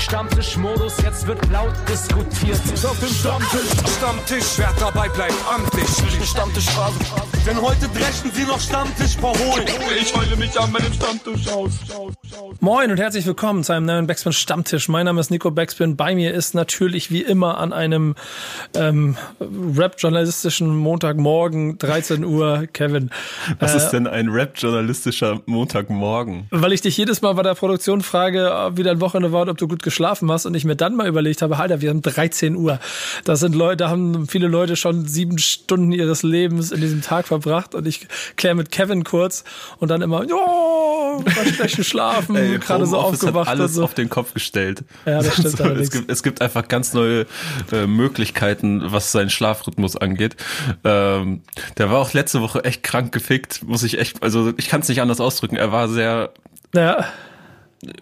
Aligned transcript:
Stammtischmodus, 0.00 0.96
jetzt 1.02 1.26
wird 1.26 1.38
laut 1.50 1.74
diskutiert. 1.86 2.58
Auf 2.84 2.98
dem 3.00 3.08
Stammtisch, 3.08 3.96
Stammtisch, 3.98 4.46
wer 4.56 4.72
dabei 4.80 5.08
bleibt, 5.10 5.34
amtlich. 5.52 5.86
Stammtisch 6.26 6.66
Denn 7.46 7.60
heute 7.60 7.86
dreschen 7.88 8.30
sie 8.32 8.44
noch 8.44 8.58
Stammtisch 8.58 9.16
verholen. 9.16 9.66
Ich 10.00 10.16
heule 10.16 10.36
mich 10.36 10.58
an 10.58 10.72
meinem 10.72 10.92
Stammtisch 10.92 11.48
aus. 11.48 11.72
Moin 12.60 12.90
und 12.90 12.98
herzlich 12.98 13.26
willkommen 13.26 13.62
zu 13.62 13.72
einem 13.72 13.86
neuen 13.86 14.06
Backspin 14.06 14.32
Stammtisch. 14.32 14.88
Mein 14.88 15.04
Name 15.06 15.20
ist 15.20 15.30
Nico 15.30 15.50
Backspin. 15.50 15.96
Bei 15.96 16.14
mir 16.14 16.32
ist 16.32 16.54
natürlich 16.54 17.10
wie 17.10 17.22
immer 17.22 17.58
an 17.58 17.72
einem 17.72 18.14
ähm, 18.74 19.16
Rap-journalistischen 19.40 20.76
Montagmorgen 20.76 21.78
13 21.78 22.24
Uhr 22.24 22.66
Kevin. 22.72 23.10
Was 23.58 23.74
äh, 23.74 23.76
ist 23.78 23.90
denn 23.90 24.06
ein 24.06 24.28
Rap-journalistischer 24.28 25.40
Montagmorgen? 25.46 26.46
Weil 26.50 26.72
ich 26.72 26.80
dich 26.80 26.96
jedes 26.96 27.20
Mal 27.22 27.34
bei 27.34 27.42
der 27.42 27.54
Produktion 27.54 28.00
frage, 28.00 28.70
wie 28.74 28.82
dein 28.82 29.00
Wochenende 29.00 29.32
war 29.32 29.42
und 29.42 29.48
ob 29.48 29.58
du 29.58 29.68
gut 29.68 29.82
geschlafen 29.90 30.30
hast 30.30 30.46
und 30.46 30.54
ich 30.54 30.64
mir 30.64 30.76
dann 30.76 30.94
mal 30.94 31.08
überlegt 31.08 31.42
habe, 31.42 31.58
Alter, 31.58 31.80
wir 31.80 31.90
haben 31.90 32.00
13 32.00 32.54
Uhr. 32.54 32.78
Das 33.24 33.40
sind 33.40 33.56
Leute, 33.56 33.78
da 33.78 33.90
haben 33.90 34.28
viele 34.28 34.46
Leute 34.46 34.76
schon 34.76 35.06
sieben 35.06 35.38
Stunden 35.38 35.90
ihres 35.90 36.22
Lebens 36.22 36.70
in 36.70 36.80
diesem 36.80 37.02
Tag 37.02 37.26
verbracht 37.26 37.74
und 37.74 37.86
ich 37.86 38.06
kläre 38.36 38.54
mit 38.54 38.70
Kevin 38.70 39.02
kurz 39.02 39.42
und 39.78 39.90
dann 39.90 40.00
immer, 40.00 40.20
war 40.28 41.52
schlecht 41.52 41.76
geschlafen, 41.76 42.60
gerade 42.60 42.86
so 42.86 42.98
aufgewacht. 42.98 43.48
Hat 43.48 43.58
alles 43.58 43.74
so. 43.74 43.84
auf 43.84 43.94
den 43.94 44.08
Kopf 44.08 44.32
gestellt. 44.32 44.84
Ja, 45.06 45.22
das 45.22 45.34
stimmt 45.34 45.48
so, 45.56 45.64
es, 45.64 45.90
gibt, 45.90 46.10
es 46.10 46.22
gibt 46.22 46.40
einfach 46.40 46.68
ganz 46.68 46.94
neue 46.94 47.26
äh, 47.72 47.86
Möglichkeiten, 47.86 48.92
was 48.92 49.10
seinen 49.10 49.30
Schlafrhythmus 49.30 49.96
angeht. 49.96 50.36
Ähm, 50.84 51.42
der 51.78 51.90
war 51.90 51.98
auch 51.98 52.12
letzte 52.12 52.40
Woche 52.40 52.64
echt 52.64 52.84
krank 52.84 53.10
gefickt, 53.10 53.64
muss 53.64 53.82
ich 53.82 53.98
echt, 53.98 54.22
also 54.22 54.52
ich 54.56 54.68
kann 54.68 54.82
es 54.82 54.88
nicht 54.88 55.02
anders 55.02 55.20
ausdrücken. 55.20 55.56
Er 55.56 55.72
war 55.72 55.88
sehr 55.88 56.30
ja 56.74 57.04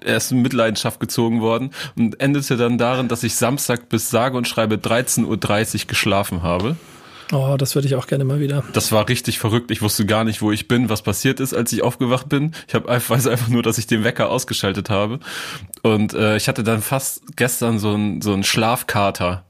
er 0.05 0.17
ist 0.17 0.33
in 0.33 0.43
Mitleidenschaft 0.43 1.01
gezogen 1.01 1.41
worden 1.41 1.71
und 1.97 2.21
endete 2.21 2.57
dann 2.57 2.79
darin, 2.79 3.09
dass 3.09 3.23
ich 3.23 3.37
Samstag 3.37 3.89
bis 3.89 4.11
sage 4.11 4.37
und 4.37 4.49
schreibe 4.49 4.77
13.30 4.77 5.83
Uhr 5.83 5.87
geschlafen 5.87 6.43
habe. 6.43 6.77
Oh, 7.33 7.57
das 7.59 7.75
würde 7.75 7.87
ich 7.87 7.95
auch 7.95 8.07
gerne 8.07 8.25
mal 8.25 8.41
wieder. 8.41 8.65
Das 8.73 8.91
war 8.91 9.09
richtig 9.09 9.39
verrückt. 9.39 9.71
Ich 9.71 9.83
wusste 9.83 10.07
gar 10.07 10.25
nicht, 10.25 10.41
wo 10.41 10.51
ich 10.51 10.67
bin, 10.67 10.89
was 10.89 11.03
passiert 11.03 11.41
ist, 11.41 11.53
als 11.53 11.73
ich 11.73 11.83
aufgewacht 11.83 12.29
bin. 12.29 12.53
Ich 12.67 12.75
hab, 12.75 12.87
weiß 12.87 13.27
einfach 13.27 13.49
nur, 13.49 13.63
dass 13.63 13.77
ich 13.77 13.87
den 13.87 14.03
Wecker 14.03 14.31
ausgeschaltet 14.31 14.89
habe. 14.89 15.21
Und 15.83 16.15
äh, 16.15 16.37
ich 16.37 16.49
hatte 16.49 16.65
dann 16.65 16.81
fast 16.81 17.37
gestern 17.37 17.79
so 17.79 17.93
ein 17.93 18.23
so 18.23 18.33
ein 18.33 18.45
Schlafkater. 18.45 19.45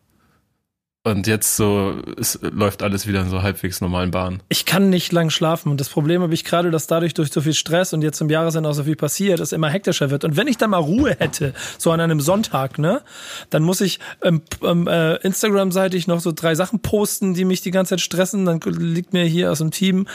Und 1.11 1.27
jetzt 1.27 1.57
so, 1.57 1.95
es 2.19 2.39
läuft 2.43 2.83
alles 2.83 3.07
wieder 3.07 3.21
in 3.21 3.31
so 3.31 3.43
halbwegs 3.43 3.81
normalen 3.81 4.11
Bahnen. 4.11 4.43
Ich 4.49 4.65
kann 4.67 4.91
nicht 4.91 5.13
lang 5.13 5.31
schlafen. 5.31 5.71
Und 5.71 5.81
das 5.81 5.89
Problem 5.89 6.23
habe 6.23 6.35
ich 6.35 6.45
gerade, 6.45 6.71
dass 6.71 6.87
dadurch 6.87 7.15
durch 7.15 7.33
so 7.33 7.41
viel 7.41 7.55
Stress 7.55 7.93
und 7.93 8.03
jetzt 8.03 8.21
im 8.21 8.31
Jahresende 8.31 8.69
auch 8.69 8.75
so 8.75 8.85
viel 8.85 8.97
passiert, 8.97 9.41
es 9.41 9.53
immer 9.53 9.69
hektischer 9.69 10.11
wird. 10.11 10.25
Und 10.25 10.37
wenn 10.37 10.49
ich 10.49 10.59
da 10.59 10.67
mal 10.67 10.79
Ruhe 10.79 11.17
hätte, 11.19 11.55
so 11.79 11.91
an 11.91 12.01
einem 12.01 12.21
Sonntag, 12.21 12.79
ne, 12.79 13.03
dann 13.51 13.63
muss 13.63 13.81
ich 13.81 13.99
ähm, 14.23 14.43
ähm, 14.63 14.87
äh, 14.87 15.17
Instagram-seitig 15.17 16.07
noch 16.07 16.21
so 16.21 16.33
drei 16.33 16.55
Sachen 16.55 16.81
posten, 16.81 17.35
die 17.35 17.45
mich 17.45 17.61
die 17.61 17.71
ganze 17.71 17.91
Zeit 17.91 18.01
stressen. 18.01 18.45
Dann 18.45 18.61
liegt 18.61 19.13
mir 19.13 19.25
hier 19.25 19.51
aus 19.51 19.59
dem 19.59 19.71
Team 19.71 20.07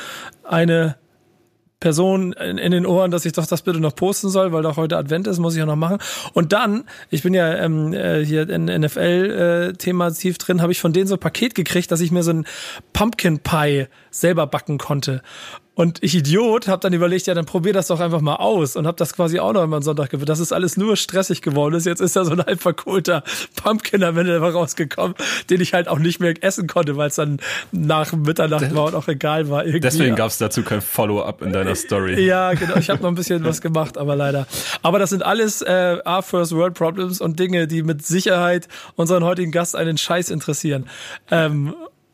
eine 0.44 0.96
Person 1.84 2.32
in, 2.32 2.58
in, 2.58 2.72
den 2.72 2.86
Ohren, 2.86 3.12
dass 3.12 3.26
ich 3.26 3.34
doch 3.34 3.46
das 3.46 3.62
bitte 3.62 3.82
noch 3.82 3.94
posten 3.94 4.30
soll, 4.30 4.54
weil 4.54 4.64
doch 4.64 4.78
heute 4.78 4.96
Advent 4.96 5.28
ist, 5.28 5.40
muss 5.40 5.54
ich 5.54 5.62
auch 5.62 5.68
noch 5.68 5.76
machen. 5.76 5.98
Und 6.32 6.54
dann, 6.54 6.86
ich 7.10 7.24
bin 7.24 7.34
ja 7.34 7.56
ähm, 7.58 7.92
äh, 7.92 8.24
hier 8.24 8.50
in 8.50 8.66
NFL-Thema 8.68 10.08
äh, 10.08 10.14
tief 10.14 10.38
drin, 10.38 10.62
habe 10.62 10.72
ich 10.72 10.80
von 10.80 10.94
denen 10.94 11.08
so 11.08 11.16
ein 11.16 11.20
Paket 11.20 11.56
gekriegt, 11.56 11.92
dass 11.92 12.00
ich 12.00 12.10
mir 12.10 12.24
so 12.24 12.32
ein 12.32 12.46
Pumpkin 12.94 13.40
Pie 13.40 13.88
selber 14.12 14.48
backen 14.48 14.78
konnte. 14.78 15.22
Und 15.76 16.04
ich 16.04 16.16
Idiot 16.16 16.68
habe 16.68 16.82
dann 16.82 16.94
überlegt, 16.94 17.26
ja, 17.26 17.34
dann 17.34 17.46
probier 17.46 17.74
das 17.74 17.88
doch 17.88 18.00
einfach 18.00 18.22
mal 18.22 18.36
aus 18.36 18.76
und 18.76 18.86
habe 18.86 18.98
das 18.98 19.14
quasi 19.14 19.40
auch 19.40 19.54
noch 19.54 19.64
immer 19.64 19.78
einen 19.78 19.84
Sonntag 19.84 20.12
gewürzt. 20.12 20.30
Das 20.30 20.40
ist 20.40 20.54
alles 20.54 20.78
nur 20.78 20.96
stressig 20.96 21.42
geworden 21.42 21.74
ist. 21.74 21.86
Jetzt 21.86 22.00
ist 22.00 22.16
da 22.16 22.26
so 22.26 22.34
ein 22.34 22.46
halb 22.46 22.62
verkohlter 22.62 23.24
Pumpkin 23.56 24.04
am 24.04 24.18
Ende 24.18 24.38
rausgekommen, 24.40 25.16
den 25.50 25.62
ich 25.62 25.74
halt 25.74 25.88
auch 25.88 25.98
nicht 25.98 26.20
mehr 26.20 26.36
essen 26.42 26.68
konnte, 26.68 26.96
weil 26.96 27.08
es 27.08 27.16
dann 27.16 27.40
nach 27.72 28.14
Mitternacht 28.14 28.76
war 28.76 28.86
und 28.86 28.96
auch 28.96 29.08
egal 29.08 29.50
war. 29.50 29.64
Irgendwie. 29.64 29.80
Deswegen 29.80 30.16
gab 30.16 30.28
es 30.28 30.38
dazu 30.38 30.62
kein 30.62 30.82
Follow-up 30.82 31.42
in 31.42 31.52
deiner 31.52 31.76
Story. 31.76 32.24
Ja, 32.24 32.54
genau. 32.54 32.76
Ich 32.76 32.92
habe 32.92 33.02
noch 33.02 33.10
ein 33.10 33.16
bisschen 33.16 33.44
was 33.44 33.60
gemacht, 33.60 33.98
aber 33.98 34.16
leider. 34.16 34.46
Aber 34.84 35.00
das 35.00 35.10
sind 35.10 35.24
alles 35.24 35.64
äh, 35.64 35.98
our 36.06 36.22
First 36.22 36.52
World 36.52 36.76
Problems 36.76 37.20
und 37.20 37.40
Dinge, 37.40 37.66
die 37.66 37.82
mit 37.82 38.06
Sicherheit 38.06 38.68
unseren 38.96 39.24
heutigen 39.24 39.52
Gast 39.52 39.76
einen 39.76 39.98
Scheiß 39.98 40.30
interessieren. 40.30 40.88
Ähm, 41.32 41.74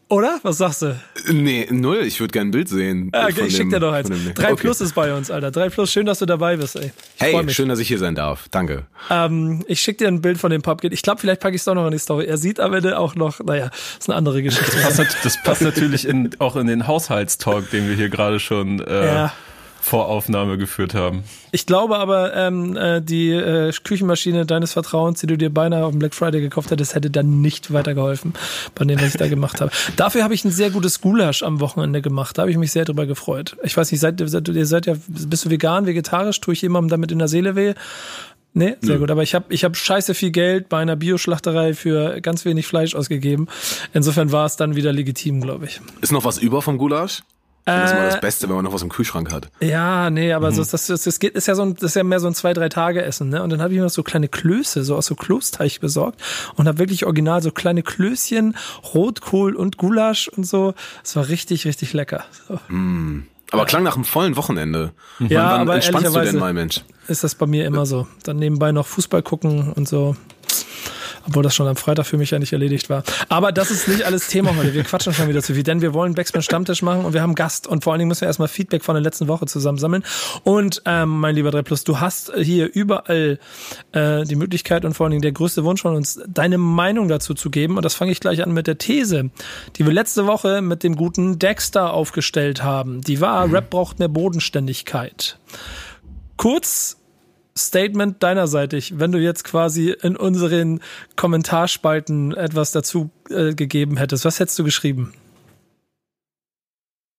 oder? 0.09 0.39
Was 0.41 0.57
sagst 0.57 0.81
du? 0.81 0.99
Nee, 1.31 1.67
null. 1.69 1.99
Ich 2.03 2.19
würde 2.19 2.31
gerne 2.31 2.49
ein 2.49 2.51
Bild 2.51 2.67
sehen. 2.67 3.09
Ah, 3.13 3.27
okay, 3.27 3.45
ich 3.45 3.55
schick 3.55 3.69
dir 3.69 3.79
doch 3.79 3.93
eins. 3.93 4.09
Drei 4.33 4.53
okay. 4.53 4.61
Plus 4.61 4.81
ist 4.81 4.95
bei 4.95 5.13
uns, 5.13 5.29
Alter. 5.29 5.51
Drei 5.51 5.69
Plus, 5.69 5.91
schön, 5.91 6.05
dass 6.05 6.19
du 6.19 6.25
dabei 6.25 6.57
bist, 6.57 6.75
ey. 6.75 6.91
Ich 7.15 7.21
hey, 7.21 7.49
schön, 7.49 7.69
dass 7.69 7.79
ich 7.79 7.87
hier 7.87 7.99
sein 7.99 8.15
darf. 8.15 8.47
Danke. 8.49 8.87
Ähm, 9.09 9.63
ich 9.67 9.79
schick 9.79 9.99
dir 9.99 10.07
ein 10.07 10.21
Bild 10.21 10.39
von 10.39 10.49
dem 10.49 10.63
Pumpkin. 10.63 10.91
Ich 10.91 11.03
glaube, 11.03 11.21
vielleicht 11.21 11.41
packe 11.41 11.55
ich 11.55 11.61
es 11.61 11.65
doch 11.65 11.75
noch 11.75 11.85
in 11.85 11.91
die 11.91 11.99
Story. 11.99 12.25
Er 12.25 12.37
sieht 12.37 12.59
am 12.59 12.73
Ende 12.73 12.97
auch 12.97 13.15
noch, 13.15 13.39
naja, 13.39 13.69
ist 13.99 14.09
eine 14.09 14.17
andere 14.17 14.41
Geschichte. 14.41 14.71
Das 14.81 14.97
passt, 14.97 15.17
das 15.23 15.43
passt 15.43 15.61
natürlich 15.61 16.07
in, 16.07 16.31
auch 16.39 16.55
in 16.55 16.67
den 16.67 16.87
Haushaltstalk, 16.87 17.69
den 17.69 17.87
wir 17.87 17.95
hier 17.95 18.09
gerade 18.09 18.39
schon 18.39 18.79
äh, 18.79 19.05
ja. 19.05 19.33
Voraufnahme 19.81 20.57
geführt 20.57 20.93
haben. 20.93 21.23
Ich 21.51 21.65
glaube 21.65 21.97
aber, 21.97 22.35
ähm, 22.35 22.77
äh, 22.77 23.01
die 23.01 23.31
äh, 23.31 23.71
Küchenmaschine 23.83 24.45
deines 24.45 24.73
Vertrauens, 24.73 25.19
die 25.19 25.27
du 25.27 25.37
dir 25.37 25.49
beinahe 25.49 25.85
auf 25.85 25.91
dem 25.91 25.99
Black 25.99 26.13
Friday 26.13 26.41
gekauft 26.41 26.71
hättest, 26.71 26.95
hätte 26.95 27.09
dann 27.09 27.41
nicht 27.41 27.73
weitergeholfen 27.73 28.33
bei 28.75 28.85
dem, 28.85 28.99
was 28.99 29.07
ich 29.07 29.17
da 29.17 29.27
gemacht 29.27 29.61
habe. 29.61 29.71
Dafür 29.95 30.23
habe 30.23 30.33
ich 30.33 30.45
ein 30.45 30.51
sehr 30.51 30.69
gutes 30.69 31.01
Gulasch 31.01 31.43
am 31.43 31.59
Wochenende 31.59 32.01
gemacht. 32.01 32.37
Da 32.37 32.43
habe 32.43 32.51
ich 32.51 32.57
mich 32.57 32.71
sehr 32.71 32.85
drüber 32.85 33.05
gefreut. 33.05 33.57
Ich 33.63 33.75
weiß 33.75 33.91
nicht, 33.91 33.99
seid, 33.99 34.21
seid, 34.23 34.47
ihr 34.47 34.65
seid 34.65 34.85
ja, 34.85 34.95
bist 35.07 35.45
du 35.45 35.49
vegan, 35.49 35.85
vegetarisch? 35.85 36.39
Tue 36.39 36.53
ich 36.53 36.61
jemandem 36.61 36.89
damit 36.89 37.11
in 37.11 37.19
der 37.19 37.27
Seele 37.27 37.55
weh? 37.55 37.73
Nee, 38.53 38.75
sehr 38.81 38.95
Nö. 38.95 38.99
gut. 39.01 39.11
Aber 39.11 39.23
ich 39.23 39.35
habe 39.35 39.53
ich 39.53 39.63
hab 39.63 39.77
scheiße 39.77 40.13
viel 40.13 40.31
Geld 40.31 40.69
bei 40.69 40.79
einer 40.79 40.95
Bioschlachterei 40.95 41.73
für 41.73 42.19
ganz 42.21 42.45
wenig 42.45 42.67
Fleisch 42.67 42.95
ausgegeben. 42.95 43.47
Insofern 43.93 44.31
war 44.31 44.45
es 44.45 44.55
dann 44.55 44.75
wieder 44.75 44.91
legitim, 44.91 45.41
glaube 45.41 45.65
ich. 45.65 45.81
Ist 46.01 46.11
noch 46.11 46.25
was 46.25 46.37
über 46.37 46.61
vom 46.61 46.77
Gulasch? 46.77 47.21
Das 47.65 47.91
ist 47.91 47.95
mal 47.95 48.05
das 48.05 48.15
äh, 48.15 48.19
Beste, 48.19 48.49
wenn 48.49 48.55
man 48.55 48.65
noch 48.65 48.73
was 48.73 48.81
im 48.81 48.89
Kühlschrank 48.89 49.31
hat. 49.31 49.49
Ja, 49.59 50.09
nee, 50.09 50.33
aber 50.33 50.51
mhm. 50.51 50.55
so, 50.55 50.63
das, 50.63 50.87
das, 50.87 51.03
das, 51.03 51.19
geht, 51.19 51.35
ist 51.35 51.47
ja 51.47 51.55
so 51.55 51.61
ein, 51.61 51.75
das 51.75 51.91
ist 51.91 51.95
ja 51.95 52.03
mehr 52.03 52.19
so 52.19 52.27
ein 52.27 52.33
zwei, 52.33 52.53
drei 52.53 52.69
Tage 52.69 53.03
Essen, 53.03 53.29
ne? 53.29 53.43
Und 53.43 53.51
dann 53.51 53.61
habe 53.61 53.73
ich 53.73 53.79
mir 53.79 53.89
so 53.89 54.03
kleine 54.03 54.27
Klöße, 54.27 54.83
so 54.83 54.95
aus 54.95 55.05
so 55.05 55.15
Klosteig 55.15 55.79
besorgt 55.79 56.21
und 56.55 56.67
habe 56.67 56.79
wirklich 56.79 57.05
original 57.05 57.41
so 57.41 57.51
kleine 57.51 57.83
Klößchen, 57.83 58.55
Rotkohl 58.93 59.55
und 59.55 59.77
Gulasch 59.77 60.27
und 60.29 60.45
so. 60.45 60.73
Es 61.03 61.15
war 61.15 61.27
richtig, 61.27 61.65
richtig 61.65 61.93
lecker. 61.93 62.25
So. 62.47 62.59
Mm. 62.73 63.27
Aber 63.51 63.65
klang 63.65 63.81
nach 63.83 63.95
einem 63.95 64.05
vollen 64.05 64.35
Wochenende. 64.35 64.91
Ja, 65.19 65.27
wann, 65.27 65.29
wann 65.29 65.61
aber 65.61 65.75
entspannst 65.75 66.15
du 66.15 66.19
denn 66.21 66.37
mal, 66.37 66.53
Mensch? 66.53 66.83
Ist 67.07 67.23
das 67.23 67.33
bei 67.33 67.47
mir 67.47 67.65
immer 67.65 67.87
so. 67.87 68.07
Dann 68.23 68.37
nebenbei 68.37 68.71
noch 68.71 68.85
Fußball 68.85 69.23
gucken 69.23 69.73
und 69.73 69.87
so 69.87 70.15
obwohl 71.27 71.43
das 71.43 71.55
schon 71.55 71.67
am 71.67 71.75
Freitag 71.75 72.05
für 72.05 72.17
mich 72.17 72.31
ja 72.31 72.39
nicht 72.39 72.53
erledigt 72.53 72.89
war. 72.89 73.03
Aber 73.29 73.51
das 73.51 73.71
ist 73.71 73.87
nicht 73.87 74.03
alles 74.03 74.27
Thema 74.27 74.55
heute. 74.55 74.73
Wir 74.73 74.83
quatschen 74.83 75.13
schon 75.13 75.27
wieder 75.27 75.41
zu 75.41 75.53
viel, 75.53 75.63
denn 75.63 75.81
wir 75.81 75.93
wollen 75.93 76.13
Backspin 76.15 76.41
Stammtisch 76.41 76.81
machen 76.81 77.05
und 77.05 77.13
wir 77.13 77.21
haben 77.21 77.35
Gast 77.35 77.67
und 77.67 77.83
vor 77.83 77.93
allen 77.93 77.99
Dingen 77.99 78.09
müssen 78.09 78.21
wir 78.21 78.27
erstmal 78.27 78.47
Feedback 78.47 78.83
von 78.83 78.95
der 78.95 79.01
letzten 79.01 79.27
Woche 79.27 79.45
zusammensammeln. 79.45 80.03
Und 80.43 80.81
ähm, 80.85 81.19
mein 81.19 81.35
lieber 81.35 81.51
3 81.51 81.61
Plus, 81.61 81.83
du 81.83 81.99
hast 81.99 82.31
hier 82.35 82.73
überall 82.73 83.39
äh, 83.91 84.23
die 84.23 84.35
Möglichkeit 84.35 84.85
und 84.85 84.93
vor 84.93 85.05
allen 85.05 85.11
Dingen 85.11 85.21
der 85.21 85.31
größte 85.31 85.63
Wunsch 85.63 85.81
von 85.81 85.95
uns, 85.95 86.19
deine 86.27 86.57
Meinung 86.57 87.07
dazu 87.07 87.33
zu 87.33 87.49
geben. 87.49 87.77
Und 87.77 87.83
das 87.83 87.95
fange 87.95 88.11
ich 88.11 88.19
gleich 88.19 88.43
an 88.43 88.51
mit 88.51 88.67
der 88.67 88.77
These, 88.77 89.29
die 89.75 89.85
wir 89.85 89.93
letzte 89.93 90.27
Woche 90.27 90.61
mit 90.61 90.83
dem 90.83 90.95
guten 90.95 91.39
Dexter 91.39 91.93
aufgestellt 91.93 92.63
haben. 92.63 93.01
Die 93.01 93.21
war, 93.21 93.47
mhm. 93.47 93.53
Rap 93.53 93.69
braucht 93.69 93.99
mehr 93.99 94.07
Bodenständigkeit. 94.07 95.37
Kurz 96.37 96.98
Statement 97.67 98.21
deinerseitig, 98.21 98.99
wenn 98.99 99.11
du 99.11 99.19
jetzt 99.19 99.43
quasi 99.43 99.95
in 100.01 100.15
unseren 100.15 100.81
Kommentarspalten 101.15 102.35
etwas 102.35 102.71
dazu 102.71 103.09
äh, 103.29 103.53
gegeben 103.53 103.97
hättest. 103.97 104.25
Was 104.25 104.39
hättest 104.39 104.57
du 104.59 104.63
geschrieben? 104.63 105.13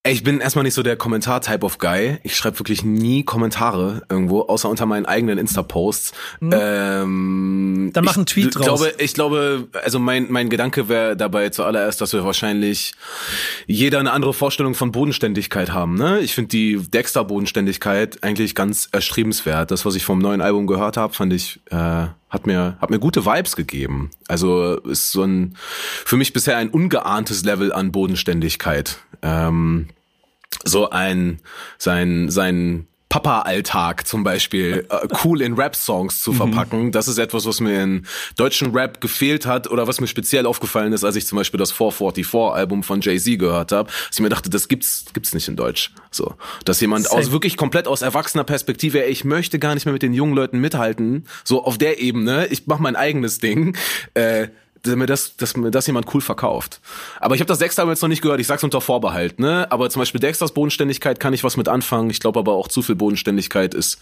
Ich 0.03 0.23
bin 0.23 0.39
erstmal 0.39 0.63
nicht 0.63 0.73
so 0.73 0.81
der 0.81 0.97
Kommentar-Type 0.97 1.63
of 1.63 1.77
Guy. 1.77 2.17
Ich 2.23 2.35
schreibe 2.35 2.57
wirklich 2.57 2.83
nie 2.83 3.23
Kommentare 3.23 4.01
irgendwo, 4.09 4.41
außer 4.41 4.67
unter 4.67 4.87
meinen 4.87 5.05
eigenen 5.05 5.37
Insta-Posts. 5.37 6.13
Hm. 6.39 6.49
Ähm, 6.51 7.91
Dann 7.93 8.05
mach 8.05 8.15
einen 8.15 8.25
Tweet 8.25 8.47
ich 8.47 8.51
draus. 8.53 8.65
Glaube, 8.65 8.93
ich 8.97 9.13
glaube, 9.13 9.67
also 9.83 9.99
mein, 9.99 10.31
mein 10.31 10.49
Gedanke 10.49 10.89
wäre 10.89 11.15
dabei 11.15 11.49
zuallererst, 11.49 12.01
dass 12.01 12.13
wir 12.13 12.25
wahrscheinlich 12.25 12.93
jeder 13.67 13.99
eine 13.99 14.11
andere 14.11 14.33
Vorstellung 14.33 14.73
von 14.73 14.91
Bodenständigkeit 14.91 15.71
haben. 15.71 15.93
Ne? 15.93 16.19
Ich 16.21 16.33
finde 16.33 16.49
die 16.49 16.77
Dexter-Bodenständigkeit 16.77 18.23
eigentlich 18.23 18.55
ganz 18.55 18.89
erstrebenswert. 18.91 19.69
Das, 19.69 19.85
was 19.85 19.93
ich 19.93 20.03
vom 20.03 20.17
neuen 20.17 20.41
Album 20.41 20.65
gehört 20.65 20.97
habe, 20.97 21.13
fand 21.13 21.31
ich... 21.31 21.59
Äh, 21.69 22.07
hat 22.31 22.47
mir 22.47 22.77
hat 22.79 22.89
mir 22.89 22.99
gute 22.99 23.25
Vibes 23.25 23.55
gegeben. 23.55 24.09
Also 24.27 24.77
ist 24.79 25.11
so 25.11 25.23
ein 25.23 25.55
für 25.57 26.17
mich 26.17 26.33
bisher 26.33 26.57
ein 26.57 26.69
ungeahntes 26.69 27.43
Level 27.43 27.71
an 27.73 27.91
Bodenständigkeit. 27.91 28.97
Ähm, 29.21 29.89
so 30.63 30.89
ein 30.89 31.39
sein 31.77 32.29
sein 32.29 32.87
Papa-Alltag 33.11 34.07
zum 34.07 34.23
Beispiel 34.23 34.87
äh, 34.89 35.07
cool 35.25 35.41
in 35.41 35.55
Rap-Songs 35.55 36.23
zu 36.23 36.31
verpacken. 36.31 36.93
Das 36.93 37.09
ist 37.09 37.17
etwas, 37.17 37.45
was 37.45 37.59
mir 37.59 37.83
in 37.83 38.07
deutschen 38.37 38.71
Rap 38.71 39.01
gefehlt 39.01 39.45
hat 39.45 39.69
oder 39.69 39.85
was 39.85 39.99
mir 39.99 40.07
speziell 40.07 40.45
aufgefallen 40.45 40.93
ist, 40.93 41.03
als 41.03 41.17
ich 41.17 41.27
zum 41.27 41.35
Beispiel 41.35 41.57
das 41.57 41.73
444-Album 41.73 42.83
von 42.83 43.01
Jay-Z 43.01 43.37
gehört 43.37 43.73
habe. 43.73 43.89
Dass 43.89 44.17
ich 44.17 44.21
mir 44.21 44.29
dachte, 44.29 44.49
das 44.49 44.69
gibt's, 44.69 45.03
gibt's 45.13 45.33
nicht 45.33 45.49
in 45.49 45.57
Deutsch. 45.57 45.91
So, 46.09 46.35
dass 46.63 46.79
jemand 46.79 47.03
Safe. 47.03 47.17
aus 47.17 47.31
wirklich 47.33 47.57
komplett 47.57 47.85
aus 47.85 48.01
erwachsener 48.01 48.45
Perspektive, 48.45 49.03
ey, 49.03 49.11
ich 49.11 49.25
möchte 49.25 49.59
gar 49.59 49.73
nicht 49.73 49.85
mehr 49.85 49.93
mit 49.93 50.03
den 50.03 50.13
jungen 50.13 50.33
Leuten 50.33 50.59
mithalten, 50.59 51.25
so 51.43 51.65
auf 51.65 51.77
der 51.77 51.99
Ebene, 51.99 52.47
ich 52.47 52.65
mache 52.67 52.81
mein 52.81 52.95
eigenes 52.95 53.39
Ding. 53.39 53.75
Äh, 54.13 54.47
mir 54.85 55.05
das, 55.05 55.35
dass 55.37 55.55
mir 55.55 55.71
das 55.71 55.87
jemand 55.87 56.13
cool 56.13 56.21
verkauft. 56.21 56.81
Aber 57.19 57.35
ich 57.35 57.41
habe 57.41 57.47
das 57.47 57.59
Dexter 57.59 57.87
jetzt 57.87 58.01
noch 58.01 58.09
nicht 58.09 58.21
gehört, 58.21 58.39
ich 58.39 58.47
sag's 58.47 58.63
unter 58.63 58.81
Vorbehalt, 58.81 59.39
ne? 59.39 59.71
Aber 59.71 59.89
zum 59.89 60.01
Beispiel 60.01 60.19
Dexters 60.19 60.53
Bodenständigkeit 60.53 61.19
kann 61.19 61.33
ich 61.33 61.43
was 61.43 61.57
mit 61.57 61.67
anfangen. 61.67 62.09
Ich 62.09 62.19
glaube 62.19 62.39
aber 62.39 62.53
auch 62.53 62.67
zu 62.67 62.81
viel 62.81 62.95
Bodenständigkeit 62.95 63.73
ist 63.73 63.99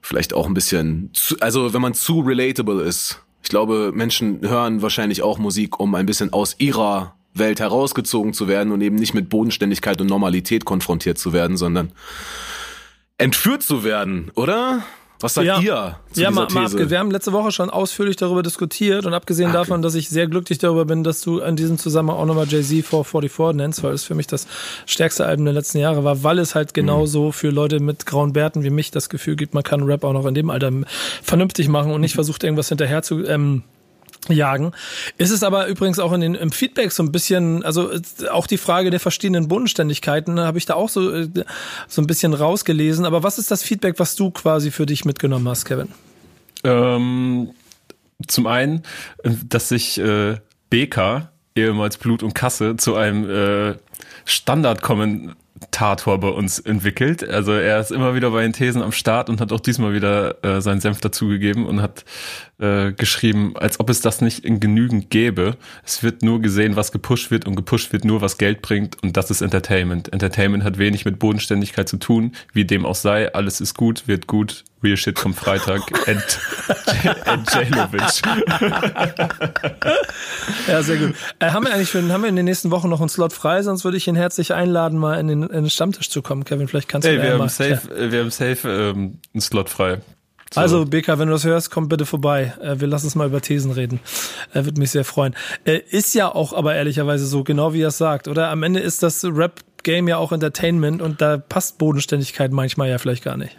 vielleicht 0.00 0.34
auch 0.34 0.46
ein 0.46 0.54
bisschen, 0.54 1.10
zu, 1.12 1.36
also 1.40 1.72
wenn 1.74 1.82
man 1.82 1.94
zu 1.94 2.20
relatable 2.20 2.82
ist. 2.82 3.22
Ich 3.42 3.48
glaube, 3.48 3.92
Menschen 3.92 4.40
hören 4.42 4.82
wahrscheinlich 4.82 5.22
auch 5.22 5.38
Musik, 5.38 5.78
um 5.78 5.94
ein 5.94 6.06
bisschen 6.06 6.32
aus 6.32 6.56
ihrer 6.58 7.16
Welt 7.34 7.60
herausgezogen 7.60 8.32
zu 8.32 8.48
werden 8.48 8.72
und 8.72 8.80
eben 8.80 8.96
nicht 8.96 9.14
mit 9.14 9.28
Bodenständigkeit 9.28 10.00
und 10.00 10.08
Normalität 10.08 10.64
konfrontiert 10.64 11.18
zu 11.18 11.32
werden, 11.32 11.56
sondern 11.56 11.92
entführt 13.18 13.62
zu 13.62 13.84
werden, 13.84 14.30
oder? 14.34 14.82
Was 15.20 15.34
sagt 15.34 15.46
Ja. 15.46 15.58
ihr 15.60 15.96
zu 16.12 16.20
ja, 16.20 16.28
dieser 16.28 16.40
mal 16.40 16.46
These? 16.46 16.90
wir 16.90 16.98
haben 16.98 17.10
letzte 17.10 17.32
Woche 17.32 17.50
schon 17.50 17.70
ausführlich 17.70 18.16
darüber 18.16 18.42
diskutiert 18.42 19.06
und 19.06 19.14
abgesehen 19.14 19.48
Okay. 19.48 19.56
davon, 19.58 19.80
dass 19.82 19.94
ich 19.94 20.08
sehr 20.10 20.26
glücklich 20.26 20.58
darüber 20.58 20.84
bin, 20.84 21.04
dass 21.04 21.22
du 21.22 21.38
in 21.38 21.56
diesem 21.56 21.78
Zusammenhang 21.78 22.18
auch 22.18 22.26
nochmal 22.26 22.46
Jay-Z 22.46 22.84
444 22.84 23.56
nennst, 23.56 23.82
weil 23.82 23.94
es 23.94 24.04
für 24.04 24.14
mich 24.14 24.26
das 24.26 24.46
stärkste 24.84 25.24
Album 25.24 25.46
der 25.46 25.54
letzten 25.54 25.78
Jahre 25.78 26.04
war, 26.04 26.22
weil 26.22 26.38
es 26.38 26.54
halt 26.54 26.74
genauso 26.74 27.32
für 27.32 27.48
Leute 27.50 27.80
mit 27.80 28.04
grauen 28.04 28.32
Bärten 28.34 28.62
wie 28.62 28.70
mich 28.70 28.90
das 28.90 29.08
Gefühl 29.08 29.36
gibt, 29.36 29.54
man 29.54 29.62
kann 29.62 29.82
Rap 29.84 30.04
auch 30.04 30.12
noch 30.12 30.26
in 30.26 30.34
dem 30.34 30.50
Alter 30.50 30.70
vernünftig 31.22 31.68
machen 31.68 31.92
und 31.92 32.00
nicht 32.02 32.14
versucht, 32.14 32.44
irgendwas 32.44 32.68
hinterher 32.68 33.02
zu 33.02 33.24
ähm, 33.24 33.62
jagen. 34.32 34.72
Ist 35.18 35.30
es 35.30 35.42
aber 35.42 35.66
übrigens 35.66 35.98
auch 35.98 36.12
in 36.12 36.20
den 36.20 36.34
im 36.34 36.52
Feedback 36.52 36.92
so 36.92 37.02
ein 37.02 37.12
bisschen, 37.12 37.64
also 37.64 37.92
äh, 37.92 38.00
auch 38.30 38.46
die 38.46 38.58
Frage 38.58 38.90
der 38.90 39.00
verschiedenen 39.00 39.48
Bodenständigkeiten 39.48 40.40
habe 40.40 40.58
ich 40.58 40.66
da 40.66 40.74
auch 40.74 40.88
so 40.88 41.12
äh, 41.12 41.28
so 41.88 42.02
ein 42.02 42.06
bisschen 42.06 42.34
rausgelesen. 42.34 43.04
Aber 43.04 43.22
was 43.22 43.38
ist 43.38 43.50
das 43.50 43.62
Feedback, 43.62 43.98
was 43.98 44.16
du 44.16 44.30
quasi 44.30 44.70
für 44.70 44.86
dich 44.86 45.04
mitgenommen 45.04 45.48
hast, 45.48 45.64
Kevin? 45.64 45.88
Ähm, 46.64 47.50
zum 48.26 48.46
einen, 48.46 48.82
äh, 49.22 49.30
dass 49.48 49.68
sich 49.68 49.98
äh, 49.98 50.36
BK, 50.70 51.30
ehemals 51.54 51.98
Blut 51.98 52.22
und 52.22 52.34
Kasse, 52.34 52.76
zu 52.76 52.96
einem 52.96 53.28
äh, 53.28 53.74
Standardkommentator 54.24 56.18
bei 56.18 56.28
uns 56.28 56.58
entwickelt. 56.58 57.28
Also 57.28 57.52
er 57.52 57.80
ist 57.80 57.92
immer 57.92 58.14
wieder 58.14 58.30
bei 58.30 58.42
den 58.42 58.52
Thesen 58.52 58.82
am 58.82 58.92
Start 58.92 59.30
und 59.30 59.40
hat 59.40 59.52
auch 59.52 59.60
diesmal 59.60 59.92
wieder 59.94 60.44
äh, 60.44 60.60
seinen 60.60 60.80
Senf 60.80 61.00
dazugegeben 61.00 61.66
und 61.66 61.80
hat 61.80 62.04
äh, 62.58 62.92
geschrieben, 62.92 63.54
als 63.56 63.80
ob 63.80 63.90
es 63.90 64.00
das 64.00 64.20
nicht 64.20 64.44
in 64.44 64.60
genügend 64.60 65.10
gäbe. 65.10 65.56
Es 65.84 66.02
wird 66.02 66.22
nur 66.22 66.40
gesehen, 66.40 66.76
was 66.76 66.92
gepusht 66.92 67.30
wird 67.30 67.46
und 67.46 67.54
gepusht 67.54 67.92
wird 67.92 68.04
nur, 68.04 68.20
was 68.22 68.38
Geld 68.38 68.62
bringt 68.62 69.02
und 69.02 69.16
das 69.16 69.30
ist 69.30 69.42
Entertainment. 69.42 70.12
Entertainment 70.12 70.64
hat 70.64 70.78
wenig 70.78 71.04
mit 71.04 71.18
Bodenständigkeit 71.18 71.88
zu 71.88 71.98
tun, 71.98 72.32
wie 72.52 72.64
dem 72.64 72.86
auch 72.86 72.94
sei. 72.94 73.32
Alles 73.34 73.60
ist 73.60 73.74
gut, 73.74 74.08
wird 74.08 74.26
gut. 74.26 74.64
Real 74.82 74.96
Shit 74.96 75.16
kommt 75.16 75.36
Freitag. 75.36 75.82
Ent, 76.06 76.40
Ent. 77.24 77.50
Ja, 80.66 80.82
sehr 80.82 80.96
gut. 80.96 81.14
Äh, 81.38 81.50
haben 81.50 81.64
wir 81.64 81.72
eigentlich 81.72 81.90
für, 81.90 82.02
haben 82.12 82.22
wir 82.22 82.28
in 82.28 82.36
den 82.36 82.44
nächsten 82.44 82.70
Wochen 82.70 82.88
noch 82.88 83.00
einen 83.00 83.08
Slot 83.08 83.32
frei? 83.32 83.62
Sonst 83.62 83.84
würde 83.84 83.96
ich 83.96 84.06
ihn 84.06 84.16
herzlich 84.16 84.54
einladen, 84.54 84.98
mal 84.98 85.18
in 85.18 85.28
den, 85.28 85.42
in 85.42 85.48
den 85.48 85.70
Stammtisch 85.70 86.10
zu 86.10 86.22
kommen. 86.22 86.44
Kevin, 86.44 86.68
vielleicht 86.68 86.88
kannst 86.88 87.06
du 87.06 87.10
Ey, 87.10 87.18
mir 87.18 87.24
wir 87.24 87.32
haben 87.38 87.48
safe, 87.48 88.10
wir 88.10 88.20
haben 88.20 88.30
safe 88.30 88.68
ähm, 88.68 89.18
einen 89.32 89.40
Slot 89.40 89.68
frei. 89.68 90.00
So. 90.54 90.60
Also, 90.60 90.84
BK, 90.84 91.18
wenn 91.18 91.26
du 91.28 91.34
das 91.34 91.44
hörst, 91.44 91.70
komm 91.72 91.88
bitte 91.88 92.06
vorbei. 92.06 92.54
Äh, 92.60 92.78
wir 92.80 92.86
lassen 92.88 93.06
uns 93.06 93.14
mal 93.16 93.26
über 93.26 93.40
Thesen 93.40 93.72
reden. 93.72 93.98
Äh, 94.54 94.64
Würde 94.64 94.78
mich 94.80 94.92
sehr 94.92 95.04
freuen. 95.04 95.34
Äh, 95.64 95.80
ist 95.90 96.14
ja 96.14 96.32
auch 96.32 96.52
aber 96.52 96.74
ehrlicherweise 96.76 97.26
so, 97.26 97.42
genau 97.42 97.72
wie 97.72 97.82
er 97.82 97.88
es 97.88 97.98
sagt, 97.98 98.28
oder? 98.28 98.48
Am 98.50 98.62
Ende 98.62 98.78
ist 98.80 99.02
das 99.02 99.24
Rap-Game 99.24 100.06
ja 100.08 100.18
auch 100.18 100.30
Entertainment 100.32 101.02
und 101.02 101.20
da 101.20 101.36
passt 101.36 101.78
Bodenständigkeit 101.78 102.52
manchmal 102.52 102.88
ja 102.88 102.98
vielleicht 102.98 103.24
gar 103.24 103.36
nicht. 103.36 103.56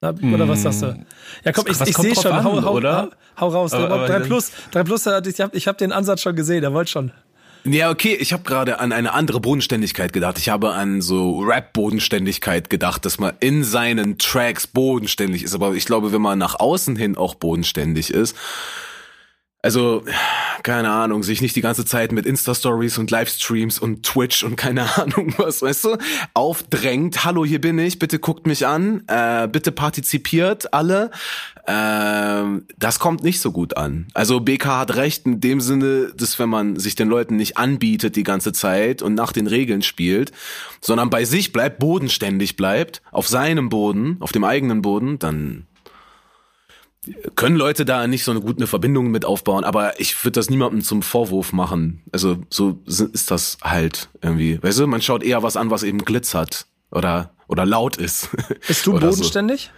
Na, 0.00 0.10
oder 0.32 0.46
was 0.48 0.62
sagst 0.62 0.82
du? 0.82 1.04
Ja, 1.44 1.52
komm, 1.52 1.64
ich, 1.68 1.80
Was 1.80 1.88
ich 1.88 1.96
sehe 1.96 2.14
schon. 2.14 2.30
an, 2.32 2.44
hau, 2.44 2.62
hau, 2.62 2.74
oder? 2.74 3.10
hau 3.40 3.48
raus. 3.48 3.72
Aber- 3.72 3.90
aber 3.90 4.06
3 4.06 4.18
dann- 4.20 4.22
Plus, 4.28 4.52
3 4.70 4.84
Plus, 4.84 5.06
hat- 5.06 5.26
ich 5.26 5.40
habe 5.40 5.56
ich 5.56 5.66
hab 5.66 5.78
den 5.78 5.90
Ansatz 5.90 6.20
schon 6.20 6.36
gesehen, 6.36 6.60
der 6.60 6.72
wollte 6.72 6.90
schon. 6.90 7.10
Ja, 7.68 7.90
okay, 7.90 8.14
ich 8.14 8.32
habe 8.32 8.44
gerade 8.44 8.78
an 8.78 8.92
eine 8.92 9.12
andere 9.12 9.40
Bodenständigkeit 9.40 10.12
gedacht. 10.12 10.38
Ich 10.38 10.48
habe 10.48 10.74
an 10.74 11.02
so 11.02 11.40
Rap-Bodenständigkeit 11.40 12.70
gedacht, 12.70 13.04
dass 13.04 13.18
man 13.18 13.34
in 13.40 13.64
seinen 13.64 14.18
Tracks 14.18 14.68
bodenständig 14.68 15.42
ist. 15.42 15.52
Aber 15.52 15.74
ich 15.74 15.84
glaube, 15.84 16.12
wenn 16.12 16.22
man 16.22 16.38
nach 16.38 16.60
außen 16.60 16.94
hin 16.94 17.16
auch 17.16 17.34
bodenständig 17.34 18.10
ist, 18.12 18.36
also, 19.66 20.04
keine 20.62 20.90
Ahnung, 20.90 21.24
sich 21.24 21.42
nicht 21.42 21.56
die 21.56 21.60
ganze 21.60 21.84
Zeit 21.84 22.12
mit 22.12 22.24
Insta-Stories 22.24 22.98
und 22.98 23.10
Livestreams 23.10 23.80
und 23.80 24.04
Twitch 24.04 24.44
und 24.44 24.54
keine 24.54 24.96
Ahnung 24.96 25.34
was, 25.38 25.60
weißt 25.60 25.84
du, 25.86 25.96
aufdrängt, 26.34 27.24
hallo, 27.24 27.44
hier 27.44 27.60
bin 27.60 27.76
ich, 27.80 27.98
bitte 27.98 28.20
guckt 28.20 28.46
mich 28.46 28.64
an, 28.64 29.02
äh, 29.08 29.48
bitte 29.48 29.72
partizipiert 29.72 30.72
alle. 30.72 31.10
Ähm, 31.66 32.64
das 32.78 33.00
kommt 33.00 33.24
nicht 33.24 33.40
so 33.40 33.50
gut 33.50 33.76
an. 33.76 34.06
Also 34.14 34.38
BK 34.38 34.78
hat 34.78 34.94
recht 34.94 35.26
in 35.26 35.40
dem 35.40 35.60
Sinne, 35.60 36.12
dass 36.16 36.38
wenn 36.38 36.48
man 36.48 36.78
sich 36.78 36.94
den 36.94 37.08
Leuten 37.08 37.34
nicht 37.34 37.56
anbietet 37.56 38.14
die 38.14 38.22
ganze 38.22 38.52
Zeit 38.52 39.02
und 39.02 39.14
nach 39.14 39.32
den 39.32 39.48
Regeln 39.48 39.82
spielt, 39.82 40.30
sondern 40.80 41.10
bei 41.10 41.24
sich 41.24 41.52
bleibt, 41.52 41.80
bodenständig 41.80 42.54
bleibt, 42.54 43.02
auf 43.10 43.26
seinem 43.26 43.68
Boden, 43.68 44.18
auf 44.20 44.30
dem 44.30 44.44
eigenen 44.44 44.80
Boden, 44.80 45.18
dann 45.18 45.66
können 47.34 47.56
Leute 47.56 47.84
da 47.84 48.06
nicht 48.06 48.24
so 48.24 48.30
eine 48.30 48.40
gute 48.40 48.66
Verbindung 48.66 49.10
mit 49.10 49.24
aufbauen, 49.24 49.64
aber 49.64 50.00
ich 50.00 50.22
würde 50.24 50.32
das 50.32 50.50
niemandem 50.50 50.82
zum 50.82 51.02
Vorwurf 51.02 51.52
machen. 51.52 52.02
Also 52.12 52.38
so 52.50 52.80
ist 52.86 53.30
das 53.30 53.58
halt 53.62 54.08
irgendwie. 54.22 54.62
Weißt 54.62 54.78
du, 54.78 54.86
man 54.86 55.02
schaut 55.02 55.22
eher 55.22 55.42
was 55.42 55.56
an, 55.56 55.70
was 55.70 55.82
eben 55.82 55.98
glitzert 56.04 56.66
oder 56.90 57.30
oder 57.48 57.64
laut 57.64 57.96
ist. 57.96 58.30
Bist 58.66 58.86
du 58.86 58.92
Oder 58.94 59.12
so. 59.12 59.18
bodenständig? 59.18 59.70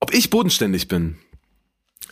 Ob 0.00 0.12
ich 0.12 0.30
bodenständig 0.30 0.88
bin? 0.88 1.16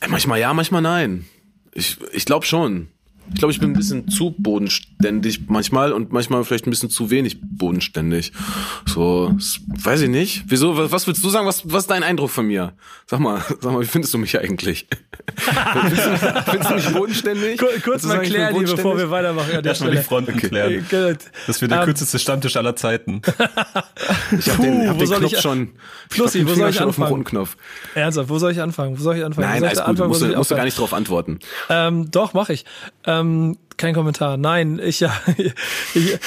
Äh, 0.01 0.09
Manchmal 0.09 0.41
ja, 0.41 0.55
manchmal 0.55 0.83
nein. 0.83 1.27
Ich, 1.73 1.99
ich 2.13 2.25
glaube 2.25 2.47
schon. 2.47 2.89
Ich 3.33 3.39
glaube, 3.39 3.53
ich 3.53 3.59
bin 3.61 3.71
ein 3.71 3.75
bisschen 3.77 4.09
zu 4.09 4.35
bodenständig 4.39 5.49
manchmal 5.49 5.93
und 5.93 6.13
manchmal 6.13 6.45
vielleicht 6.45 6.67
ein 6.67 6.71
bisschen 6.71 6.91
zu 6.91 7.11
wenig 7.11 7.39
bodenständig. 7.41 8.33
So, 8.87 9.35
weiß 9.67 10.03
ich 10.03 10.09
nicht. 10.11 10.45
Wieso? 10.47 10.77
Was, 10.93 11.07
willst 11.07 11.25
du 11.25 11.29
sagen? 11.31 11.47
Was, 11.47 11.63
was 11.73 11.85
ist 11.85 11.91
dein 11.91 12.03
Eindruck 12.03 12.31
von 12.31 12.47
mir? 12.47 12.75
Sag 13.07 13.21
mal, 13.21 13.43
sag 13.61 13.73
mal, 13.73 13.81
wie 13.81 13.87
findest 13.87 14.13
du 14.15 14.19
mich 14.19 14.39
eigentlich? 14.39 14.87
findest, 15.37 16.07
du 16.07 16.11
mich, 16.11 16.21
findest 16.21 16.71
du 16.71 16.75
mich 16.75 16.89
bodenständig? 16.93 17.59
Kur- 17.59 17.69
Kurz 17.83 18.05
mal 18.05 18.21
klären, 18.21 18.55
hier, 18.57 18.67
bevor 18.77 18.97
wir 18.99 19.11
weitermachen 19.11 19.57
an 19.57 19.63
der 19.63 19.71
Erstmal 19.73 19.91
die. 19.93 19.99
Fronten 19.99 20.37
klären. 20.37 20.87
Gut. 20.91 21.19
Das 21.47 21.61
wird 21.61 21.71
der 21.73 21.79
Ähm, 21.81 21.85
kürzeste 21.87 22.19
Stammtisch 22.19 22.57
aller 22.57 22.77
Zeiten. 22.77 23.23
Ich 24.39 24.49
hab 24.49 24.57
Puh, 24.57 24.63
den, 24.63 24.89
hab 24.89 24.99
den 24.99 25.09
Knopf 25.09 25.33
ich- 25.33 25.41
schon. 25.41 25.71
Flussi, 26.11 26.47
wo 26.47 26.55
soll 26.55 26.69
ich 26.71 26.77
schon 26.77 26.89
auf 26.89 26.95
dem 26.97 27.03
anfangen? 27.05 27.11
roten 27.23 27.25
Knopf. 27.25 27.57
Ernsthaft, 27.95 28.29
wo 28.29 28.39
soll 28.39 28.53
ich 28.53 28.61
anfangen? 28.61 28.99
Wo 28.99 29.03
soll 29.03 29.17
ich 29.17 29.25
anfangen? 29.25 29.49
Nein, 29.49 29.63
alles 29.63 29.75
ich 29.75 29.79
gut. 29.85 29.89
anfangen? 29.89 30.09
Musst, 30.09 30.23
du- 30.23 30.37
musst 30.37 30.51
du 30.51 30.55
gar 30.57 30.65
nicht 30.65 30.79
drauf 30.79 30.93
antworten. 30.93 31.39
Ähm, 31.71 32.11
doch, 32.11 32.35
mache 32.35 32.53
ich. 32.53 32.65
Ähm, 33.21 33.57
kein 33.77 33.95
Kommentar. 33.95 34.37
Nein, 34.37 34.81
ich 34.83 35.01
ja. 35.01 35.13
Ich, 35.95 36.19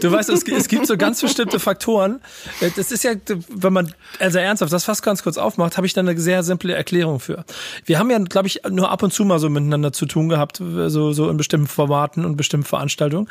du 0.00 0.12
weißt, 0.12 0.28
es, 0.30 0.42
es 0.44 0.68
gibt 0.68 0.86
so 0.86 0.96
ganz 0.96 1.20
bestimmte 1.20 1.58
Faktoren. 1.58 2.20
Äh, 2.60 2.70
Das 2.76 2.92
ist 2.92 3.04
ja, 3.04 3.12
wenn 3.48 3.72
man, 3.72 3.92
also 4.18 4.38
ernsthaft, 4.38 4.72
das 4.72 4.84
fast 4.84 5.02
ganz 5.02 5.22
kurz 5.22 5.38
aufmacht, 5.38 5.76
habe 5.76 5.86
ich 5.86 5.92
da 5.92 6.00
eine 6.00 6.18
sehr 6.18 6.42
simple 6.42 6.74
Erklärung 6.74 7.20
für. 7.20 7.44
Wir 7.84 7.98
haben 7.98 8.10
ja, 8.10 8.18
glaube 8.18 8.48
ich, 8.48 8.60
nur 8.68 8.90
ab 8.90 9.02
und 9.02 9.12
zu 9.12 9.24
mal 9.24 9.38
so 9.38 9.48
miteinander 9.50 9.92
zu 9.92 10.06
tun 10.06 10.28
gehabt, 10.28 10.58
so, 10.58 11.12
so 11.12 11.28
in 11.30 11.36
bestimmten 11.36 11.66
Formaten 11.66 12.24
und 12.24 12.36
bestimmten 12.36 12.66
Veranstaltungen. 12.66 13.28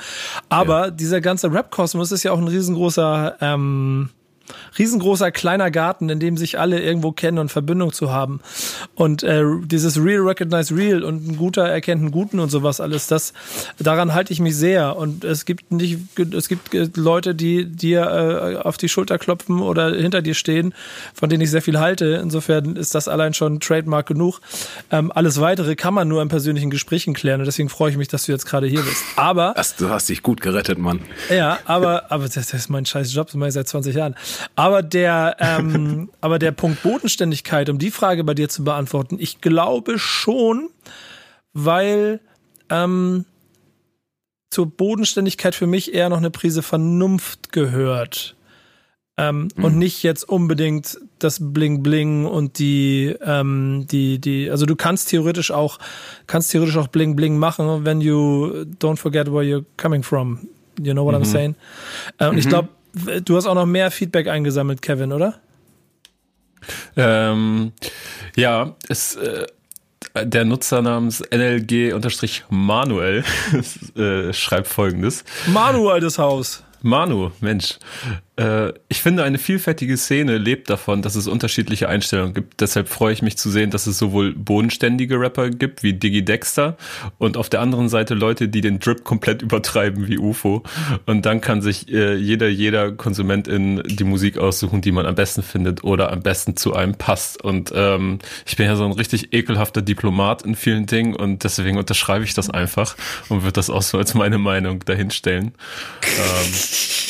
Aber 0.50 0.92
dieser 0.92 1.22
ganze 1.22 1.52
Rap-Kosmos 1.52 2.12
ist 2.12 2.24
ja 2.24 2.32
auch 2.32 2.40
ein 2.40 2.48
riesengroßer, 2.48 3.38
ähm, 3.42 4.10
riesengroßer 4.78 5.32
kleiner 5.32 5.72
Garten, 5.72 6.10
in 6.10 6.20
dem 6.20 6.38
sich 6.38 6.60
alle 6.60 6.82
irgendwo 6.82 7.12
kennen 7.12 7.38
und 7.38 7.50
Verbindung 7.52 7.94
zu 7.94 8.12
haben. 8.12 8.42
Und 8.96 9.24
äh, 9.24 9.44
dieses 9.66 9.98
Real 10.04 10.22
Recognize 10.22 10.76
Real 10.76 11.04
und 11.04 11.28
ein 11.28 11.38
guter 11.38 11.68
erkennt 11.68 12.02
einen 12.02 12.12
Guten 12.12 12.40
und 12.40 12.50
sowas 12.50 12.80
alles, 12.80 13.08
das 13.08 13.34
daran 13.78 14.14
halte 14.14 14.34
ich 14.34 14.40
mich 14.40 14.56
sehr. 14.56 14.96
Und 14.98 15.24
es 15.24 15.46
gibt 15.46 15.72
nicht, 15.72 16.00
es 16.34 16.48
gibt 16.48 16.74
Leute, 16.98 17.36
die 17.36 17.66
dir 17.66 18.02
äh, 18.04 18.68
auf 18.68 18.78
die 18.78 18.90
Schulter 18.90 19.18
klopfen 19.18 19.60
oder 19.62 19.94
hinter 19.96 20.22
dir 20.22 20.34
stehen, 20.34 20.74
von 21.14 21.30
denen 21.30 21.42
ich 21.42 21.52
sehr 21.52 21.62
viel 21.62 21.80
halte. 21.80 22.20
Insofern 22.22 22.76
ist 22.76 22.96
das 22.96 23.08
allein 23.08 23.34
schon 23.34 23.60
Trademark 23.60 24.08
genug. 24.08 24.40
Ähm, 24.92 25.12
alles 25.14 25.40
weitere 25.40 25.76
kann 25.76 25.94
man 25.94 26.08
nur 26.08 26.22
in 26.22 26.30
persönlichen 26.30 26.70
Gesprächen 26.70 27.14
klären. 27.14 27.42
Und 27.42 27.46
deswegen 27.46 27.70
freue 27.70 27.92
ich 27.92 27.98
mich, 27.98 28.08
dass 28.08 28.26
du 28.26 28.32
jetzt 28.32 28.46
gerade 28.46 28.68
hier 28.68 28.82
bist. 28.82 29.04
Aber 29.16 29.54
Das, 29.56 29.76
du 29.76 29.90
hast 29.90 30.10
dich 30.10 30.24
gut 30.24 30.42
gerettet, 30.42 30.78
Mann. 30.78 31.00
ja, 31.30 31.60
aber, 31.66 32.12
aber 32.12 32.24
das, 32.26 32.34
das 32.36 32.54
ist 32.54 32.70
mein 32.70 32.86
scheiß 32.86 33.14
Job, 33.14 33.28
das 33.28 33.36
mache 33.36 33.50
ich 33.50 33.54
seit 33.54 33.68
20 33.68 33.96
Jahren. 33.96 34.16
Aber 34.56 34.84
der, 34.84 35.38
ähm, 35.40 36.10
aber 36.22 36.40
der 36.40 36.52
Punkt 36.52 36.84
Bodenständigkeit, 36.84 37.70
um 37.70 37.80
die 37.80 37.92
Frage 37.92 38.24
bei 38.24 38.34
dir 38.34 38.50
zu 38.50 38.64
beantworten, 38.64 39.18
ich 39.20 39.42
glaube 39.42 40.00
schon, 40.00 40.70
weil 41.54 42.20
ähm, 42.70 43.26
zur 44.50 44.68
Bodenständigkeit 44.68 45.56
für 45.56 45.68
mich 45.68 45.94
eher 45.94 46.10
noch 46.10 46.18
eine 46.18 46.32
Prise 46.32 46.62
Vernunft 46.62 47.52
gehört. 47.52 48.36
Ähm, 49.18 49.50
mhm. 49.56 49.64
Und 49.66 49.78
nicht 49.78 50.02
jetzt 50.04 50.24
unbedingt 50.24 50.98
das 51.20 51.40
Bling 51.42 51.84
Bling 51.84 52.26
und 52.26 52.58
die, 52.58 53.16
ähm, 53.22 53.86
die, 53.92 54.20
die, 54.20 54.50
also 54.50 54.66
du 54.66 54.78
kannst 54.78 55.10
theoretisch 55.10 55.52
auch, 55.52 55.78
kannst 56.26 56.52
theoretisch 56.52 56.78
auch 56.78 56.88
Bling 56.88 57.18
Bling 57.18 57.38
machen, 57.38 57.84
wenn 57.84 58.00
you 58.00 58.66
don't 58.80 58.96
forget 58.96 59.28
where 59.28 59.44
you're 59.44 59.66
coming 59.76 60.04
from. 60.04 60.48
You 60.82 60.94
know 60.94 61.04
what 61.04 61.16
mhm. 61.16 61.24
I'm 61.24 61.26
saying? 61.26 61.56
Äh, 62.18 62.28
und 62.28 62.34
mhm. 62.34 62.40
ich 62.40 62.48
glaube, 62.48 62.70
du 62.94 63.36
hast 63.36 63.46
auch 63.46 63.56
noch 63.56 63.66
mehr 63.66 63.92
Feedback 63.92 64.28
eingesammelt, 64.28 64.82
Kevin, 64.82 65.12
oder? 65.12 65.40
Ähm, 66.96 67.72
ja, 68.36 68.76
es, 68.88 69.16
äh, 69.16 69.48
der 70.24 70.46
Nutzer 70.46 70.82
namens 70.82 71.22
NLG-Manuel 71.32 73.24
äh, 73.96 74.34
schreibt 74.34 74.68
folgendes. 74.68 75.24
Manuel 75.48 76.02
das 76.02 76.18
Haus. 76.18 76.64
Manu, 76.82 77.32
Mensch, 77.42 77.78
äh, 78.40 78.74
ich 78.88 79.02
finde, 79.02 79.24
eine 79.24 79.38
vielfältige 79.38 79.98
Szene 79.98 80.38
lebt 80.38 80.70
davon, 80.70 81.02
dass 81.02 81.16
es 81.16 81.28
unterschiedliche 81.28 81.90
Einstellungen 81.90 82.34
gibt. 82.34 82.62
Deshalb 82.62 82.88
freue 82.88 83.12
ich 83.12 83.22
mich 83.22 83.38
zu 83.38 83.50
sehen, 83.50 83.70
dass 83.70 83.86
es 83.86 83.98
sowohl 83.98 84.34
bodenständige 84.34 85.20
Rapper 85.20 85.50
gibt 85.50 85.84
wie 85.84 85.94
Diggy 85.94 86.24
Dexter 86.24 86.78
und 87.18 87.36
auf 87.36 87.50
der 87.50 87.60
anderen 87.60 87.90
Seite 87.90 88.14
Leute, 88.14 88.48
die 88.48 88.62
den 88.62 88.80
Drip 88.80 89.04
komplett 89.04 89.42
übertreiben 89.50 90.08
wie 90.08 90.18
UFO. 90.18 90.64
Und 91.06 91.26
dann 91.26 91.42
kann 91.42 91.62
sich 91.62 91.92
äh, 91.92 92.16
jeder, 92.16 92.48
jeder 92.48 92.94
Konsumentin 92.94 93.84
die 93.86 94.06
Musik 94.06 94.38
aussuchen, 94.38 94.82
die 94.82 94.94
man 94.94 95.06
am 95.06 95.16
besten 95.16 95.44
findet 95.44 95.84
oder 95.84 96.12
am 96.12 96.22
besten 96.22 96.56
zu 96.56 96.74
einem 96.74 96.96
passt. 96.96 97.44
Und 97.44 97.74
ähm, 97.76 98.20
ich 98.46 98.56
bin 98.56 98.68
ja 98.68 98.78
so 98.78 98.86
ein 98.86 98.94
richtig 98.94 99.34
ekelhafter 99.34 99.82
Diplomat 99.82 100.44
in 100.44 100.56
vielen 100.56 100.86
Dingen 100.86 101.14
und 101.14 101.44
deswegen 101.44 101.78
unterschreibe 101.78 102.24
ich 102.24 102.34
das 102.34 102.50
einfach 102.50 102.96
und 103.28 103.44
würde 103.44 103.54
das 103.54 103.70
auch 103.70 103.82
so 103.82 103.98
als 103.98 104.14
meine 104.14 104.38
Meinung 104.38 104.80
dahinstellen. 104.86 105.54
Ähm, 106.04 106.54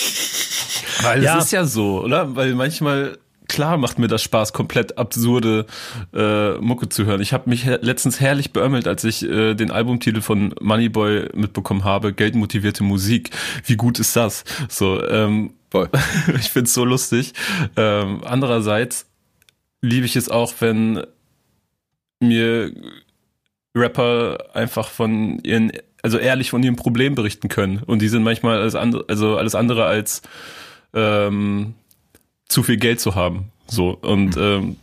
weil 1.01 1.23
ja. 1.23 1.37
es 1.37 1.45
ist 1.45 1.51
ja 1.51 1.65
so, 1.65 2.03
oder? 2.03 2.35
Weil 2.35 2.55
manchmal 2.55 3.17
klar 3.49 3.77
macht 3.77 3.99
mir 3.99 4.07
das 4.07 4.23
Spaß, 4.23 4.53
komplett 4.53 4.97
absurde 4.97 5.65
äh, 6.13 6.53
Mucke 6.59 6.87
zu 6.87 7.05
hören. 7.05 7.19
Ich 7.19 7.33
habe 7.33 7.49
mich 7.49 7.65
letztens 7.65 8.21
herrlich 8.21 8.53
beömmelt, 8.53 8.87
als 8.87 9.03
ich 9.03 9.23
äh, 9.23 9.55
den 9.55 9.71
Albumtitel 9.71 10.21
von 10.21 10.53
Moneyboy 10.61 11.29
mitbekommen 11.33 11.83
habe, 11.83 12.13
Geldmotivierte 12.13 12.83
Musik. 12.83 13.31
Wie 13.65 13.75
gut 13.75 13.99
ist 13.99 14.15
das? 14.15 14.45
So, 14.69 15.03
ähm, 15.05 15.53
ich 16.39 16.49
find's 16.49 16.73
so 16.73 16.85
lustig. 16.85 17.33
Ähm, 17.75 18.21
andererseits 18.23 19.07
liebe 19.81 20.05
ich 20.05 20.15
es 20.15 20.29
auch, 20.29 20.53
wenn 20.59 21.03
mir 22.21 22.71
Rapper 23.75 24.37
einfach 24.53 24.89
von 24.89 25.39
ihren, 25.39 25.71
also 26.01 26.17
ehrlich 26.17 26.49
von 26.49 26.63
ihrem 26.63 26.75
Problem 26.75 27.15
berichten 27.15 27.49
können. 27.49 27.81
Und 27.85 28.01
die 28.01 28.09
sind 28.09 28.23
manchmal 28.23 28.59
alles 28.59 28.75
andere, 28.75 29.05
also 29.07 29.37
alles 29.37 29.55
andere 29.55 29.85
als 29.85 30.21
ähm, 30.93 31.75
zu 32.47 32.63
viel 32.63 32.77
Geld 32.77 32.99
zu 32.99 33.15
haben. 33.15 33.51
So 33.67 33.91
und 33.91 34.35
mhm. 34.35 34.41
ähm, 34.41 34.75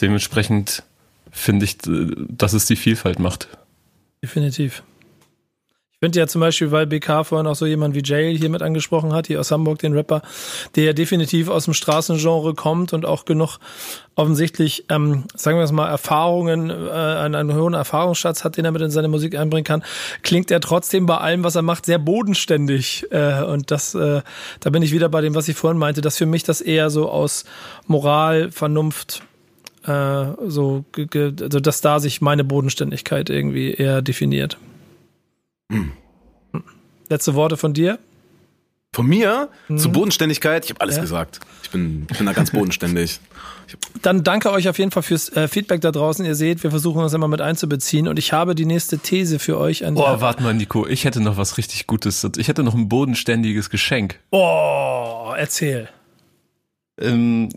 dementsprechend 0.00 0.82
finde 1.30 1.64
ich, 1.64 1.86
äh, 1.86 2.10
dass 2.28 2.52
es 2.52 2.66
die 2.66 2.76
Vielfalt 2.76 3.18
macht. 3.18 3.48
Definitiv. 4.22 4.82
Finde 6.02 6.18
ja 6.18 6.26
zum 6.26 6.40
Beispiel, 6.40 6.70
weil 6.70 6.86
BK 6.86 7.24
vorhin 7.24 7.46
auch 7.46 7.54
so 7.54 7.66
jemand 7.66 7.94
wie 7.94 8.00
Jail 8.02 8.34
hier 8.34 8.48
mit 8.48 8.62
angesprochen 8.62 9.12
hat, 9.12 9.26
hier 9.26 9.38
aus 9.38 9.50
Hamburg, 9.50 9.80
den 9.80 9.92
Rapper, 9.92 10.22
der 10.74 10.84
ja 10.84 10.92
definitiv 10.94 11.50
aus 11.50 11.66
dem 11.66 11.74
Straßengenre 11.74 12.54
kommt 12.54 12.94
und 12.94 13.04
auch 13.04 13.26
genug 13.26 13.58
offensichtlich, 14.14 14.86
ähm, 14.88 15.24
sagen 15.34 15.58
wir 15.58 15.64
es 15.64 15.72
mal, 15.72 15.90
Erfahrungen, 15.90 16.70
äh, 16.70 16.90
einen, 16.90 17.34
einen 17.34 17.54
hohen 17.54 17.74
Erfahrungsschatz 17.74 18.44
hat, 18.44 18.56
den 18.56 18.64
er 18.64 18.70
mit 18.70 18.80
in 18.80 18.90
seine 18.90 19.08
Musik 19.08 19.36
einbringen 19.36 19.64
kann, 19.64 19.84
klingt 20.22 20.50
er 20.50 20.60
trotzdem 20.60 21.04
bei 21.04 21.18
allem, 21.18 21.44
was 21.44 21.54
er 21.54 21.60
macht, 21.60 21.84
sehr 21.84 21.98
bodenständig. 21.98 23.06
Äh, 23.10 23.42
und 23.42 23.70
das, 23.70 23.94
äh, 23.94 24.22
da 24.60 24.70
bin 24.70 24.82
ich 24.82 24.92
wieder 24.92 25.10
bei 25.10 25.20
dem, 25.20 25.34
was 25.34 25.48
ich 25.48 25.56
vorhin 25.56 25.78
meinte, 25.78 26.00
dass 26.00 26.16
für 26.16 26.24
mich 26.24 26.44
das 26.44 26.62
eher 26.62 26.88
so 26.88 27.10
aus 27.10 27.44
Moral, 27.86 28.50
Vernunft, 28.50 29.22
äh, 29.84 30.24
so, 30.46 30.82
also 30.96 31.60
dass 31.60 31.82
da 31.82 32.00
sich 32.00 32.22
meine 32.22 32.44
Bodenständigkeit 32.44 33.28
irgendwie 33.28 33.74
eher 33.74 34.00
definiert. 34.00 34.56
Letzte 37.08 37.34
Worte 37.34 37.56
von 37.56 37.72
dir? 37.72 37.98
Von 38.92 39.06
mir 39.06 39.48
mhm. 39.68 39.78
zu 39.78 39.92
Bodenständigkeit? 39.92 40.64
Ich 40.64 40.70
habe 40.70 40.80
alles 40.80 40.96
ja. 40.96 41.02
gesagt. 41.02 41.38
Ich 41.62 41.70
bin, 41.70 42.06
ich 42.10 42.16
bin 42.18 42.26
da 42.26 42.32
ganz 42.32 42.50
bodenständig. 42.50 43.20
Dann 44.02 44.24
danke 44.24 44.50
euch 44.50 44.68
auf 44.68 44.78
jeden 44.78 44.90
Fall 44.90 45.04
fürs 45.04 45.28
äh, 45.28 45.46
Feedback 45.46 45.80
da 45.80 45.92
draußen. 45.92 46.24
Ihr 46.24 46.34
seht, 46.34 46.64
wir 46.64 46.70
versuchen 46.70 47.00
uns 47.00 47.12
immer 47.12 47.28
mit 47.28 47.40
einzubeziehen 47.40 48.08
und 48.08 48.18
ich 48.18 48.32
habe 48.32 48.56
die 48.56 48.64
nächste 48.64 48.98
These 48.98 49.38
für 49.38 49.58
euch. 49.58 49.84
An 49.86 49.96
oh, 49.96 50.20
warte 50.20 50.42
mal, 50.42 50.54
Nico. 50.54 50.88
Ich 50.88 51.04
hätte 51.04 51.20
noch 51.20 51.36
was 51.36 51.56
richtig 51.56 51.86
Gutes. 51.86 52.26
Ich 52.36 52.48
hätte 52.48 52.64
noch 52.64 52.74
ein 52.74 52.88
bodenständiges 52.88 53.70
Geschenk. 53.70 54.18
Oh, 54.32 55.32
erzähl. 55.36 55.88
Ähm, 57.00 57.50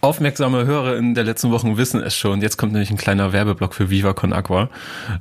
aufmerksame 0.00 0.64
Hörer 0.64 0.96
in 0.96 1.14
der 1.14 1.24
letzten 1.24 1.50
Wochen 1.50 1.76
wissen 1.76 2.00
es 2.00 2.14
schon. 2.14 2.40
Jetzt 2.40 2.56
kommt 2.56 2.72
nämlich 2.72 2.90
ein 2.90 2.96
kleiner 2.96 3.32
Werbeblock 3.32 3.74
für 3.74 3.90
Viva 3.90 4.12
Con 4.12 4.32
Aqua. 4.32 4.70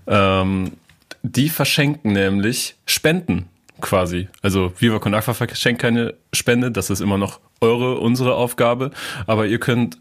Ähm, 0.06 0.74
die 1.24 1.50
verschenken 1.50 2.14
nämlich 2.14 2.76
Spenden 2.86 3.50
quasi. 3.82 4.28
Also 4.42 4.74
Viva 4.80 5.00
Con 5.00 5.14
Aqua 5.14 5.34
verschenkt 5.34 5.82
keine 5.82 6.16
Spende, 6.34 6.72
das 6.72 6.90
ist 6.90 7.02
immer 7.02 7.18
noch 7.18 7.40
eure, 7.62 8.00
unsere 8.00 8.36
Aufgabe, 8.36 8.92
aber 9.26 9.48
ihr 9.48 9.60
könnt 9.60 9.98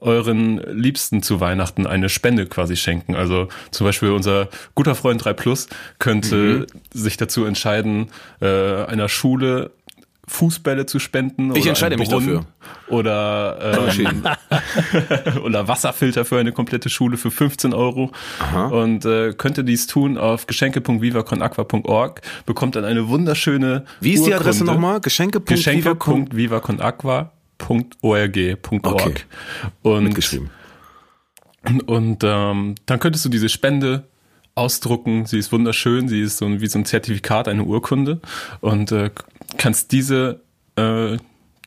euren 0.00 0.58
Liebsten 0.58 1.22
zu 1.22 1.40
Weihnachten 1.40 1.86
eine 1.86 2.08
Spende 2.08 2.46
quasi 2.46 2.76
schenken. 2.76 3.14
Also 3.14 3.48
zum 3.70 3.86
Beispiel 3.86 4.10
unser 4.10 4.48
guter 4.74 4.94
Freund 4.94 5.24
3 5.24 5.32
Plus 5.32 5.68
könnte 5.98 6.36
mhm. 6.36 6.66
sich 6.92 7.16
dazu 7.16 7.44
entscheiden, 7.44 8.10
äh, 8.40 8.84
einer 8.84 9.08
Schule 9.08 9.70
Fußbälle 10.28 10.86
zu 10.86 10.98
spenden. 10.98 11.54
Ich 11.54 11.66
entscheide 11.66 11.96
mich 11.96 12.08
dafür. 12.08 12.44
Oder, 12.88 13.92
ähm, 13.96 14.24
oder 15.44 15.68
Wasserfilter 15.68 16.24
für 16.24 16.38
eine 16.38 16.50
komplette 16.52 16.88
Schule 16.88 17.16
für 17.16 17.30
15 17.30 17.72
Euro. 17.72 18.10
Aha. 18.40 18.66
Und 18.66 19.04
äh, 19.04 19.34
könnte 19.34 19.62
dies 19.62 19.86
tun 19.86 20.18
auf 20.18 20.48
geschenke.vivaconaqua.org, 20.48 22.22
bekommt 22.44 22.74
dann 22.74 22.84
eine 22.84 23.08
wunderschöne 23.08 23.84
Wie 24.00 24.14
ist 24.14 24.26
die 24.26 24.34
Adresse 24.34 24.64
nochmal? 24.64 25.00
Geschenke.vivaconaqua.org. 25.00 27.30
Okay. 28.02 28.56
Und, 29.82 30.04
Mitgeschrieben. 30.04 30.50
Und 31.86 32.24
ähm, 32.24 32.74
dann 32.86 32.98
könntest 32.98 33.24
du 33.24 33.28
diese 33.28 33.48
Spende 33.48 34.08
ausdrucken. 34.56 35.26
Sie 35.26 35.38
ist 35.38 35.52
wunderschön. 35.52 36.08
Sie 36.08 36.20
ist 36.20 36.38
so 36.38 36.60
wie 36.60 36.66
so 36.66 36.78
ein 36.78 36.84
Zertifikat, 36.84 37.46
eine 37.46 37.64
Urkunde. 37.64 38.20
Und 38.60 38.90
äh, 38.90 39.10
kannst 39.58 39.92
diese 39.92 40.40
äh, 40.76 41.16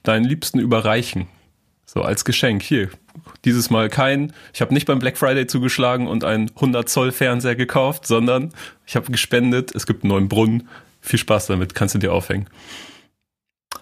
deinen 0.03 0.25
Liebsten 0.25 0.59
überreichen. 0.59 1.27
So 1.85 2.01
als 2.01 2.23
Geschenk. 2.23 2.61
Hier, 2.61 2.89
dieses 3.45 3.69
Mal 3.69 3.89
kein, 3.89 4.33
ich 4.53 4.61
habe 4.61 4.73
nicht 4.73 4.85
beim 4.85 4.99
Black 4.99 5.17
Friday 5.17 5.47
zugeschlagen 5.47 6.07
und 6.07 6.23
einen 6.23 6.51
100 6.55 6.87
Zoll 6.87 7.11
Fernseher 7.11 7.55
gekauft, 7.55 8.05
sondern 8.05 8.53
ich 8.85 8.95
habe 8.95 9.11
gespendet, 9.11 9.73
es 9.73 9.87
gibt 9.87 10.03
einen 10.03 10.11
neuen 10.11 10.29
Brunnen. 10.29 10.67
Viel 11.01 11.19
Spaß 11.19 11.47
damit, 11.47 11.73
kannst 11.73 11.95
du 11.95 11.99
dir 11.99 12.13
aufhängen. 12.13 12.47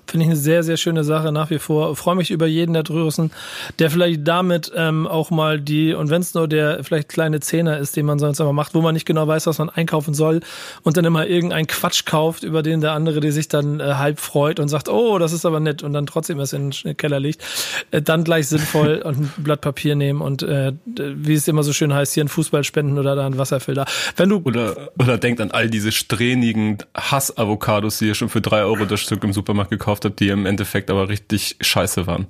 Finde 0.07 0.25
ich 0.25 0.31
eine 0.31 0.39
sehr, 0.39 0.63
sehr 0.63 0.77
schöne 0.77 1.03
Sache 1.03 1.31
nach 1.31 1.49
wie 1.49 1.59
vor. 1.59 1.95
Freue 1.95 2.15
mich 2.15 2.31
über 2.31 2.47
jeden 2.47 2.73
da 2.73 2.83
draußen, 2.83 3.31
der 3.79 3.91
vielleicht 3.91 4.27
damit 4.27 4.71
ähm, 4.75 5.07
auch 5.07 5.31
mal 5.31 5.59
die, 5.59 5.93
und 5.93 6.09
wenn 6.09 6.21
es 6.21 6.33
nur 6.33 6.47
der 6.47 6.83
vielleicht 6.83 7.09
kleine 7.09 7.39
Zehner 7.39 7.77
ist, 7.77 7.95
den 7.95 8.05
man 8.05 8.19
sonst 8.19 8.39
immer 8.39 8.53
macht, 8.53 8.73
wo 8.73 8.81
man 8.81 8.93
nicht 8.93 9.05
genau 9.05 9.27
weiß, 9.27 9.47
was 9.47 9.57
man 9.57 9.69
einkaufen 9.69 10.13
soll 10.13 10.39
und 10.83 10.97
dann 10.97 11.05
immer 11.05 11.27
irgendeinen 11.27 11.67
Quatsch 11.67 12.05
kauft, 12.05 12.43
über 12.43 12.63
den 12.63 12.81
der 12.81 12.93
andere, 12.93 13.19
der 13.19 13.31
sich 13.31 13.47
dann 13.47 13.79
äh, 13.79 13.95
halb 13.95 14.19
freut 14.19 14.59
und 14.59 14.69
sagt, 14.69 14.89
oh, 14.89 15.17
das 15.19 15.33
ist 15.33 15.45
aber 15.45 15.59
nett 15.59 15.83
und 15.83 15.93
dann 15.93 16.05
trotzdem 16.05 16.39
es 16.39 16.53
in 16.53 16.71
den 16.71 16.97
Keller 16.97 17.19
liegt, 17.19 17.43
äh, 17.91 18.01
dann 18.01 18.23
gleich 18.23 18.47
sinnvoll 18.47 19.01
und 19.03 19.19
ein 19.19 19.33
Blatt 19.37 19.61
Papier 19.61 19.95
nehmen 19.95 20.21
und 20.21 20.43
äh, 20.43 20.73
wie 20.85 21.33
es 21.33 21.47
immer 21.47 21.63
so 21.63 21.73
schön 21.73 21.93
heißt, 21.93 22.13
hier 22.13 22.23
ein 22.23 22.29
Fußball 22.29 22.63
spenden 22.63 22.97
oder 22.97 23.15
da 23.15 23.25
ein 23.25 23.37
Wasserfilter. 23.37 23.85
Wenn 24.15 24.29
du 24.29 24.41
oder, 24.43 24.89
oder 24.99 25.17
denkt 25.17 25.41
an 25.41 25.51
all 25.51 25.69
diese 25.69 25.91
strähnigen 25.91 26.77
Hass-Avocados, 26.95 27.99
die 27.99 28.07
ihr 28.07 28.15
schon 28.15 28.29
für 28.29 28.41
drei 28.41 28.63
Euro 28.63 28.85
das 28.85 29.01
Stück 29.01 29.23
im 29.23 29.33
Supermarkt 29.33 29.71
gekauft 29.71 29.96
gekauft 29.97 30.05
habe, 30.05 30.15
die 30.15 30.29
im 30.29 30.45
Endeffekt 30.45 30.89
aber 30.89 31.09
richtig 31.09 31.57
scheiße 31.61 32.07
waren. 32.07 32.27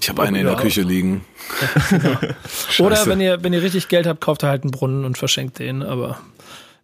Ich 0.00 0.08
habe 0.08 0.22
eine 0.22 0.40
in 0.40 0.46
der 0.46 0.56
Küche 0.56 0.82
liegen. 0.82 1.24
Oder 2.80 3.06
wenn 3.06 3.20
ihr, 3.20 3.42
wenn 3.44 3.52
ihr 3.52 3.62
richtig 3.62 3.88
Geld 3.88 4.06
habt, 4.06 4.20
kauft 4.20 4.42
ihr 4.42 4.48
halt 4.48 4.64
einen 4.64 4.72
Brunnen 4.72 5.04
und 5.04 5.16
verschenkt 5.16 5.60
den, 5.60 5.82
aber 5.84 6.18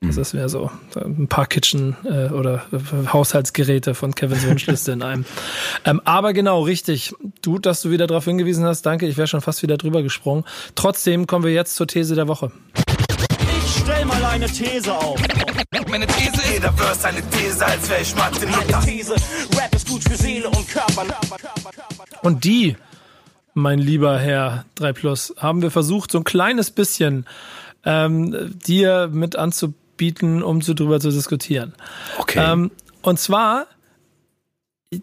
das 0.01 0.19
ist 0.19 0.35
mehr 0.35 0.49
so. 0.49 0.71
Ein 0.97 1.29
paar 1.29 1.47
Kitchen 1.47 1.97
äh, 2.05 2.29
oder 2.29 2.67
Haushaltsgeräte 3.13 3.95
von 3.95 4.15
Kevins 4.15 4.47
Wunschliste 4.47 4.93
in 4.93 5.03
einem. 5.03 5.25
Ähm, 5.87 6.03
aber 6.05 6.35
genau, 6.35 6.61
richtig. 6.61 7.15
Du, 7.41 7.59
dass 7.59 7.81
du 7.81 7.91
wieder 7.91 8.07
darauf 8.07 8.27
hingewiesen 8.27 8.67
hast, 8.67 8.83
danke, 8.83 9.07
ich 9.07 9.17
wäre 9.17 9.29
schon 9.29 9.41
fast 9.41 9.63
wieder 9.63 9.79
drüber 9.79 10.03
gesprungen. 10.03 10.45
Trotzdem 10.75 11.27
kommen 11.27 11.45
wir 11.45 11.55
jetzt 11.55 11.75
zur 11.75 11.87
These 11.87 12.15
der 12.15 12.29
Woche. 12.29 12.53
Stell 13.85 14.07
mal 14.07 14.25
eine 14.25 14.47
These 14.47 14.95
auf. 14.95 15.21
Meine 15.91 16.07
These 16.07 16.31
ist, 16.31 16.53
jeder 16.55 16.73
Verse 16.73 17.07
eine 17.07 17.21
These, 17.29 17.67
als 17.67 17.91
wäre 17.91 18.01
ich 18.01 18.17
Mathe. 18.17 18.47
Meine 18.47 18.83
These, 18.83 19.13
Rap 19.13 19.75
ist 19.75 19.87
gut 19.87 20.03
für 20.03 20.17
Seele 20.17 20.49
und 20.49 20.67
Körper. 20.69 21.05
Und 22.23 22.45
die, 22.45 22.79
mein 23.53 23.79
lieber 23.79 24.19
Herr 24.19 24.65
3 24.77 24.93
Plus, 24.95 25.35
haben 25.37 25.61
wir 25.61 25.71
versucht, 25.71 26.13
so 26.13 26.19
ein 26.19 26.25
kleines 26.25 26.71
bisschen 26.71 27.27
ähm, 27.85 28.59
dir 28.67 29.11
mit 29.13 29.37
anzubieten, 29.37 30.43
um 30.43 30.63
so 30.63 30.73
drüber 30.73 30.99
zu 30.99 31.11
diskutieren. 31.11 31.75
Okay. 32.17 32.43
Ähm, 32.43 32.71
und 33.03 33.21
zwar 33.21 33.67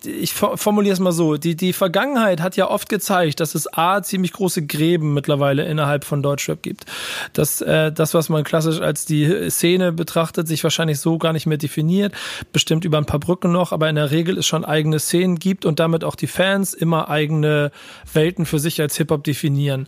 ich 0.05 0.33
formuliere 0.33 0.93
es 0.93 1.00
mal 1.00 1.12
so, 1.12 1.38
die, 1.38 1.55
die 1.55 1.74
Vergangenheit 1.74 2.41
hat 2.41 2.55
ja 2.55 2.69
oft 2.69 2.89
gezeigt, 2.89 3.39
dass 3.39 3.55
es 3.55 3.71
A, 3.74 4.01
ziemlich 4.01 4.33
große 4.33 4.65
Gräben 4.65 5.13
mittlerweile 5.13 5.65
innerhalb 5.65 6.03
von 6.03 6.21
Deutschrap 6.21 6.62
gibt. 6.62 6.86
Dass 7.33 7.62
äh, 7.62 7.91
das, 7.91 8.13
was 8.13 8.29
man 8.29 8.43
klassisch 8.43 8.81
als 8.81 9.05
die 9.05 9.50
Szene 9.50 9.91
betrachtet, 9.91 10.48
sich 10.48 10.63
wahrscheinlich 10.63 11.00
so 11.00 11.17
gar 11.17 11.33
nicht 11.33 11.45
mehr 11.45 11.57
definiert, 11.57 12.13
bestimmt 12.51 12.86
über 12.86 12.98
ein 12.98 13.05
paar 13.05 13.19
Brücken 13.19 13.51
noch, 13.51 13.71
aber 13.71 13.89
in 13.89 13.95
der 13.95 14.12
Regel 14.12 14.38
es 14.38 14.45
schon 14.45 14.65
eigene 14.65 15.00
Szenen 15.00 15.38
gibt 15.38 15.65
und 15.65 15.79
damit 15.79 16.03
auch 16.03 16.15
die 16.15 16.27
Fans 16.27 16.74
immer 16.74 17.10
eigene 17.10 17.71
Welten 18.13 18.45
für 18.45 18.60
sich 18.60 18.81
als 18.81 18.98
Hip-Hop 18.98 19.24
definieren. 19.24 19.88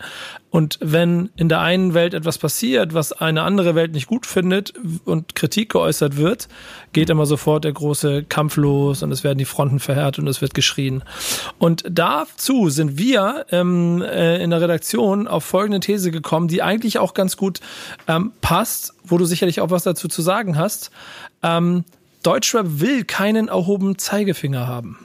Und 0.54 0.78
wenn 0.82 1.32
in 1.36 1.50
der 1.50 1.62
einen 1.62 1.96
Welt 1.96 2.14
etwas 2.14 2.38
passiert, 2.38 2.94
was 2.94 3.12
eine 3.12 3.42
andere 3.42 3.74
Welt 3.74 3.92
nicht 3.92 4.06
gut 4.06 4.28
findet 4.28 4.72
und 5.04 5.34
Kritik 5.34 5.72
geäußert 5.72 6.16
wird, 6.16 6.48
geht 6.92 7.10
immer 7.10 7.26
sofort 7.26 7.64
der 7.64 7.72
große 7.72 8.26
Kampf 8.26 8.58
los 8.58 9.02
und 9.02 9.12
es 9.12 9.24
werden 9.24 9.40
die 9.40 9.46
Fronten 9.46 9.80
verhärtet 9.80 10.20
und 10.20 10.28
es 10.28 10.42
wird 10.42 10.54
geschrien. 10.54 11.04
Und 11.58 11.84
dazu 11.90 12.70
sind 12.70 13.00
wir 13.00 13.48
ähm, 13.50 14.04
äh, 14.04 14.44
in 14.44 14.52
der 14.52 14.62
Redaktion 14.62 15.28
auf 15.28 15.44
folgende 15.44 15.80
These 15.80 16.12
gekommen, 16.12 16.48
die 16.48 16.62
eigentlich 16.62 17.00
auch 17.00 17.16
ganz 17.16 17.36
gut 17.36 17.60
ähm, 18.08 18.32
passt, 18.42 18.94
wo 19.04 19.18
du 19.18 19.26
sicherlich 19.26 19.60
auch 19.60 19.72
was 19.72 19.82
dazu 19.82 20.08
zu 20.08 20.22
sagen 20.22 20.56
hast. 20.56 20.92
Ähm, 21.42 21.84
Deutschrap 22.22 22.68
will 22.80 23.06
keinen 23.06 23.48
erhobenen 23.48 23.98
Zeigefinger 23.98 24.68
haben. 24.68 25.00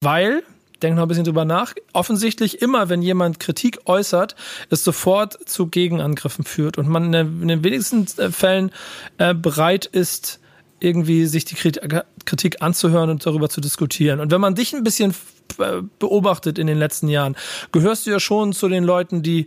Weil 0.00 0.44
denke 0.84 0.96
noch 0.96 1.06
ein 1.06 1.08
bisschen 1.08 1.24
drüber 1.24 1.44
nach. 1.44 1.74
Offensichtlich 1.94 2.60
immer, 2.60 2.90
wenn 2.90 3.00
jemand 3.00 3.40
Kritik 3.40 3.78
äußert, 3.86 4.36
es 4.68 4.84
sofort 4.84 5.48
zu 5.48 5.68
Gegenangriffen 5.68 6.44
führt 6.44 6.76
und 6.76 6.88
man 6.88 7.12
in 7.12 7.48
den 7.48 7.64
wenigsten 7.64 8.06
äh, 8.20 8.30
Fällen 8.30 8.70
äh, 9.16 9.34
bereit 9.34 9.86
ist, 9.86 10.40
irgendwie 10.80 11.24
sich 11.24 11.46
die 11.46 11.54
Kritik 11.54 12.60
anzuhören 12.60 13.08
und 13.08 13.24
darüber 13.24 13.48
zu 13.48 13.62
diskutieren. 13.62 14.20
Und 14.20 14.30
wenn 14.30 14.40
man 14.40 14.54
dich 14.54 14.74
ein 14.74 14.84
bisschen 14.84 15.14
äh, 15.58 15.80
beobachtet 15.98 16.58
in 16.58 16.66
den 16.66 16.78
letzten 16.78 17.08
Jahren, 17.08 17.36
gehörst 17.72 18.06
du 18.06 18.10
ja 18.10 18.20
schon 18.20 18.52
zu 18.52 18.68
den 18.68 18.84
Leuten, 18.84 19.22
die 19.22 19.46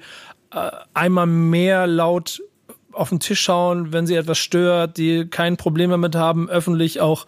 einmal 0.93 1.27
mehr 1.27 1.87
laut 1.87 2.41
auf 2.97 3.09
den 3.09 3.19
Tisch 3.19 3.41
schauen, 3.41 3.93
wenn 3.93 4.07
sie 4.07 4.15
etwas 4.15 4.37
stört, 4.37 4.97
die 4.97 5.27
kein 5.27 5.57
Problem 5.57 5.91
damit 5.91 6.15
haben, 6.15 6.49
öffentlich 6.49 6.99
auch 6.99 7.25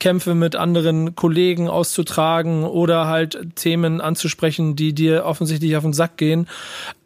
Kämpfe 0.00 0.34
mit 0.34 0.56
anderen 0.56 1.14
Kollegen 1.14 1.68
auszutragen 1.68 2.64
oder 2.64 3.06
halt 3.06 3.56
Themen 3.56 4.00
anzusprechen, 4.00 4.76
die 4.76 4.92
dir 4.92 5.24
offensichtlich 5.24 5.76
auf 5.76 5.84
den 5.84 5.92
Sack 5.92 6.16
gehen. 6.16 6.48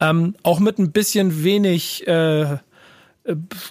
Ähm, 0.00 0.34
auch 0.42 0.60
mit 0.60 0.78
ein 0.78 0.92
bisschen 0.92 1.44
wenig 1.44 2.06
äh, 2.06 2.58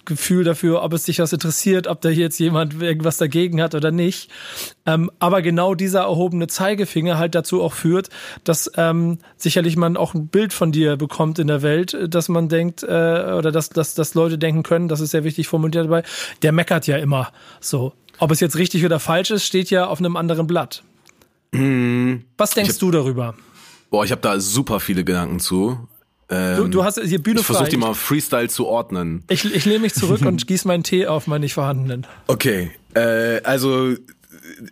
Gefühl 0.05 0.43
dafür, 0.43 0.83
ob 0.83 0.93
es 0.93 1.03
dich 1.03 1.19
was 1.19 1.33
interessiert, 1.33 1.87
ob 1.87 2.01
da 2.01 2.09
jetzt 2.09 2.39
jemand 2.39 2.81
irgendwas 2.81 3.17
dagegen 3.17 3.61
hat 3.61 3.75
oder 3.75 3.91
nicht. 3.91 4.29
Ähm, 4.85 5.11
aber 5.19 5.41
genau 5.41 5.75
dieser 5.75 6.01
erhobene 6.01 6.47
Zeigefinger 6.47 7.17
halt 7.17 7.35
dazu 7.35 7.61
auch 7.61 7.73
führt, 7.73 8.09
dass 8.43 8.71
ähm, 8.75 9.19
sicherlich 9.37 9.77
man 9.77 9.97
auch 9.97 10.13
ein 10.13 10.27
Bild 10.27 10.53
von 10.53 10.71
dir 10.71 10.97
bekommt 10.97 11.39
in 11.39 11.47
der 11.47 11.61
Welt, 11.61 11.97
dass 12.09 12.29
man 12.29 12.49
denkt, 12.49 12.83
äh, 12.83 12.85
oder 12.85 13.51
dass, 13.51 13.69
dass, 13.69 13.95
dass 13.95 14.13
Leute 14.13 14.37
denken 14.37 14.63
können, 14.63 14.87
das 14.87 14.99
ist 14.99 15.11
sehr 15.11 15.23
wichtig 15.23 15.47
formuliert 15.47 15.85
dabei, 15.85 16.03
der 16.41 16.51
meckert 16.51 16.87
ja 16.87 16.97
immer 16.97 17.31
so. 17.59 17.93
Ob 18.19 18.31
es 18.31 18.39
jetzt 18.39 18.57
richtig 18.57 18.85
oder 18.85 18.99
falsch 18.99 19.31
ist, 19.31 19.45
steht 19.45 19.69
ja 19.69 19.87
auf 19.87 19.99
einem 19.99 20.15
anderen 20.15 20.47
Blatt. 20.47 20.83
Hm. 21.53 22.23
Was 22.37 22.51
denkst 22.51 22.73
hab, 22.73 22.79
du 22.79 22.91
darüber? 22.91 23.35
Boah, 23.89 24.03
ich 24.03 24.11
habe 24.11 24.21
da 24.21 24.39
super 24.39 24.79
viele 24.79 25.03
Gedanken 25.03 25.39
zu. 25.39 25.87
Ähm, 26.29 26.57
du, 26.57 26.67
du, 26.67 26.83
hast 26.83 26.99
hier 26.99 27.21
Bühne 27.21 27.41
Ich 27.41 27.45
versuche 27.45 27.69
die 27.69 27.77
mal 27.77 27.93
Freestyle 27.93 28.49
zu 28.49 28.65
ordnen. 28.65 29.23
Ich, 29.29 29.45
ich 29.45 29.65
lehne 29.65 29.79
mich 29.79 29.93
zurück 29.93 30.21
und 30.25 30.47
gieße 30.47 30.67
meinen 30.67 30.83
Tee 30.83 31.07
auf 31.07 31.27
meinen 31.27 31.41
nicht 31.41 31.53
vorhandenen. 31.53 32.07
Okay, 32.27 32.71
äh, 32.95 33.41
also 33.43 33.95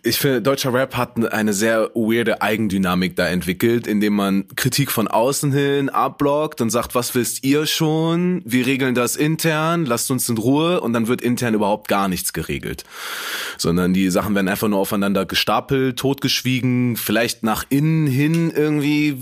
ich 0.02 0.18
finde, 0.18 0.42
deutscher 0.42 0.72
Rap 0.72 0.96
hat 0.96 1.32
eine 1.32 1.52
sehr 1.52 1.90
weirde 1.94 2.42
Eigendynamik 2.42 3.16
da 3.16 3.26
entwickelt, 3.28 3.86
indem 3.86 4.14
man 4.14 4.46
Kritik 4.56 4.90
von 4.90 5.08
außen 5.08 5.52
hin 5.52 5.88
abblockt 5.88 6.60
und 6.60 6.70
sagt, 6.70 6.94
was 6.94 7.14
wisst 7.14 7.44
ihr 7.44 7.66
schon? 7.66 8.42
Wir 8.44 8.66
regeln 8.66 8.94
das 8.94 9.16
intern, 9.16 9.84
lasst 9.84 10.10
uns 10.10 10.28
in 10.28 10.38
Ruhe 10.38 10.80
und 10.80 10.92
dann 10.92 11.08
wird 11.08 11.20
intern 11.20 11.54
überhaupt 11.54 11.88
gar 11.88 12.08
nichts 12.08 12.32
geregelt. 12.32 12.84
Sondern 13.58 13.92
die 13.92 14.10
Sachen 14.10 14.34
werden 14.34 14.48
einfach 14.48 14.68
nur 14.68 14.78
aufeinander 14.78 15.26
gestapelt, 15.26 15.98
totgeschwiegen, 15.98 16.96
vielleicht 16.96 17.42
nach 17.42 17.64
innen 17.68 18.06
hin 18.06 18.50
irgendwie 18.54 19.18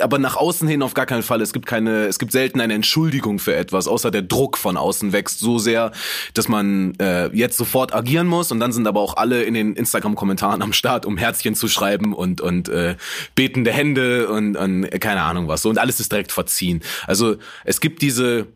aber 0.00 0.18
nach 0.18 0.36
außen 0.36 0.68
hin 0.68 0.82
auf 0.82 0.94
gar 0.94 1.06
keinen 1.06 1.22
Fall. 1.22 1.40
Es 1.40 1.52
gibt 1.52 1.66
keine, 1.66 2.06
es 2.06 2.18
gibt 2.18 2.32
selten 2.32 2.60
eine 2.60 2.74
Entschuldigung 2.74 3.38
für 3.38 3.54
etwas, 3.54 3.88
außer 3.88 4.10
der 4.10 4.22
Druck 4.22 4.56
von 4.56 4.76
außen 4.76 5.12
wächst 5.12 5.40
so 5.40 5.58
sehr, 5.58 5.92
dass 6.34 6.48
man 6.48 6.94
äh, 6.98 7.28
jetzt 7.28 7.56
sofort 7.56 7.94
agieren 7.94 8.26
muss. 8.26 8.52
Und 8.52 8.60
dann 8.60 8.72
sind 8.72 8.86
aber 8.86 9.00
auch 9.00 9.16
alle 9.16 9.42
in 9.42 9.54
den 9.54 9.74
Instagram-Kommentaren 9.74 10.62
am 10.62 10.72
Start, 10.72 11.06
um 11.06 11.16
Herzchen 11.16 11.54
zu 11.54 11.68
schreiben 11.68 12.14
und 12.14 12.40
und 12.40 12.68
äh, 12.68 12.96
betende 13.34 13.72
Hände 13.72 14.28
und, 14.28 14.56
und 14.56 14.90
keine 15.00 15.22
Ahnung 15.22 15.48
was. 15.48 15.64
Und 15.66 15.78
alles 15.78 16.00
ist 16.00 16.12
direkt 16.12 16.32
verziehen. 16.32 16.82
Also 17.06 17.36
es 17.64 17.80
gibt 17.80 18.02
diese 18.02 18.46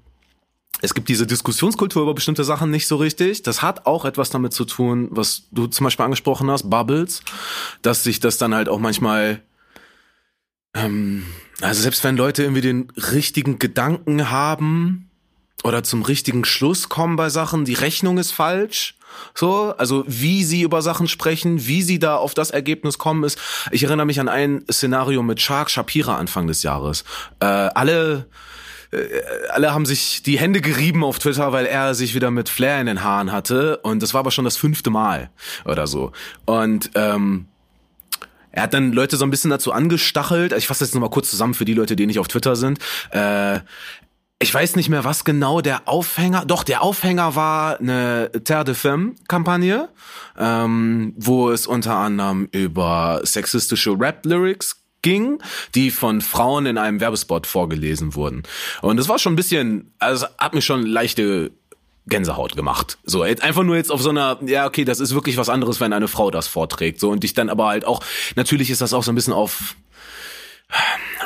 es 0.82 0.94
gibt 0.94 1.08
diese 1.08 1.26
Diskussionskultur 1.26 2.02
über 2.02 2.14
bestimmte 2.14 2.44
Sachen 2.44 2.70
nicht 2.70 2.86
so 2.86 2.96
richtig. 2.96 3.42
Das 3.42 3.62
hat 3.62 3.86
auch 3.86 4.04
etwas 4.04 4.30
damit 4.30 4.52
zu 4.52 4.64
tun, 4.64 5.08
was 5.10 5.48
du 5.50 5.66
zum 5.66 5.84
Beispiel 5.84 6.04
angesprochen 6.04 6.50
hast, 6.50 6.70
Bubbles, 6.70 7.22
dass 7.82 8.02
sich 8.02 8.20
das 8.20 8.38
dann 8.38 8.54
halt 8.54 8.68
auch 8.68 8.78
manchmal 8.78 9.42
ähm, 10.74 11.26
also 11.60 11.82
selbst 11.82 12.04
wenn 12.04 12.16
Leute 12.16 12.42
irgendwie 12.42 12.62
den 12.62 12.90
richtigen 13.12 13.58
Gedanken 13.58 14.30
haben 14.30 15.10
oder 15.62 15.82
zum 15.82 16.02
richtigen 16.02 16.44
Schluss 16.44 16.88
kommen 16.88 17.16
bei 17.16 17.28
Sachen, 17.28 17.64
die 17.64 17.74
Rechnung 17.74 18.18
ist 18.18 18.32
falsch. 18.32 18.96
So, 19.34 19.74
also 19.76 20.04
wie 20.06 20.44
sie 20.44 20.62
über 20.62 20.82
Sachen 20.82 21.08
sprechen, 21.08 21.66
wie 21.66 21.82
sie 21.82 21.98
da 21.98 22.16
auf 22.16 22.32
das 22.32 22.50
Ergebnis 22.50 22.96
kommen 22.96 23.24
ist. 23.24 23.38
Ich 23.72 23.82
erinnere 23.82 24.06
mich 24.06 24.20
an 24.20 24.28
ein 24.28 24.64
Szenario 24.70 25.22
mit 25.22 25.40
Shark 25.40 25.68
Shapira 25.68 26.16
Anfang 26.16 26.46
des 26.46 26.62
Jahres. 26.62 27.04
Äh, 27.40 27.44
alle 27.46 28.28
äh, 28.92 29.20
alle 29.50 29.72
haben 29.72 29.86
sich 29.86 30.22
die 30.22 30.38
Hände 30.38 30.60
gerieben 30.60 31.04
auf 31.04 31.18
Twitter, 31.18 31.52
weil 31.52 31.66
er 31.66 31.94
sich 31.94 32.14
wieder 32.14 32.30
mit 32.30 32.48
Flair 32.48 32.80
in 32.80 32.86
den 32.86 33.02
Haaren 33.02 33.32
hatte. 33.32 33.78
Und 33.78 34.02
das 34.02 34.14
war 34.14 34.20
aber 34.20 34.30
schon 34.30 34.44
das 34.44 34.56
fünfte 34.56 34.90
Mal 34.90 35.30
oder 35.64 35.86
so. 35.86 36.12
Und 36.44 36.90
ähm, 36.94 37.46
er 38.52 38.64
hat 38.64 38.74
dann 38.74 38.92
Leute 38.92 39.16
so 39.16 39.24
ein 39.24 39.30
bisschen 39.30 39.50
dazu 39.50 39.72
angestachelt. 39.72 40.52
Ich 40.52 40.66
fasse 40.66 40.84
jetzt 40.84 40.94
nochmal 40.94 41.10
kurz 41.10 41.30
zusammen 41.30 41.54
für 41.54 41.64
die 41.64 41.74
Leute, 41.74 41.96
die 41.96 42.06
nicht 42.06 42.18
auf 42.18 42.28
Twitter 42.28 42.56
sind. 42.56 42.78
Äh, 43.10 43.60
ich 44.42 44.52
weiß 44.52 44.76
nicht 44.76 44.88
mehr, 44.88 45.04
was 45.04 45.24
genau 45.24 45.60
der 45.60 45.86
Aufhänger. 45.86 46.46
Doch, 46.46 46.64
der 46.64 46.82
Aufhänger 46.82 47.36
war 47.36 47.78
eine 47.78 48.30
Terre 48.44 48.64
de 48.64 48.74
Femme-Kampagne, 48.74 49.90
ähm, 50.38 51.12
wo 51.18 51.50
es 51.50 51.66
unter 51.66 51.96
anderem 51.96 52.48
über 52.50 53.20
sexistische 53.22 53.90
Rap-Lyrics 53.98 54.80
ging, 55.02 55.42
die 55.74 55.90
von 55.90 56.22
Frauen 56.22 56.66
in 56.66 56.78
einem 56.78 57.00
Werbespot 57.00 57.46
vorgelesen 57.46 58.14
wurden. 58.14 58.42
Und 58.80 58.96
das 58.96 59.08
war 59.08 59.18
schon 59.18 59.34
ein 59.34 59.36
bisschen, 59.36 59.92
also 59.98 60.26
hat 60.38 60.54
mir 60.54 60.62
schon 60.62 60.86
leichte 60.86 61.52
Gänsehaut 62.10 62.56
gemacht. 62.56 62.98
So, 63.04 63.22
einfach 63.22 63.62
nur 63.62 63.76
jetzt 63.76 63.90
auf 63.90 64.02
so 64.02 64.10
einer, 64.10 64.38
ja, 64.44 64.66
okay, 64.66 64.84
das 64.84 65.00
ist 65.00 65.14
wirklich 65.14 65.36
was 65.36 65.48
anderes, 65.48 65.80
wenn 65.80 65.92
eine 65.92 66.08
Frau 66.08 66.30
das 66.30 66.46
vorträgt. 66.46 67.00
So, 67.00 67.10
und 67.10 67.24
ich 67.24 67.32
dann 67.34 67.48
aber 67.48 67.68
halt 67.68 67.86
auch, 67.86 68.00
natürlich 68.36 68.70
ist 68.70 68.80
das 68.82 68.92
auch 68.92 69.02
so 69.02 69.12
ein 69.12 69.14
bisschen 69.14 69.32
auf, 69.32 69.74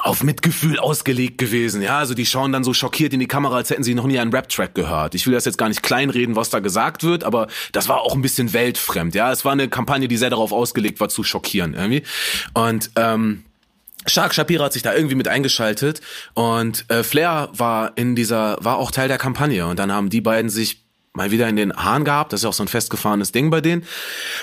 auf 0.03 0.23
Mitgefühl 0.23 0.79
ausgelegt 0.79 1.39
gewesen. 1.39 1.83
Ja, 1.83 1.99
also 1.99 2.15
die 2.15 2.27
schauen 2.27 2.53
dann 2.53 2.63
so 2.63 2.75
schockiert 2.75 3.13
in 3.13 3.21
die 3.21 3.27
Kamera, 3.27 3.57
als 3.57 3.71
hätten 3.71 3.83
sie 3.83 3.95
noch 3.95 4.07
nie 4.07 4.19
einen 4.19 4.33
Rap-Track 4.33 4.75
gehört. 4.75 5.15
Ich 5.15 5.27
will 5.27 5.35
das 5.35 5.45
jetzt 5.45 5.59
gar 5.59 5.69
nicht 5.69 5.83
kleinreden, 5.83 6.37
was 6.37 6.51
da 6.51 6.61
gesagt 6.61 7.03
wird, 7.03 7.25
aber 7.25 7.49
das 7.73 7.89
war 7.89 8.03
auch 8.03 8.15
ein 8.15 8.23
bisschen 8.23 8.53
weltfremd. 8.53 9.15
Ja, 9.15 9.33
es 9.33 9.45
war 9.45 9.53
eine 9.53 9.69
Kampagne, 9.69 10.09
die 10.09 10.17
sehr 10.17 10.31
darauf 10.31 10.53
ausgelegt 10.53 11.01
war, 11.01 11.09
zu 11.09 11.25
schockieren 11.25 11.75
irgendwie. 11.75 12.03
Und 12.53 12.91
ähm, 12.97 13.45
Shark 14.07 14.35
Shapira 14.35 14.65
hat 14.65 14.73
sich 14.73 14.83
da 14.83 14.95
irgendwie 14.95 15.15
mit 15.15 15.29
eingeschaltet 15.29 16.01
und 16.35 16.85
äh, 16.91 17.03
Flair 17.03 17.49
war 17.53 17.93
in 17.97 18.15
dieser, 18.15 18.59
war 18.61 18.79
auch 18.79 18.91
Teil 18.91 19.09
der 19.09 19.19
Kampagne 19.19 19.67
und 19.67 19.79
dann 19.79 19.93
haben 19.93 20.11
die 20.11 20.21
beiden 20.21 20.51
sich 20.51 20.85
mal 21.17 21.31
wieder 21.31 21.49
in 21.49 21.55
den 21.55 21.73
Haaren 21.73 22.05
gehabt, 22.05 22.33
das 22.33 22.41
ist 22.41 22.45
ja 22.45 22.51
auch 22.51 22.55
so 22.55 22.65
ein 22.65 22.69
festgefahrenes 22.69 23.31
Ding 23.31 23.49
bei 23.49 23.61
denen. 23.61 23.85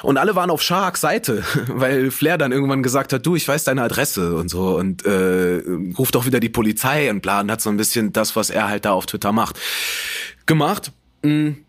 Und 0.03 0.17
alle 0.17 0.35
waren 0.35 0.49
auf 0.49 0.61
Sharks 0.61 1.01
Seite, 1.01 1.43
weil 1.67 2.11
Flair 2.11 2.37
dann 2.37 2.53
irgendwann 2.53 2.81
gesagt 2.81 3.11
hat, 3.11 3.25
du, 3.25 3.35
ich 3.35 3.45
weiß 3.45 3.65
deine 3.65 3.83
Adresse 3.83 4.35
und 4.35 4.49
so 4.49 4.77
und 4.77 5.05
äh, 5.05 5.61
ruft 5.97 6.15
doch 6.15 6.25
wieder 6.25 6.39
die 6.39 6.49
Polizei 6.49 7.09
und 7.09 7.21
bla 7.21 7.45
hat 7.45 7.61
so 7.61 7.69
ein 7.69 7.77
bisschen 7.77 8.13
das, 8.13 8.35
was 8.37 8.49
er 8.49 8.69
halt 8.69 8.85
da 8.85 8.93
auf 8.93 9.05
Twitter 9.05 9.33
macht, 9.33 9.59
gemacht. 10.45 10.93
Mhm 11.23 11.65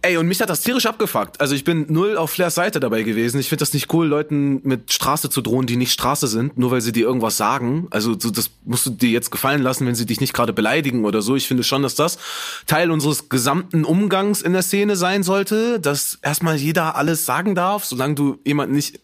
Ey, 0.00 0.16
und 0.16 0.28
mich 0.28 0.40
hat 0.40 0.48
das 0.48 0.60
tierisch 0.60 0.86
abgefuckt. 0.86 1.40
Also 1.40 1.56
ich 1.56 1.64
bin 1.64 1.86
null 1.88 2.16
auf 2.16 2.30
Flairs 2.30 2.54
Seite 2.54 2.78
dabei 2.78 3.02
gewesen. 3.02 3.40
Ich 3.40 3.48
finde 3.48 3.62
das 3.62 3.72
nicht 3.72 3.92
cool, 3.92 4.06
Leuten 4.06 4.60
mit 4.62 4.92
Straße 4.92 5.28
zu 5.28 5.40
drohen, 5.40 5.66
die 5.66 5.76
nicht 5.76 5.92
Straße 5.92 6.28
sind, 6.28 6.56
nur 6.56 6.70
weil 6.70 6.80
sie 6.80 6.92
dir 6.92 7.04
irgendwas 7.04 7.36
sagen. 7.36 7.88
Also 7.90 8.14
das 8.14 8.50
musst 8.64 8.86
du 8.86 8.90
dir 8.90 9.10
jetzt 9.10 9.32
gefallen 9.32 9.60
lassen, 9.60 9.86
wenn 9.86 9.96
sie 9.96 10.06
dich 10.06 10.20
nicht 10.20 10.34
gerade 10.34 10.52
beleidigen 10.52 11.04
oder 11.04 11.20
so. 11.20 11.34
Ich 11.34 11.48
finde 11.48 11.64
schon, 11.64 11.82
dass 11.82 11.96
das 11.96 12.18
Teil 12.66 12.92
unseres 12.92 13.28
gesamten 13.28 13.84
Umgangs 13.84 14.40
in 14.40 14.52
der 14.52 14.62
Szene 14.62 14.94
sein 14.94 15.24
sollte, 15.24 15.80
dass 15.80 16.18
erstmal 16.22 16.56
jeder 16.56 16.94
alles 16.94 17.26
sagen 17.26 17.56
darf, 17.56 17.84
solange 17.84 18.14
du 18.14 18.38
jemanden 18.44 18.76
nicht 18.76 19.00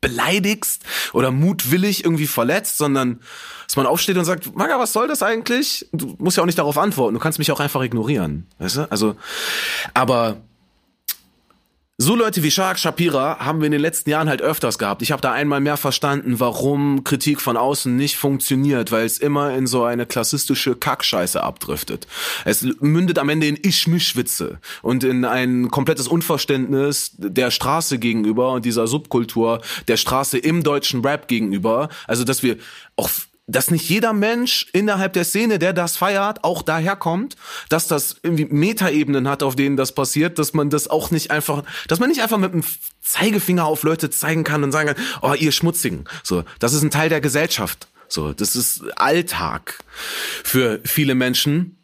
beleidigst 0.00 0.82
oder 1.12 1.30
mutwillig 1.30 2.04
irgendwie 2.04 2.26
verletzt, 2.26 2.78
sondern 2.78 3.20
dass 3.66 3.76
man 3.76 3.86
aufsteht 3.86 4.16
und 4.16 4.24
sagt, 4.24 4.54
Maga, 4.56 4.78
was 4.78 4.92
soll 4.92 5.08
das 5.08 5.22
eigentlich? 5.22 5.88
Du 5.92 6.16
musst 6.18 6.36
ja 6.36 6.42
auch 6.42 6.46
nicht 6.46 6.58
darauf 6.58 6.78
antworten, 6.78 7.14
du 7.14 7.20
kannst 7.20 7.38
mich 7.38 7.50
auch 7.52 7.60
einfach 7.60 7.82
ignorieren, 7.82 8.46
weißt 8.58 8.76
du? 8.76 8.90
Also, 8.90 9.16
aber 9.94 10.38
so 12.00 12.14
Leute 12.14 12.44
wie 12.44 12.50
Shark 12.52 12.78
Shapira 12.78 13.40
haben 13.40 13.58
wir 13.60 13.66
in 13.66 13.72
den 13.72 13.80
letzten 13.80 14.10
Jahren 14.10 14.28
halt 14.28 14.40
öfters 14.40 14.78
gehabt. 14.78 15.02
Ich 15.02 15.10
habe 15.10 15.20
da 15.20 15.32
einmal 15.32 15.58
mehr 15.58 15.76
verstanden, 15.76 16.38
warum 16.38 17.02
Kritik 17.02 17.40
von 17.40 17.56
außen 17.56 17.96
nicht 17.96 18.16
funktioniert, 18.16 18.92
weil 18.92 19.04
es 19.04 19.18
immer 19.18 19.52
in 19.56 19.66
so 19.66 19.82
eine 19.82 20.06
klassistische 20.06 20.76
Kackscheiße 20.76 21.42
abdriftet. 21.42 22.06
Es 22.44 22.62
mündet 22.78 23.18
am 23.18 23.28
Ende 23.28 23.48
in 23.48 23.58
Ich-Misch-Witze 23.60 24.60
und 24.82 25.02
in 25.02 25.24
ein 25.24 25.72
komplettes 25.72 26.06
Unverständnis 26.06 27.10
der 27.18 27.50
Straße 27.50 27.98
gegenüber 27.98 28.52
und 28.52 28.64
dieser 28.64 28.86
Subkultur 28.86 29.60
der 29.88 29.96
Straße 29.96 30.38
im 30.38 30.62
deutschen 30.62 31.04
Rap 31.04 31.26
gegenüber. 31.26 31.88
Also, 32.06 32.22
dass 32.22 32.44
wir 32.44 32.58
auch 32.94 33.10
dass 33.48 33.70
nicht 33.70 33.88
jeder 33.88 34.12
Mensch 34.12 34.66
innerhalb 34.72 35.14
der 35.14 35.24
Szene, 35.24 35.58
der 35.58 35.72
das 35.72 35.96
feiert, 35.96 36.44
auch 36.44 36.62
daherkommt, 36.62 37.34
dass 37.70 37.88
das 37.88 38.16
irgendwie 38.22 38.44
Metaebenen 38.44 39.26
hat, 39.26 39.42
auf 39.42 39.56
denen 39.56 39.76
das 39.76 39.92
passiert, 39.92 40.38
dass 40.38 40.52
man 40.52 40.70
das 40.70 40.86
auch 40.86 41.10
nicht 41.10 41.30
einfach, 41.30 41.64
dass 41.88 41.98
man 41.98 42.10
nicht 42.10 42.22
einfach 42.22 42.38
mit 42.38 42.52
dem 42.52 42.62
Zeigefinger 43.00 43.64
auf 43.64 43.82
Leute 43.82 44.10
zeigen 44.10 44.44
kann 44.44 44.62
und 44.62 44.70
sagen 44.72 44.94
kann, 44.94 45.04
oh, 45.22 45.34
ihr 45.34 45.50
Schmutzigen. 45.50 46.04
So, 46.22 46.44
das 46.58 46.74
ist 46.74 46.82
ein 46.82 46.90
Teil 46.90 47.08
der 47.08 47.22
Gesellschaft. 47.22 47.88
So, 48.06 48.32
das 48.32 48.54
ist 48.54 48.82
Alltag 48.96 49.78
für 50.44 50.80
viele 50.84 51.14
Menschen. 51.14 51.74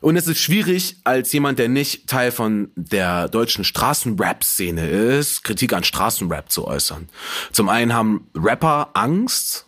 Und 0.00 0.16
es 0.16 0.26
ist 0.26 0.38
schwierig, 0.38 0.96
als 1.04 1.32
jemand, 1.32 1.58
der 1.58 1.68
nicht 1.68 2.08
Teil 2.08 2.32
von 2.32 2.72
der 2.74 3.28
deutschen 3.28 3.64
Straßenrap-Szene 3.64 4.88
ist, 4.88 5.44
Kritik 5.44 5.74
an 5.74 5.84
Straßenrap 5.84 6.50
zu 6.50 6.66
äußern. 6.66 7.08
Zum 7.52 7.68
einen 7.68 7.94
haben 7.94 8.28
Rapper 8.34 8.90
Angst, 8.94 9.66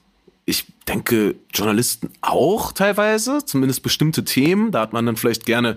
denke, 0.88 1.36
Journalisten 1.52 2.10
auch 2.20 2.72
teilweise, 2.72 3.44
zumindest 3.44 3.82
bestimmte 3.82 4.24
Themen. 4.24 4.70
Da 4.70 4.80
hat 4.80 4.92
man 4.92 5.06
dann 5.06 5.16
vielleicht 5.16 5.46
gerne 5.46 5.76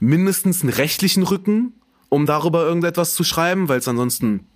mindestens 0.00 0.62
einen 0.62 0.72
rechtlichen 0.72 1.22
Rücken, 1.22 1.74
um 2.08 2.26
darüber 2.26 2.64
irgendetwas 2.64 3.14
zu 3.14 3.24
schreiben, 3.24 3.68
weil 3.68 3.78
es 3.78 3.88
ansonsten 3.88 4.46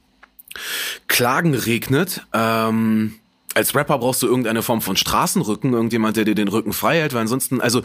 Klagen 1.06 1.54
regnet. 1.54 2.26
Ähm, 2.32 3.14
als 3.54 3.74
Rapper 3.74 3.98
brauchst 3.98 4.22
du 4.22 4.26
irgendeine 4.26 4.62
Form 4.62 4.80
von 4.80 4.96
Straßenrücken, 4.96 5.72
irgendjemand, 5.72 6.16
der 6.16 6.24
dir 6.24 6.34
den 6.34 6.48
Rücken 6.48 6.72
frei 6.72 7.00
hält, 7.00 7.14
weil 7.14 7.22
ansonsten, 7.22 7.60
also 7.60 7.82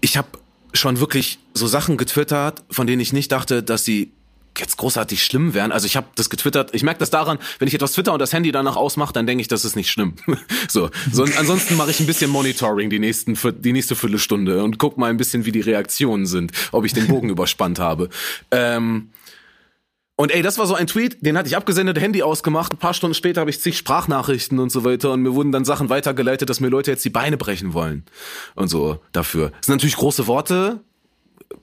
ich 0.00 0.16
habe 0.16 0.28
schon 0.74 1.00
wirklich 1.00 1.38
so 1.54 1.66
Sachen 1.66 1.96
getwittert, 1.96 2.62
von 2.70 2.86
denen 2.86 3.00
ich 3.00 3.12
nicht 3.12 3.32
dachte, 3.32 3.62
dass 3.62 3.84
sie 3.84 4.12
jetzt 4.60 4.76
großartig 4.76 5.22
schlimm 5.22 5.54
wären. 5.54 5.72
Also 5.72 5.86
ich 5.86 5.96
habe 5.96 6.06
das 6.14 6.30
getwittert. 6.30 6.74
Ich 6.74 6.82
merke 6.82 7.00
das 7.00 7.10
daran, 7.10 7.38
wenn 7.58 7.68
ich 7.68 7.74
etwas 7.74 7.92
twitter 7.92 8.12
und 8.12 8.18
das 8.18 8.32
Handy 8.32 8.52
danach 8.52 8.76
ausmache, 8.76 9.12
dann 9.12 9.26
denke 9.26 9.40
ich, 9.40 9.48
das 9.48 9.64
ist 9.64 9.76
nicht 9.76 9.90
schlimm. 9.90 10.14
so, 10.68 10.90
so 11.12 11.24
ansonsten 11.24 11.76
mache 11.76 11.90
ich 11.90 12.00
ein 12.00 12.06
bisschen 12.06 12.30
Monitoring 12.30 12.90
die 12.90 12.98
nächsten 12.98 13.38
die 13.60 13.72
nächste 13.72 13.96
Viertelstunde 13.96 14.62
und 14.62 14.78
guck 14.78 14.98
mal 14.98 15.10
ein 15.10 15.16
bisschen, 15.16 15.44
wie 15.44 15.52
die 15.52 15.60
Reaktionen 15.60 16.26
sind, 16.26 16.52
ob 16.72 16.84
ich 16.84 16.92
den 16.92 17.08
Bogen 17.08 17.28
überspannt 17.30 17.78
habe. 17.78 18.08
Ähm, 18.50 19.10
und 20.20 20.32
ey, 20.32 20.42
das 20.42 20.58
war 20.58 20.66
so 20.66 20.74
ein 20.74 20.88
Tweet, 20.88 21.24
den 21.24 21.38
hatte 21.38 21.48
ich 21.48 21.56
abgesendet, 21.56 22.00
Handy 22.00 22.24
ausgemacht. 22.24 22.72
Ein 22.72 22.78
paar 22.78 22.92
Stunden 22.92 23.14
später 23.14 23.40
habe 23.40 23.50
ich 23.50 23.60
zig 23.60 23.78
Sprachnachrichten 23.78 24.58
und 24.58 24.72
so 24.72 24.84
weiter 24.84 25.12
und 25.12 25.22
mir 25.22 25.32
wurden 25.32 25.52
dann 25.52 25.64
Sachen 25.64 25.90
weitergeleitet, 25.90 26.50
dass 26.50 26.58
mir 26.58 26.70
Leute 26.70 26.90
jetzt 26.90 27.04
die 27.04 27.10
Beine 27.10 27.36
brechen 27.36 27.72
wollen 27.72 28.04
und 28.56 28.66
so 28.66 28.98
dafür. 29.12 29.50
Das 29.58 29.66
sind 29.66 29.76
natürlich 29.76 29.94
große 29.94 30.26
Worte, 30.26 30.80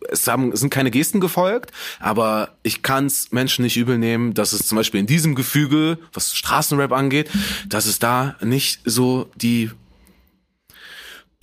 es, 0.10 0.28
haben, 0.28 0.52
es 0.52 0.60
sind 0.60 0.70
keine 0.70 0.92
Gesten 0.92 1.20
gefolgt, 1.20 1.72
aber 2.00 2.56
ich 2.64 2.82
kann 2.82 3.06
es 3.06 3.32
Menschen 3.32 3.64
nicht 3.64 3.78
übel 3.78 3.98
nehmen, 3.98 4.34
dass 4.34 4.54
es 4.54 4.68
zum 4.68 4.78
Beispiel 4.78 5.00
in 5.00 5.08
diesem 5.08 5.36
Gefüge, 5.36 5.98
was 6.14 6.36
Straßenrap 6.36 6.92
angeht, 6.92 7.30
dass 7.68 7.86
es 7.86 8.00
da 8.00 8.36
nicht 8.42 8.82
so 8.86 9.30
die 9.36 9.72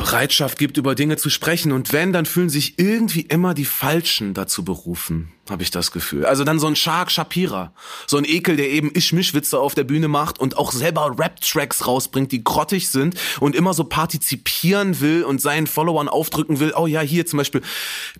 Bereitschaft 0.02 0.58
gibt, 0.58 0.78
über 0.78 0.96
Dinge 0.96 1.16
zu 1.16 1.30
sprechen. 1.30 1.70
Und 1.70 1.92
wenn, 1.92 2.12
dann 2.12 2.26
fühlen 2.26 2.50
sich 2.50 2.76
irgendwie 2.76 3.20
immer 3.20 3.54
die 3.54 3.64
Falschen 3.64 4.34
dazu 4.34 4.64
berufen, 4.64 5.32
habe 5.48 5.62
ich 5.62 5.70
das 5.70 5.92
Gefühl. 5.92 6.26
Also 6.26 6.42
dann 6.42 6.58
so 6.58 6.66
ein 6.66 6.74
Shark 6.74 7.12
Shapira, 7.12 7.72
so 8.08 8.16
ein 8.16 8.24
Ekel, 8.24 8.56
der 8.56 8.68
eben 8.70 8.90
Ischmischwitze 8.90 9.60
auf 9.60 9.76
der 9.76 9.84
Bühne 9.84 10.08
macht 10.08 10.40
und 10.40 10.56
auch 10.56 10.72
selber 10.72 11.14
Rap-Tracks 11.16 11.86
rausbringt, 11.86 12.32
die 12.32 12.42
grottig 12.42 12.88
sind 12.88 13.14
und 13.38 13.54
immer 13.54 13.74
so 13.74 13.84
partizipieren 13.84 15.00
will 15.00 15.22
und 15.22 15.40
seinen 15.40 15.68
Followern 15.68 16.08
aufdrücken 16.08 16.58
will, 16.58 16.72
oh 16.76 16.88
ja, 16.88 17.00
hier 17.00 17.24
zum 17.24 17.36
Beispiel, 17.36 17.62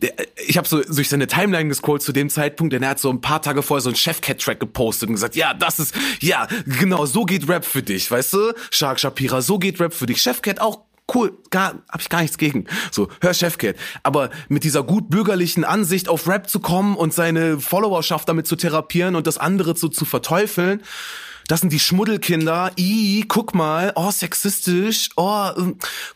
der, 0.01 0.13
ich 0.47 0.59
habe 0.59 0.69
so 0.69 0.83
durch 0.83 1.09
seine 1.09 1.27
Timeline 1.27 1.69
gescrollt 1.69 2.03
zu 2.03 2.13
dem 2.13 2.31
Zeitpunkt, 2.31 2.73
denn 2.73 2.85
er 2.85 2.91
hat 2.91 3.01
so 3.01 3.11
ein 3.11 3.21
paar 3.21 3.43
Tage 3.43 3.61
vorher 3.61 3.83
so 3.83 3.91
einen 3.91 3.97
Chefcat-Track 3.97 4.61
gepostet 4.61 5.09
und 5.09 5.17
gesagt, 5.17 5.35
ja, 5.35 5.53
das 5.53 5.81
ist, 5.81 5.97
ja, 6.21 6.47
genau, 6.65 7.07
so 7.07 7.25
geht 7.25 7.49
Rap 7.49 7.65
für 7.65 7.83
dich, 7.83 8.09
weißt 8.09 8.35
du? 8.35 8.53
Shark 8.71 9.01
Shapira, 9.01 9.43
so 9.43 9.59
geht 9.59 9.81
Rap 9.81 9.93
für 9.93 10.07
dich. 10.07 10.23
Chefcat 10.23 10.61
auch 10.61 10.92
cool, 11.15 11.39
gar, 11.51 11.83
hab 11.89 12.01
ich 12.01 12.09
gar 12.09 12.23
nichts 12.23 12.39
gegen. 12.39 12.67
So, 12.91 13.09
hör 13.21 13.35
Chefcat. 13.35 13.77
Aber 14.03 14.31
mit 14.49 14.65
dieser 14.65 14.83
gut 14.83 15.11
bürgerlichen 15.11 15.65
Ansicht 15.65 16.09
auf 16.09 16.27
Rap 16.29 16.49
zu 16.49 16.61
kommen 16.61 16.97
und 16.97 17.13
seine 17.13 17.61
Followerschaft 17.61 18.29
damit 18.29 18.47
zu 18.47 18.57
therapieren 18.57 19.17
und 19.17 19.27
das 19.27 19.39
andere 19.39 19.77
so 19.77 19.89
zu 19.89 20.05
verteufeln, 20.05 20.83
das 21.49 21.61
sind 21.61 21.73
die 21.73 21.81
Schmuddelkinder. 21.81 22.73
I, 22.79 23.25
guck 23.27 23.55
mal, 23.55 23.93
oh, 23.97 24.11
sexistisch, 24.11 25.11
oh, 25.17 25.51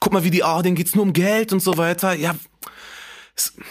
guck 0.01 0.13
mal, 0.13 0.25
wie 0.25 0.31
die, 0.31 0.43
oh, 0.45 0.63
denen 0.63 0.77
geht's 0.77 0.95
nur 0.95 1.05
um 1.05 1.13
Geld 1.13 1.53
und 1.53 1.61
so 1.61 1.77
weiter. 1.77 2.15
Ja, 2.15 2.35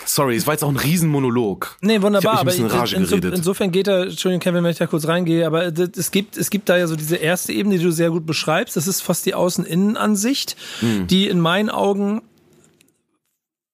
Sorry, 0.05 0.35
es 0.35 0.45
war 0.45 0.53
jetzt 0.53 0.63
auch 0.63 0.69
ein 0.69 0.77
Riesenmonolog. 0.77 1.77
Nee, 1.81 1.99
wunderbar, 2.01 2.39
aber 2.39 2.53
inso, 2.53 3.15
insofern 3.15 3.71
geht 3.71 3.87
da, 3.87 4.03
Entschuldigung, 4.03 4.41
Kevin, 4.41 4.63
wenn 4.63 4.71
ich 4.71 4.77
da 4.77 4.85
kurz 4.85 5.07
reingehe, 5.07 5.47
aber 5.47 5.65
es 5.65 6.11
gibt, 6.11 6.37
es 6.37 6.51
gibt 6.51 6.69
da 6.69 6.77
ja 6.77 6.85
so 6.85 6.95
diese 6.95 7.15
erste 7.15 7.51
Ebene, 7.51 7.77
die 7.79 7.83
du 7.83 7.91
sehr 7.91 8.11
gut 8.11 8.27
beschreibst. 8.27 8.75
Das 8.77 8.87
ist 8.87 9.01
fast 9.01 9.25
die 9.25 9.33
Außen-Innen-Ansicht, 9.33 10.55
mhm. 10.81 11.07
die 11.07 11.27
in 11.27 11.39
meinen 11.39 11.71
Augen 11.71 12.21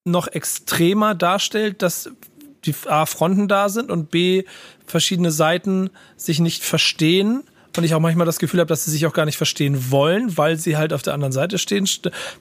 noch 0.06 0.27
extremer 0.27 1.13
darstellt, 1.13 1.82
dass 1.82 2.10
die 2.63 2.73
A, 2.88 3.06
Fronten 3.06 3.49
da 3.49 3.67
sind 3.67 3.91
und 3.91 4.12
B, 4.12 4.43
verschiedene 4.86 5.32
Seiten 5.32 5.89
sich 6.15 6.39
nicht 6.39 6.63
verstehen 6.63 7.43
und 7.77 7.84
ich 7.84 7.93
auch 7.93 7.99
manchmal 7.99 8.25
das 8.25 8.39
Gefühl 8.39 8.60
habe, 8.60 8.67
dass 8.67 8.86
sie 8.86 8.91
sich 8.91 9.05
auch 9.05 9.13
gar 9.13 9.25
nicht 9.25 9.38
verstehen 9.38 9.91
wollen, 9.91 10.38
weil 10.38 10.57
sie 10.57 10.77
halt 10.77 10.93
auf 10.93 11.01
der 11.01 11.13
anderen 11.13 11.31
Seite 11.31 11.57
stehen. 11.57 11.88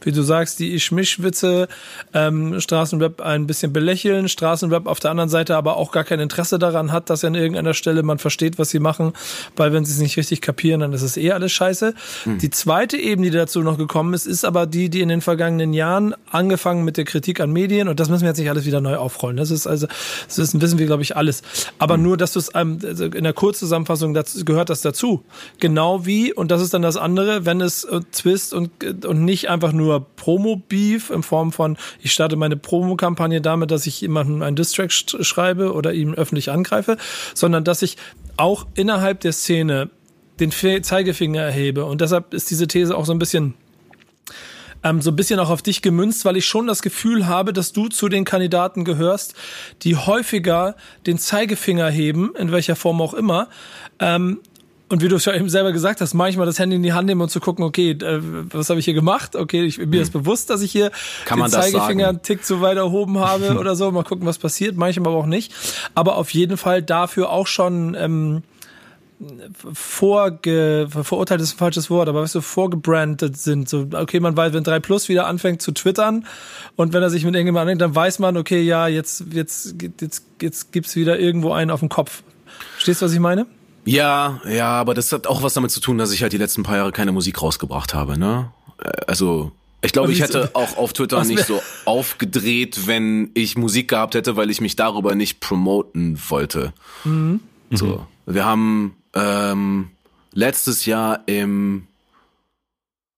Wie 0.02 0.12
du 0.12 0.22
sagst, 0.22 0.58
die 0.58 0.74
Ich-Misch-Witze, 0.74 1.68
ähm, 2.14 2.60
Straßenrap 2.60 3.20
ein 3.20 3.46
bisschen 3.46 3.72
belächeln, 3.72 4.28
Straßenrap 4.28 4.86
auf 4.86 4.98
der 5.00 5.10
anderen 5.10 5.30
Seite 5.30 5.56
aber 5.56 5.76
auch 5.76 5.92
gar 5.92 6.04
kein 6.04 6.20
Interesse 6.20 6.58
daran 6.58 6.92
hat, 6.92 7.10
dass 7.10 7.24
an 7.24 7.34
irgendeiner 7.34 7.74
Stelle 7.74 8.02
man 8.02 8.18
versteht, 8.18 8.58
was 8.58 8.70
sie 8.70 8.80
machen, 8.80 9.12
weil 9.56 9.72
wenn 9.72 9.84
sie 9.84 9.92
es 9.92 10.00
nicht 10.00 10.16
richtig 10.16 10.40
kapieren, 10.40 10.80
dann 10.80 10.92
ist 10.92 11.02
es 11.02 11.16
eh 11.16 11.32
alles 11.32 11.52
scheiße. 11.52 11.94
Hm. 12.24 12.38
Die 12.38 12.50
zweite 12.50 12.96
Ebene, 12.96 13.30
die 13.30 13.36
dazu 13.36 13.62
noch 13.62 13.78
gekommen 13.78 14.14
ist, 14.14 14.26
ist 14.26 14.44
aber 14.44 14.66
die, 14.66 14.90
die 14.90 15.00
in 15.00 15.08
den 15.08 15.20
vergangenen 15.20 15.72
Jahren 15.72 16.14
angefangen 16.30 16.84
mit 16.84 16.96
der 16.96 17.04
Kritik 17.04 17.40
an 17.40 17.52
Medien 17.52 17.88
und 17.88 18.00
das 18.00 18.08
müssen 18.08 18.22
wir 18.22 18.30
jetzt 18.30 18.38
nicht 18.38 18.50
alles 18.50 18.66
wieder 18.66 18.80
neu 18.80 18.96
aufrollen. 18.96 19.36
Das 19.36 19.50
ist 19.50 19.66
also, 19.66 19.86
das 20.26 20.60
wissen 20.60 20.78
wir, 20.78 20.86
glaube 20.86 21.02
ich, 21.02 21.16
alles. 21.16 21.42
Aber 21.78 21.94
hm. 21.94 22.02
nur, 22.02 22.16
dass 22.16 22.32
du 22.32 22.40
es 22.40 22.50
ähm, 22.54 22.78
also 22.84 23.04
in 23.04 23.24
der 23.24 23.32
Kurzzusammenfassung 23.32 24.12
dazu, 24.14 24.44
gehört 24.44 24.70
das 24.70 24.80
dazu. 24.80 25.19
Genau 25.58 26.06
wie, 26.06 26.32
und 26.32 26.50
das 26.50 26.62
ist 26.62 26.74
dann 26.74 26.82
das 26.82 26.96
andere, 26.96 27.46
wenn 27.46 27.60
es 27.60 27.84
äh, 27.84 28.00
Twist 28.12 28.54
und, 28.54 28.70
und 29.04 29.24
nicht 29.24 29.48
einfach 29.48 29.72
nur 29.72 30.06
Promo-Beef 30.16 31.10
in 31.10 31.22
Form 31.22 31.52
von, 31.52 31.76
ich 32.00 32.12
starte 32.12 32.36
meine 32.36 32.56
Promo-Kampagne 32.56 33.40
damit, 33.40 33.70
dass 33.70 33.86
ich 33.86 34.00
jemandem 34.00 34.42
einen 34.42 34.56
Distrack 34.56 34.92
schreibe 34.92 35.72
oder 35.72 35.92
ihn 35.92 36.14
öffentlich 36.14 36.50
angreife, 36.50 36.96
sondern 37.34 37.64
dass 37.64 37.82
ich 37.82 37.96
auch 38.36 38.66
innerhalb 38.74 39.20
der 39.20 39.32
Szene 39.32 39.90
den 40.40 40.50
Zeigefinger 40.50 41.42
erhebe. 41.42 41.84
Und 41.84 42.00
deshalb 42.00 42.32
ist 42.32 42.50
diese 42.50 42.66
These 42.66 42.96
auch 42.96 43.04
so 43.04 43.12
ein 43.12 43.18
bisschen 43.18 43.54
ähm, 44.82 45.00
so 45.00 45.10
ein 45.10 45.16
bisschen 45.16 45.38
auch 45.40 45.50
auf 45.50 45.62
dich 45.62 45.82
gemünzt, 45.82 46.24
weil 46.24 46.36
ich 46.36 46.46
schon 46.46 46.66
das 46.66 46.82
Gefühl 46.82 47.26
habe, 47.26 47.52
dass 47.52 47.72
du 47.72 47.88
zu 47.88 48.08
den 48.08 48.24
Kandidaten 48.24 48.84
gehörst, 48.84 49.34
die 49.82 49.96
häufiger 49.96 50.76
den 51.06 51.18
Zeigefinger 51.18 51.90
heben, 51.90 52.34
in 52.36 52.52
welcher 52.52 52.76
Form 52.76 53.00
auch 53.00 53.14
immer, 53.14 53.48
ähm, 53.98 54.40
und 54.90 55.02
wie 55.02 55.08
du 55.08 55.16
es 55.16 55.24
ja 55.24 55.34
eben 55.34 55.48
selber 55.48 55.70
gesagt 55.72 56.00
hast, 56.00 56.14
manchmal 56.14 56.46
das 56.46 56.58
Handy 56.58 56.74
in 56.74 56.82
die 56.82 56.92
Hand 56.92 57.06
nehmen 57.06 57.20
und 57.20 57.30
zu 57.30 57.38
gucken, 57.38 57.64
okay, 57.64 57.92
äh, 57.92 58.20
was 58.52 58.70
habe 58.70 58.80
ich 58.80 58.84
hier 58.84 58.94
gemacht? 58.94 59.36
Okay, 59.36 59.62
ich, 59.62 59.78
mir 59.78 60.02
ist 60.02 60.12
hm. 60.12 60.22
bewusst, 60.22 60.50
dass 60.50 60.62
ich 60.62 60.72
hier 60.72 60.90
Kann 61.24 61.38
den 61.38 61.48
Zeigefinger 61.48 62.08
einen 62.08 62.22
Tick 62.22 62.44
zu 62.44 62.60
weit 62.60 62.76
erhoben 62.76 63.20
habe 63.20 63.56
oder 63.58 63.76
so. 63.76 63.90
Mal 63.92 64.02
gucken, 64.02 64.26
was 64.26 64.38
passiert. 64.38 64.76
Manchmal 64.76 65.12
aber 65.12 65.22
auch 65.22 65.26
nicht. 65.26 65.54
Aber 65.94 66.16
auf 66.16 66.34
jeden 66.34 66.56
Fall 66.56 66.82
dafür 66.82 67.30
auch 67.30 67.46
schon 67.46 67.94
ähm, 67.94 68.42
vorge, 69.72 70.88
verurteilt 70.90 71.40
ist 71.40 71.54
ein 71.54 71.58
falsches 71.58 71.88
Wort, 71.88 72.08
aber 72.08 72.22
weißt 72.22 72.34
du, 72.34 72.40
vorgebrandet 72.40 73.36
sind. 73.36 73.68
So, 73.68 73.86
okay, 73.92 74.18
man 74.18 74.36
weiß, 74.36 74.54
wenn 74.54 74.64
3 74.64 74.80
Plus 74.80 75.08
wieder 75.08 75.28
anfängt 75.28 75.62
zu 75.62 75.70
twittern 75.70 76.26
und 76.74 76.92
wenn 76.92 77.02
er 77.02 77.10
sich 77.10 77.24
mit 77.24 77.34
irgendjemandem 77.36 77.68
anlegt, 77.68 77.82
dann 77.82 77.94
weiß 77.94 78.18
man, 78.18 78.36
okay, 78.36 78.62
ja, 78.62 78.88
jetzt, 78.88 79.26
jetzt, 79.30 79.76
jetzt, 80.00 80.24
jetzt 80.42 80.72
gibt's 80.72 80.96
wieder 80.96 81.20
irgendwo 81.20 81.52
einen 81.52 81.70
auf 81.70 81.78
dem 81.78 81.90
Kopf. 81.90 82.24
Verstehst 82.72 83.02
du, 83.02 83.06
was 83.06 83.12
ich 83.12 83.20
meine? 83.20 83.46
Ja, 83.84 84.40
ja, 84.48 84.68
aber 84.68 84.94
das 84.94 85.12
hat 85.12 85.26
auch 85.26 85.42
was 85.42 85.54
damit 85.54 85.70
zu 85.70 85.80
tun, 85.80 85.98
dass 85.98 86.12
ich 86.12 86.22
halt 86.22 86.32
die 86.32 86.38
letzten 86.38 86.62
paar 86.62 86.76
Jahre 86.76 86.92
keine 86.92 87.12
Musik 87.12 87.40
rausgebracht 87.40 87.94
habe, 87.94 88.18
ne? 88.18 88.52
Äh, 88.82 88.90
also, 89.06 89.52
ich 89.82 89.92
glaube, 89.92 90.12
ich 90.12 90.20
hätte 90.20 90.50
auch 90.52 90.76
auf 90.76 90.92
Twitter 90.92 91.24
nicht 91.24 91.44
so 91.44 91.62
aufgedreht, 91.86 92.86
wenn 92.86 93.30
ich 93.34 93.56
Musik 93.56 93.88
gehabt 93.88 94.14
hätte, 94.14 94.36
weil 94.36 94.50
ich 94.50 94.60
mich 94.60 94.76
darüber 94.76 95.14
nicht 95.14 95.40
promoten 95.40 96.20
wollte. 96.28 96.74
Mhm. 97.04 97.40
So, 97.70 98.06
wir 98.26 98.44
haben 98.44 98.96
ähm, 99.14 99.90
letztes 100.32 100.84
Jahr 100.84 101.22
im 101.26 101.86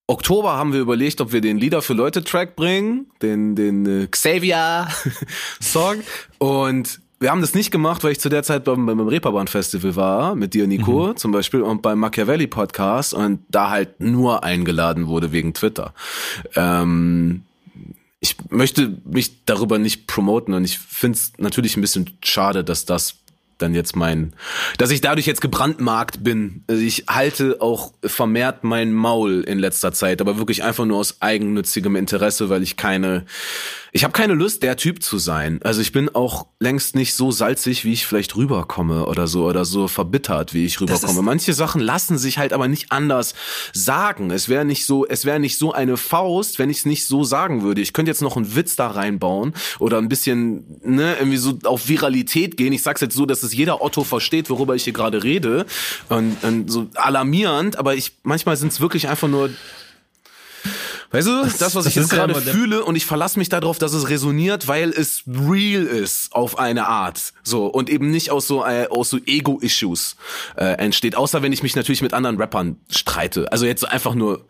Oktober 0.07 0.53
haben 0.53 0.73
wir 0.73 0.81
überlegt, 0.81 1.21
ob 1.21 1.33
wir 1.33 1.41
den 1.41 1.59
Lieder 1.59 1.81
für 1.81 1.95
Leute 1.95 2.23
Track 2.23 2.55
bringen, 2.55 3.07
den 3.23 3.57
den 3.57 3.87
äh, 3.87 4.07
Xavier 4.07 4.89
Song 5.61 6.03
und 6.39 7.01
wir 7.23 7.31
haben 7.31 7.41
das 7.41 7.55
nicht 7.55 7.71
gemacht, 7.71 8.03
weil 8.03 8.13
ich 8.13 8.21
zu 8.21 8.29
der 8.29 8.43
Zeit 8.43 8.65
beim, 8.65 8.85
beim 8.85 9.01
Reeperbahn 9.01 9.47
Festival 9.47 9.95
war, 9.97 10.35
mit 10.35 10.55
dir, 10.55 10.67
Nico, 10.67 11.09
mhm. 11.09 11.17
zum 11.17 11.31
Beispiel, 11.31 11.63
und 11.63 11.81
beim 11.81 12.01
Machiavelli 12.01 12.49
Podcast 12.49 13.15
und 13.15 13.41
da 13.49 13.71
halt 13.71 14.01
nur 14.01 14.43
eingeladen 14.43 15.07
wurde 15.07 15.31
wegen 15.31 15.55
Twitter. 15.55 15.95
Ähm, 16.57 17.45
ich 18.19 18.37
möchte 18.51 18.99
mich 19.05 19.45
darüber 19.45 19.79
nicht 19.79 20.07
promoten 20.07 20.53
und 20.55 20.65
ich 20.65 20.79
finde 20.79 21.17
es 21.17 21.33
natürlich 21.39 21.77
ein 21.77 21.81
bisschen 21.81 22.19
schade, 22.23 22.65
dass 22.65 22.85
das 22.85 23.17
dann 23.59 23.75
jetzt 23.75 23.95
mein, 23.95 24.33
dass 24.79 24.91
ich 24.91 25.01
dadurch 25.01 25.27
jetzt 25.27 25.41
gebrandmarkt 25.41 26.25
bin. 26.25 26.65
Also 26.69 26.83
ich 26.83 27.05
halte 27.09 27.59
auch 27.61 27.93
vermehrt 28.05 28.65
mein 28.65 28.93
Maul 28.93 29.43
in 29.43 29.59
letzter 29.59 29.93
Zeit, 29.93 30.21
aber 30.21 30.39
wirklich 30.39 30.65
einfach 30.65 30.85
nur 30.85 30.99
aus 30.99 31.23
eigennützigem 31.23 31.95
Interesse, 31.95 32.49
weil 32.49 32.63
ich 32.63 32.77
keine 32.77 33.25
ich 33.95 34.05
habe 34.05 34.13
keine 34.13 34.33
Lust, 34.33 34.63
der 34.63 34.79
Typ 34.79 35.03
zu 35.03 35.19
sein. 35.19 35.61
Also 35.63 35.83
ich 35.83 35.93
bin 35.93 36.15
auch 36.15 36.47
längst 36.59 36.95
nicht 36.95 37.15
so 37.15 37.31
salzig, 37.31 37.85
wie 37.85 37.93
ich 37.93 38.07
vielleicht 38.07 38.35
rüberkomme 38.37 39.05
oder 39.05 39.27
so 39.27 39.45
oder 39.45 39.67
so 39.67 39.87
verbittert, 39.87 40.55
wie 40.55 40.65
ich 40.65 40.81
rüberkomme. 40.81 41.21
Manche 41.21 41.53
Sachen 41.53 41.83
lassen 41.83 42.17
sich 42.17 42.39
halt 42.39 42.55
aber 42.55 42.69
nicht 42.69 42.91
anders 42.91 43.35
sagen. 43.75 44.31
Es 44.31 44.49
wäre 44.49 44.65
nicht 44.65 44.87
so, 44.87 45.07
es 45.07 45.27
wäre 45.27 45.39
nicht 45.39 45.59
so 45.59 45.73
eine 45.73 45.99
Faust, 45.99 46.59
wenn 46.59 46.71
ich 46.71 46.79
es 46.79 46.87
nicht 46.87 47.07
so 47.07 47.23
sagen 47.23 47.63
würde. 47.63 47.83
Ich 47.83 47.93
könnte 47.93 48.11
jetzt 48.11 48.23
noch 48.23 48.37
einen 48.37 48.57
Witz 48.57 48.77
da 48.77 48.89
reinbauen 48.89 49.53
oder 49.79 49.99
ein 49.99 50.09
bisschen 50.09 50.81
ne 50.83 51.17
irgendwie 51.19 51.37
so 51.37 51.59
auf 51.65 51.87
Viralität 51.87 52.57
gehen. 52.57 52.73
Ich 52.73 52.83
sag's 52.83 53.03
jetzt 53.03 53.15
so, 53.15 53.27
dass 53.27 53.43
es 53.43 53.53
jeder 53.53 53.83
Otto 53.83 54.05
versteht, 54.05 54.49
worüber 54.49 54.75
ich 54.75 54.85
hier 54.85 54.95
gerade 54.95 55.23
rede 55.23 55.67
und, 56.09 56.43
und 56.43 56.71
so 56.71 56.89
alarmierend. 56.95 57.77
Aber 57.77 57.95
ich 57.95 58.13
manchmal 58.23 58.57
sind 58.57 58.73
es 58.73 58.81
wirklich 58.81 59.11
einfach 59.11 59.29
nur 59.29 59.51
Weißt 61.13 61.29
du, 61.29 61.43
das, 61.43 61.59
das 61.59 61.75
was 61.75 61.87
ich 61.87 61.95
jetzt 61.95 62.11
gerade 62.11 62.35
fühle 62.35 62.85
und 62.85 62.97
ich 62.97 63.05
verlasse 63.05 63.39
mich 63.39 63.51
darauf, 63.51 63.79
dass 63.79 63.93
es 63.93 64.09
resoniert, 64.09 64.67
weil 64.67 64.91
es 64.91 65.25
real 65.27 65.85
ist 65.85 66.33
auf 66.33 66.59
eine 66.59 66.87
Art. 66.87 67.35
So 67.43 67.67
und 67.67 67.91
eben 67.91 68.11
nicht 68.11 68.31
aus 68.31 68.47
so 68.47 68.65
äh, 68.65 68.89
aus 68.89 69.11
so 69.11 69.19
Ego-Issues 69.19 70.17
äh, 70.57 70.65
entsteht. 70.79 71.15
Außer 71.15 71.43
wenn 71.43 71.53
ich 71.53 71.63
mich 71.63 71.77
natürlich 71.77 72.01
mit 72.01 72.15
anderen 72.15 72.39
Rappern 72.39 72.77
streite. 72.91 73.53
Also 73.53 73.67
jetzt 73.67 73.87
einfach 73.87 74.15
nur 74.15 74.47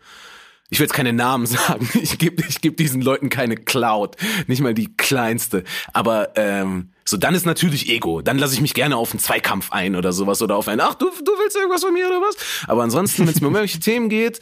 ich 0.69 0.79
will 0.79 0.85
jetzt 0.85 0.93
keine 0.93 1.13
Namen 1.13 1.45
sagen. 1.47 1.89
Ich 2.01 2.17
gebe 2.17 2.41
ich 2.47 2.61
geb 2.61 2.77
diesen 2.77 3.01
Leuten 3.01 3.29
keine 3.29 3.57
Cloud, 3.57 4.15
nicht 4.47 4.61
mal 4.61 4.73
die 4.73 4.95
kleinste. 4.95 5.65
Aber 5.91 6.29
ähm, 6.37 6.91
so 7.03 7.17
dann 7.17 7.35
ist 7.35 7.45
natürlich 7.45 7.89
Ego. 7.89 8.21
Dann 8.21 8.39
lasse 8.39 8.53
ich 8.53 8.61
mich 8.61 8.73
gerne 8.73 8.95
auf 8.95 9.11
einen 9.11 9.19
Zweikampf 9.19 9.73
ein 9.73 9.97
oder 9.97 10.13
sowas 10.13 10.41
oder 10.41 10.55
auf 10.55 10.69
ein 10.69 10.79
Ach 10.79 10.95
du 10.95 11.09
du 11.09 11.31
willst 11.33 11.57
irgendwas 11.57 11.83
von 11.83 11.93
mir 11.93 12.07
oder 12.07 12.21
was? 12.21 12.37
Aber 12.67 12.83
ansonsten, 12.83 13.23
wenn 13.23 13.33
es 13.33 13.41
mir 13.41 13.47
um 13.47 13.55
irgendwelche 13.55 13.81
Themen 13.81 14.07
geht 14.07 14.39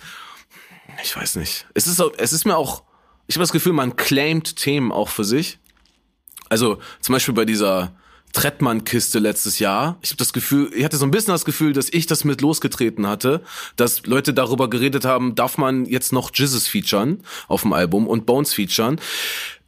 ich 1.03 1.15
weiß 1.15 1.35
nicht. 1.37 1.65
Es 1.73 1.87
ist, 1.87 2.01
es 2.17 2.33
ist 2.33 2.45
mir 2.45 2.57
auch, 2.57 2.83
ich 3.27 3.35
habe 3.35 3.43
das 3.43 3.51
Gefühl, 3.51 3.73
man 3.73 3.95
claimt 3.95 4.55
Themen 4.55 4.91
auch 4.91 5.09
für 5.09 5.23
sich. 5.23 5.59
Also 6.49 6.79
zum 6.99 7.13
Beispiel 7.13 7.33
bei 7.33 7.45
dieser 7.45 7.93
Trettmann-Kiste 8.33 9.19
letztes 9.19 9.59
Jahr. 9.59 9.97
Ich 10.01 10.09
habe 10.09 10.17
das 10.17 10.33
Gefühl, 10.33 10.71
ich 10.73 10.83
hatte 10.83 10.97
so 10.97 11.05
ein 11.05 11.11
bisschen 11.11 11.33
das 11.33 11.45
Gefühl, 11.45 11.73
dass 11.73 11.89
ich 11.91 12.07
das 12.07 12.23
mit 12.23 12.41
losgetreten 12.41 13.07
hatte, 13.07 13.41
dass 13.75 14.05
Leute 14.05 14.33
darüber 14.33 14.69
geredet 14.69 15.05
haben, 15.05 15.35
darf 15.35 15.57
man 15.57 15.85
jetzt 15.85 16.13
noch 16.13 16.31
Jizzes 16.33 16.67
featuren 16.67 17.23
auf 17.47 17.61
dem 17.61 17.73
Album 17.73 18.07
und 18.07 18.25
Bones 18.25 18.53
featuren. 18.53 18.99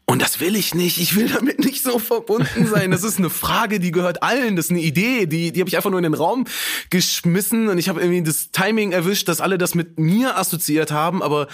Und 0.05 0.21
das 0.21 0.41
will 0.41 0.55
ich 0.55 0.75
nicht. 0.75 0.97
Ich 0.97 1.15
will 1.15 1.29
damit 1.29 1.59
nicht 1.59 1.81
so 1.81 1.97
verbunden 1.97 2.67
sein. 2.67 2.91
Das 2.91 3.03
ist 3.03 3.19
eine 3.19 3.29
Frage, 3.29 3.79
die 3.79 3.91
gehört 3.91 4.21
allen. 4.21 4.55
Das 4.55 4.65
ist 4.65 4.71
eine 4.71 4.81
Idee, 4.81 5.25
die, 5.27 5.53
die 5.53 5.59
habe 5.61 5.69
ich 5.69 5.77
einfach 5.77 5.89
nur 5.89 5.99
in 5.99 6.03
den 6.03 6.13
Raum 6.13 6.45
geschmissen 6.89 7.69
und 7.69 7.77
ich 7.77 7.87
habe 7.87 8.01
irgendwie 8.01 8.21
das 8.21 8.51
Timing 8.51 8.91
erwischt, 8.91 9.29
dass 9.29 9.39
alle 9.39 9.57
das 9.57 9.75
mit 9.75 9.99
mir 9.99 10.37
assoziiert 10.37 10.91
haben. 10.91 11.23
Aber 11.23 11.47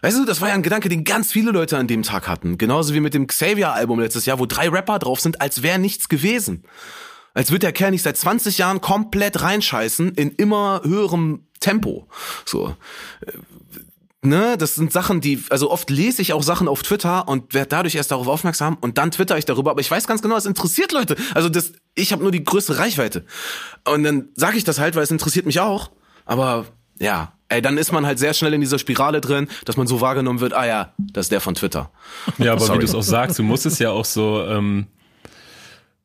weißt 0.00 0.18
du, 0.18 0.24
das 0.24 0.40
war 0.40 0.48
ja 0.48 0.54
ein 0.54 0.64
Gedanke, 0.64 0.88
den 0.88 1.04
ganz 1.04 1.30
viele 1.30 1.52
Leute 1.52 1.78
an 1.78 1.86
dem 1.86 2.02
Tag 2.02 2.26
hatten. 2.26 2.58
Genauso 2.58 2.92
wie 2.92 3.00
mit 3.00 3.14
dem 3.14 3.28
Xavier-Album 3.28 4.00
letztes 4.00 4.26
Jahr, 4.26 4.40
wo 4.40 4.46
drei 4.46 4.68
Rapper 4.68 4.98
drauf 4.98 5.20
sind, 5.20 5.40
als 5.40 5.62
wäre 5.62 5.78
nichts 5.78 6.08
gewesen. 6.08 6.64
Als 7.34 7.50
würde 7.50 7.60
der 7.60 7.72
Kerl 7.72 7.92
nicht 7.92 8.02
seit 8.02 8.16
20 8.16 8.58
Jahren 8.58 8.80
komplett 8.80 9.40
reinscheißen 9.40 10.12
in 10.16 10.32
immer 10.32 10.82
höherem 10.84 11.46
Tempo. 11.60 12.08
So 12.44 12.76
ne, 14.22 14.56
das 14.56 14.74
sind 14.76 14.92
Sachen, 14.92 15.20
die, 15.20 15.42
also 15.50 15.70
oft 15.70 15.90
lese 15.90 16.22
ich 16.22 16.32
auch 16.32 16.42
Sachen 16.42 16.68
auf 16.68 16.82
Twitter 16.82 17.28
und 17.28 17.54
werde 17.54 17.68
dadurch 17.68 17.94
erst 17.94 18.10
darauf 18.10 18.28
aufmerksam 18.28 18.78
und 18.80 18.98
dann 18.98 19.10
twitter 19.10 19.36
ich 19.36 19.44
darüber, 19.44 19.72
aber 19.72 19.80
ich 19.80 19.90
weiß 19.90 20.06
ganz 20.06 20.22
genau, 20.22 20.36
es 20.36 20.46
interessiert 20.46 20.92
Leute. 20.92 21.16
Also 21.34 21.48
das, 21.48 21.72
ich 21.94 22.12
habe 22.12 22.22
nur 22.22 22.32
die 22.32 22.44
größte 22.44 22.78
Reichweite. 22.78 23.24
Und 23.84 24.04
dann 24.04 24.28
sage 24.34 24.56
ich 24.56 24.64
das 24.64 24.78
halt, 24.78 24.94
weil 24.94 25.02
es 25.02 25.10
interessiert 25.10 25.46
mich 25.46 25.60
auch. 25.60 25.90
Aber 26.24 26.66
ja, 26.98 27.32
ey, 27.48 27.60
dann 27.60 27.76
ist 27.78 27.92
man 27.92 28.06
halt 28.06 28.18
sehr 28.18 28.32
schnell 28.32 28.54
in 28.54 28.60
dieser 28.60 28.78
Spirale 28.78 29.20
drin, 29.20 29.48
dass 29.64 29.76
man 29.76 29.86
so 29.86 30.00
wahrgenommen 30.00 30.40
wird, 30.40 30.54
ah 30.54 30.66
ja, 30.66 30.94
das 30.98 31.26
ist 31.26 31.32
der 31.32 31.40
von 31.40 31.54
Twitter. 31.54 31.90
Ja, 32.38 32.52
aber 32.52 32.60
Sorry. 32.60 32.78
wie 32.78 32.80
du 32.80 32.86
es 32.86 32.94
auch 32.94 33.02
sagst, 33.02 33.38
du 33.38 33.42
musst 33.42 33.66
es 33.66 33.78
ja 33.78 33.90
auch 33.90 34.04
so, 34.04 34.44
ähm, 34.46 34.86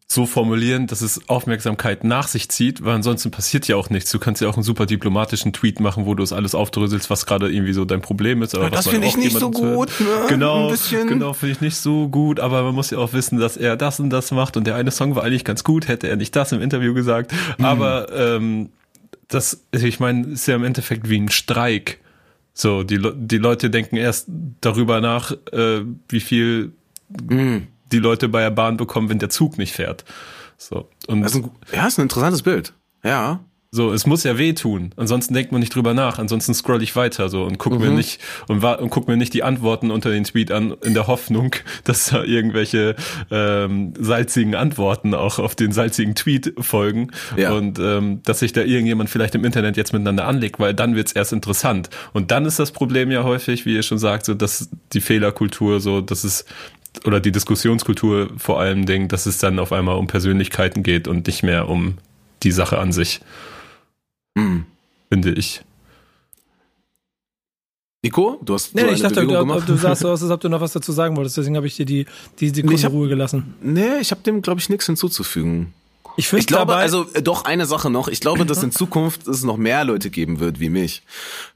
so 0.10 0.26
formulieren, 0.26 0.88
dass 0.88 1.02
es 1.02 1.28
Aufmerksamkeit 1.28 2.06
nach 2.06 2.30
sich 2.30 2.48
zieht, 2.48 2.84
weil 2.84 2.96
ansonsten 2.96 3.30
passiert 3.30 3.68
ja 3.68 3.76
auch 3.76 3.90
nichts. 3.90 4.10
Du 4.10 4.20
kannst 4.20 4.42
ja 4.42 4.48
auch 4.48 4.56
einen 4.56 4.64
super 4.64 4.86
diplomatischen 4.86 5.52
Tweet 5.52 5.82
machen, 5.82 6.06
wo 6.06 6.16
du 6.16 6.24
es 6.24 6.32
alles 6.32 6.56
aufdröselst, 6.56 7.10
was 7.10 7.26
gerade 7.26 7.52
irgendwie 7.52 7.74
so 7.74 7.84
dein 7.84 8.02
Problem 8.02 8.42
ist. 8.42 8.56
Aber 8.56 8.66
ja, 8.66 8.70
das 8.70 8.88
finde 8.88 9.08
ich 9.08 9.18
nicht 9.18 9.38
so 9.38 9.52
gut. 9.52 9.92
Ne? 10.00 10.08
Genau, 10.30 10.74
genau 11.08 11.34
finde 11.34 11.56
ich 11.56 11.62
nicht 11.62 11.76
so 11.76 12.08
gut. 12.08 12.40
Aber 12.40 12.64
man 12.64 12.74
muss 12.74 12.90
ja 12.90 13.00
auch 13.00 13.12
wissen, 13.12 13.38
dass 13.38 13.58
er 13.58 13.76
das 13.76 14.00
und 14.00 14.10
das 14.10 14.32
macht 14.32 14.56
und 14.56 14.66
der 14.66 14.76
eine 14.76 14.92
Song 14.92 15.16
war 15.16 15.26
eigentlich 15.26 15.44
ganz 15.44 15.66
gut, 15.66 15.90
hätte 15.90 16.08
er 16.08 16.16
nicht 16.16 16.34
das 16.38 16.54
im 16.54 16.62
Interview 16.62 16.94
gesagt. 16.94 17.34
Mhm. 17.58 17.66
Aber 17.66 18.08
ähm, 18.14 18.70
das, 19.28 19.66
ich 19.74 20.00
meine, 20.00 20.26
ist 20.28 20.48
ja 20.48 20.56
im 20.56 20.64
Endeffekt 20.64 21.10
wie 21.10 21.20
ein 21.20 21.30
Streik. 21.30 22.00
So, 22.54 22.84
die, 22.84 23.00
die 23.14 23.38
Leute 23.38 23.70
denken 23.70 23.98
erst 23.98 24.28
darüber 24.62 25.02
nach, 25.02 25.34
äh, 25.52 25.82
wie 26.08 26.22
viel 26.22 26.72
mhm 27.10 27.68
die 27.92 28.00
Leute 28.00 28.30
bei 28.30 28.42
der 28.42 28.52
Bahn 28.52 28.78
bekommen, 28.78 29.10
wenn 29.10 29.20
der 29.20 29.30
Zug 29.30 29.58
nicht 29.58 29.74
fährt. 29.74 30.06
So. 30.58 30.90
Und 31.08 31.22
das 31.22 31.36
ist 31.36 31.44
ein, 31.44 31.52
ja, 31.74 31.88
ist 31.88 32.00
ein 32.00 32.04
interessantes 32.04 32.42
Bild. 32.42 32.74
Ja. 33.04 33.40
So, 33.70 33.92
es 33.92 34.06
muss 34.06 34.24
ja 34.24 34.38
wehtun. 34.38 34.92
Ansonsten 34.96 35.34
denkt 35.34 35.52
man 35.52 35.60
nicht 35.60 35.76
drüber 35.76 35.94
nach. 35.94 36.20
Ansonsten 36.20 36.54
scroll 36.54 36.82
ich 36.82 36.96
weiter 36.96 37.28
so 37.28 37.44
und 37.44 37.58
guck 37.58 37.74
mhm. 37.74 37.80
mir 37.80 37.90
nicht 37.92 38.22
und, 38.48 38.64
und 38.64 38.90
guck 38.90 39.10
mir 39.10 39.18
nicht 39.18 39.34
die 39.34 39.44
Antworten 39.44 39.92
unter 39.92 40.10
den 40.10 40.24
Tweet 40.24 40.52
an 40.52 40.74
in 40.84 40.94
der 40.94 41.08
Hoffnung, 41.08 41.54
dass 41.84 42.10
da 42.10 42.24
irgendwelche 42.24 42.96
ähm, 43.30 43.94
salzigen 44.00 44.56
Antworten 44.56 45.14
auch 45.14 45.38
auf 45.38 45.54
den 45.54 45.74
salzigen 45.74 46.16
Tweet 46.16 46.54
folgen 46.60 47.12
ja. 47.36 47.52
und 47.52 47.78
ähm, 47.78 48.22
dass 48.24 48.40
sich 48.40 48.54
da 48.54 48.62
irgendjemand 48.62 49.10
vielleicht 49.10 49.36
im 49.36 49.44
Internet 49.44 49.76
jetzt 49.76 49.92
miteinander 49.92 50.26
anlegt, 50.26 50.60
weil 50.60 50.74
dann 50.74 50.96
wird's 50.96 51.12
erst 51.12 51.34
interessant. 51.34 51.90
Und 52.14 52.32
dann 52.32 52.46
ist 52.46 52.60
das 52.60 52.72
Problem 52.72 53.12
ja 53.12 53.24
häufig, 53.24 53.66
wie 53.66 53.76
ihr 53.76 53.84
schon 53.84 54.00
sagt, 54.00 54.26
so 54.26 54.34
dass 54.34 54.70
die 54.94 55.02
Fehlerkultur 55.02 55.82
so, 55.82 56.00
dass 56.00 56.24
es 56.24 56.46
oder 57.06 57.20
die 57.20 57.32
Diskussionskultur 57.32 58.30
vor 58.38 58.60
allem 58.60 58.86
Dingen, 58.86 59.08
dass 59.08 59.26
es 59.26 59.38
dann 59.38 59.60
auf 59.60 59.72
einmal 59.72 59.98
um 59.98 60.08
Persönlichkeiten 60.08 60.84
geht 60.84 61.08
und 61.08 61.28
nicht 61.28 61.44
mehr 61.44 61.70
um 61.70 61.98
die 62.44 62.52
Sache 62.52 62.80
an 62.80 62.92
sich. 62.92 63.22
Mhm. 64.36 64.66
Finde 65.10 65.32
ich. 65.32 65.62
Nico, 68.04 68.40
du 68.44 68.54
hast 68.54 68.76
nee, 68.76 68.82
so 68.82 68.88
ich 68.88 69.02
dachte, 69.02 69.22
ob, 69.22 69.28
gemacht. 69.28 69.68
Du 69.68 69.76
sagst 69.76 70.02
so 70.02 70.10
aus, 70.10 70.22
als 70.22 70.32
ob 70.32 70.40
du 70.40 70.50
noch 70.50 70.62
was 70.62 70.72
dazu 70.72 70.92
sagen 70.92 71.16
wolltest. 71.18 71.38
Deswegen 71.38 71.58
habe 71.58 71.68
ich 71.68 71.76
dir 71.76 71.86
die, 71.86 72.06
die 72.40 72.50
Sekunde 72.50 72.76
nee, 72.76 72.84
hab, 72.84 72.92
Ruhe 72.92 73.10
gelassen. 73.10 73.56
Nee, 73.62 73.98
ich 74.00 74.12
habe 74.12 74.22
dem, 74.22 74.42
glaube 74.42 74.62
ich, 74.62 74.70
nichts 74.70 74.86
hinzuzufügen. 74.86 75.74
Ich, 76.16 76.32
ich 76.34 76.48
glaube, 76.48 76.76
also 76.76 77.06
äh, 77.14 77.22
doch 77.22 77.46
eine 77.46 77.66
Sache 77.66 77.90
noch. 77.90 78.08
Ich 78.08 78.20
glaube, 78.20 78.46
dass 78.46 78.64
in 78.64 78.72
Zukunft 78.74 79.28
es 79.28 79.44
noch 79.44 79.58
mehr 79.58 79.84
Leute 79.84 80.10
geben 80.10 80.40
wird 80.40 80.60
wie 80.60 80.70
mich. 80.70 81.04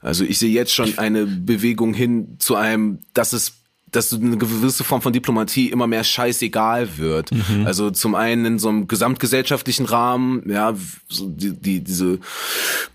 Also 0.00 0.24
ich 0.24 0.38
sehe 0.38 0.50
jetzt 0.50 0.74
schon 0.74 0.98
eine 0.98 1.26
Bewegung 1.26 1.94
hin 1.94 2.36
zu 2.38 2.54
einem, 2.54 2.98
dass 3.14 3.32
es 3.32 3.61
dass 3.92 4.12
eine 4.12 4.38
gewisse 4.38 4.84
Form 4.84 5.02
von 5.02 5.12
Diplomatie 5.12 5.68
immer 5.68 5.86
mehr 5.86 6.02
scheißegal 6.02 6.96
wird. 6.96 7.30
Mhm. 7.30 7.66
Also 7.66 7.90
zum 7.90 8.14
einen 8.14 8.44
in 8.46 8.58
so 8.58 8.70
einem 8.70 8.88
gesamtgesellschaftlichen 8.88 9.84
Rahmen, 9.84 10.42
ja, 10.50 10.74
so 11.08 11.28
die, 11.28 11.52
die, 11.52 11.84
diese 11.84 12.18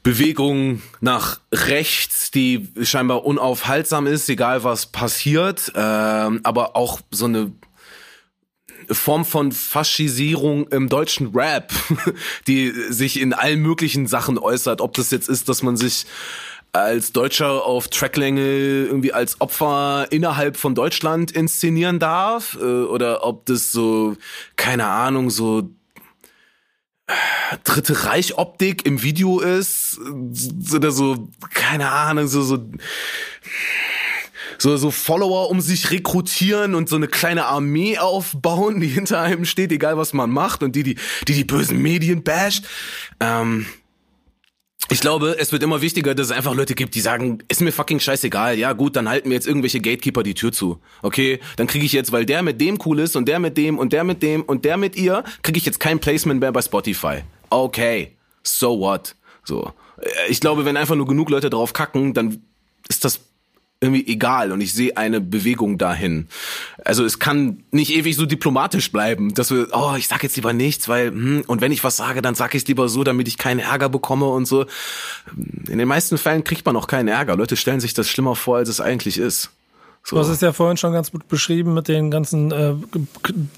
Bewegung 0.01 0.81
nach 0.99 1.39
rechts, 1.53 2.31
die 2.31 2.69
scheinbar 2.81 3.25
unaufhaltsam 3.25 4.07
ist, 4.07 4.27
egal 4.27 4.63
was 4.63 4.87
passiert, 4.87 5.71
ähm, 5.75 6.39
aber 6.43 6.75
auch 6.75 6.99
so 7.11 7.25
eine 7.25 7.51
Form 8.89 9.25
von 9.25 9.51
Faschisierung 9.51 10.67
im 10.69 10.89
deutschen 10.89 11.35
Rap, 11.35 11.73
die 12.47 12.71
sich 12.89 13.19
in 13.19 13.33
allen 13.33 13.61
möglichen 13.61 14.07
Sachen 14.07 14.37
äußert. 14.37 14.81
Ob 14.81 14.93
das 14.95 15.11
jetzt 15.11 15.29
ist, 15.29 15.49
dass 15.49 15.61
man 15.61 15.77
sich 15.77 16.05
als 16.73 17.11
Deutscher 17.11 17.65
auf 17.65 17.87
Tracklänge 17.87 18.41
irgendwie 18.41 19.13
als 19.13 19.41
Opfer 19.41 20.07
innerhalb 20.11 20.57
von 20.57 20.75
Deutschland 20.75 21.31
inszenieren 21.31 21.99
darf 21.99 22.57
äh, 22.59 22.63
oder 22.63 23.25
ob 23.25 23.45
das 23.45 23.71
so 23.71 24.15
keine 24.55 24.85
Ahnung 24.87 25.29
so 25.29 25.69
äh, 27.07 27.13
Dritte 27.63 28.05
Reich 28.05 28.37
Optik 28.37 28.85
im 28.85 29.01
Video 29.01 29.39
ist 29.39 29.99
oder 30.73 30.91
so 30.91 31.29
keine 31.53 31.89
Ahnung 31.89 32.27
so 32.27 32.41
so 32.41 32.57
so, 34.59 34.75
so 34.77 34.91
Follower 34.91 35.49
um 35.49 35.61
sich 35.61 35.91
rekrutieren 35.91 36.75
und 36.75 36.89
so 36.89 36.95
eine 36.95 37.07
kleine 37.07 37.45
Armee 37.45 37.97
aufbauen, 37.97 38.79
die 38.79 38.87
hinter 38.87 39.21
einem 39.21 39.45
steht, 39.45 39.71
egal 39.71 39.97
was 39.97 40.13
man 40.13 40.29
macht 40.29 40.63
und 40.63 40.75
die, 40.75 40.83
die, 40.83 40.95
die, 41.27 41.33
die 41.33 41.43
bösen 41.43 41.81
Medien 41.81 42.23
basht. 42.23 42.65
Ähm, 43.19 43.67
Ich 44.89 45.01
glaube, 45.01 45.35
es 45.37 45.51
wird 45.51 45.63
immer 45.63 45.81
wichtiger, 45.81 46.15
dass 46.15 46.27
es 46.27 46.31
einfach 46.31 46.55
Leute 46.55 46.73
gibt, 46.73 46.95
die 46.95 47.01
sagen, 47.01 47.39
ist 47.49 47.61
mir 47.61 47.71
fucking 47.71 47.99
scheißegal. 47.99 48.57
Ja, 48.57 48.71
gut, 48.73 48.95
dann 48.95 49.09
halten 49.09 49.27
mir 49.27 49.35
jetzt 49.35 49.47
irgendwelche 49.47 49.81
Gatekeeper 49.81 50.23
die 50.23 50.33
Tür 50.33 50.51
zu. 50.53 50.79
Okay, 51.01 51.39
dann 51.57 51.67
kriege 51.67 51.85
ich 51.85 51.91
jetzt, 51.91 52.11
weil 52.11 52.25
der 52.25 52.41
mit 52.41 52.61
dem 52.61 52.79
cool 52.85 52.99
ist 52.99 53.15
und 53.15 53.27
der 53.27 53.39
mit 53.39 53.57
dem 53.57 53.77
und 53.77 53.91
der 53.91 54.03
mit 54.05 54.23
dem 54.23 54.43
und 54.43 54.63
der 54.63 54.77
mit 54.77 54.95
ihr, 54.95 55.23
kriege 55.41 55.57
ich 55.57 55.65
jetzt 55.65 55.79
kein 55.79 55.99
Placement 55.99 56.39
mehr 56.39 56.51
bei 56.53 56.61
Spotify. 56.61 57.17
Okay, 57.49 58.15
so 58.43 58.79
what? 58.79 59.15
So. 59.43 59.73
Äh, 60.01 60.09
Ich 60.29 60.39
glaube, 60.39 60.63
wenn 60.63 60.77
einfach 60.77 60.95
nur 60.95 61.07
genug 61.07 61.29
Leute 61.29 61.49
drauf 61.49 61.73
kacken, 61.73 62.13
dann 62.13 62.41
ist 62.87 63.03
das 63.03 63.19
irgendwie 63.79 64.07
egal 64.07 64.51
und 64.51 64.61
ich 64.61 64.73
sehe 64.73 64.97
eine 64.97 65.21
Bewegung 65.21 65.77
dahin. 65.77 66.27
Also 66.83 67.05
es 67.05 67.19
kann 67.19 67.63
nicht 67.71 67.95
ewig 67.95 68.15
so 68.15 68.25
diplomatisch 68.25 68.91
bleiben, 68.91 69.35
dass 69.35 69.51
wir, 69.51 69.67
oh, 69.71 69.93
ich 69.97 70.07
sag 70.07 70.23
jetzt 70.23 70.35
lieber 70.35 70.51
nichts, 70.51 70.89
weil, 70.89 71.09
hm, 71.09 71.43
und 71.45 71.61
wenn 71.61 71.71
ich 71.71 71.83
was 71.83 71.97
sage, 71.97 72.23
dann 72.23 72.33
sag 72.33 72.55
ich 72.55 72.63
es 72.63 72.67
lieber 72.67 72.89
so, 72.89 73.03
damit 73.03 73.27
ich 73.27 73.37
keinen 73.37 73.59
Ärger 73.59 73.89
bekomme 73.89 74.25
und 74.25 74.45
so. 74.45 74.65
In 75.67 75.77
den 75.77 75.87
meisten 75.87 76.17
Fällen 76.17 76.43
kriegt 76.43 76.65
man 76.65 76.75
auch 76.75 76.87
keinen 76.87 77.07
Ärger. 77.07 77.35
Leute 77.35 77.55
stellen 77.55 77.79
sich 77.79 77.93
das 77.93 78.09
schlimmer 78.09 78.35
vor, 78.35 78.57
als 78.57 78.69
es 78.69 78.81
eigentlich 78.81 79.19
ist. 79.19 79.51
So. 80.03 80.15
Du 80.15 80.21
hast 80.21 80.29
es 80.29 80.41
ja 80.41 80.53
vorhin 80.53 80.77
schon 80.77 80.93
ganz 80.93 81.11
gut 81.11 81.27
beschrieben 81.27 81.73
mit 81.73 81.87
den 81.87 82.09
ganzen 82.09 82.51
äh, 82.51 82.73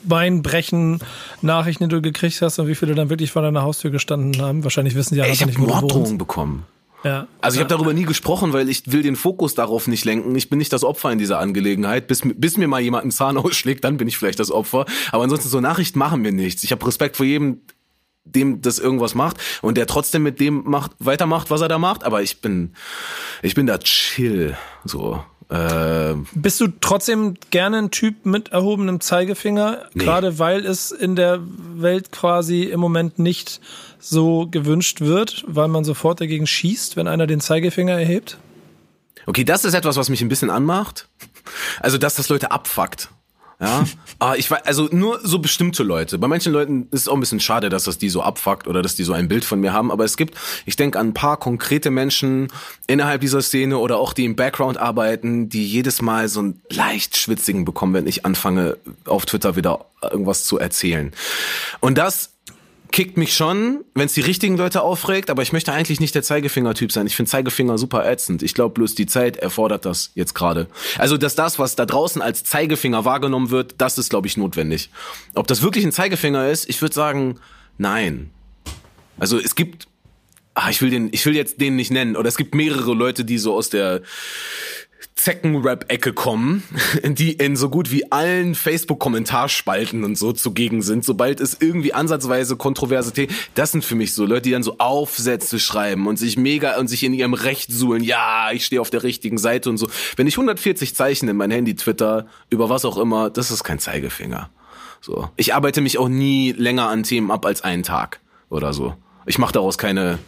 Beinbrechen 0.04 1.00
Nachrichten, 1.42 1.84
die 1.84 1.96
du 1.96 2.02
gekriegt 2.02 2.42
hast 2.42 2.60
und 2.60 2.68
wie 2.68 2.76
viele 2.76 2.96
dann 2.96 3.10
wirklich 3.10 3.32
vor 3.32 3.44
deiner 3.44 3.62
Haustür 3.62 3.92
gestanden 3.92 4.42
haben. 4.42 4.64
Wahrscheinlich 4.64 4.96
wissen 4.96 5.14
die 5.14 5.20
ja 5.20 5.26
einfach 5.26 5.42
ich 5.42 5.46
nicht, 5.46 5.60
habe 5.60 5.68
Morddrohungen 5.68 6.18
bekommen. 6.18 6.66
Ja. 7.04 7.28
Also 7.42 7.56
ich 7.56 7.60
habe 7.62 7.70
darüber 7.70 7.94
nie 7.94 8.04
gesprochen, 8.04 8.52
weil 8.54 8.68
ich 8.70 8.92
will 8.92 9.02
den 9.04 9.16
Fokus 9.16 9.56
darauf 9.56 9.88
nicht 9.88 10.04
lenken. 10.06 10.36
Ich 10.36 10.50
bin 10.50 10.60
nicht 10.60 10.74
das 10.74 10.84
Opfer 10.84 11.12
in 11.12 11.18
dieser 11.18 11.40
Angelegenheit. 11.40 12.08
Bis, 12.08 12.22
bis 12.24 12.58
mir 12.58 12.68
mal 12.68 12.82
jemand 12.82 13.04
einen 13.04 13.12
Zahn 13.12 13.38
ausschlägt, 13.40 13.84
dann 13.84 13.98
bin 13.98 14.08
ich 14.08 14.18
vielleicht 14.18 14.40
das 14.40 14.52
Opfer. 14.52 14.86
Aber 15.12 15.24
ansonsten 15.24 15.48
so 15.50 15.60
Nachrichten 15.62 15.98
machen 16.00 16.22
mir 16.22 16.32
nichts. 16.34 16.64
Ich 16.64 16.72
habe 16.72 16.86
Respekt 16.86 17.16
vor 17.18 17.26
jedem, 17.26 17.62
dem 18.26 18.62
das 18.62 18.80
irgendwas 18.80 19.16
macht 19.16 19.38
und 19.62 19.78
der 19.78 19.88
trotzdem 19.88 20.24
mit 20.24 20.40
dem 20.40 20.64
macht, 20.66 20.92
weitermacht, 21.00 21.50
was 21.50 21.62
er 21.62 21.68
da 21.70 21.80
macht. 21.80 22.04
Aber 22.04 22.22
ich 22.22 22.42
bin, 22.42 22.74
ich 23.42 23.56
bin 23.56 23.66
da 23.66 23.78
chill. 23.78 24.58
So. 24.84 25.24
Äh, 25.50 26.14
Bist 26.36 26.62
du 26.62 26.68
trotzdem 26.80 27.34
gerne 27.50 27.78
ein 27.78 27.92
Typ 27.92 28.26
mit 28.26 28.50
erhobenem 28.50 29.00
Zeigefinger, 29.00 29.86
Nee. 29.96 30.04
gerade 30.04 30.38
weil 30.38 30.64
es 30.64 30.92
in 30.92 31.16
der 31.16 31.40
Welt 31.42 32.12
quasi 32.12 32.64
im 32.66 32.80
Moment 32.80 33.18
nicht 33.18 33.60
so 34.00 34.48
gewünscht 34.50 35.02
wird, 35.02 35.44
weil 35.48 35.68
man 35.68 35.84
sofort 35.84 36.22
dagegen 36.22 36.48
schießt, 36.48 36.96
wenn 36.96 37.08
einer 37.08 37.28
den 37.28 37.42
Zeigefinger 37.42 38.00
erhebt? 38.00 38.38
Okay, 39.26 39.44
das 39.44 39.66
ist 39.66 39.74
etwas, 39.74 39.98
was 39.98 40.10
mich 40.10 40.22
ein 40.22 40.30
bisschen 40.30 40.50
anmacht. 40.50 41.08
Also, 41.82 41.98
dass 41.98 42.16
das 42.16 42.30
Leute 42.30 42.52
abfuckt. 42.52 43.10
Ja, 43.62 43.84
ah, 44.20 44.36
ich 44.36 44.50
weiß, 44.50 44.66
also 44.66 44.88
nur 44.92 45.20
so 45.22 45.40
bestimmte 45.40 45.84
Leute. 45.84 46.18
Bei 46.18 46.28
manchen 46.28 46.54
Leuten 46.54 46.88
ist 46.92 47.02
es 47.02 47.08
auch 47.10 47.14
ein 47.14 47.20
bisschen 47.20 47.42
schade, 47.42 47.70
dass 47.70 47.84
das 47.84 47.98
die 47.98 48.10
so 48.10 48.22
abfuckt 48.22 48.68
oder 48.68 48.82
dass 48.82 48.96
die 48.96 49.04
so 49.04 49.12
ein 49.14 49.28
Bild 49.28 49.44
von 49.44 49.60
mir 49.60 49.74
haben. 49.74 49.92
Aber 49.92 50.06
es 50.06 50.16
gibt, 50.16 50.36
ich 50.66 50.78
denke 50.78 50.98
an 50.98 51.10
ein 51.10 51.14
paar 51.14 51.38
konkrete 51.38 51.92
Menschen 51.92 52.48
innerhalb 52.88 53.22
dieser 53.22 53.42
Szene 53.42 53.78
oder 53.78 53.98
auch 53.98 54.14
die 54.14 54.26
im 54.26 54.36
Background 54.36 54.78
arbeiten, 54.78 55.50
die 55.50 55.68
jedes 55.68 56.02
Mal 56.02 56.30
so 56.30 56.40
einen 56.40 56.62
leicht 56.70 57.18
schwitzigen 57.18 57.66
bekommen, 57.66 57.94
wenn 57.94 58.08
ich 58.08 58.26
anfange, 58.26 58.78
auf 59.06 59.26
Twitter 59.26 59.58
wieder 59.58 59.86
irgendwas 60.02 60.46
zu 60.46 60.58
erzählen. 60.58 61.12
Und 61.82 61.98
das 61.98 62.32
kickt 62.92 63.18
mich 63.18 63.36
schon, 63.36 63.84
wenn 63.94 64.08
es 64.08 64.14
die 64.14 64.22
richtigen 64.22 64.58
Leute 64.58 64.82
aufregt, 64.82 65.30
aber 65.30 65.42
ich 65.42 65.54
möchte 65.54 65.72
eigentlich 65.72 66.00
nicht 66.00 66.16
der 66.16 66.24
Zeigefinger-Typ 66.24 66.92
sein. 66.92 67.08
Ich 67.08 67.16
finde 67.16 67.30
Zeigefinger 67.30 67.78
super 67.78 68.10
ätzend. 68.10 68.42
Ich 68.44 68.54
glaube 68.54 68.74
bloß, 68.74 68.96
die 68.96 69.06
Zeit 69.06 69.38
erfordert 69.38 69.86
das 69.86 70.12
jetzt 70.16 70.34
gerade. 70.34 70.68
Also, 70.98 71.18
dass 71.18 71.36
das, 71.36 71.60
was 71.60 71.76
da 71.76 71.86
draußen 71.86 72.22
als 72.22 72.44
Zeigefinger 72.44 73.06
wahrgenommen 73.06 73.52
wird, 73.52 73.76
das 73.78 73.98
ist, 73.98 74.10
glaube 74.10 74.28
ich, 74.28 74.38
notwendig. 74.38 74.90
Ob 75.36 75.48
das 75.48 75.62
wirklich 75.62 75.86
ein 75.86 75.92
Zeigefinger 75.92 76.50
ist, 76.50 76.68
ich 76.70 76.82
würde 76.82 76.96
sagen, 76.96 77.40
nein. 77.78 78.32
Also 79.20 79.38
es 79.38 79.56
gibt, 79.56 79.88
ah, 80.54 80.70
ich 80.70 80.82
will 80.82 80.90
den, 80.90 81.10
ich 81.12 81.26
will 81.26 81.36
jetzt 81.36 81.62
den 81.62 81.76
nicht 81.76 81.92
nennen, 81.92 82.16
oder 82.16 82.28
es 82.28 82.38
gibt 82.38 82.56
mehrere 82.56 82.94
Leute, 82.94 83.26
die 83.26 83.38
so 83.38 83.54
aus 83.56 83.70
der 83.70 84.02
Zecken-Rap-Ecke 85.20 86.14
kommen, 86.14 86.64
die 87.04 87.34
in 87.34 87.56
so 87.56 87.70
gut 87.70 87.92
wie 87.92 88.10
allen 88.12 88.56
Facebook-Kommentarspalten 88.56 90.04
und 90.04 90.18
so 90.18 90.32
zugegen 90.32 90.82
sind, 90.82 91.04
sobald 91.04 91.42
es 91.42 91.58
irgendwie 91.60 91.94
ansatzweise 91.94 92.56
kontroverse 92.56 93.12
Themen, 93.12 93.34
das 93.54 93.72
sind 93.72 93.84
für 93.84 93.96
mich 93.96 94.14
so 94.14 94.26
Leute, 94.26 94.44
die 94.44 94.52
dann 94.52 94.64
so 94.64 94.78
Aufsätze 94.78 95.60
schreiben 95.60 96.08
und 96.08 96.18
sich 96.18 96.38
mega 96.38 96.78
und 96.78 96.88
sich 96.88 97.04
in 97.04 97.14
ihrem 97.14 97.34
Recht 97.34 97.72
suhlen, 97.72 98.04
ja, 98.04 98.52
ich 98.54 98.66
stehe 98.66 98.80
auf 98.80 98.90
der 98.90 99.04
richtigen 99.04 99.38
Seite 99.38 99.70
und 99.70 99.78
so. 99.78 99.90
Wenn 100.16 100.28
ich 100.28 100.36
140 100.36 100.96
Zeichen 100.96 101.28
in 101.28 101.36
mein 101.36 101.52
Handy 101.52 101.76
twitter, 101.76 102.28
über 102.50 102.70
was 102.70 102.86
auch 102.86 102.98
immer, 102.98 103.30
das 103.30 103.52
ist 103.52 103.64
kein 103.64 103.80
Zeigefinger. 103.80 104.50
So. 105.02 105.30
Ich 105.36 105.54
arbeite 105.54 105.82
mich 105.82 105.98
auch 105.98 106.10
nie 106.10 106.54
länger 106.54 106.88
an 106.88 107.04
Themen 107.04 107.32
ab 107.32 107.46
als 107.46 107.62
einen 107.62 107.84
Tag 107.84 108.22
oder 108.50 108.74
so. 108.74 108.96
Ich 109.26 109.38
mache 109.38 109.54
daraus 109.54 109.78
keine, 109.78 110.20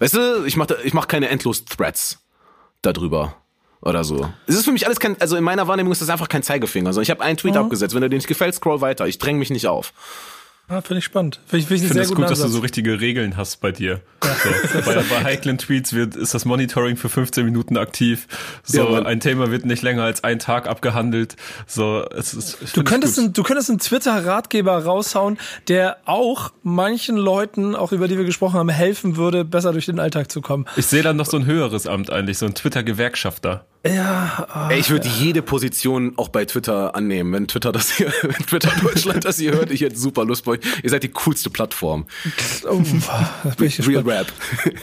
weißt 0.00 0.14
du, 0.14 0.44
ich 0.44 0.56
mache 0.56 0.76
ich 0.84 0.92
mach 0.92 1.08
keine 1.08 1.28
endlos 1.28 1.64
Threads 1.64 2.18
darüber 2.82 3.36
oder 3.82 4.04
so. 4.04 4.28
Es 4.46 4.54
ist 4.54 4.64
für 4.64 4.72
mich 4.72 4.86
alles 4.86 5.00
kein, 5.00 5.20
also 5.20 5.36
in 5.36 5.44
meiner 5.44 5.66
Wahrnehmung 5.68 5.92
ist 5.92 6.02
das 6.02 6.10
einfach 6.10 6.28
kein 6.28 6.42
Zeigefinger, 6.42 6.92
sondern 6.92 7.04
ich 7.04 7.10
habe 7.10 7.22
einen 7.22 7.36
Tweet 7.36 7.56
abgesetzt. 7.56 7.94
Wenn 7.94 8.02
dir 8.02 8.08
den 8.08 8.18
nicht 8.18 8.28
gefällt, 8.28 8.54
scroll 8.54 8.80
weiter. 8.80 9.06
Ich 9.06 9.18
dränge 9.18 9.38
mich 9.38 9.50
nicht 9.50 9.66
auf. 9.68 9.92
Ah, 10.70 10.82
finde 10.82 10.98
ich 10.98 11.04
spannend. 11.04 11.40
Finde 11.46 11.62
ich, 11.62 11.66
find 11.66 11.80
ich 11.82 11.88
finde 11.88 12.02
es 12.02 12.10
gut, 12.10 12.22
dass 12.22 12.38
du 12.38 12.44
Ansatz. 12.44 12.52
so 12.52 12.60
richtige 12.60 13.00
Regeln 13.00 13.36
hast 13.36 13.60
bei 13.60 13.72
dir. 13.72 14.00
So, 14.22 14.80
bei, 14.84 14.94
bei 14.94 15.24
heiklen 15.24 15.58
Tweets 15.58 15.92
wird, 15.94 16.14
ist 16.14 16.32
das 16.32 16.44
Monitoring 16.44 16.96
für 16.96 17.08
15 17.08 17.44
Minuten 17.44 17.76
aktiv. 17.76 18.28
So, 18.62 18.88
Ja, 18.88 19.02
ein 19.02 19.18
Thema 19.18 19.50
wird 19.50 19.66
nicht 19.66 19.82
länger 19.82 20.04
als 20.04 20.22
ein 20.22 20.38
Tag 20.38 20.68
abgehandelt. 20.68 21.34
So, 21.66 22.04
es 22.16 22.34
ist, 22.34 22.58
ich 22.62 22.72
Du 22.72 22.84
könntest, 22.84 23.18
einen, 23.18 23.32
du 23.32 23.42
könntest 23.42 23.68
einen 23.68 23.80
Twitter-Ratgeber 23.80 24.84
raushauen, 24.84 25.38
der 25.66 25.96
auch 26.04 26.52
manchen 26.62 27.16
Leuten, 27.16 27.74
auch 27.74 27.90
über 27.90 28.06
die 28.06 28.16
wir 28.16 28.24
gesprochen 28.24 28.54
haben, 28.60 28.68
helfen 28.68 29.16
würde, 29.16 29.44
besser 29.44 29.72
durch 29.72 29.86
den 29.86 29.98
Alltag 29.98 30.30
zu 30.30 30.40
kommen. 30.40 30.66
Ich 30.76 30.86
sehe 30.86 31.02
dann 31.02 31.16
noch 31.16 31.26
so 31.26 31.36
ein 31.36 31.46
höheres 31.46 31.88
Amt 31.88 32.10
eigentlich, 32.10 32.38
so 32.38 32.46
ein 32.46 32.54
Twitter-Gewerkschafter. 32.54 33.64
Ja, 33.86 34.46
ah, 34.52 34.68
Ey, 34.70 34.78
ich 34.78 34.90
würde 34.90 35.08
jede 35.08 35.40
Position 35.40 36.12
auch 36.16 36.28
bei 36.28 36.44
Twitter 36.44 36.94
annehmen. 36.94 37.32
Wenn 37.32 37.48
Twitter 37.48 37.72
das 37.72 37.90
hier, 37.90 38.12
wenn 38.22 38.32
Twitter 38.46 38.70
Deutschland 38.82 39.24
das 39.24 39.38
hier 39.38 39.52
hört, 39.52 39.70
ich 39.70 39.80
hätte 39.80 39.96
super 39.96 40.26
Lust 40.26 40.44
bei 40.44 40.52
euch. 40.52 40.60
Ihr 40.82 40.90
seid 40.90 41.02
die 41.02 41.08
coolste 41.08 41.48
Plattform. 41.48 42.04
oh, 42.68 42.82
da 43.42 43.50
bin 43.56 43.66
ich 43.68 43.86
Real. 43.88 44.02
Rap. 44.02 44.30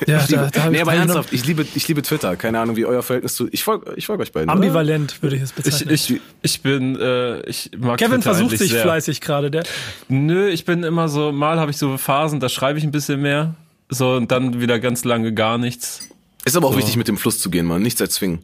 Ja, 0.07 0.17
ich 0.23 0.29
liebe, 0.29 0.49
da- 0.51 0.61
da 0.63 0.69
nee, 0.71 0.77
ich 0.77 0.81
aber 0.81 0.93
ernsthaft, 0.95 1.31
ich 1.31 1.45
liebe, 1.45 1.63
ich 1.75 1.87
liebe 1.87 2.01
Twitter. 2.01 2.35
Keine 2.37 2.59
Ahnung, 2.59 2.75
wie 2.75 2.85
euer 2.85 3.03
Verhältnis 3.03 3.35
zu. 3.35 3.47
Ich 3.51 3.63
folge 3.63 3.93
ich 3.97 4.07
folg 4.07 4.19
euch 4.19 4.31
beiden. 4.31 4.49
oder? 4.49 4.55
Ambivalent 4.55 5.21
würde 5.21 5.35
ich 5.35 5.43
es 5.43 5.51
Ich, 5.51 5.55
bezeichnen. 5.55 5.93
ich, 5.93 6.19
ich 6.41 6.61
bin, 6.63 6.95
äh, 6.99 7.41
ich 7.47 7.69
mag 7.77 7.99
Kevin 7.99 8.21
Twitter 8.21 8.33
versucht 8.33 8.57
sich 8.57 8.71
sehr. 8.71 8.81
fleißig 8.81 9.21
gerade. 9.21 9.51
Der, 9.51 9.63
Nö, 10.09 10.49
ich 10.49 10.65
bin 10.65 10.81
immer 10.81 11.07
so, 11.07 11.31
mal 11.31 11.59
habe 11.59 11.69
ich 11.69 11.77
so 11.77 11.97
Phasen, 11.97 12.39
da 12.39 12.49
schreibe 12.49 12.79
ich 12.79 12.83
ein 12.83 12.91
bisschen 12.91 13.21
mehr. 13.21 13.53
So, 13.89 14.13
und 14.13 14.31
dann 14.31 14.59
wieder 14.59 14.79
ganz 14.79 15.05
lange 15.05 15.35
gar 15.35 15.59
nichts. 15.59 16.09
Ist 16.45 16.57
aber 16.57 16.67
auch 16.67 16.77
wichtig, 16.77 16.95
mit 16.97 17.07
dem 17.07 17.17
Fluss 17.17 17.39
zu 17.39 17.49
gehen, 17.51 17.65
man. 17.67 17.81
Nichts 17.81 18.01
erzwingen. 18.01 18.39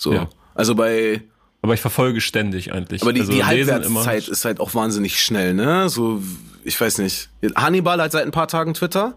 So. 0.00 0.14
Ja. 0.14 0.28
Also 0.54 0.74
bei, 0.74 1.22
Aber 1.62 1.74
ich 1.74 1.80
verfolge 1.80 2.20
ständig 2.20 2.72
eigentlich. 2.72 3.02
aber 3.02 3.12
die, 3.12 3.20
also 3.20 3.32
die 3.32 3.44
Halbwertszeit 3.44 4.28
ist 4.28 4.44
halt 4.44 4.60
auch 4.60 4.74
wahnsinnig 4.74 5.22
schnell, 5.22 5.52
ne? 5.54 5.88
So, 5.90 6.22
ich 6.64 6.80
weiß 6.80 6.98
nicht. 6.98 7.28
Hannibal 7.54 8.00
hat 8.00 8.12
seit 8.12 8.24
ein 8.24 8.30
paar 8.30 8.48
Tagen 8.48 8.74
Twitter. 8.74 9.14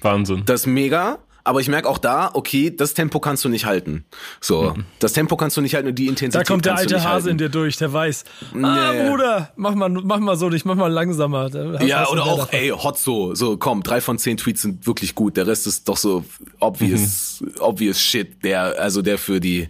Wahnsinn. 0.00 0.42
Das 0.46 0.62
ist 0.62 0.66
mega. 0.66 1.18
Aber 1.44 1.60
ich 1.60 1.68
merke 1.68 1.88
auch 1.88 1.98
da, 1.98 2.30
okay, 2.34 2.70
das 2.74 2.94
Tempo 2.94 3.18
kannst 3.18 3.44
du 3.44 3.48
nicht 3.48 3.66
halten. 3.66 4.04
So, 4.40 4.74
das 5.00 5.12
Tempo 5.12 5.36
kannst 5.36 5.56
du 5.56 5.60
nicht 5.60 5.74
halten 5.74 5.88
und 5.88 5.98
die 5.98 6.06
Intensität 6.06 6.48
da 6.48 6.52
kommt 6.52 6.64
der 6.66 6.76
alte 6.76 7.02
Hase 7.02 7.30
in 7.30 7.38
dir 7.38 7.48
durch, 7.48 7.76
der 7.78 7.92
weiß. 7.92 8.24
Ah, 8.54 8.58
Ja, 8.76 8.92
ja. 8.92 9.08
Bruder, 9.10 9.52
mach 9.56 9.74
mal, 9.74 9.88
mach 9.88 10.20
mal 10.20 10.36
so 10.36 10.48
nicht, 10.48 10.64
mach 10.64 10.76
mal 10.76 10.86
langsamer. 10.92 11.50
Da 11.50 11.80
Ja, 11.82 12.06
oder 12.08 12.24
auch, 12.24 12.38
davon. 12.46 12.54
ey, 12.58 12.68
hot 12.68 12.98
so, 12.98 13.34
so, 13.34 13.56
komm, 13.56 13.82
drei 13.82 14.00
von 14.00 14.18
zehn 14.18 14.36
Tweets 14.36 14.62
sind 14.62 14.86
wirklich 14.86 15.14
gut, 15.14 15.36
der 15.36 15.46
Rest 15.46 15.66
ist 15.66 15.88
doch 15.88 15.96
so 15.96 16.24
obvious, 16.60 17.42
obvious 17.60 18.00
shit, 18.00 18.44
der, 18.44 18.80
also 18.80 19.02
der 19.02 19.18
für 19.18 19.40
die, 19.40 19.68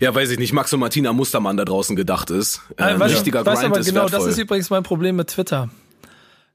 ja, 0.00 0.14
weiß 0.14 0.30
ich 0.30 0.38
nicht, 0.38 0.52
Max 0.52 0.72
und 0.72 0.80
Martina 0.80 1.12
Mustermann 1.12 1.56
da 1.56 1.64
draußen 1.64 1.96
gedacht 1.96 2.30
ist. 2.30 2.60
Äh, 2.76 2.84
Ein 2.84 3.00
weißt, 3.00 3.14
richtiger 3.16 3.44
weißt 3.44 3.62
Grind 3.62 3.72
aber 3.72 3.80
ist 3.80 3.86
genau, 3.86 4.02
wertvoll. 4.02 4.20
das 4.20 4.28
ist 4.28 4.38
übrigens 4.38 4.70
mein 4.70 4.82
Problem 4.84 5.16
mit 5.16 5.28
Twitter. 5.28 5.68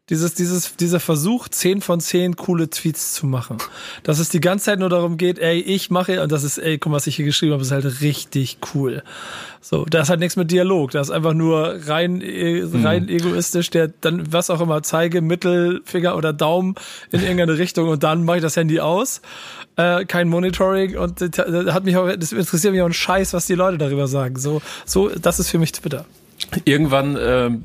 Dieses, 0.09 0.33
dieses, 0.33 0.75
dieser 0.75 0.99
Versuch, 0.99 1.47
10 1.47 1.79
von 1.79 2.01
10 2.01 2.35
coole 2.35 2.69
Tweets 2.69 3.13
zu 3.13 3.25
machen. 3.25 3.57
Dass 4.03 4.19
es 4.19 4.27
die 4.27 4.41
ganze 4.41 4.65
Zeit 4.65 4.79
nur 4.79 4.89
darum 4.89 5.15
geht, 5.15 5.39
ey, 5.39 5.61
ich 5.61 5.91
mache, 5.91 6.21
und 6.21 6.29
das 6.29 6.43
ist, 6.43 6.57
ey, 6.57 6.77
guck 6.77 6.91
mal, 6.91 6.97
was 6.97 7.07
ich 7.07 7.15
hier 7.15 7.23
geschrieben 7.23 7.53
habe, 7.53 7.63
ist 7.63 7.71
halt 7.71 8.01
richtig 8.01 8.57
cool. 8.75 9.01
So, 9.61 9.85
da 9.85 10.01
ist 10.01 10.09
halt 10.09 10.19
nichts 10.19 10.35
mit 10.35 10.51
Dialog. 10.51 10.91
Da 10.91 10.99
ist 10.99 11.09
einfach 11.09 11.33
nur 11.33 11.87
rein, 11.87 12.19
äh, 12.19 12.63
rein 12.83 13.07
egoistisch, 13.07 13.69
der 13.69 13.87
dann, 13.87 14.29
was 14.33 14.49
auch 14.49 14.59
immer, 14.59 14.83
zeige, 14.83 15.21
Mittelfinger 15.21 16.17
oder 16.17 16.33
Daumen 16.33 16.75
in 17.13 17.21
irgendeine 17.21 17.57
Richtung 17.57 17.87
und 17.87 18.03
dann 18.03 18.25
mache 18.25 18.37
ich 18.37 18.43
das 18.43 18.57
Handy 18.57 18.81
aus. 18.81 19.21
Äh, 19.77 20.03
kein 20.03 20.27
Monitoring 20.27 20.97
und 20.97 21.21
das 21.21 21.73
hat 21.73 21.85
mich 21.85 21.95
auch, 21.95 22.13
das 22.13 22.33
interessiert 22.33 22.73
mich 22.73 22.81
auch 22.81 22.87
ein 22.87 22.93
Scheiß, 22.93 23.33
was 23.33 23.47
die 23.47 23.55
Leute 23.55 23.77
darüber 23.77 24.09
sagen. 24.09 24.37
So, 24.37 24.61
so, 24.85 25.07
das 25.07 25.39
ist 25.39 25.49
für 25.49 25.59
mich 25.59 25.71
Twitter. 25.71 26.03
Irgendwann 26.65 27.17
ähm, 27.17 27.63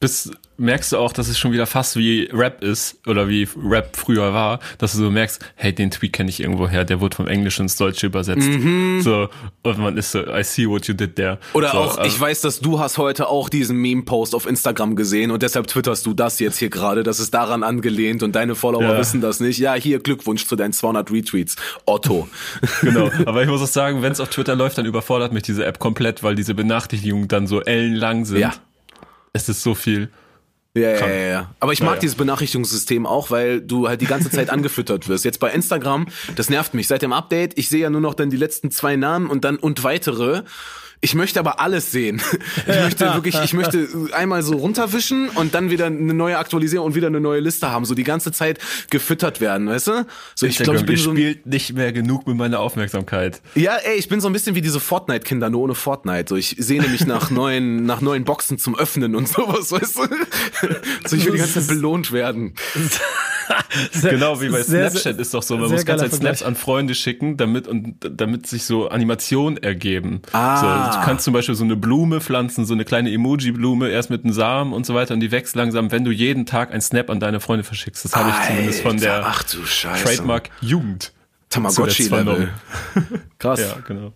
bis 0.00 0.30
merkst 0.56 0.92
du 0.92 0.98
auch, 0.98 1.12
dass 1.12 1.28
es 1.28 1.38
schon 1.38 1.52
wieder 1.52 1.66
fast 1.66 1.96
wie 1.96 2.28
Rap 2.32 2.62
ist 2.62 3.00
oder 3.06 3.28
wie 3.28 3.48
Rap 3.56 3.96
früher 3.96 4.32
war, 4.32 4.60
dass 4.78 4.92
du 4.92 4.98
so 4.98 5.10
merkst, 5.10 5.44
hey, 5.56 5.74
den 5.74 5.90
Tweet 5.90 6.12
kenne 6.12 6.30
ich 6.30 6.40
irgendwo 6.40 6.68
her, 6.68 6.84
der 6.84 7.00
wurde 7.00 7.16
vom 7.16 7.26
Englischen 7.26 7.62
ins 7.62 7.76
Deutsche 7.76 8.06
übersetzt. 8.06 8.48
Mhm. 8.48 9.00
So, 9.02 9.28
und 9.62 9.78
man 9.78 9.96
ist 9.96 10.12
so, 10.12 10.20
I 10.20 10.44
see 10.44 10.68
what 10.68 10.86
you 10.86 10.94
did 10.94 11.16
there. 11.16 11.38
Oder 11.54 11.70
so, 11.70 11.78
auch, 11.78 11.98
also, 11.98 12.08
ich 12.08 12.20
weiß, 12.20 12.40
dass 12.42 12.60
du 12.60 12.78
hast 12.78 12.98
heute 12.98 13.28
auch 13.28 13.48
diesen 13.48 13.78
Meme-Post 13.78 14.34
auf 14.34 14.46
Instagram 14.46 14.94
gesehen 14.96 15.30
und 15.30 15.42
deshalb 15.42 15.66
twitterst 15.66 16.06
du 16.06 16.14
das 16.14 16.38
jetzt 16.38 16.58
hier 16.58 16.70
gerade, 16.70 17.02
das 17.02 17.18
ist 17.18 17.34
daran 17.34 17.62
angelehnt 17.62 18.22
und 18.22 18.36
deine 18.36 18.54
Follower 18.54 18.82
ja. 18.82 18.98
wissen 18.98 19.20
das 19.20 19.40
nicht. 19.40 19.58
Ja, 19.58 19.74
hier 19.74 19.98
Glückwunsch 19.98 20.46
zu 20.46 20.56
deinen 20.56 20.72
200 20.72 21.10
Retweets. 21.10 21.56
Otto. 21.86 22.28
genau, 22.80 23.10
aber 23.26 23.42
ich 23.42 23.48
muss 23.48 23.62
auch 23.62 23.66
sagen, 23.66 24.02
wenn 24.02 24.12
es 24.12 24.20
auf 24.20 24.30
Twitter 24.30 24.54
läuft, 24.54 24.78
dann 24.78 24.86
überfordert 24.86 25.32
mich 25.32 25.42
diese 25.42 25.64
App 25.64 25.78
komplett, 25.78 26.22
weil 26.22 26.34
diese 26.34 26.54
Benachrichtigungen 26.54 27.28
dann 27.28 27.46
so 27.46 27.60
ellenlang 27.60 28.24
sind. 28.24 28.38
Ja. 28.38 28.52
Es 29.34 29.48
ist 29.48 29.62
so 29.62 29.74
viel. 29.74 30.08
Ja, 30.76 30.90
ja, 30.90 31.06
ja, 31.08 31.26
ja. 31.26 31.54
Aber 31.60 31.72
ich 31.72 31.82
mag 31.82 31.94
ja, 31.94 32.00
dieses 32.00 32.16
Benachrichtigungssystem 32.16 33.06
auch, 33.06 33.30
weil 33.30 33.60
du 33.60 33.88
halt 33.88 34.00
die 34.00 34.06
ganze 34.06 34.30
Zeit 34.30 34.50
angefüttert 34.50 35.08
wirst. 35.08 35.24
Jetzt 35.24 35.38
bei 35.38 35.50
Instagram, 35.52 36.06
das 36.34 36.50
nervt 36.50 36.74
mich. 36.74 36.88
Seit 36.88 37.02
dem 37.02 37.12
Update, 37.12 37.58
ich 37.58 37.68
sehe 37.68 37.82
ja 37.82 37.90
nur 37.90 38.00
noch 38.00 38.14
dann 38.14 38.30
die 38.30 38.36
letzten 38.36 38.70
zwei 38.70 38.96
Namen 38.96 39.28
und 39.28 39.44
dann 39.44 39.56
und 39.56 39.84
weitere. 39.84 40.42
Ich 41.04 41.14
möchte 41.14 41.38
aber 41.38 41.60
alles 41.60 41.92
sehen. 41.92 42.22
Ich 42.66 42.66
möchte 42.66 43.12
wirklich, 43.12 43.38
ich 43.44 43.52
möchte 43.52 43.86
einmal 44.12 44.42
so 44.42 44.56
runterwischen 44.56 45.28
und 45.28 45.54
dann 45.54 45.68
wieder 45.68 45.84
eine 45.84 46.14
neue 46.14 46.38
Aktualisierung 46.38 46.86
und 46.86 46.94
wieder 46.94 47.08
eine 47.08 47.20
neue 47.20 47.40
Liste 47.40 47.70
haben. 47.70 47.84
So 47.84 47.94
die 47.94 48.04
ganze 48.04 48.32
Zeit 48.32 48.58
gefüttert 48.88 49.42
werden, 49.42 49.68
weißt 49.68 49.88
du? 49.88 50.06
So 50.34 50.46
ich 50.46 50.56
glaube, 50.56 50.78
ich 50.78 50.86
bin 50.86 50.96
so 50.96 51.10
spielt 51.10 51.44
nicht 51.44 51.74
mehr 51.74 51.92
genug 51.92 52.26
mit 52.26 52.38
meiner 52.38 52.60
Aufmerksamkeit. 52.60 53.42
Ja, 53.54 53.76
ey, 53.84 53.98
ich 53.98 54.08
bin 54.08 54.22
so 54.22 54.28
ein 54.28 54.32
bisschen 54.32 54.54
wie 54.54 54.62
diese 54.62 54.80
Fortnite-Kinder, 54.80 55.50
nur 55.50 55.60
ohne 55.60 55.74
Fortnite. 55.74 56.24
So 56.30 56.36
ich 56.36 56.56
sehne 56.58 56.88
mich 56.88 57.06
nach 57.06 57.30
neuen, 57.30 57.84
nach 57.84 58.00
neuen 58.00 58.24
Boxen 58.24 58.56
zum 58.58 58.74
Öffnen 58.74 59.14
und 59.14 59.28
sowas, 59.28 59.72
weißt 59.72 59.98
du? 59.98 60.04
So 61.06 61.16
ich 61.16 61.26
will 61.26 61.32
die 61.32 61.38
ganze 61.38 61.60
Zeit 61.60 61.66
belohnt 61.66 62.12
werden. 62.12 62.54
sehr, 63.92 64.10
genau 64.12 64.40
wie 64.40 64.48
bei 64.48 64.62
Snapchat 64.62 65.02
sehr, 65.02 65.18
ist 65.18 65.34
doch 65.34 65.42
so, 65.42 65.56
man 65.56 65.70
muss 65.70 65.84
ganz 65.84 66.00
Zeit 66.00 66.12
Snaps 66.12 66.42
an 66.42 66.54
Freunde 66.54 66.94
schicken, 66.94 67.36
damit 67.36 67.68
und 67.68 67.96
damit 68.00 68.46
sich 68.46 68.64
so 68.64 68.88
Animationen 68.88 69.62
ergeben. 69.62 70.22
Ah. 70.32 70.90
So, 70.92 70.98
du 70.98 71.04
kannst 71.04 71.24
zum 71.24 71.34
Beispiel 71.34 71.54
so 71.54 71.64
eine 71.64 71.76
Blume 71.76 72.20
pflanzen, 72.20 72.64
so 72.66 72.74
eine 72.74 72.84
kleine 72.84 73.10
Emoji-Blume, 73.10 73.88
erst 73.90 74.10
mit 74.10 74.24
einem 74.24 74.32
Samen 74.32 74.72
und 74.72 74.86
so 74.86 74.94
weiter 74.94 75.14
und 75.14 75.20
die 75.20 75.30
wächst 75.30 75.56
langsam, 75.56 75.90
wenn 75.92 76.04
du 76.04 76.10
jeden 76.10 76.46
Tag 76.46 76.72
ein 76.72 76.80
Snap 76.80 77.10
an 77.10 77.20
deine 77.20 77.40
Freunde 77.40 77.64
verschickst. 77.64 78.04
Das 78.04 78.14
habe 78.16 78.30
ich 78.30 78.46
zumindest 78.46 78.82
von 78.82 78.96
der 78.98 79.26
Ach. 79.26 79.42
Trademark 79.42 80.50
Jugend. 80.60 81.12
Tamagotchi-Level. 81.50 82.48
Krass. 83.38 83.60
Ja, 83.60 83.76
genau. 83.86 84.12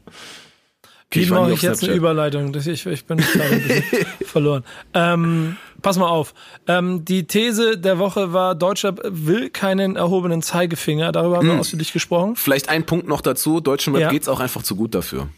Okay, 1.10 1.26
Wie 1.26 1.30
mache 1.30 1.52
ich 1.52 1.62
jetzt 1.62 1.82
eine 1.84 1.94
Überleitung? 1.94 2.54
Ich, 2.54 2.84
ich 2.86 3.06
bin 3.06 3.18
verloren. 4.26 4.64
Ähm, 4.92 5.56
pass 5.82 5.98
mal 5.98 6.08
auf. 6.08 6.34
Ähm, 6.66 7.04
die 7.04 7.26
These 7.26 7.78
der 7.78 7.98
Woche 7.98 8.32
war, 8.32 8.54
Deutschland 8.54 9.00
will 9.04 9.50
keinen 9.50 9.96
erhobenen 9.96 10.42
Zeigefinger. 10.42 11.12
Darüber 11.12 11.36
haben 11.36 11.46
hm. 11.46 11.54
wir 11.54 11.60
ausführlich 11.60 11.92
gesprochen. 11.92 12.36
Vielleicht 12.36 12.68
ein 12.68 12.84
Punkt 12.86 13.08
noch 13.08 13.20
dazu. 13.20 13.60
Deutschen 13.60 13.94
Rap 13.94 14.02
ja. 14.02 14.10
geht's 14.10 14.28
auch 14.28 14.40
einfach 14.40 14.62
zu 14.62 14.76
gut 14.76 14.94
dafür 14.94 15.28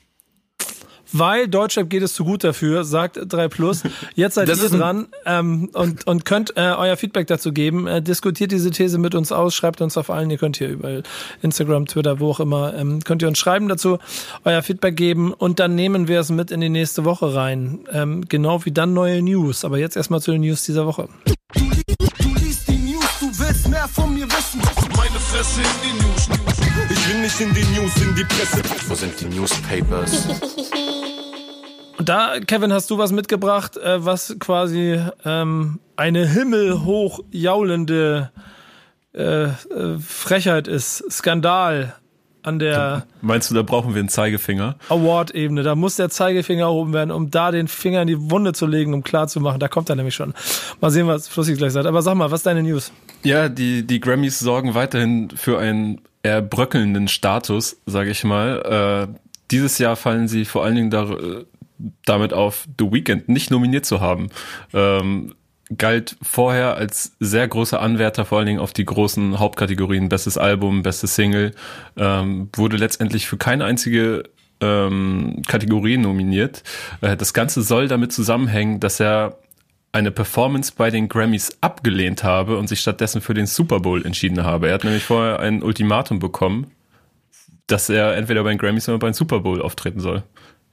weil 1.12 1.48
Deutschland 1.48 1.90
geht 1.90 2.02
es 2.02 2.14
zu 2.14 2.24
gut 2.24 2.44
dafür, 2.44 2.84
sagt 2.84 3.18
3 3.20 3.48
Plus. 3.48 3.82
Jetzt 4.14 4.34
seid 4.34 4.48
das 4.48 4.62
ihr 4.62 4.70
dran 4.70 5.08
ähm, 5.26 5.70
und, 5.72 6.06
und 6.06 6.24
könnt 6.24 6.56
äh, 6.56 6.74
euer 6.76 6.96
Feedback 6.96 7.26
dazu 7.26 7.52
geben. 7.52 7.86
Äh, 7.86 8.02
diskutiert 8.02 8.52
diese 8.52 8.70
These 8.70 8.98
mit 8.98 9.14
uns 9.14 9.32
aus, 9.32 9.54
schreibt 9.54 9.80
uns 9.80 9.96
auf 9.96 10.10
allen, 10.10 10.30
ihr 10.30 10.38
könnt 10.38 10.56
hier 10.56 10.68
überall 10.68 11.02
Instagram, 11.42 11.86
Twitter, 11.86 12.20
wo 12.20 12.30
auch 12.30 12.40
immer, 12.40 12.74
ähm, 12.74 13.02
könnt 13.04 13.22
ihr 13.22 13.28
uns 13.28 13.38
schreiben 13.38 13.68
dazu, 13.68 13.98
euer 14.44 14.62
Feedback 14.62 14.96
geben 14.96 15.32
und 15.32 15.58
dann 15.58 15.74
nehmen 15.74 16.08
wir 16.08 16.20
es 16.20 16.30
mit 16.30 16.50
in 16.50 16.60
die 16.60 16.68
nächste 16.68 17.04
Woche 17.04 17.34
rein. 17.34 17.80
Ähm, 17.92 18.24
genau 18.28 18.64
wie 18.64 18.72
dann 18.72 18.94
neue 18.94 19.22
News. 19.22 19.64
Aber 19.64 19.78
jetzt 19.78 19.96
erstmal 19.96 20.20
zu 20.20 20.32
den 20.32 20.42
News 20.42 20.64
dieser 20.64 20.86
Woche. 20.86 21.08
Du, 21.54 21.60
du 21.60 22.34
liest 22.40 22.68
die 22.68 22.92
News, 22.92 23.04
du 23.20 23.26
willst 23.38 23.68
mehr 23.68 23.88
von 23.88 24.14
mir 24.14 24.26
wissen. 24.26 24.60
Meine 24.96 25.18
Fresse 25.18 25.60
in 25.60 25.66
die 25.82 26.02
News. 26.02 26.59
Ich 26.88 27.08
will 27.08 27.20
nicht 27.20 27.40
in 27.40 27.52
die 27.52 27.64
News, 27.64 27.96
in 27.96 28.14
die 28.14 28.24
Presse. 28.24 28.62
Wo 28.88 28.94
sind 28.94 29.20
die 29.20 29.26
Newspapers? 29.26 30.26
Und 31.98 32.08
da, 32.08 32.40
Kevin, 32.40 32.72
hast 32.72 32.90
du 32.90 32.96
was 32.96 33.12
mitgebracht, 33.12 33.76
äh, 33.76 34.04
was 34.04 34.36
quasi 34.38 34.98
ähm, 35.24 35.80
eine 35.96 36.26
himmelhoch 36.26 37.20
jaulende 37.30 38.30
äh, 39.12 39.44
äh, 39.44 39.98
Frechheit 39.98 40.66
ist, 40.66 41.04
Skandal 41.10 41.94
an 42.42 42.58
der. 42.58 43.06
Meinst 43.20 43.50
du, 43.50 43.54
da 43.54 43.62
brauchen 43.62 43.94
wir 43.94 44.00
einen 44.00 44.08
Zeigefinger? 44.08 44.76
Award-Ebene. 44.88 45.62
Da 45.62 45.74
muss 45.74 45.96
der 45.96 46.10
Zeigefinger 46.10 46.64
erhoben 46.64 46.92
werden, 46.92 47.10
um 47.10 47.30
da 47.30 47.50
den 47.50 47.68
Finger 47.68 48.02
in 48.02 48.08
die 48.08 48.30
Wunde 48.30 48.52
zu 48.52 48.66
legen, 48.66 48.94
um 48.94 49.02
klar 49.02 49.28
zu 49.28 49.40
machen. 49.40 49.60
Da 49.60 49.68
kommt 49.68 49.88
er 49.88 49.96
nämlich 49.96 50.14
schon. 50.14 50.34
Mal 50.80 50.90
sehen, 50.90 51.06
was 51.06 51.28
Flussi 51.28 51.54
gleich 51.54 51.72
sagt. 51.72 51.86
Aber 51.86 52.02
sag 52.02 52.14
mal, 52.14 52.30
was 52.30 52.40
ist 52.40 52.46
deine 52.46 52.62
News? 52.62 52.92
Ja, 53.22 53.48
die, 53.48 53.86
die 53.86 54.00
Grammys 54.00 54.38
sorgen 54.38 54.74
weiterhin 54.74 55.30
für 55.30 55.58
einen 55.58 56.00
eher 56.22 56.42
bröckelnden 56.42 57.08
Status, 57.08 57.76
sage 57.86 58.10
ich 58.10 58.24
mal. 58.24 59.08
Äh, 59.10 59.18
dieses 59.50 59.78
Jahr 59.78 59.96
fallen 59.96 60.28
sie 60.28 60.44
vor 60.44 60.64
allen 60.64 60.76
Dingen 60.76 60.90
da, 60.90 61.16
damit 62.04 62.32
auf, 62.32 62.66
The 62.78 62.92
Weeknd 62.92 63.28
nicht 63.28 63.50
nominiert 63.50 63.86
zu 63.86 64.00
haben. 64.00 64.28
Ähm, 64.72 65.34
galt 65.76 66.16
vorher 66.22 66.74
als 66.76 67.12
sehr 67.20 67.46
großer 67.46 67.80
Anwärter, 67.80 68.24
vor 68.24 68.38
allen 68.38 68.46
Dingen 68.46 68.60
auf 68.60 68.72
die 68.72 68.84
großen 68.84 69.38
Hauptkategorien, 69.38 70.08
bestes 70.08 70.36
Album, 70.36 70.82
bestes 70.82 71.14
Single, 71.14 71.52
ähm, 71.96 72.48
wurde 72.54 72.76
letztendlich 72.76 73.26
für 73.26 73.36
keine 73.36 73.64
einzige 73.64 74.24
ähm, 74.60 75.42
Kategorie 75.46 75.96
nominiert. 75.96 76.62
Äh, 77.00 77.16
das 77.16 77.32
Ganze 77.34 77.62
soll 77.62 77.88
damit 77.88 78.12
zusammenhängen, 78.12 78.80
dass 78.80 79.00
er 79.00 79.38
eine 79.92 80.10
Performance 80.10 80.72
bei 80.76 80.90
den 80.90 81.08
Grammys 81.08 81.56
abgelehnt 81.60 82.22
habe 82.22 82.56
und 82.56 82.68
sich 82.68 82.80
stattdessen 82.80 83.20
für 83.20 83.34
den 83.34 83.46
Super 83.46 83.80
Bowl 83.80 84.04
entschieden 84.04 84.44
habe. 84.44 84.68
Er 84.68 84.74
hat 84.74 84.84
nämlich 84.84 85.04
vorher 85.04 85.40
ein 85.40 85.62
Ultimatum 85.62 86.20
bekommen, 86.20 86.70
dass 87.66 87.88
er 87.88 88.16
entweder 88.16 88.42
bei 88.44 88.50
den 88.50 88.58
Grammys 88.58 88.88
oder 88.88 88.98
bei 88.98 89.08
den 89.08 89.14
Super 89.14 89.40
Bowl 89.40 89.60
auftreten 89.62 90.00
soll. 90.00 90.22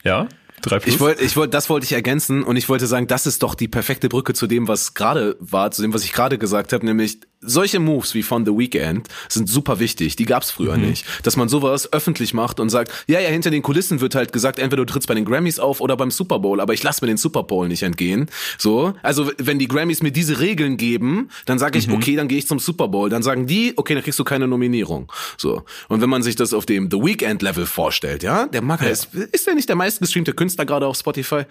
Ja? 0.04 0.28
Drei 0.62 0.80
plus? 0.80 0.96
Ich 0.96 1.00
wollte, 1.00 1.24
ich 1.24 1.36
wollte, 1.38 1.52
das 1.52 1.70
wollte 1.70 1.86
ich 1.86 1.94
ergänzen 1.94 2.44
und 2.44 2.56
ich 2.56 2.68
wollte 2.70 2.88
sagen, 2.88 3.08
das 3.08 3.28
ist 3.28 3.44
doch 3.44 3.56
die 3.56 3.68
perfekte 3.68 4.10
Brücke 4.10 4.34
zu 4.34 4.48
dem, 4.48 4.68
was 4.68 4.94
gerade 4.94 5.36
war, 5.40 5.72
zu 5.72 5.82
dem, 5.82 5.94
was 5.94 6.04
ich 6.04 6.14
gerade 6.14 6.38
gesagt 6.38 6.74
habe, 6.74 6.86
nämlich 6.86 7.20
solche 7.42 7.80
Moves 7.80 8.14
wie 8.14 8.24
von 8.24 8.46
The 8.46 8.52
Weeknd 8.52 9.08
sind 9.30 9.50
super 9.50 9.80
wichtig. 9.80 10.16
Die 10.16 10.26
gab's 10.26 10.52
früher 10.52 10.78
mhm. 10.78 10.88
nicht. 10.88 11.06
Dass 11.24 11.36
man 11.36 11.50
sowas 11.50 11.92
öffentlich 11.94 12.34
macht 12.34 12.60
und 12.60 12.70
sagt, 12.70 12.92
ja, 13.08 13.20
ja, 13.20 13.30
hinter 13.30 13.52
den 13.52 13.62
Kulissen 13.62 14.02
wird 14.02 14.16
halt 14.16 14.34
gesagt, 14.34 14.60
entweder 14.60 14.86
du 14.86 14.92
trittst 14.92 15.08
bei 15.08 15.14
den 15.14 15.26
Grammys 15.26 15.60
auf 15.60 15.82
oder 15.82 15.96
beim 15.98 16.12
Super 16.12 16.40
Bowl, 16.40 16.60
aber 16.60 16.74
ich 16.74 16.84
lasse 16.84 17.04
mir 17.04 17.08
den 17.08 17.18
Super 17.18 17.44
Bowl 17.44 17.68
nicht 17.68 17.84
entgehen. 17.84 18.28
So, 18.58 18.94
also 19.04 19.32
wenn 19.38 19.60
die 19.60 19.68
Grammys 19.68 20.02
mir 20.02 20.12
diese 20.12 20.40
Regeln 20.40 20.78
geben, 20.78 21.30
dann 21.46 21.60
sage 21.60 21.78
ich, 21.78 21.88
mhm. 21.88 21.96
okay, 21.96 22.16
dann 22.16 22.28
gehe 22.28 22.38
ich 22.38 22.48
zum 22.48 22.60
Super 22.60 22.88
Bowl. 22.88 23.10
Dann 23.10 23.24
sagen 23.24 23.48
die, 23.48 23.74
okay, 23.76 23.94
dann 23.94 24.04
kriegst 24.04 24.20
du 24.20 24.24
keine 24.24 24.48
Nominierung. 24.48 25.12
So. 25.38 25.64
Und 25.88 26.02
wenn 26.02 26.10
man 26.10 26.24
sich 26.24 26.36
das 26.36 26.54
auf 26.54 26.66
dem 26.66 26.90
The 26.92 26.98
Weeknd 26.98 27.42
Level 27.42 27.66
vorstellt, 27.66 28.24
ja, 28.24 28.48
der 28.48 28.62
Macker 28.62 28.86
ja. 28.86 28.92
ist, 28.92 29.14
ist 29.14 29.48
der 29.48 29.56
nicht 29.56 29.70
der 29.70 29.76
meistgestreamte 29.76 30.34
Künstler 30.34 30.66
gerade 30.66 30.88
auf 30.88 30.98
Spotify? 30.98 31.44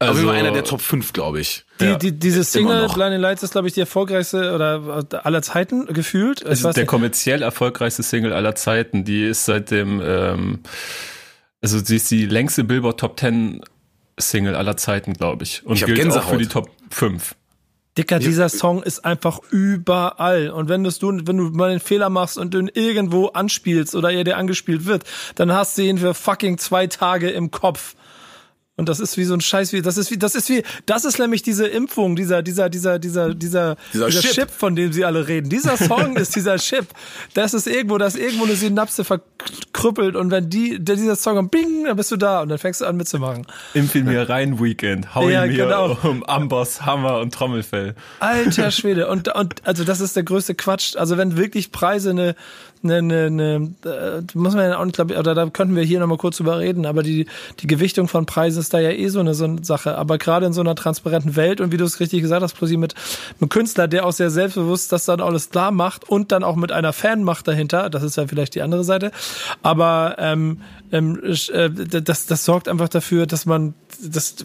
Also 0.00 0.28
Auf 0.28 0.34
einer 0.34 0.52
der 0.52 0.62
Top 0.62 0.80
5, 0.80 1.12
glaube 1.12 1.40
ich. 1.40 1.64
Die, 1.80 1.84
ja. 1.84 1.96
die, 1.96 2.12
diese 2.12 2.44
Single 2.44 2.88
Blinding 2.88 3.20
Lights 3.20 3.42
ist, 3.42 3.50
glaube 3.50 3.66
ich, 3.66 3.74
die 3.74 3.80
erfolgreichste 3.80 4.54
oder 4.54 5.08
aller 5.24 5.42
Zeiten 5.42 5.86
gefühlt. 5.86 6.40
Es 6.42 6.62
ist 6.62 6.76
der 6.76 6.86
kommerziell 6.86 7.42
erfolgreichste 7.42 8.04
Single 8.04 8.32
aller 8.32 8.54
Zeiten. 8.54 9.04
Die 9.04 9.24
ist 9.24 9.44
seit 9.44 9.72
dem, 9.72 10.00
ähm, 10.04 10.60
also 11.60 11.78
sie 11.80 11.96
ist 11.96 12.10
die 12.12 12.26
längste 12.26 12.62
Billboard 12.62 13.00
Top 13.00 13.18
10 13.18 13.60
Single 14.20 14.54
aller 14.54 14.76
Zeiten, 14.76 15.14
glaube 15.14 15.42
ich. 15.42 15.66
Und 15.66 15.76
ich 15.76 15.84
gilt 15.84 15.98
Gänsehaut. 15.98 16.24
auch 16.24 16.30
für 16.30 16.38
die 16.38 16.46
Top 16.46 16.70
5. 16.90 17.34
Dicker, 17.98 18.20
dieser 18.20 18.48
Song 18.48 18.84
ist 18.84 19.04
einfach 19.04 19.40
überall. 19.50 20.50
Und 20.50 20.68
wenn 20.68 20.84
du, 20.84 20.90
wenn 21.00 21.36
du 21.36 21.50
mal 21.50 21.70
einen 21.70 21.80
Fehler 21.80 22.10
machst 22.10 22.38
und 22.38 22.54
du 22.54 22.60
ihn 22.60 22.70
irgendwo 22.72 23.26
anspielst 23.26 23.96
oder 23.96 24.12
er 24.12 24.22
dir 24.22 24.36
angespielt 24.36 24.86
wird, 24.86 25.02
dann 25.34 25.52
hast 25.52 25.76
du 25.76 25.82
ihn 25.82 25.98
für 25.98 26.14
fucking 26.14 26.58
zwei 26.58 26.86
Tage 26.86 27.30
im 27.30 27.50
Kopf. 27.50 27.96
Und 28.78 28.88
das 28.88 29.00
ist 29.00 29.16
wie 29.16 29.24
so 29.24 29.34
ein 29.34 29.40
Scheiß, 29.40 29.72
wie, 29.72 29.82
das 29.82 29.96
ist 29.96 30.12
wie, 30.12 30.18
das 30.18 30.36
ist 30.36 30.48
wie, 30.48 30.62
das 30.86 31.04
ist 31.04 31.18
nämlich 31.18 31.42
diese 31.42 31.66
Impfung, 31.66 32.14
dieser, 32.14 32.42
dieser, 32.42 32.68
dieser, 32.68 33.00
dieser, 33.00 33.34
dieser, 33.34 33.74
dieser, 33.92 34.06
dieser 34.06 34.20
Chip. 34.20 34.32
Chip. 34.32 34.50
von 34.50 34.76
dem 34.76 34.92
sie 34.92 35.04
alle 35.04 35.26
reden. 35.26 35.48
Dieser 35.50 35.76
Song 35.76 36.16
ist 36.16 36.36
dieser 36.36 36.58
Chip. 36.58 36.86
Das 37.34 37.54
ist 37.54 37.66
irgendwo, 37.66 37.98
das 37.98 38.14
ist 38.14 38.22
irgendwo 38.22 38.44
eine 38.44 38.54
Synapse 38.54 39.02
verkrüppelt 39.02 40.14
und 40.14 40.30
wenn 40.30 40.48
die, 40.48 40.78
dieser 40.78 41.16
Song, 41.16 41.50
bing, 41.50 41.86
dann 41.86 41.96
bist 41.96 42.12
du 42.12 42.16
da 42.16 42.42
und 42.42 42.50
dann 42.50 42.58
fängst 42.58 42.80
du 42.80 42.84
an 42.84 42.96
mitzumachen. 42.96 43.48
Impf 43.74 43.96
mir 43.96 44.28
rein, 44.28 44.60
Weekend. 44.62 45.12
Hau 45.12 45.28
ja, 45.28 45.44
ihn 45.44 45.50
mir 45.50 45.64
genau. 45.64 45.98
um 46.04 46.22
Amboss, 46.22 46.86
Hammer 46.86 47.18
und 47.18 47.34
Trommelfell. 47.34 47.96
Alter 48.20 48.70
Schwede. 48.70 49.08
Und, 49.08 49.34
und, 49.34 49.66
also 49.66 49.82
das 49.82 50.00
ist 50.00 50.14
der 50.14 50.22
größte 50.22 50.54
Quatsch. 50.54 50.94
Also 50.94 51.16
wenn 51.18 51.36
wirklich 51.36 51.72
Preise 51.72 52.10
eine, 52.10 52.36
eine, 52.82 53.26
eine, 53.26 53.74
muss 54.34 54.54
man 54.54 54.70
ja 54.70 54.78
auch 54.78 54.92
glaube 54.92 55.16
oder 55.16 55.34
da 55.34 55.46
könnten 55.46 55.76
wir 55.76 55.82
hier 55.82 56.00
nochmal 56.00 56.18
kurz 56.18 56.36
drüber 56.38 56.58
reden, 56.58 56.86
aber 56.86 57.02
die, 57.02 57.26
die 57.60 57.66
Gewichtung 57.66 58.08
von 58.08 58.26
Preisen 58.26 58.60
ist 58.60 58.74
da 58.74 58.80
ja 58.80 58.90
eh 58.90 59.08
so 59.08 59.20
eine, 59.20 59.34
so 59.34 59.44
eine 59.44 59.64
Sache. 59.64 59.96
Aber 59.96 60.18
gerade 60.18 60.46
in 60.46 60.52
so 60.52 60.60
einer 60.60 60.74
transparenten 60.74 61.36
Welt 61.36 61.60
und 61.60 61.72
wie 61.72 61.76
du 61.76 61.84
es 61.84 62.00
richtig 62.00 62.22
gesagt 62.22 62.42
hast, 62.42 62.54
plötzlich 62.54 62.78
mit 62.78 62.94
einem 63.40 63.48
Künstler, 63.48 63.88
der 63.88 64.06
auch 64.06 64.12
sehr 64.12 64.30
selbstbewusst 64.30 64.92
das 64.92 65.04
dann 65.04 65.20
alles 65.20 65.50
klar 65.50 65.70
macht 65.70 66.08
und 66.08 66.32
dann 66.32 66.44
auch 66.44 66.56
mit 66.56 66.72
einer 66.72 66.92
Fanmacht 66.92 67.48
dahinter, 67.48 67.90
das 67.90 68.02
ist 68.02 68.16
ja 68.16 68.26
vielleicht 68.26 68.54
die 68.54 68.62
andere 68.62 68.84
Seite, 68.84 69.10
aber 69.62 70.16
ähm, 70.18 70.60
ähm, 70.92 71.20
äh, 71.22 71.70
das, 71.70 72.26
das 72.26 72.44
sorgt 72.44 72.68
einfach 72.68 72.88
dafür, 72.88 73.26
dass 73.26 73.46
man 73.46 73.74
das 74.02 74.36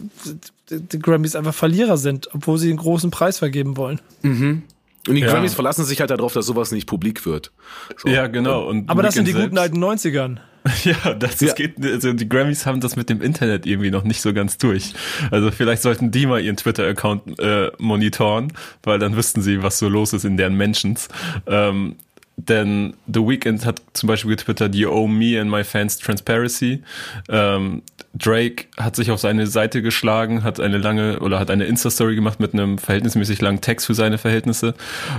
die 0.70 0.98
Grammys 0.98 1.36
einfach 1.36 1.54
Verlierer 1.54 1.96
sind, 1.96 2.28
obwohl 2.34 2.58
sie 2.58 2.68
einen 2.68 2.78
großen 2.78 3.10
Preis 3.10 3.38
vergeben 3.38 3.76
wollen. 3.76 4.00
Mhm. 4.22 4.62
Und 5.08 5.16
die 5.16 5.20
Ja. 5.22 5.28
Grammys 5.32 5.54
verlassen 5.54 5.84
sich 5.84 6.00
halt 6.00 6.10
darauf, 6.10 6.32
dass 6.32 6.46
sowas 6.46 6.72
nicht 6.72 6.86
publik 6.86 7.26
wird. 7.26 7.52
So. 7.96 8.08
Ja, 8.08 8.26
genau. 8.26 8.64
Und 8.68 8.88
Aber 8.88 9.02
das 9.02 9.14
sind 9.14 9.26
die 9.28 9.34
Weeknd 9.34 9.50
guten 9.50 9.58
alten 9.58 9.82
90ern. 9.84 10.38
Ja, 10.84 11.12
das, 11.12 11.36
das 11.36 11.48
Ja. 11.50 11.52
geht, 11.54 11.74
also 11.84 12.14
die 12.14 12.26
Grammys 12.26 12.64
haben 12.64 12.80
das 12.80 12.96
mit 12.96 13.10
dem 13.10 13.20
Internet 13.20 13.66
irgendwie 13.66 13.90
noch 13.90 14.02
nicht 14.02 14.22
so 14.22 14.32
ganz 14.32 14.56
durch. 14.56 14.94
Also 15.30 15.50
vielleicht 15.50 15.82
sollten 15.82 16.10
die 16.10 16.24
mal 16.26 16.40
ihren 16.40 16.56
Twitter-Account 16.56 17.38
äh, 17.38 17.70
monitoren, 17.76 18.50
weil 18.82 18.98
dann 18.98 19.14
wüssten 19.14 19.42
sie, 19.42 19.62
was 19.62 19.78
so 19.78 19.90
los 19.90 20.14
ist 20.14 20.24
in 20.24 20.38
deren 20.38 20.54
Mentions. 20.54 21.08
Ähm, 21.46 21.96
denn 22.36 22.94
The 23.06 23.20
Weeknd 23.20 23.64
hat 23.66 23.82
zum 23.92 24.06
Beispiel 24.06 24.30
getwittert, 24.30 24.74
You 24.74 24.88
owe 24.88 25.06
me 25.06 25.38
and 25.38 25.50
my 25.50 25.62
fans 25.64 25.98
transparency. 25.98 26.82
Ähm, 27.28 27.82
Drake 28.14 28.66
hat 28.76 28.96
sich 28.96 29.10
auf 29.10 29.20
seine 29.20 29.46
Seite 29.46 29.82
geschlagen, 29.82 30.44
hat 30.44 30.60
eine 30.60 30.78
lange 30.78 31.20
oder 31.20 31.38
hat 31.38 31.50
eine 31.50 31.64
Insta-Story 31.64 32.14
gemacht 32.14 32.40
mit 32.40 32.52
einem 32.52 32.78
verhältnismäßig 32.78 33.40
langen 33.40 33.60
Text 33.60 33.86
für 33.86 33.94
seine 33.94 34.18
Verhältnisse. 34.18 34.74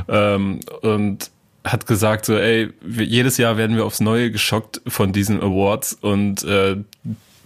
Ähm, 0.08 0.62
und 0.82 1.30
hat 1.66 1.88
gesagt 1.88 2.26
so, 2.26 2.38
ey, 2.38 2.70
wir, 2.82 3.06
jedes 3.06 3.38
Jahr 3.38 3.58
werden 3.58 3.76
wir 3.76 3.86
aufs 3.86 4.00
Neue 4.00 4.32
geschockt 4.32 4.82
von 4.88 5.12
diesen 5.12 5.42
Awards 5.42 5.94
und 6.00 6.44
äh, 6.44 6.78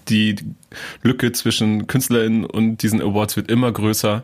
die 0.10 0.36
Lücke 1.04 1.32
zwischen 1.32 1.88
KünstlerInnen 1.88 2.46
und 2.46 2.84
diesen 2.84 3.02
Awards 3.02 3.38
wird 3.38 3.50
immer 3.50 3.72
größer 3.72 4.24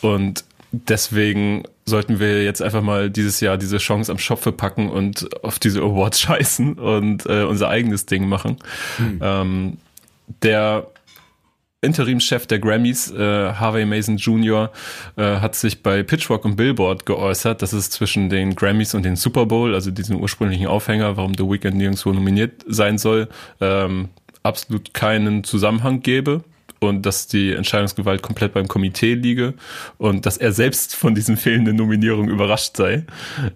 und 0.00 0.44
deswegen 0.72 1.64
sollten 1.84 2.20
wir 2.20 2.42
jetzt 2.42 2.60
einfach 2.62 2.82
mal 2.82 3.10
dieses 3.10 3.40
Jahr 3.40 3.56
diese 3.56 3.78
Chance 3.78 4.10
am 4.10 4.18
Schopfe 4.18 4.52
packen 4.52 4.90
und 4.90 5.28
auf 5.44 5.58
diese 5.58 5.80
Awards 5.80 6.20
scheißen 6.20 6.74
und 6.74 7.26
äh, 7.26 7.44
unser 7.44 7.68
eigenes 7.68 8.06
Ding 8.06 8.28
machen. 8.28 8.56
Ähm, 9.20 9.78
der 10.42 10.86
Interimschef 11.80 12.46
der 12.46 12.58
Grammys, 12.58 13.10
äh, 13.12 13.52
Harvey 13.52 13.86
Mason 13.86 14.16
Jr., 14.16 14.70
äh, 15.16 15.22
hat 15.22 15.54
sich 15.54 15.82
bei 15.82 16.02
Pitchfork 16.02 16.44
und 16.44 16.56
Billboard 16.56 17.06
geäußert, 17.06 17.62
dass 17.62 17.72
es 17.72 17.90
zwischen 17.90 18.28
den 18.28 18.56
Grammys 18.56 18.94
und 18.94 19.04
den 19.04 19.14
Super 19.14 19.46
Bowl, 19.46 19.74
also 19.74 19.92
diesem 19.92 20.20
ursprünglichen 20.20 20.66
Aufhänger, 20.66 21.16
warum 21.16 21.34
The 21.34 21.44
Weeknd 21.44 21.76
nirgendwo 21.76 22.12
nominiert 22.12 22.64
sein 22.66 22.98
soll, 22.98 23.28
ähm, 23.60 24.08
absolut 24.42 24.92
keinen 24.92 25.44
Zusammenhang 25.44 26.00
gäbe 26.02 26.42
und 26.80 27.06
dass 27.06 27.28
die 27.28 27.52
Entscheidungsgewalt 27.52 28.22
komplett 28.22 28.54
beim 28.54 28.66
Komitee 28.66 29.14
liege 29.14 29.54
und 29.98 30.26
dass 30.26 30.36
er 30.36 30.52
selbst 30.52 30.96
von 30.96 31.14
diesen 31.14 31.36
fehlenden 31.36 31.76
Nominierungen 31.76 32.30
überrascht 32.30 32.76
sei. 32.76 33.04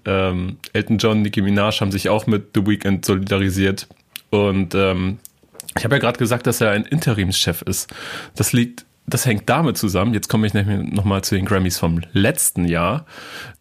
Ähm, 0.05 0.59
Elton 0.73 0.99
John, 0.99 1.23
Nicki 1.23 1.43
Minaj 1.43 1.81
haben 1.81 1.93
sich 1.93 2.09
auch 2.09 2.27
mit 2.27 2.51
The 2.55 2.67
Weeknd 2.67 3.05
solidarisiert 3.05 3.89
und 4.31 4.75
ähm, 4.75 5.19
ich 5.77 5.85
habe 5.85 5.95
ja 5.97 6.01
gerade 6.01 6.19
gesagt, 6.19 6.47
dass 6.47 6.61
er 6.61 6.71
ein 6.71 6.85
Interimschef 6.85 7.63
ist. 7.63 7.93
Das 8.37 8.53
liegt, 8.53 8.85
das 9.07 9.27
hängt 9.27 9.49
damit 9.49 9.77
zusammen. 9.79 10.15
Jetzt 10.15 10.29
komme 10.29 10.47
ich 10.47 10.55
nämlich 10.55 10.93
nochmal 10.93 11.23
zu 11.23 11.35
den 11.35 11.45
Grammys 11.45 11.79
vom 11.79 12.01
letzten 12.13 12.67
Jahr, 12.67 13.07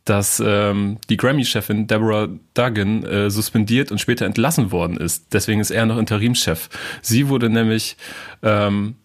dass 0.05 0.41
ähm, 0.45 0.97
die 1.09 1.17
Grammy-Chefin 1.17 1.87
Deborah 1.87 2.27
Duggan 2.53 3.03
äh, 3.03 3.29
suspendiert 3.29 3.91
und 3.91 3.99
später 3.99 4.25
entlassen 4.25 4.71
worden 4.71 4.97
ist. 4.97 5.33
Deswegen 5.33 5.61
ist 5.61 5.71
er 5.71 5.85
noch 5.85 5.97
Interimschef. 5.97 6.69
Sie 7.01 7.29
wurde 7.29 7.49
nämlich 7.49 7.97
ähm, 8.43 8.95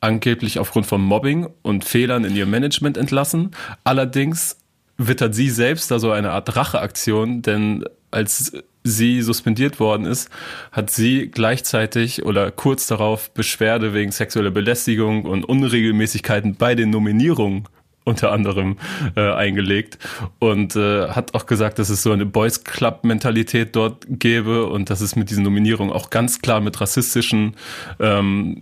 angeblich 0.00 0.58
aufgrund 0.58 0.86
von 0.86 1.00
Mobbing 1.00 1.48
und 1.62 1.84
Fehlern 1.84 2.24
in 2.24 2.36
ihrem 2.36 2.50
Management 2.50 2.96
entlassen. 2.96 3.50
Allerdings 3.84 4.58
wittert 4.96 5.34
sie 5.34 5.50
selbst 5.50 5.90
da 5.90 5.98
so 5.98 6.12
eine 6.12 6.30
Art 6.30 6.54
Racheaktion, 6.54 7.42
denn 7.42 7.84
als 8.10 8.52
sie 8.84 9.22
suspendiert 9.22 9.80
worden 9.80 10.04
ist, 10.04 10.30
hat 10.70 10.90
sie 10.90 11.30
gleichzeitig 11.30 12.24
oder 12.24 12.50
kurz 12.50 12.86
darauf 12.86 13.30
Beschwerde 13.30 13.94
wegen 13.94 14.12
sexueller 14.12 14.50
Belästigung 14.50 15.24
und 15.24 15.44
Unregelmäßigkeiten 15.44 16.54
bei 16.56 16.74
den 16.74 16.90
Nominierungen 16.90 17.66
unter 18.04 18.32
anderem 18.32 18.76
äh, 19.16 19.32
eingelegt 19.32 19.98
und 20.38 20.76
äh, 20.76 21.08
hat 21.08 21.34
auch 21.34 21.46
gesagt, 21.46 21.78
dass 21.78 21.88
es 21.88 22.02
so 22.02 22.12
eine 22.12 22.26
Boys 22.26 22.62
Club 22.62 23.02
Mentalität 23.02 23.74
dort 23.74 24.04
gäbe 24.08 24.66
und 24.66 24.90
dass 24.90 25.00
es 25.00 25.16
mit 25.16 25.30
diesen 25.30 25.42
Nominierungen 25.42 25.92
auch 25.92 26.10
ganz 26.10 26.42
klar 26.42 26.60
mit 26.60 26.80
rassistischen 26.82 27.56
ähm, 27.98 28.60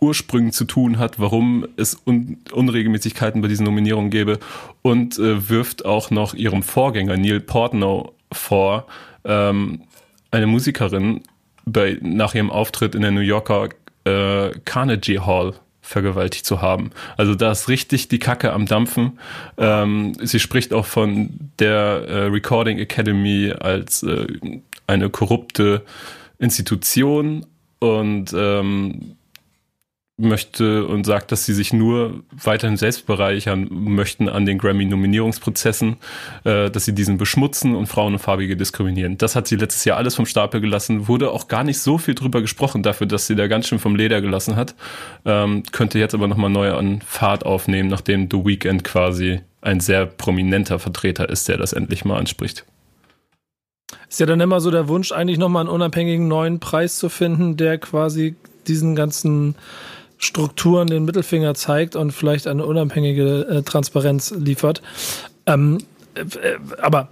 Ursprüngen 0.00 0.52
zu 0.52 0.66
tun 0.66 0.98
hat, 0.98 1.18
warum 1.18 1.66
es 1.76 1.96
Un 2.06 2.38
Unregelmäßigkeiten 2.52 3.40
bei 3.40 3.48
diesen 3.48 3.64
Nominierungen 3.64 4.10
gäbe 4.10 4.38
und 4.82 5.18
äh, 5.18 5.48
wirft 5.48 5.84
auch 5.84 6.10
noch 6.10 6.34
ihrem 6.34 6.62
Vorgänger 6.62 7.16
Neil 7.16 7.40
Portnow 7.40 8.12
vor, 8.32 8.86
ähm, 9.24 9.82
eine 10.30 10.46
Musikerin 10.46 11.22
bei, 11.64 11.98
nach 12.00 12.34
ihrem 12.34 12.50
Auftritt 12.50 12.94
in 12.94 13.02
der 13.02 13.10
New 13.10 13.20
Yorker 13.20 13.68
äh, 14.04 14.50
Carnegie 14.64 15.20
Hall 15.20 15.54
vergewaltigt 15.80 16.44
zu 16.44 16.60
haben. 16.60 16.90
Also 17.16 17.34
da 17.34 17.50
ist 17.50 17.68
richtig 17.68 18.08
die 18.08 18.18
Kacke 18.18 18.52
am 18.52 18.66
Dampfen. 18.66 19.18
Ähm, 19.56 20.14
sie 20.22 20.38
spricht 20.38 20.72
auch 20.74 20.86
von 20.86 21.30
der 21.58 22.04
äh, 22.06 22.24
Recording 22.24 22.78
Academy 22.78 23.52
als 23.58 24.02
äh, 24.02 24.26
eine 24.86 25.08
korrupte 25.08 25.82
Institution 26.38 27.46
und 27.78 28.34
ähm, 28.36 29.16
möchte 30.18 30.84
und 30.86 31.06
sagt, 31.06 31.30
dass 31.30 31.46
sie 31.46 31.54
sich 31.54 31.72
nur 31.72 32.22
weiterhin 32.30 32.76
selbst 32.76 33.06
bereichern 33.06 33.68
möchten 33.70 34.28
an 34.28 34.46
den 34.46 34.58
Grammy-Nominierungsprozessen, 34.58 35.96
äh, 36.44 36.70
dass 36.70 36.84
sie 36.84 36.94
diesen 36.94 37.18
beschmutzen 37.18 37.76
und 37.76 37.86
Frauen 37.86 38.14
und 38.14 38.18
Farbige 38.18 38.56
diskriminieren. 38.56 39.16
Das 39.16 39.36
hat 39.36 39.46
sie 39.46 39.56
letztes 39.56 39.84
Jahr 39.84 39.96
alles 39.96 40.16
vom 40.16 40.26
Stapel 40.26 40.60
gelassen, 40.60 41.06
wurde 41.06 41.30
auch 41.30 41.46
gar 41.46 41.62
nicht 41.62 41.78
so 41.78 41.98
viel 41.98 42.14
drüber 42.14 42.40
gesprochen 42.40 42.82
dafür, 42.82 43.06
dass 43.06 43.28
sie 43.28 43.36
da 43.36 43.46
ganz 43.46 43.68
schön 43.68 43.78
vom 43.78 43.94
Leder 43.94 44.20
gelassen 44.20 44.56
hat, 44.56 44.74
ähm, 45.24 45.62
könnte 45.70 46.00
jetzt 46.00 46.14
aber 46.14 46.26
nochmal 46.26 46.50
neu 46.50 46.72
an 46.72 47.00
Fahrt 47.06 47.46
aufnehmen, 47.46 47.88
nachdem 47.88 48.28
The 48.30 48.44
Weeknd 48.44 48.82
quasi 48.82 49.40
ein 49.60 49.80
sehr 49.80 50.06
prominenter 50.06 50.80
Vertreter 50.80 51.28
ist, 51.28 51.48
der 51.48 51.58
das 51.58 51.72
endlich 51.72 52.04
mal 52.04 52.18
anspricht. 52.18 52.64
Ist 54.08 54.20
ja 54.20 54.26
dann 54.26 54.40
immer 54.40 54.60
so 54.60 54.70
der 54.70 54.88
Wunsch, 54.88 55.12
eigentlich 55.12 55.38
nochmal 55.38 55.62
einen 55.62 55.70
unabhängigen 55.70 56.28
neuen 56.28 56.60
Preis 56.60 56.96
zu 56.96 57.08
finden, 57.08 57.56
der 57.56 57.78
quasi 57.78 58.36
diesen 58.66 58.96
ganzen 58.96 59.54
Strukturen 60.18 60.88
den 60.88 61.04
Mittelfinger 61.04 61.54
zeigt 61.54 61.96
und 61.96 62.12
vielleicht 62.12 62.46
eine 62.46 62.66
unabhängige 62.66 63.46
äh, 63.48 63.62
Transparenz 63.62 64.32
liefert. 64.36 64.82
Ähm, 65.46 65.78
äh, 66.14 66.24
aber 66.80 67.08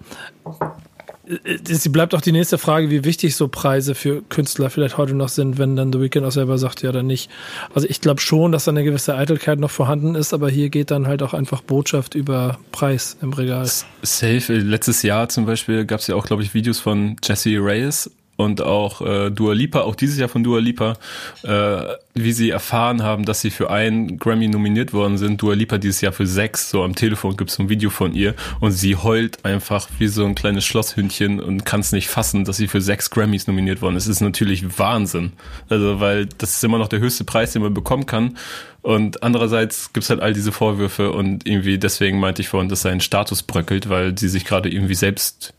äh, 1.26 1.58
sie 1.64 1.88
bleibt 1.88 2.14
auch 2.14 2.20
die 2.20 2.32
nächste 2.32 2.58
Frage, 2.58 2.90
wie 2.90 3.04
wichtig 3.04 3.36
so 3.36 3.48
Preise 3.48 3.94
für 3.94 4.22
Künstler 4.22 4.70
vielleicht 4.70 4.98
heute 4.98 5.14
noch 5.14 5.28
sind, 5.28 5.58
wenn 5.58 5.76
dann 5.76 5.92
The 5.92 6.00
Weeknd 6.00 6.24
auch 6.24 6.32
selber 6.32 6.58
sagt, 6.58 6.82
ja 6.82 6.90
oder 6.90 7.02
nicht. 7.02 7.30
Also 7.74 7.88
ich 7.88 8.00
glaube 8.00 8.20
schon, 8.20 8.52
dass 8.52 8.64
da 8.64 8.70
eine 8.70 8.84
gewisse 8.84 9.14
Eitelkeit 9.14 9.58
noch 9.58 9.70
vorhanden 9.70 10.14
ist, 10.14 10.32
aber 10.32 10.48
hier 10.50 10.68
geht 10.68 10.90
dann 10.90 11.06
halt 11.06 11.22
auch 11.22 11.34
einfach 11.34 11.62
Botschaft 11.62 12.14
über 12.14 12.58
Preis 12.72 13.16
im 13.22 13.32
Regal. 13.32 13.68
Safe. 14.02 14.52
Letztes 14.52 15.02
Jahr 15.02 15.28
zum 15.28 15.46
Beispiel 15.46 15.84
gab 15.84 16.00
es 16.00 16.06
ja 16.06 16.14
auch, 16.14 16.26
glaube 16.26 16.42
ich, 16.42 16.54
Videos 16.54 16.78
von 16.78 17.16
Jesse 17.22 17.58
Reyes 17.58 18.10
und 18.36 18.60
auch 18.62 19.00
äh, 19.00 19.30
Dua 19.30 19.54
Lipa, 19.54 19.80
auch 19.80 19.94
dieses 19.94 20.18
Jahr 20.18 20.28
von 20.28 20.44
Dua 20.44 20.58
Lipa, 20.58 20.94
äh, 21.42 21.82
wie 22.14 22.32
sie 22.32 22.50
erfahren 22.50 23.02
haben, 23.02 23.24
dass 23.24 23.40
sie 23.40 23.50
für 23.50 23.70
einen 23.70 24.18
Grammy 24.18 24.48
nominiert 24.48 24.92
worden 24.92 25.18
sind. 25.18 25.40
Dua 25.40 25.54
Lipa 25.54 25.78
dieses 25.78 26.00
Jahr 26.00 26.12
für 26.12 26.26
sechs. 26.26 26.70
So 26.70 26.82
am 26.82 26.94
Telefon 26.94 27.36
gibt 27.36 27.50
es 27.50 27.58
ein 27.58 27.68
Video 27.68 27.90
von 27.90 28.14
ihr 28.14 28.34
und 28.60 28.72
sie 28.72 28.96
heult 28.96 29.44
einfach 29.44 29.88
wie 29.98 30.08
so 30.08 30.24
ein 30.24 30.34
kleines 30.34 30.64
Schlosshündchen 30.64 31.40
und 31.40 31.64
kann 31.64 31.80
es 31.80 31.92
nicht 31.92 32.08
fassen, 32.08 32.44
dass 32.44 32.56
sie 32.58 32.68
für 32.68 32.80
sechs 32.80 33.10
Grammys 33.10 33.46
nominiert 33.46 33.82
worden 33.82 33.96
ist. 33.96 34.04
Es 34.04 34.16
ist 34.16 34.20
natürlich 34.20 34.78
Wahnsinn. 34.78 35.32
Also, 35.68 36.00
weil 36.00 36.26
das 36.26 36.54
ist 36.54 36.64
immer 36.64 36.78
noch 36.78 36.88
der 36.88 37.00
höchste 37.00 37.24
Preis, 37.24 37.52
den 37.52 37.62
man 37.62 37.74
bekommen 37.74 38.06
kann. 38.06 38.36
Und 38.82 39.22
andererseits 39.24 39.92
gibt's 39.92 40.10
halt 40.10 40.20
all 40.20 40.32
diese 40.32 40.52
Vorwürfe 40.52 41.10
und 41.10 41.44
irgendwie 41.46 41.76
deswegen 41.76 42.20
meinte 42.20 42.42
ich 42.42 42.48
vorhin, 42.48 42.68
dass 42.68 42.82
sein 42.82 43.00
Status 43.00 43.42
bröckelt, 43.42 43.88
weil 43.88 44.16
sie 44.16 44.28
sich 44.28 44.44
gerade 44.44 44.70
irgendwie 44.70 44.94
selbst 44.94 45.54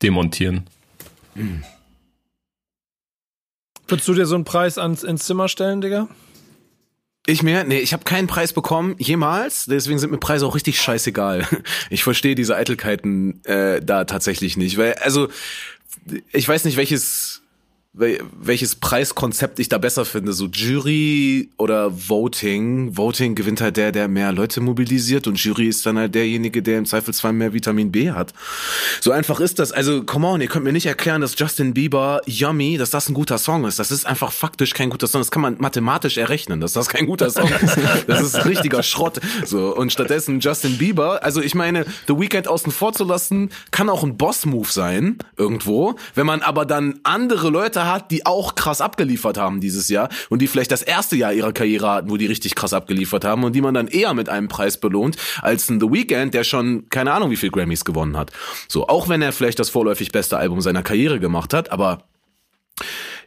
demontieren. 0.00 0.64
Mhm. 1.34 1.64
Würdest 3.88 4.08
du 4.08 4.14
dir 4.14 4.26
so 4.26 4.34
einen 4.34 4.44
Preis 4.44 4.78
ans, 4.78 5.02
ins 5.02 5.24
Zimmer 5.24 5.48
stellen, 5.48 5.80
Digga? 5.80 6.08
Ich 7.26 7.42
mir? 7.42 7.62
Nee, 7.64 7.78
ich 7.78 7.92
habe 7.92 8.04
keinen 8.04 8.26
Preis 8.26 8.52
bekommen, 8.52 8.96
jemals. 8.98 9.66
Deswegen 9.66 9.98
sind 9.98 10.10
mir 10.10 10.18
Preise 10.18 10.46
auch 10.46 10.54
richtig 10.54 10.80
scheißegal. 10.80 11.46
Ich 11.90 12.02
verstehe 12.02 12.34
diese 12.34 12.56
Eitelkeiten 12.56 13.44
äh, 13.44 13.80
da 13.82 14.04
tatsächlich 14.04 14.56
nicht. 14.56 14.76
Weil, 14.78 14.94
also, 14.94 15.28
ich 16.32 16.48
weiß 16.48 16.64
nicht, 16.64 16.76
welches 16.76 17.41
wel- 17.41 17.41
welches 17.94 18.74
Preiskonzept 18.74 19.58
ich 19.58 19.68
da 19.68 19.76
besser 19.76 20.06
finde, 20.06 20.32
so 20.32 20.46
Jury 20.46 21.50
oder 21.58 21.92
Voting. 22.08 22.96
Voting 22.96 23.34
gewinnt 23.34 23.60
halt 23.60 23.76
der, 23.76 23.92
der 23.92 24.08
mehr 24.08 24.32
Leute 24.32 24.62
mobilisiert 24.62 25.26
und 25.26 25.38
Jury 25.38 25.68
ist 25.68 25.84
dann 25.84 25.98
halt 25.98 26.14
derjenige, 26.14 26.62
der 26.62 26.78
im 26.78 26.86
Zweifelsfall 26.86 27.34
mehr 27.34 27.52
Vitamin 27.52 27.92
B 27.92 28.10
hat. 28.10 28.32
So 29.02 29.12
einfach 29.12 29.40
ist 29.40 29.58
das. 29.58 29.72
Also, 29.72 30.04
come 30.04 30.26
on, 30.26 30.40
ihr 30.40 30.48
könnt 30.48 30.64
mir 30.64 30.72
nicht 30.72 30.86
erklären, 30.86 31.20
dass 31.20 31.38
Justin 31.38 31.74
Bieber 31.74 32.22
Yummy, 32.24 32.78
dass 32.78 32.88
das 32.88 33.10
ein 33.10 33.14
guter 33.14 33.36
Song 33.36 33.66
ist. 33.66 33.78
Das 33.78 33.90
ist 33.90 34.06
einfach 34.06 34.32
faktisch 34.32 34.72
kein 34.72 34.88
guter 34.88 35.06
Song. 35.06 35.20
Das 35.20 35.30
kann 35.30 35.42
man 35.42 35.56
mathematisch 35.58 36.16
errechnen, 36.16 36.62
dass 36.62 36.72
das 36.72 36.88
kein 36.88 37.04
guter 37.04 37.28
Song 37.28 37.50
ist. 37.50 37.76
Das 38.06 38.22
ist 38.22 38.46
richtiger 38.46 38.82
Schrott. 38.82 39.20
So. 39.44 39.76
Und 39.76 39.92
stattdessen 39.92 40.40
Justin 40.40 40.78
Bieber, 40.78 41.22
also 41.24 41.42
ich 41.42 41.54
meine, 41.54 41.84
The 42.08 42.18
Weeknd 42.18 42.48
außen 42.48 42.72
vor 42.72 42.94
zu 42.94 43.04
lassen, 43.04 43.50
kann 43.70 43.90
auch 43.90 44.02
ein 44.02 44.16
Boss-Move 44.16 44.70
sein, 44.70 45.18
irgendwo. 45.36 45.96
Wenn 46.14 46.24
man 46.24 46.40
aber 46.40 46.64
dann 46.64 47.00
andere 47.02 47.50
Leute 47.50 47.81
andere 47.82 47.94
hat, 47.94 48.10
die 48.10 48.26
auch 48.26 48.54
krass 48.54 48.80
abgeliefert 48.80 49.38
haben 49.38 49.60
dieses 49.60 49.88
Jahr 49.88 50.08
und 50.30 50.40
die 50.40 50.46
vielleicht 50.46 50.70
das 50.70 50.82
erste 50.82 51.16
Jahr 51.16 51.32
ihrer 51.32 51.52
Karriere 51.52 51.90
hatten, 51.90 52.10
wo 52.10 52.16
die 52.16 52.26
richtig 52.26 52.54
krass 52.54 52.72
abgeliefert 52.72 53.24
haben 53.24 53.44
und 53.44 53.54
die 53.54 53.60
man 53.60 53.74
dann 53.74 53.88
eher 53.88 54.14
mit 54.14 54.28
einem 54.28 54.48
Preis 54.48 54.78
belohnt 54.78 55.16
als 55.40 55.68
ein 55.68 55.80
The 55.80 55.90
Weeknd, 55.90 56.34
der 56.34 56.44
schon 56.44 56.88
keine 56.88 57.12
Ahnung 57.12 57.30
wie 57.30 57.36
viel 57.36 57.50
Grammys 57.50 57.84
gewonnen 57.84 58.16
hat. 58.16 58.32
So, 58.68 58.88
auch 58.88 59.08
wenn 59.08 59.22
er 59.22 59.32
vielleicht 59.32 59.58
das 59.58 59.70
vorläufig 59.70 60.12
beste 60.12 60.36
Album 60.36 60.60
seiner 60.60 60.82
Karriere 60.82 61.20
gemacht 61.20 61.54
hat, 61.54 61.70
aber 61.70 62.04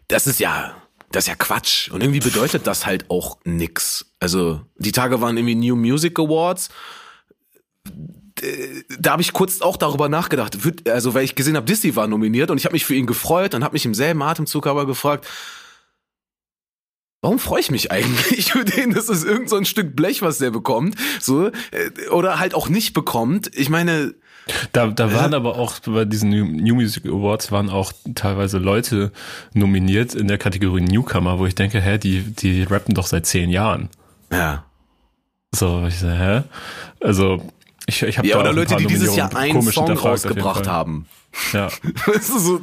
das 0.08 0.28
ist 0.28 0.40
ja 0.40 0.76
das 1.12 1.26
ist 1.26 1.28
ja 1.30 1.36
Quatsch. 1.36 1.90
Und 1.92 2.02
irgendwie 2.02 2.20
bedeutet 2.20 2.68
das 2.68 2.86
halt 2.86 3.10
auch 3.10 3.38
nix. 3.46 4.12
Also, 4.20 4.62
die 4.78 4.92
Tage 4.92 5.22
waren 5.22 5.38
irgendwie 5.38 5.56
New 5.56 5.76
Music 5.76 6.20
Awards. 6.20 6.70
Da 9.00 9.12
habe 9.12 9.22
ich 9.22 9.32
kurz 9.32 9.62
auch 9.62 9.78
darüber 9.78 10.10
nachgedacht, 10.10 10.58
also 10.90 11.14
weil 11.14 11.24
ich 11.24 11.36
gesehen 11.36 11.56
habe, 11.56 11.66
Disney 11.66 11.96
war 11.96 12.08
nominiert 12.08 12.52
und 12.52 12.58
ich 12.58 12.66
habe 12.66 12.74
mich 12.74 12.86
für 12.86 12.96
ihn 12.96 13.06
gefreut 13.06 13.54
und 13.56 13.64
habe 13.64 13.74
mich 13.74 13.86
im 13.86 13.94
selben 13.94 14.22
Atemzug 14.22 14.68
aber 14.68 14.86
gefragt, 14.86 15.26
warum 17.22 17.40
freue 17.40 17.62
ich 17.62 17.72
mich 17.72 17.92
eigentlich 17.92 18.52
für 18.52 18.66
den? 18.66 18.94
Das 18.94 19.10
ist 19.10 19.24
irgend 19.24 19.50
so 19.50 19.56
ein 19.56 19.66
Stück 19.66 19.96
Blech, 19.96 20.22
was 20.22 20.38
der 20.38 20.52
bekommt, 20.52 20.96
so 21.20 21.48
äh, 21.48 22.10
oder 22.12 22.40
halt 22.40 22.54
auch 22.54 22.68
nicht 22.68 22.94
bekommt. 22.94 23.50
Ich 23.56 23.70
meine, 23.70 24.14
da, 24.74 24.88
da 24.88 25.14
waren 25.14 25.34
äh, 25.34 25.38
aber 25.38 25.58
auch 25.58 25.80
bei 25.80 26.06
diesen 26.06 26.30
New 26.30 26.76
Music 26.76 27.06
Awards 27.06 27.52
waren 27.52 27.70
auch 27.70 27.94
teilweise 28.14 28.60
Leute 28.60 29.12
nominiert 29.54 30.14
in 30.14 30.28
der 30.28 30.38
Kategorie 30.38 30.82
Newcomer, 30.82 31.40
wo 31.40 31.46
ich 31.46 31.56
denke, 31.56 31.82
hä, 31.82 31.98
die, 31.98 32.22
die 32.22 32.64
rappen 32.64 32.94
doch 32.94 33.08
seit 33.08 33.26
zehn 33.26 33.50
Jahren. 33.50 33.90
Ja. 34.32 34.66
So, 35.52 35.86
ich 35.88 35.98
sage, 35.98 36.18
hä? 36.18 36.44
Also, 37.00 37.42
ich, 37.88 38.02
ich 38.02 38.18
habe 38.18 38.28
ja, 38.28 38.36
da 38.36 38.42
oder 38.42 38.54
Leute, 38.54 38.76
die 38.76 38.86
dieses 38.86 39.16
Jahr 39.16 39.36
einen 39.36 39.62
Song 39.62 39.92
rausgebracht 39.92 40.68
haben. 40.68 41.06
Ja. 41.54 41.70
so, 42.22 42.62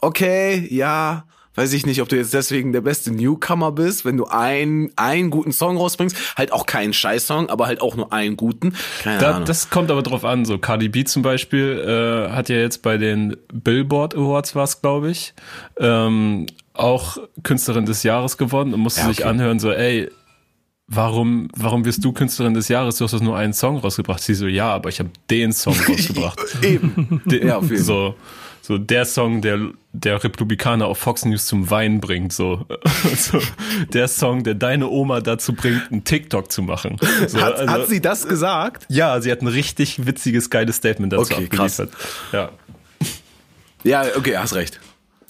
okay, 0.00 0.66
ja, 0.70 1.24
weiß 1.56 1.72
ich 1.72 1.86
nicht, 1.86 2.00
ob 2.02 2.08
du 2.08 2.16
jetzt 2.16 2.32
deswegen 2.34 2.72
der 2.72 2.82
beste 2.82 3.10
Newcomer 3.10 3.72
bist, 3.72 4.04
wenn 4.04 4.16
du 4.16 4.26
einen, 4.26 4.92
einen 4.96 5.30
guten 5.30 5.52
Song 5.52 5.76
rausbringst, 5.76 6.36
halt 6.36 6.52
auch 6.52 6.66
keinen 6.66 6.92
Scheiß-Song, 6.92 7.48
aber 7.48 7.66
halt 7.66 7.80
auch 7.80 7.96
nur 7.96 8.12
einen 8.12 8.36
guten. 8.36 8.74
Keine 9.02 9.18
da, 9.18 9.30
Ahnung. 9.32 9.46
Das 9.46 9.70
kommt 9.70 9.90
aber 9.90 10.02
drauf 10.02 10.24
an, 10.24 10.44
so 10.44 10.58
Cardi 10.58 10.88
B 10.88 11.04
zum 11.04 11.22
Beispiel 11.22 12.28
äh, 12.28 12.32
hat 12.32 12.48
ja 12.48 12.56
jetzt 12.56 12.82
bei 12.82 12.98
den 12.98 13.36
Billboard 13.52 14.14
Awards 14.14 14.54
was, 14.54 14.80
glaube 14.82 15.10
ich, 15.10 15.34
ähm, 15.78 16.46
auch 16.74 17.16
Künstlerin 17.42 17.86
des 17.86 18.02
Jahres 18.02 18.36
gewonnen 18.36 18.74
und 18.74 18.80
musste 18.80 19.00
ja, 19.00 19.06
okay. 19.06 19.16
sich 19.16 19.26
anhören, 19.26 19.58
so, 19.58 19.72
ey, 19.72 20.10
warum, 20.88 21.48
warum 21.56 21.84
wirst 21.84 22.04
du 22.04 22.12
Künstlerin 22.12 22.54
des 22.54 22.68
Jahres? 22.68 22.96
Du 22.96 23.04
hast 23.04 23.20
nur 23.20 23.36
einen 23.36 23.52
Song 23.52 23.78
rausgebracht. 23.78 24.22
Sie 24.22 24.34
so, 24.34 24.46
ja, 24.46 24.72
aber 24.72 24.88
ich 24.88 24.98
habe 24.98 25.10
den 25.30 25.52
Song 25.52 25.76
rausgebracht. 25.88 26.38
Eben. 26.62 27.20
Den, 27.26 27.48
ja, 27.48 27.56
auf 27.56 27.64
jeden 27.64 27.76
Fall. 27.76 27.84
So, 27.84 28.14
so 28.62 28.78
der 28.78 29.04
Song, 29.04 29.42
der, 29.42 29.60
der 29.92 30.22
Republikaner 30.24 30.86
auf 30.86 30.98
Fox 30.98 31.24
News 31.24 31.46
zum 31.46 31.70
Weinen 31.70 32.00
bringt, 32.00 32.32
so. 32.32 32.66
so 33.16 33.40
der 33.92 34.08
Song, 34.08 34.42
der 34.42 34.54
deine 34.54 34.88
Oma 34.88 35.20
dazu 35.20 35.52
bringt, 35.52 35.92
einen 35.92 36.02
TikTok 36.02 36.50
zu 36.50 36.62
machen. 36.62 36.96
So, 37.28 37.40
hat, 37.40 37.54
also, 37.54 37.72
hat 37.72 37.88
sie 37.88 38.00
das 38.00 38.26
gesagt? 38.26 38.84
Ja, 38.88 39.20
sie 39.20 39.30
hat 39.30 39.40
ein 39.42 39.46
richtig 39.46 40.04
witziges, 40.06 40.50
geiles 40.50 40.76
Statement 40.76 41.12
dazu 41.12 41.32
okay, 41.32 41.44
abgeliefert. 41.44 41.92
Krass. 41.92 42.32
Ja. 42.32 42.50
Ja, 43.84 44.04
okay, 44.16 44.36
hast 44.36 44.54
recht. 44.54 44.80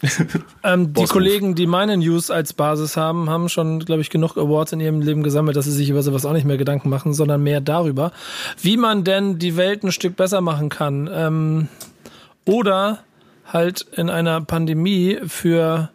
ähm, 0.63 0.93
die 0.93 1.05
Kollegen, 1.05 1.55
die 1.55 1.67
meine 1.67 1.97
News 1.97 2.31
als 2.31 2.53
Basis 2.53 2.97
haben, 2.97 3.31
haben 3.31 3.49
schon, 3.49 3.81
glaube 3.81 4.03
ich, 4.03 4.11
genug 4.11 4.37
Awards 4.37 4.73
in 4.73 4.81
ihrem 4.81 5.01
Leben 5.01 5.23
gesammelt, 5.23 5.57
dass 5.57 5.65
sie 5.65 5.73
sich 5.73 5.89
über 5.89 6.03
sowas 6.03 6.27
auch 6.27 6.33
nicht 6.33 6.45
mehr 6.45 6.59
Gedanken 6.59 6.91
machen, 6.91 7.15
sondern 7.15 7.43
mehr 7.43 7.61
darüber, 7.61 8.13
wie 8.61 8.77
man 8.77 9.05
denn 9.05 9.39
die 9.39 9.57
Welt 9.57 9.85
ein 9.85 9.93
Stück 9.93 10.17
besser 10.17 10.41
machen 10.41 10.69
kann. 10.69 11.09
Ähm, 11.11 11.69
oder 12.45 13.01
halt 13.47 13.87
in 13.97 14.11
einer 14.11 14.41
Pandemie 14.41 15.19
für 15.27 15.91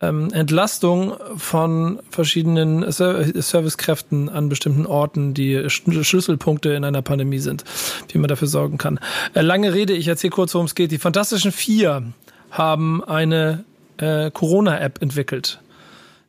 ähm, 0.00 0.30
Entlastung 0.32 1.14
von 1.36 2.00
verschiedenen 2.10 2.84
Servicekräften 2.90 4.28
an 4.28 4.48
bestimmten 4.48 4.84
Orten, 4.84 5.32
die 5.32 5.70
Schlüsselpunkte 5.70 6.74
in 6.74 6.84
einer 6.84 7.02
Pandemie 7.02 7.38
sind, 7.38 7.64
wie 8.12 8.18
man 8.18 8.28
dafür 8.28 8.48
sorgen 8.48 8.78
kann. 8.78 9.00
Äh, 9.32 9.40
lange 9.40 9.72
Rede, 9.72 9.94
ich 9.94 10.08
erzähle 10.08 10.32
kurz, 10.32 10.54
worum 10.54 10.66
es 10.66 10.74
geht. 10.74 10.92
Die 10.92 10.98
Fantastischen 10.98 11.52
Vier 11.52 12.12
haben 12.56 13.02
eine 13.04 13.64
äh, 13.98 14.30
Corona-App 14.30 15.02
entwickelt. 15.02 15.60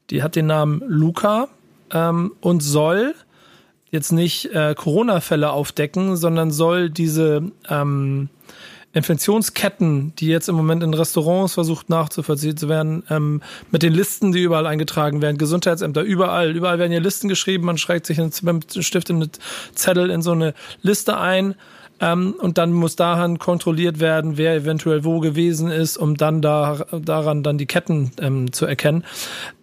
Die 0.10 0.24
hat 0.24 0.36
den 0.36 0.48
Namen 0.48 0.82
Luca 0.88 1.50
ähm, 1.92 2.34
und 2.42 2.62
soll 2.62 3.14
jetzt 3.92 4.12
nicht 4.12 4.54
äh, 4.54 4.76
Corona-Fälle 4.76 5.52
aufdecken, 5.52 6.18
sondern 6.18 6.52
soll 6.52 6.90
diese 6.90 7.52
ähm, 7.70 8.30
Infektionsketten, 8.94 10.14
die 10.16 10.28
jetzt 10.28 10.50
im 10.50 10.56
Moment 10.56 10.84
in 10.84 10.94
Restaurants 10.94 11.54
versucht 11.54 11.90
nachzuvollziehen 11.90 12.58
zu 12.58 12.68
werden, 12.68 13.04
ähm, 13.10 13.42
mit 13.72 13.84
den 13.84 13.94
Listen, 13.94 14.32
die 14.32 14.42
überall 14.42 14.66
eingetragen 14.66 15.22
werden, 15.22 15.38
Gesundheitsämter, 15.38 16.02
überall, 16.02 16.56
überall 16.56 16.80
werden 16.80 16.92
hier 16.92 17.02
Listen 17.02 17.30
geschrieben, 17.30 17.66
man 17.66 17.78
schreibt 17.78 18.08
sich 18.08 18.18
mit 18.18 18.42
einem 18.44 18.62
Stift 18.64 19.10
in 19.10 19.18
eine 19.18 19.30
Zettel 19.76 20.10
in 20.10 20.22
so 20.22 20.32
eine 20.32 20.54
Liste 20.82 21.18
ein 21.18 21.56
ähm, 22.00 22.36
und 22.40 22.58
dann 22.58 22.72
muss 22.74 22.96
daran 22.96 23.40
kontrolliert 23.40 24.00
werden, 24.00 24.38
wer 24.38 24.56
eventuell 24.56 25.04
wo 25.04 25.20
gewesen 25.20 25.70
ist, 25.72 25.98
um 25.98 26.16
dann 26.16 26.42
da, 26.42 26.86
daran 26.92 27.44
dann 27.44 27.58
die 27.58 27.66
Ketten 27.66 28.12
ähm, 28.20 28.52
zu 28.52 28.66
erkennen. 28.66 29.04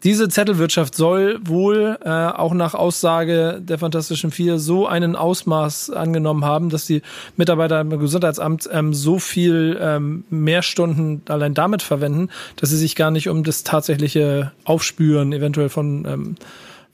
Diese 0.03 0.29
Zettelwirtschaft 0.29 0.95
soll 0.95 1.39
wohl 1.45 1.99
äh, 2.05 2.09
auch 2.09 2.55
nach 2.55 2.75
Aussage 2.75 3.61
der 3.61 3.79
Fantastischen 3.79 4.31
Vier 4.31 4.59
so 4.59 4.87
einen 4.87 5.17
Ausmaß 5.17 5.91
angenommen 5.91 6.45
haben, 6.45 6.71
dass 6.71 6.87
die 6.87 7.03
Mitarbeiter 7.37 7.81
im 7.81 7.99
Gesundheitsamt 7.99 8.69
ähm, 8.73 8.93
so 8.93 9.19
viel 9.19 9.79
ähm, 9.81 10.25
mehr 10.31 10.63
Stunden 10.63 11.23
allein 11.29 11.55
damit 11.55 11.83
verwenden, 11.83 12.31
dass 12.57 12.71
sie 12.71 12.79
sich 12.79 12.97
gar 12.97 13.11
nicht 13.11 13.29
um 13.29 13.45
das 13.45 13.65
tatsächliche 13.65 14.53
Aufspüren 14.65 15.33
eventuell 15.33 15.69
von 15.69 16.05
ähm, 16.07 16.37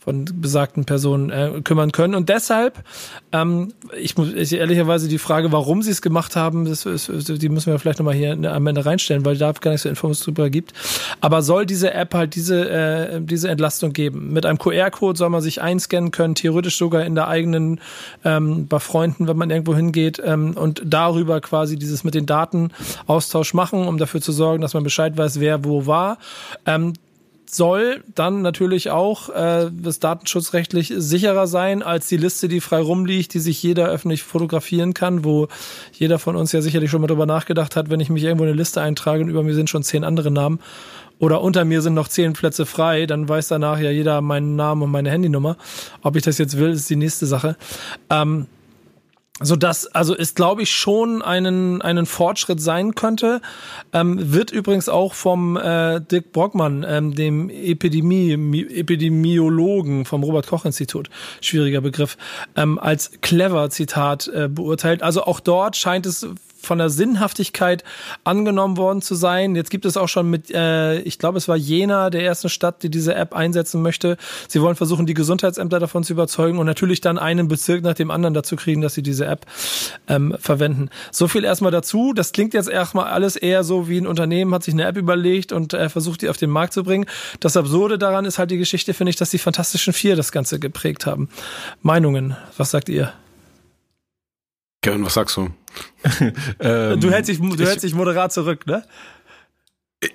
von 0.01 0.25
besagten 0.25 0.87
Personen 0.87 1.31
äh, 1.31 1.61
kümmern 1.63 1.93
können. 1.93 2.15
Und 2.15 2.31
deshalb, 2.31 2.83
ähm, 3.33 3.75
ich 4.01 4.17
muss 4.17 4.33
ich, 4.33 4.55
ehrlicherweise 4.55 5.09
die 5.09 5.19
Frage, 5.19 5.53
warum 5.53 5.83
sie 5.83 5.91
es 5.91 6.01
gemacht 6.01 6.37
haben, 6.37 6.65
das, 6.65 6.87
ist, 6.87 7.11
die 7.11 7.49
müssen 7.51 7.71
wir 7.71 7.79
vielleicht 7.79 7.99
nochmal 7.99 8.15
hier 8.15 8.33
am 8.33 8.67
Ende 8.67 8.87
reinstellen, 8.87 9.27
weil 9.27 9.37
da 9.37 9.53
gar 9.53 9.73
nicht 9.73 9.83
so 9.83 9.91
Informationen 9.91 10.37
drüber 10.37 10.49
gibt. 10.49 10.73
Aber 11.21 11.43
soll 11.43 11.67
diese 11.67 11.93
App 11.93 12.15
halt 12.15 12.35
diese, 12.35 12.71
äh, 12.71 13.21
diese 13.21 13.51
Entlastung 13.51 13.93
geben? 13.93 14.33
Mit 14.33 14.47
einem 14.47 14.59
QR-Code 14.59 15.19
soll 15.19 15.29
man 15.29 15.43
sich 15.43 15.61
einscannen 15.61 16.13
können, 16.13 16.35
theoretisch 16.35 16.79
sogar 16.79 17.05
in 17.05 17.15
der 17.15 17.29
eigenen, 17.29 17.81
ähm, 18.25 18.69
bei 18.69 18.79
Freunden, 18.79 19.29
wenn 19.29 19.37
man 19.37 19.51
irgendwo 19.51 19.75
hingeht 19.75 20.21
ähm, 20.25 20.57
und 20.57 20.81
darüber 20.83 21.43
quasi 21.43 21.79
dieses 21.79 22.05
mit 22.05 22.15
den 22.15 22.25
Daten 22.25 22.71
Austausch 23.07 23.53
machen, 23.53 23.87
um 23.87 23.99
dafür 23.99 24.23
zu 24.23 24.33
sorgen, 24.33 24.63
dass 24.63 24.73
man 24.73 24.83
Bescheid 24.83 25.19
weiß, 25.19 25.41
wer 25.41 25.63
wo 25.63 25.85
war. 25.87 26.17
Ähm, 26.65 26.95
soll 27.55 28.03
dann 28.15 28.43
natürlich 28.43 28.91
auch 28.91 29.29
äh, 29.31 29.71
das 29.73 30.01
datenschutzrechtlich 30.01 30.93
sicherer 30.97 31.47
sein 31.47 31.83
als 31.83 32.09
die 32.09 32.17
Liste, 32.17 32.49
die 32.49 32.61
frei 32.61 32.81
rumliegt, 32.81 33.35
die 33.35 33.39
sich 33.39 33.63
jeder 33.63 33.89
öffentlich 33.89 34.23
fotografieren 34.23 34.95
kann, 34.95 35.25
wo 35.25 35.49
jeder 35.93 36.19
von 36.19 36.37
uns 36.37 36.53
ja 36.53 36.63
sicherlich 36.63 36.91
schon 36.91 37.01
mal 37.01 37.07
drüber 37.07 37.27
nachgedacht 37.27 37.77
hat, 37.77 37.91
wenn 37.91 38.01
ich 38.01 38.11
mich 38.11 38.25
irgendwo 38.25 38.45
in 38.45 38.51
eine 38.51 38.59
Liste 38.59 38.81
eintrage 38.81 39.23
und 39.23 39.29
über 39.29 39.43
mir 39.43 39.55
sind 39.55 39.71
schon 39.71 39.83
zehn 39.83 40.05
andere 40.05 40.31
Namen 40.31 40.61
oder 41.19 41.43
unter 41.43 41.65
mir 41.65 41.83
sind 41.83 41.95
noch 41.95 42.09
zehn 42.09 42.33
Plätze 42.33 42.67
frei, 42.67 43.07
dann 43.07 43.29
weiß 43.29 43.49
danach 43.49 43.79
ja 43.79 43.91
jeder 43.91 44.21
meinen 44.23 44.57
Namen 44.57 44.83
und 44.83 44.91
meine 44.91 45.11
Handynummer. 45.11 45.57
Ob 46.03 46.17
ich 46.17 46.23
das 46.23 46.39
jetzt 46.39 46.59
will, 46.59 46.71
ist 46.71 46.89
die 46.89 46.97
nächste 46.97 47.27
Sache. 47.27 47.57
Ähm, 48.09 48.47
so 49.41 49.57
dass 49.57 49.87
also 49.87 50.15
ist 50.15 50.37
glaube 50.37 50.63
ich 50.63 50.71
schon 50.71 51.23
einen 51.23 51.83
einen 51.83 52.07
Fortschritt 52.07 52.61
sein 52.61 52.95
könnte. 52.95 53.41
Ähm, 53.93 54.33
wird 54.33 54.51
übrigens 54.51 54.89
auch 54.89 55.15
vom 55.15 55.57
äh, 55.57 56.01
Dirk 56.01 56.33
Brockmann 56.33 56.85
ähm, 56.87 57.15
dem 57.15 57.51
Epidemie 57.51 58.33
Epidemiologen 58.33 60.05
vom 60.05 60.23
Robert 60.23 60.47
Koch 60.47 60.65
Institut 60.65 61.11
schwieriger 61.41 61.81
Begriff 61.81 62.17
ähm, 62.57 62.79
als 62.79 63.13
clever 63.23 63.71
Zitat 63.71 64.29
äh, 64.29 64.49
beurteilt. 64.49 65.03
Also 65.03 65.25
auch 65.25 65.41
dort 65.41 65.77
scheint 65.77 66.07
es 66.07 66.29
von 66.63 66.79
der 66.79 66.91
Sinnhaftigkeit 66.91 67.85
angenommen 68.25 68.77
worden 68.77 69.03
zu 69.03 69.15
sein. 69.15 69.57
Jetzt 69.57 69.71
gibt 69.71 69.85
es 69.85 69.97
auch 69.97 70.09
schon 70.09 70.31
mit, 70.31 70.51
äh, 70.51 71.01
ich 71.01 71.19
glaube, 71.19 71.39
es 71.39 71.49
war 71.49 71.57
Jena, 71.57 72.11
der 72.11 72.23
ersten 72.23 72.49
Stadt, 72.49 72.83
die 72.83 72.91
diese 72.91 73.15
App 73.15 73.35
einsetzen 73.35 73.83
möchte. 73.83 74.17
Sie 74.49 74.61
wollen 74.63 74.77
versuchen, 74.77 75.07
die 75.07 75.15
Gesundheitsämter 75.15 75.81
davon 75.81 76.05
zu 76.05 76.13
überzeugen 76.13 76.59
und 76.59 76.67
natürlich 76.67 77.01
dann 77.01 77.19
einen 77.19 77.49
Bezirk 77.49 77.83
nach 77.83 77.95
dem 77.95 78.11
anderen 78.11 78.35
dazu 78.35 78.57
kriegen, 78.57 78.81
dass 78.81 78.95
sie 78.95 79.03
diese 79.03 79.27
App 79.27 79.47
ähm, 80.09 80.37
verwenden. 80.39 80.91
So 81.11 81.29
viel 81.29 81.45
erstmal 81.45 81.73
dazu. 81.73 82.13
Das 82.13 82.33
klingt 82.33 82.55
jetzt 82.55 82.69
erstmal 82.69 83.07
alles 83.07 83.37
eher 83.37 83.65
so 83.65 83.89
wie 83.89 83.99
ein 83.99 84.07
Unternehmen 84.07 84.55
hat 84.55 84.65
sich 84.65 84.75
eine 84.75 84.85
App 84.85 84.97
überlegt 84.97 85.53
und 85.53 85.73
äh, 85.73 85.89
versucht, 85.89 86.23
die 86.23 86.29
auf 86.29 86.37
den 86.37 86.51
Markt 86.51 86.73
zu 86.73 86.85
bringen. 86.85 87.07
Das 87.41 87.57
Absurde 87.57 87.99
daran 87.99 88.25
ist 88.25 88.39
halt 88.39 88.51
die 88.51 88.59
Geschichte, 88.59 88.95
finde 88.95 89.11
ich, 89.11 89.17
dass 89.17 89.31
die 89.31 89.39
Fantastischen 89.39 89.93
Vier 89.93 90.17
das 90.17 90.33
Ganze 90.33 90.59
geprägt 90.59 91.07
haben. 91.07 91.29
Meinungen, 91.83 92.37
was 92.57 92.71
sagt 92.71 92.89
ihr? 92.89 93.13
Kevin, 94.83 95.05
was 95.05 95.15
sagst 95.15 95.37
du? 95.37 95.51
ähm, 96.61 97.01
du 97.01 97.11
hältst 97.11 97.29
dich, 97.29 97.39
du 97.39 97.67
hältst 97.67 97.85
dich 97.85 97.95
moderat 97.95 98.33
zurück, 98.33 98.67
ne? 98.67 98.85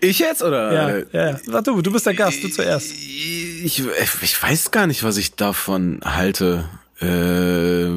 Ich 0.02 0.18
jetzt 0.18 0.42
oder? 0.42 0.74
Ja, 0.74 1.30
ja. 1.32 1.40
Sag 1.46 1.64
du, 1.66 1.80
du 1.82 1.92
bist 1.92 2.08
der 2.08 2.16
Gast, 2.16 2.44
du 2.44 2.50
zuerst. 2.50 2.92
Ich, 2.92 3.84
ich 4.24 4.44
weiß 4.44 4.72
gar 4.72 4.88
nicht, 4.88 5.04
was 5.04 5.18
ich 5.18 5.36
davon 5.36 6.00
halte. 6.04 6.68
Äh, 7.02 7.88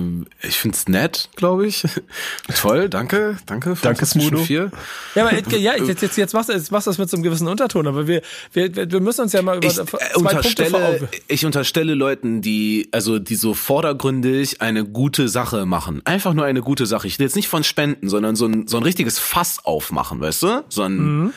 ich 0.43 0.59
find's 0.59 0.89
nett, 0.89 1.29
glaube 1.37 1.67
ich. 1.67 1.85
Toll, 2.57 2.89
danke, 2.89 3.37
danke. 3.47 3.77
Danke, 3.81 4.07
Smudo. 4.07 4.39
Ja, 4.49 4.71
aber 5.15 5.33
ja, 5.57 5.77
jetzt, 5.77 6.03
jetzt, 6.03 6.17
jetzt 6.17 6.33
machst 6.35 6.49
du 6.49 6.53
jetzt 6.53 6.73
machst 6.73 6.87
du 6.87 6.91
das 6.91 6.99
mit 6.99 7.09
so 7.09 7.17
einem 7.17 7.23
gewissen 7.23 7.47
Unterton, 7.47 7.87
aber 7.87 8.07
wir, 8.09 8.23
wir, 8.53 8.75
wir 8.75 9.01
müssen 9.01 9.21
uns 9.23 9.33
ja 9.33 9.43
mal 9.43 9.57
über 9.57 9.67
ich, 9.69 9.75
zwei 9.75 9.83
äh, 9.83 9.87
Punkte 9.87 10.11
vor 10.15 10.21
unterstelle, 10.31 10.87
Augen. 10.87 11.09
ich 11.29 11.47
unterstelle 11.47 11.95
Leuten, 11.95 12.43
die, 12.43 12.89
also 12.91 13.19
die 13.19 13.37
so 13.37 13.55
vordergründig 13.55 14.61
eine 14.61 14.85
gute 14.85 15.29
Sache 15.29 15.65
machen. 15.67 16.03
Einfach 16.05 16.35
nur 16.35 16.45
eine 16.45 16.63
gute 16.63 16.87
Sache. 16.87 17.07
Ich 17.07 17.19
will 17.19 17.27
jetzt 17.27 17.37
nicht 17.37 17.49
von 17.49 17.63
Spenden, 17.65 18.09
sondern 18.09 18.35
so 18.35 18.47
ein, 18.47 18.67
so 18.67 18.79
ein 18.79 18.83
richtiges 18.83 19.19
Fass 19.19 19.65
aufmachen, 19.65 20.21
weißt 20.21 20.43
du? 20.43 20.65
So 20.69 20.83
ein, 20.83 20.97
Mhm. 20.99 21.33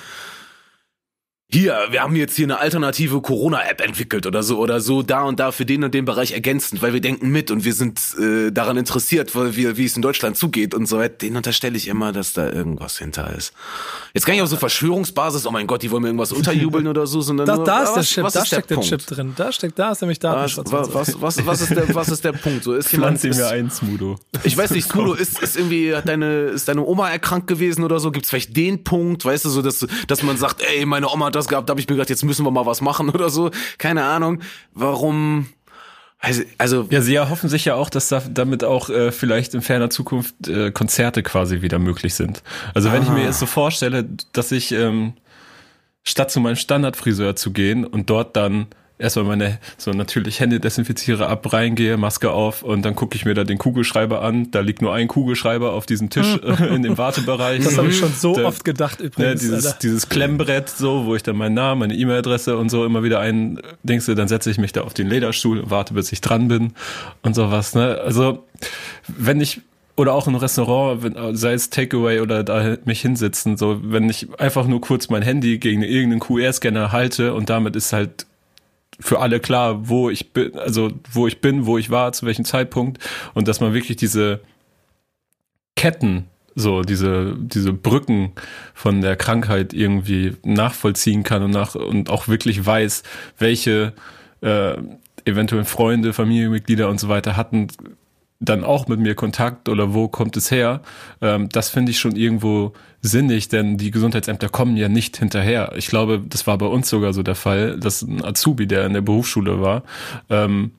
Hier, 1.53 1.77
wir 1.89 2.01
haben 2.01 2.15
jetzt 2.15 2.35
hier 2.35 2.45
eine 2.45 2.59
alternative 2.59 3.21
Corona-App 3.21 3.81
entwickelt 3.81 4.25
oder 4.25 4.41
so 4.41 4.57
oder 4.57 4.79
so 4.79 5.03
da 5.03 5.23
und 5.23 5.39
da 5.39 5.51
für 5.51 5.65
den 5.65 5.83
und 5.83 5.93
den 5.93 6.05
Bereich 6.05 6.31
ergänzend, 6.31 6.81
weil 6.81 6.93
wir 6.93 7.01
denken 7.01 7.29
mit 7.29 7.51
und 7.51 7.65
wir 7.65 7.73
sind 7.73 7.99
äh, 8.17 8.51
daran 8.51 8.77
interessiert, 8.77 9.35
weil 9.35 9.55
wir, 9.57 9.75
wie 9.75 9.85
es 9.85 9.97
in 9.97 10.01
Deutschland 10.01 10.37
zugeht 10.37 10.73
und 10.73 10.85
so 10.85 10.97
weiter. 10.97 11.15
Den 11.17 11.35
unterstelle 11.35 11.75
ich 11.75 11.89
immer, 11.89 12.13
dass 12.13 12.31
da 12.31 12.49
irgendwas 12.49 12.97
hinter 12.97 13.35
ist. 13.35 13.53
Jetzt 14.13 14.25
gar 14.25 14.33
nicht 14.33 14.41
auf 14.41 14.47
so 14.47 14.55
Verschwörungsbasis, 14.55 15.45
oh 15.45 15.51
mein 15.51 15.67
Gott, 15.67 15.83
die 15.83 15.91
wollen 15.91 16.03
mir 16.03 16.07
irgendwas 16.09 16.31
unterjubeln 16.31 16.87
oder 16.87 17.05
so, 17.05 17.19
sondern 17.19 17.45
Da, 17.45 17.55
nur, 17.57 17.65
da 17.65 17.83
ist 17.83 17.89
was, 17.89 17.95
der 17.95 18.03
Chip, 18.03 18.23
was 18.23 18.33
da 18.33 18.45
steckt 18.45 18.69
der, 18.69 18.75
Punkt? 18.75 18.89
Chip 18.89 19.05
drin. 19.05 19.33
Da 19.35 19.51
steckt, 19.51 19.77
da 19.77 19.91
ist 19.91 20.01
nämlich 20.01 20.19
Datenschutz. 20.19 20.71
und 20.71 20.71
was, 20.71 20.87
so. 20.87 20.93
was, 20.93 21.21
was, 21.21 21.45
was, 21.45 21.61
ist 21.61 21.75
der, 21.75 21.95
was 21.95 22.09
ist 22.09 22.23
der 22.23 22.31
Punkt? 22.31 22.63
So 22.63 22.73
ist 22.73 22.91
jemand, 22.93 23.19
Pflanz 23.19 23.37
ihn 23.37 23.43
mir 23.43 23.49
ein, 23.49 23.69
Smudo. 23.69 24.17
ich 24.43 24.55
weiß 24.55 24.71
nicht, 24.71 24.89
Smudo, 24.89 25.13
ist, 25.13 25.41
ist 25.41 25.57
irgendwie, 25.57 25.93
hat 25.93 26.07
deine, 26.07 26.45
ist 26.45 26.69
deine 26.69 26.85
Oma 26.85 27.09
erkrankt 27.09 27.47
gewesen 27.47 27.83
oder 27.83 27.99
so? 27.99 28.11
Gibt's 28.11 28.29
vielleicht 28.29 28.55
den 28.55 28.85
Punkt, 28.85 29.25
weißt 29.25 29.43
du, 29.43 29.49
so, 29.49 29.61
dass, 29.61 29.85
dass 30.07 30.23
man 30.23 30.37
sagt, 30.37 30.61
ey, 30.61 30.85
meine 30.85 31.09
Oma 31.09 31.25
hat 31.25 31.40
das 31.41 31.47
gehabt, 31.47 31.69
da 31.69 31.71
habe 31.71 31.81
ich 31.81 31.87
mir 31.87 31.95
gedacht, 31.95 32.09
jetzt 32.09 32.23
müssen 32.23 32.45
wir 32.45 32.51
mal 32.51 32.65
was 32.65 32.81
machen 32.81 33.09
oder 33.09 33.29
so. 33.29 33.51
Keine 33.77 34.03
Ahnung. 34.03 34.41
Warum? 34.73 35.47
Also, 36.19 36.43
also 36.59 36.87
Ja, 36.91 37.01
sie 37.01 37.15
erhoffen 37.15 37.49
sich 37.49 37.65
ja 37.65 37.75
auch, 37.75 37.89
dass 37.89 38.07
da, 38.07 38.21
damit 38.29 38.63
auch 38.63 38.89
äh, 38.89 39.11
vielleicht 39.11 39.55
in 39.55 39.61
ferner 39.61 39.89
Zukunft 39.89 40.47
äh, 40.47 40.71
Konzerte 40.71 41.23
quasi 41.23 41.61
wieder 41.63 41.79
möglich 41.79 42.13
sind. 42.13 42.43
Also 42.75 42.91
wenn 42.91 43.01
ich 43.01 43.09
mir 43.09 43.23
jetzt 43.23 43.39
so 43.39 43.47
vorstelle, 43.47 44.07
dass 44.31 44.51
ich 44.51 44.71
ähm, 44.71 45.13
statt 46.03 46.29
zu 46.29 46.39
meinem 46.39 46.55
Standardfriseur 46.57 47.35
zu 47.35 47.51
gehen 47.51 47.85
und 47.85 48.09
dort 48.09 48.35
dann 48.35 48.67
erstmal 49.01 49.25
meine 49.25 49.59
so 49.77 49.91
natürlich 49.91 50.39
Hände 50.39 50.59
desinfiziere 50.59 51.27
ab, 51.27 51.51
reingehe, 51.51 51.97
Maske 51.97 52.31
auf 52.31 52.63
und 52.63 52.83
dann 52.83 52.95
gucke 52.95 53.15
ich 53.15 53.25
mir 53.25 53.33
da 53.33 53.43
den 53.43 53.57
Kugelschreiber 53.57 54.21
an. 54.21 54.49
Da 54.51 54.61
liegt 54.61 54.81
nur 54.81 54.93
ein 54.93 55.07
Kugelschreiber 55.07 55.73
auf 55.73 55.85
diesem 55.85 56.09
Tisch 56.09 56.35
äh, 56.43 56.73
in 56.75 56.83
dem 56.83 56.97
Wartebereich. 56.97 57.63
Das 57.63 57.77
habe 57.77 57.89
ich 57.89 57.97
schon 57.97 58.13
so 58.13 58.35
Da- 58.35 58.45
oft 58.45 58.63
gedacht 58.63 58.99
Ne, 58.99 59.07
übrigens. 59.07 59.41
dieses, 59.41 59.65
Alter. 59.65 59.77
dieses 59.81 60.09
Klemmbrett, 60.09 60.69
so, 60.69 61.05
wo 61.05 61.15
ich 61.15 61.23
dann 61.23 61.35
meinen 61.35 61.55
Namen, 61.55 61.79
meine 61.79 61.93
E-Mail-Adresse 61.95 62.57
und 62.57 62.69
so 62.69 62.85
immer 62.85 63.03
wieder 63.03 63.19
ein, 63.19 63.59
denkst 63.83 64.05
du, 64.05 64.15
dann 64.15 64.27
setze 64.27 64.49
ich 64.51 64.57
mich 64.57 64.71
da 64.71 64.81
auf 64.81 64.93
den 64.93 65.07
Lederstuhl 65.07 65.59
und 65.59 65.69
warte, 65.71 65.93
bis 65.93 66.11
ich 66.11 66.21
dran 66.21 66.47
bin 66.47 66.73
und 67.23 67.35
sowas, 67.35 67.75
ne? 67.75 67.99
Also, 68.03 68.43
wenn 69.07 69.41
ich, 69.41 69.61
oder 69.97 70.13
auch 70.13 70.27
im 70.27 70.35
Restaurant, 70.35 71.03
wenn, 71.03 71.35
sei 71.35 71.53
es 71.53 71.69
Takeaway 71.69 72.19
oder 72.21 72.43
da 72.43 72.77
mich 72.85 73.01
hinsitzen, 73.01 73.57
so, 73.57 73.79
wenn 73.83 74.09
ich 74.09 74.27
einfach 74.39 74.65
nur 74.67 74.81
kurz 74.81 75.09
mein 75.09 75.21
Handy 75.21 75.57
gegen 75.57 75.81
irgendeinen 75.83 76.19
QR-Scanner 76.21 76.91
halte 76.91 77.33
und 77.33 77.49
damit 77.49 77.75
ist 77.75 77.91
halt 77.93 78.25
für 79.01 79.19
alle 79.19 79.39
klar, 79.39 79.89
wo 79.89 80.09
ich 80.09 80.31
bin, 80.31 80.57
also 80.57 80.91
wo 81.11 81.27
ich 81.27 81.41
bin, 81.41 81.65
wo 81.65 81.77
ich 81.77 81.89
war, 81.89 82.13
zu 82.13 82.25
welchem 82.25 82.45
Zeitpunkt. 82.45 82.99
Und 83.33 83.47
dass 83.47 83.59
man 83.59 83.73
wirklich 83.73 83.97
diese 83.97 84.41
Ketten, 85.75 86.27
so 86.55 86.81
diese 86.81 87.35
diese 87.37 87.73
Brücken 87.73 88.33
von 88.73 89.01
der 89.01 89.15
Krankheit 89.15 89.73
irgendwie 89.73 90.35
nachvollziehen 90.43 91.23
kann 91.23 91.43
und 91.43 91.51
nach 91.51 91.75
und 91.75 92.09
auch 92.09 92.27
wirklich 92.27 92.65
weiß, 92.65 93.03
welche 93.37 93.93
äh, 94.41 94.75
eventuell 95.25 95.65
Freunde, 95.65 96.13
Familienmitglieder 96.13 96.89
und 96.89 96.99
so 96.99 97.09
weiter 97.09 97.37
hatten 97.37 97.67
dann 98.41 98.63
auch 98.63 98.87
mit 98.87 98.99
mir 98.99 99.15
Kontakt 99.15 99.69
oder 99.69 99.93
wo 99.93 100.07
kommt 100.07 100.35
es 100.35 100.51
her? 100.51 100.81
Ähm, 101.21 101.47
das 101.49 101.69
finde 101.69 101.91
ich 101.91 101.99
schon 101.99 102.15
irgendwo 102.15 102.73
sinnig, 103.01 103.47
denn 103.47 103.77
die 103.77 103.91
Gesundheitsämter 103.91 104.49
kommen 104.49 104.75
ja 104.75 104.89
nicht 104.89 105.15
hinterher. 105.17 105.73
Ich 105.77 105.87
glaube, 105.87 106.21
das 106.27 106.47
war 106.47 106.57
bei 106.57 106.65
uns 106.65 106.89
sogar 106.89 107.13
so 107.13 107.23
der 107.23 107.35
Fall, 107.35 107.79
dass 107.79 108.01
ein 108.01 108.23
Azubi, 108.25 108.67
der 108.67 108.85
in 108.85 108.93
der 108.93 109.01
Berufsschule 109.01 109.61
war, 109.61 109.83
ähm, 110.29 110.71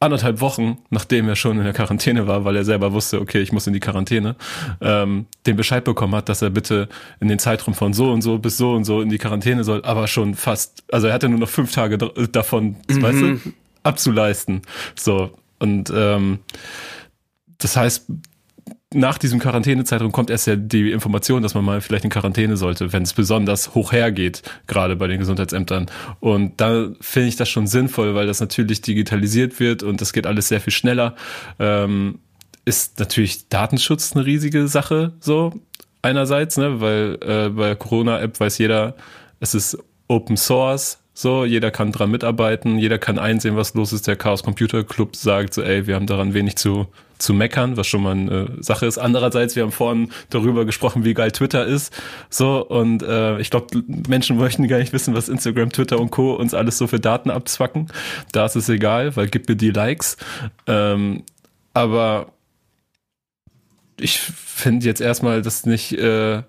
anderthalb 0.00 0.40
Wochen, 0.40 0.78
nachdem 0.90 1.28
er 1.28 1.34
schon 1.34 1.58
in 1.58 1.64
der 1.64 1.72
Quarantäne 1.72 2.28
war, 2.28 2.44
weil 2.44 2.54
er 2.54 2.64
selber 2.64 2.92
wusste, 2.92 3.20
okay, 3.20 3.40
ich 3.40 3.50
muss 3.50 3.66
in 3.66 3.72
die 3.72 3.80
Quarantäne, 3.80 4.36
ähm, 4.80 5.26
den 5.46 5.56
Bescheid 5.56 5.82
bekommen 5.82 6.14
hat, 6.14 6.28
dass 6.28 6.40
er 6.40 6.50
bitte 6.50 6.88
in 7.20 7.26
den 7.28 7.40
Zeitraum 7.40 7.74
von 7.74 7.92
so 7.92 8.12
und 8.12 8.22
so 8.22 8.38
bis 8.38 8.58
so 8.58 8.74
und 8.74 8.84
so 8.84 9.00
in 9.00 9.08
die 9.08 9.18
Quarantäne 9.18 9.64
soll, 9.64 9.82
aber 9.84 10.06
schon 10.06 10.34
fast, 10.34 10.84
also 10.92 11.08
er 11.08 11.14
hatte 11.14 11.28
nur 11.28 11.40
noch 11.40 11.48
fünf 11.48 11.72
Tage 11.72 11.98
dr- 11.98 12.28
davon, 12.28 12.76
weißt 12.88 13.20
du, 13.20 13.40
abzuleisten. 13.82 14.62
So. 14.94 15.30
Und 15.58 15.92
ähm, 15.94 16.40
das 17.58 17.76
heißt, 17.76 18.06
nach 18.94 19.18
diesem 19.18 19.38
Quarantänezeitraum 19.38 20.12
kommt 20.12 20.30
erst 20.30 20.46
ja 20.46 20.56
die 20.56 20.90
Information, 20.90 21.42
dass 21.42 21.54
man 21.54 21.64
mal 21.64 21.80
vielleicht 21.80 22.04
in 22.04 22.10
Quarantäne 22.10 22.56
sollte, 22.56 22.92
wenn 22.92 23.02
es 23.02 23.12
besonders 23.12 23.74
hoch 23.74 23.92
hergeht, 23.92 24.42
gerade 24.66 24.96
bei 24.96 25.06
den 25.06 25.18
Gesundheitsämtern. 25.18 25.86
Und 26.20 26.60
da 26.60 26.88
finde 27.00 27.28
ich 27.28 27.36
das 27.36 27.50
schon 27.50 27.66
sinnvoll, 27.66 28.14
weil 28.14 28.26
das 28.26 28.40
natürlich 28.40 28.80
digitalisiert 28.80 29.60
wird 29.60 29.82
und 29.82 30.00
das 30.00 30.12
geht 30.12 30.26
alles 30.26 30.48
sehr 30.48 30.60
viel 30.60 30.72
schneller. 30.72 31.16
Ähm, 31.58 32.20
ist 32.64 32.98
natürlich 32.98 33.48
Datenschutz 33.48 34.14
eine 34.14 34.24
riesige 34.24 34.68
Sache, 34.68 35.12
so 35.20 35.52
einerseits, 36.00 36.56
ne, 36.56 36.80
weil 36.80 37.18
äh, 37.22 37.48
bei 37.50 37.74
Corona-App 37.74 38.40
weiß 38.40 38.58
jeder, 38.58 38.94
es 39.40 39.54
ist 39.54 39.78
Open 40.06 40.36
Source, 40.36 40.98
so, 41.20 41.44
jeder 41.44 41.72
kann 41.72 41.90
dran 41.90 42.12
mitarbeiten, 42.12 42.78
jeder 42.78 42.96
kann 42.96 43.18
einsehen, 43.18 43.56
was 43.56 43.74
los 43.74 43.92
ist. 43.92 44.06
Der 44.06 44.14
Chaos 44.14 44.44
Computer 44.44 44.84
Club 44.84 45.16
sagt 45.16 45.52
so, 45.52 45.62
ey, 45.62 45.88
wir 45.88 45.96
haben 45.96 46.06
daran 46.06 46.32
wenig 46.32 46.54
zu, 46.54 46.86
zu 47.18 47.34
meckern, 47.34 47.76
was 47.76 47.88
schon 47.88 48.04
mal 48.04 48.12
eine 48.12 48.52
Sache 48.60 48.86
ist. 48.86 48.98
Andererseits, 48.98 49.56
wir 49.56 49.64
haben 49.64 49.72
vorhin 49.72 50.12
darüber 50.30 50.64
gesprochen, 50.64 51.04
wie 51.04 51.14
geil 51.14 51.32
Twitter 51.32 51.66
ist. 51.66 51.92
So, 52.30 52.64
und 52.64 53.02
äh, 53.02 53.40
ich 53.40 53.50
glaube, 53.50 53.82
Menschen 54.06 54.36
möchten 54.36 54.68
gar 54.68 54.78
nicht 54.78 54.92
wissen, 54.92 55.12
was 55.12 55.28
Instagram, 55.28 55.70
Twitter 55.70 55.98
und 55.98 56.12
Co. 56.12 56.34
uns 56.34 56.54
alles 56.54 56.78
so 56.78 56.86
für 56.86 57.00
Daten 57.00 57.32
abzwacken. 57.32 57.88
Da 58.30 58.46
ist 58.46 58.54
es 58.54 58.68
egal, 58.68 59.16
weil 59.16 59.26
gib 59.26 59.48
mir 59.48 59.56
die 59.56 59.72
Likes. 59.72 60.18
Ähm, 60.68 61.24
aber 61.74 62.30
ich 63.98 64.20
finde 64.20 64.86
jetzt 64.86 65.00
erstmal 65.00 65.42
das 65.42 65.66
nicht 65.66 65.94
äh, 65.94 66.44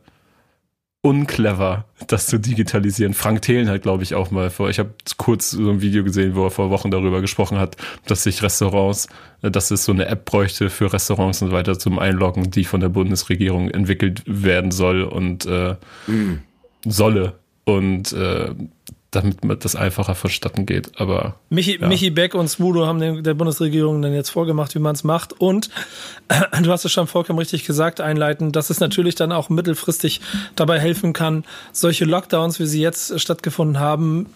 unclever, 1.01 1.85
das 2.07 2.27
zu 2.27 2.39
digitalisieren. 2.39 3.13
Frank 3.13 3.41
Thelen 3.41 3.69
hat, 3.69 3.81
glaube 3.83 4.03
ich, 4.03 4.15
auch 4.15 4.31
mal 4.31 4.49
vor. 4.49 4.69
Ich 4.69 4.79
habe 4.79 4.89
kurz 5.17 5.51
so 5.51 5.69
ein 5.69 5.81
Video 5.81 6.03
gesehen, 6.03 6.35
wo 6.35 6.45
er 6.45 6.51
vor 6.51 6.69
Wochen 6.71 6.91
darüber 6.91 7.21
gesprochen 7.21 7.57
hat, 7.57 7.77
dass 8.05 8.23
sich 8.23 8.43
Restaurants, 8.43 9.07
äh, 9.41 9.49
dass 9.49 9.71
es 9.71 9.85
so 9.85 9.93
eine 9.93 10.07
App 10.07 10.25
bräuchte 10.25 10.69
für 10.69 10.91
Restaurants 10.91 11.41
und 11.41 11.49
so 11.49 11.53
weiter 11.53 11.79
zum 11.79 11.99
Einloggen, 11.99 12.51
die 12.51 12.65
von 12.65 12.81
der 12.81 12.89
Bundesregierung 12.89 13.69
entwickelt 13.69 14.23
werden 14.25 14.71
soll 14.71 15.03
und 15.03 15.45
äh, 15.45 15.75
solle. 16.85 17.39
Und 17.63 18.11
äh, 18.13 18.53
damit 19.12 19.66
das 19.66 19.76
einfacher 19.76 20.14
vonstatten 20.14 20.66
geht. 20.66 20.99
Aber 20.99 21.36
Michi, 21.49 21.80
Ja. 21.80 21.88
Michi 21.88 22.10
Beck 22.12 22.36
und 22.36 22.47
Smudo 22.47 22.86
haben 22.86 22.99
den, 22.99 23.24
der 23.24 23.34
Bundesregierung 23.34 24.01
dann 24.01 24.14
jetzt 24.14 24.30
vorgemacht, 24.30 24.76
wie 24.76 24.80
man 24.80 24.93
es 24.95 25.03
macht. 25.03 25.34
Und 25.34 25.70
du 26.62 26.72
hast 26.72 26.86
es 26.86 26.91
schon 26.91 27.07
vollkommen 27.07 27.39
richtig 27.39 27.66
gesagt, 27.66 28.01
einleitend, 28.01 28.55
dass 28.55 28.70
es 28.70 28.80
natürlich 28.80 29.16
dann 29.16 29.32
auch 29.32 29.49
mittelfristig 29.49 30.22
dabei 30.55 30.80
helfen 30.80 31.14
kann, 31.14 31.43
solche 31.72 32.05
Lockdowns, 32.05 32.60
wie 32.60 32.68
sie 32.68 32.82
jetzt 32.82 33.20
stattgefunden 33.20 33.80
haben, 33.80 34.28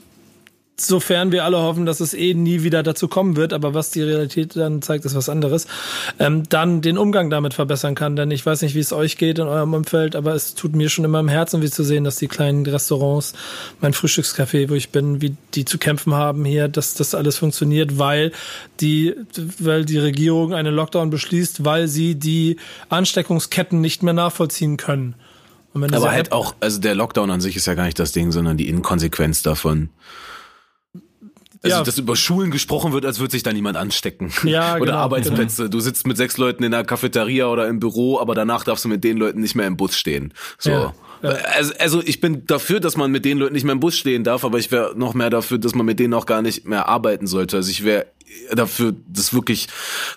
sofern 0.75 1.31
wir 1.31 1.43
alle 1.43 1.57
hoffen, 1.59 1.85
dass 1.85 1.99
es 1.99 2.13
eh 2.13 2.33
nie 2.33 2.63
wieder 2.63 2.81
dazu 2.81 3.07
kommen 3.07 3.35
wird, 3.35 3.53
aber 3.53 3.73
was 3.73 3.91
die 3.91 4.01
Realität 4.01 4.55
dann 4.55 4.81
zeigt, 4.81 5.05
ist 5.05 5.15
was 5.15 5.29
anderes, 5.29 5.67
ähm, 6.19 6.43
dann 6.49 6.81
den 6.81 6.97
Umgang 6.97 7.29
damit 7.29 7.53
verbessern 7.53 7.95
kann. 7.95 8.15
Denn 8.15 8.31
ich 8.31 8.45
weiß 8.45 8.61
nicht, 8.63 8.73
wie 8.73 8.79
es 8.79 8.91
euch 8.91 9.17
geht 9.17 9.39
in 9.39 9.47
eurem 9.47 9.73
Umfeld, 9.73 10.15
aber 10.15 10.33
es 10.33 10.55
tut 10.55 10.75
mir 10.75 10.89
schon 10.89 11.05
immer 11.05 11.19
im 11.19 11.27
Herzen 11.27 11.61
weh 11.61 11.69
zu 11.69 11.83
sehen, 11.83 12.03
dass 12.03 12.15
die 12.15 12.27
kleinen 12.27 12.65
Restaurants, 12.65 13.33
mein 13.81 13.93
Frühstückscafé, 13.93 14.69
wo 14.69 14.73
ich 14.73 14.89
bin, 14.89 15.21
wie 15.21 15.35
die 15.53 15.65
zu 15.65 15.77
kämpfen 15.77 16.13
haben 16.13 16.43
hier, 16.43 16.67
dass 16.67 16.95
das 16.95 17.13
alles 17.13 17.37
funktioniert, 17.37 17.99
weil 17.99 18.31
die, 18.79 19.13
weil 19.59 19.85
die 19.85 19.99
Regierung 19.99 20.53
einen 20.53 20.73
Lockdown 20.73 21.11
beschließt, 21.11 21.65
weil 21.65 21.87
sie 21.87 22.15
die 22.15 22.57
Ansteckungsketten 22.89 23.79
nicht 23.79 24.01
mehr 24.01 24.13
nachvollziehen 24.13 24.77
können. 24.77 25.15
Aber 25.75 26.11
halt 26.11 26.31
auch, 26.31 26.53
also 26.59 26.79
der 26.79 26.93
Lockdown 26.93 27.31
an 27.31 27.41
sich 27.41 27.55
ist 27.55 27.65
ja 27.65 27.73
gar 27.73 27.85
nicht 27.85 27.97
das 27.97 28.11
Ding, 28.11 28.31
sondern 28.31 28.57
die 28.57 28.69
Inkonsequenz 28.69 29.41
davon. 29.41 29.89
Also, 31.63 31.77
Ja. 31.77 31.83
dass 31.83 31.97
über 31.97 32.15
Schulen 32.17 32.51
gesprochen 32.51 32.91
wird, 32.91 33.05
als 33.05 33.19
würde 33.19 33.31
sich 33.31 33.41
da 33.43 33.53
niemand 33.53 33.77
anstecken. 33.77 34.31
Ja, 34.43 34.75
oder 34.75 34.85
genau, 34.85 34.97
Arbeitsplätze. 34.97 35.69
Du 35.69 35.79
sitzt 35.79 36.05
mit 36.05 36.17
sechs 36.17 36.37
Leuten 36.37 36.61
in 36.63 36.71
der 36.71 36.83
Cafeteria 36.83 37.47
oder 37.47 37.67
im 37.69 37.79
Büro, 37.79 38.19
aber 38.19 38.35
danach 38.35 38.65
darfst 38.65 38.83
du 38.83 38.89
mit 38.89 39.03
den 39.03 39.15
Leuten 39.17 39.39
nicht 39.39 39.55
mehr 39.55 39.65
im 39.67 39.77
Bus 39.77 39.97
stehen. 39.97 40.33
So. 40.57 40.71
Ja, 40.71 40.93
ja. 41.21 41.29
Also, 41.29 41.73
also 41.79 42.03
ich 42.03 42.19
bin 42.19 42.45
dafür, 42.45 42.81
dass 42.81 42.97
man 42.97 43.11
mit 43.11 43.23
den 43.23 43.37
Leuten 43.37 43.53
nicht 43.53 43.63
mehr 43.63 43.71
im 43.71 43.79
Bus 43.79 43.97
stehen 43.97 44.25
darf, 44.25 44.43
aber 44.43 44.59
ich 44.59 44.71
wäre 44.71 44.93
noch 44.97 45.13
mehr 45.13 45.29
dafür, 45.29 45.57
dass 45.57 45.73
man 45.73 45.85
mit 45.85 45.99
denen 45.99 46.13
auch 46.13 46.25
gar 46.25 46.41
nicht 46.41 46.67
mehr 46.67 46.89
arbeiten 46.89 47.27
sollte. 47.27 47.55
Also 47.57 47.71
ich 47.71 47.85
wäre 47.85 48.07
dafür, 48.51 48.93
das 49.07 49.33
wirklich 49.33 49.67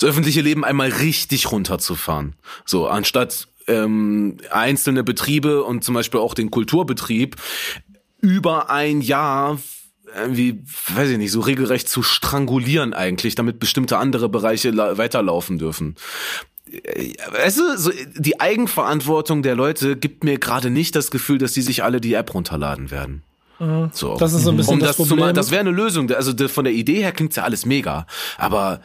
das 0.01 0.09
öffentliche 0.09 0.40
Leben 0.40 0.64
einmal 0.64 0.88
richtig 0.88 1.53
runterzufahren. 1.53 2.34
So, 2.64 2.88
anstatt 2.88 3.47
ähm, 3.68 4.38
einzelne 4.51 5.05
Betriebe 5.05 5.62
und 5.62 5.84
zum 5.84 5.94
Beispiel 5.94 6.18
auch 6.18 6.34
den 6.34 6.51
Kulturbetrieb 6.51 7.36
über 8.20 8.68
ein 8.70 9.01
Jahr 9.01 9.59
irgendwie, 10.15 10.63
weiß 10.95 11.11
ich 11.11 11.19
nicht, 11.19 11.33
so 11.33 11.41
regelrecht 11.41 11.89
zu 11.89 12.03
strangulieren 12.03 12.95
eigentlich, 12.95 13.35
damit 13.35 13.59
bestimmte 13.59 13.99
andere 13.99 14.29
Bereiche 14.29 14.71
la- 14.71 14.99
weiterlaufen 14.99 15.59
dürfen. 15.59 15.97
weißt 17.33 17.59
du, 17.59 17.79
so 17.79 17.91
die 18.17 18.41
Eigenverantwortung 18.41 19.43
der 19.43 19.55
Leute 19.55 19.97
gibt 19.97 20.25
mir 20.25 20.39
gerade 20.39 20.71
nicht 20.71 20.97
das 20.97 21.11
Gefühl, 21.11 21.39
dass 21.39 21.53
die 21.53 21.63
sich 21.63 21.85
alle 21.85 22.01
die 22.01 22.15
App 22.15 22.35
runterladen 22.35 22.91
werden. 22.91 23.23
So. 23.93 24.17
Das 24.19 24.35
ist 24.35 24.43
so 24.43 24.51
ein 24.51 24.57
bisschen 24.59 24.75
um 24.75 24.81
das 24.81 24.89
das, 24.91 24.97
zu 24.97 25.03
Problem. 25.05 25.27
mal, 25.27 25.33
das 25.33 25.51
wäre 25.51 25.61
eine 25.61 25.71
Lösung. 25.71 26.11
Also 26.11 26.33
von 26.49 26.65
der 26.65 26.75
Idee 26.75 27.01
her 27.03 27.13
klingt's 27.13 27.37
ja 27.37 27.45
alles 27.45 27.65
mega. 27.65 28.07
Aber 28.37 28.81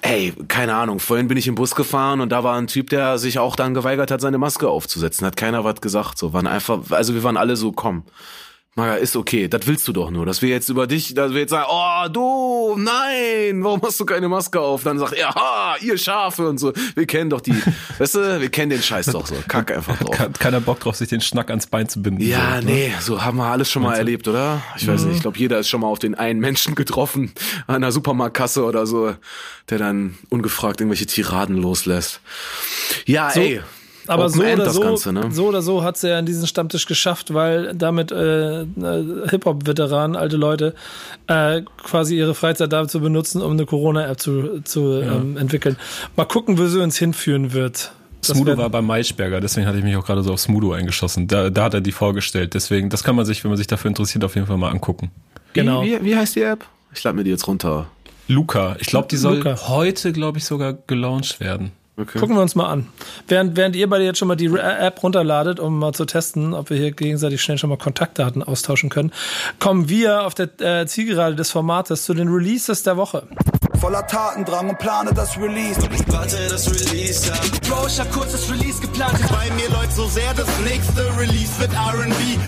ey, 0.00 0.32
keine 0.46 0.74
Ahnung, 0.74 1.00
vorhin 1.00 1.26
bin 1.26 1.36
ich 1.36 1.48
im 1.48 1.56
Bus 1.56 1.74
gefahren 1.74 2.20
und 2.20 2.30
da 2.30 2.44
war 2.44 2.56
ein 2.56 2.68
Typ, 2.68 2.90
der 2.90 3.18
sich 3.18 3.40
auch 3.40 3.56
dann 3.56 3.74
geweigert 3.74 4.12
hat, 4.12 4.20
seine 4.20 4.38
Maske 4.38 4.68
aufzusetzen. 4.68 5.26
Hat 5.26 5.36
keiner 5.36 5.64
was 5.64 5.80
gesagt. 5.80 6.18
So 6.18 6.32
waren 6.32 6.46
einfach, 6.46 6.90
also 6.90 7.14
wir 7.14 7.24
waren 7.24 7.36
alle 7.36 7.56
so, 7.56 7.72
komm. 7.72 8.04
Maga, 8.74 8.94
ist 8.94 9.16
okay, 9.16 9.48
das 9.48 9.66
willst 9.66 9.86
du 9.86 9.92
doch 9.92 10.10
nur, 10.10 10.24
dass 10.24 10.40
wir 10.40 10.48
jetzt 10.48 10.70
über 10.70 10.86
dich, 10.86 11.12
dass 11.12 11.34
wir 11.34 11.40
jetzt 11.40 11.50
sagen, 11.50 11.66
oh, 11.68 12.08
du, 12.08 12.74
nein, 12.78 13.62
warum 13.62 13.82
hast 13.82 14.00
du 14.00 14.06
keine 14.06 14.30
Maske 14.30 14.58
auf? 14.58 14.82
Dann 14.82 14.98
sagt 14.98 15.12
er, 15.12 15.28
ha, 15.34 15.76
ihr 15.82 15.98
Schafe 15.98 16.48
und 16.48 16.56
so. 16.56 16.72
Wir 16.94 17.04
kennen 17.04 17.28
doch 17.28 17.42
die, 17.42 17.52
weißt 17.98 18.14
du, 18.14 18.40
wir 18.40 18.48
kennen 18.48 18.70
den 18.70 18.80
Scheiß 18.80 19.06
doch 19.06 19.26
so. 19.26 19.34
Kack 19.46 19.70
einfach 19.76 19.98
drauf. 19.98 20.18
Hat 20.18 20.40
keiner 20.40 20.62
Bock 20.62 20.80
drauf, 20.80 20.96
sich 20.96 21.10
den 21.10 21.20
Schnack 21.20 21.50
ans 21.50 21.66
Bein 21.66 21.86
zu 21.86 22.00
binden. 22.00 22.22
Ja, 22.22 22.62
so, 22.62 22.66
ne? 22.66 22.72
nee, 22.72 22.94
so 22.98 23.22
haben 23.22 23.36
wir 23.36 23.44
alles 23.44 23.70
schon 23.70 23.82
mal 23.82 23.94
erlebt, 23.94 24.26
oder? 24.26 24.62
Ich 24.78 24.88
weiß 24.88 25.04
nicht, 25.04 25.16
ich 25.16 25.20
glaube, 25.22 25.36
jeder 25.36 25.58
ist 25.58 25.68
schon 25.68 25.82
mal 25.82 25.88
auf 25.88 25.98
den 25.98 26.14
einen 26.14 26.40
Menschen 26.40 26.74
getroffen 26.74 27.30
an 27.66 27.76
einer 27.76 27.92
Supermarktkasse 27.92 28.64
oder 28.64 28.86
so, 28.86 29.14
der 29.68 29.76
dann 29.76 30.16
ungefragt 30.30 30.80
irgendwelche 30.80 31.04
Tiraden 31.04 31.58
loslässt. 31.58 32.22
Ja, 33.04 33.28
ey. 33.32 33.60
Aber 34.06 34.24
Open 34.24 34.34
so 34.34 34.42
End 34.42 34.60
oder 34.60 34.70
so, 34.70 34.80
Ganze, 34.80 35.12
ne? 35.12 35.28
so 35.30 35.46
oder 35.46 35.62
so 35.62 35.84
hat 35.84 35.96
sie 35.96 36.08
ja 36.08 36.18
in 36.18 36.26
diesen 36.26 36.46
Stammtisch 36.46 36.86
geschafft, 36.86 37.32
weil 37.34 37.74
damit 37.74 38.10
äh, 38.10 38.62
äh, 38.62 38.66
Hip-Hop-Veteranen, 39.28 40.16
alte 40.16 40.36
Leute, 40.36 40.74
äh, 41.28 41.62
quasi 41.82 42.16
ihre 42.16 42.34
Freizeit 42.34 42.72
dazu 42.72 43.00
benutzen, 43.00 43.42
um 43.42 43.52
eine 43.52 43.66
Corona-App 43.66 44.20
zu, 44.20 44.60
zu 44.62 45.00
ähm, 45.00 45.36
entwickeln. 45.36 45.76
Mal 46.16 46.24
gucken, 46.24 46.58
wo 46.58 46.66
sie 46.66 46.80
uns 46.80 46.96
hinführen 46.98 47.52
wird. 47.52 47.92
Das 48.20 48.36
Smudo 48.36 48.56
war 48.56 48.70
bei 48.70 48.82
Maischberger, 48.82 49.40
deswegen 49.40 49.66
hatte 49.66 49.78
ich 49.78 49.84
mich 49.84 49.96
auch 49.96 50.06
gerade 50.06 50.22
so 50.22 50.32
auf 50.32 50.40
Smudo 50.40 50.72
eingeschossen. 50.72 51.26
Da, 51.26 51.50
da 51.50 51.64
hat 51.64 51.74
er 51.74 51.80
die 51.80 51.90
vorgestellt. 51.90 52.54
Deswegen, 52.54 52.88
das 52.88 53.02
kann 53.02 53.16
man 53.16 53.24
sich, 53.24 53.42
wenn 53.42 53.50
man 53.50 53.58
sich 53.58 53.66
dafür 53.66 53.88
interessiert, 53.88 54.22
auf 54.24 54.36
jeden 54.36 54.46
Fall 54.46 54.58
mal 54.58 54.70
angucken. 54.70 55.10
Genau. 55.54 55.82
Wie, 55.82 56.00
wie, 56.00 56.04
wie 56.04 56.16
heißt 56.16 56.36
die 56.36 56.42
App? 56.42 56.64
Ich 56.94 57.02
lade 57.02 57.16
mir 57.16 57.24
die 57.24 57.30
jetzt 57.30 57.46
runter. 57.48 57.88
Luca, 58.28 58.76
ich 58.78 58.86
glaube, 58.86 59.08
die 59.08 59.16
soll 59.16 59.38
Luca. 59.38 59.68
heute, 59.68 60.12
glaube 60.12 60.38
ich, 60.38 60.44
sogar 60.44 60.74
gelauncht 60.86 61.40
werden. 61.40 61.72
Okay. 61.94 62.18
Gucken 62.18 62.36
wir 62.36 62.42
uns 62.42 62.54
mal 62.54 62.70
an. 62.70 62.88
Während, 63.28 63.54
während 63.54 63.76
ihr 63.76 63.88
beide 63.88 64.04
jetzt 64.04 64.18
schon 64.18 64.28
mal 64.28 64.36
die 64.36 64.46
App 64.46 65.02
runterladet, 65.02 65.60
um 65.60 65.78
mal 65.78 65.92
zu 65.92 66.06
testen, 66.06 66.54
ob 66.54 66.70
wir 66.70 66.78
hier 66.78 66.92
gegenseitig 66.92 67.42
schnell 67.42 67.58
schon 67.58 67.68
mal 67.68 67.76
Kontaktdaten 67.76 68.42
austauschen 68.42 68.88
können, 68.88 69.12
kommen 69.58 69.90
wir 69.90 70.24
auf 70.24 70.34
der 70.34 70.48
äh, 70.60 70.86
Zielgerade 70.86 71.36
des 71.36 71.50
Formates 71.50 72.04
zu 72.04 72.14
den 72.14 72.28
Releases 72.28 72.82
der 72.82 72.96
Woche. 72.96 73.26
Voller 73.78 74.06
Tatendrang 74.06 74.70
und 74.70 74.78
plane 74.78 75.12
das 75.12 75.36
Release. 75.36 75.78
Warte, 76.06 76.36
das 76.48 76.70
Release 76.70 77.30
ab. 77.30 77.40
Bro, 77.68 77.86
ich 77.88 78.00
hab 78.00 78.10
kurz 78.10 78.32
das 78.32 78.50
Release 78.50 78.80
geplant. 78.80 79.18
Bei 79.30 79.50
mir 79.54 79.68
läuft 79.68 79.92
so 79.92 80.06
sehr, 80.06 80.32
das 80.34 80.48
nächste 80.64 81.04
Release 81.18 81.60
wird 81.60 81.72
R&B. 81.74 82.38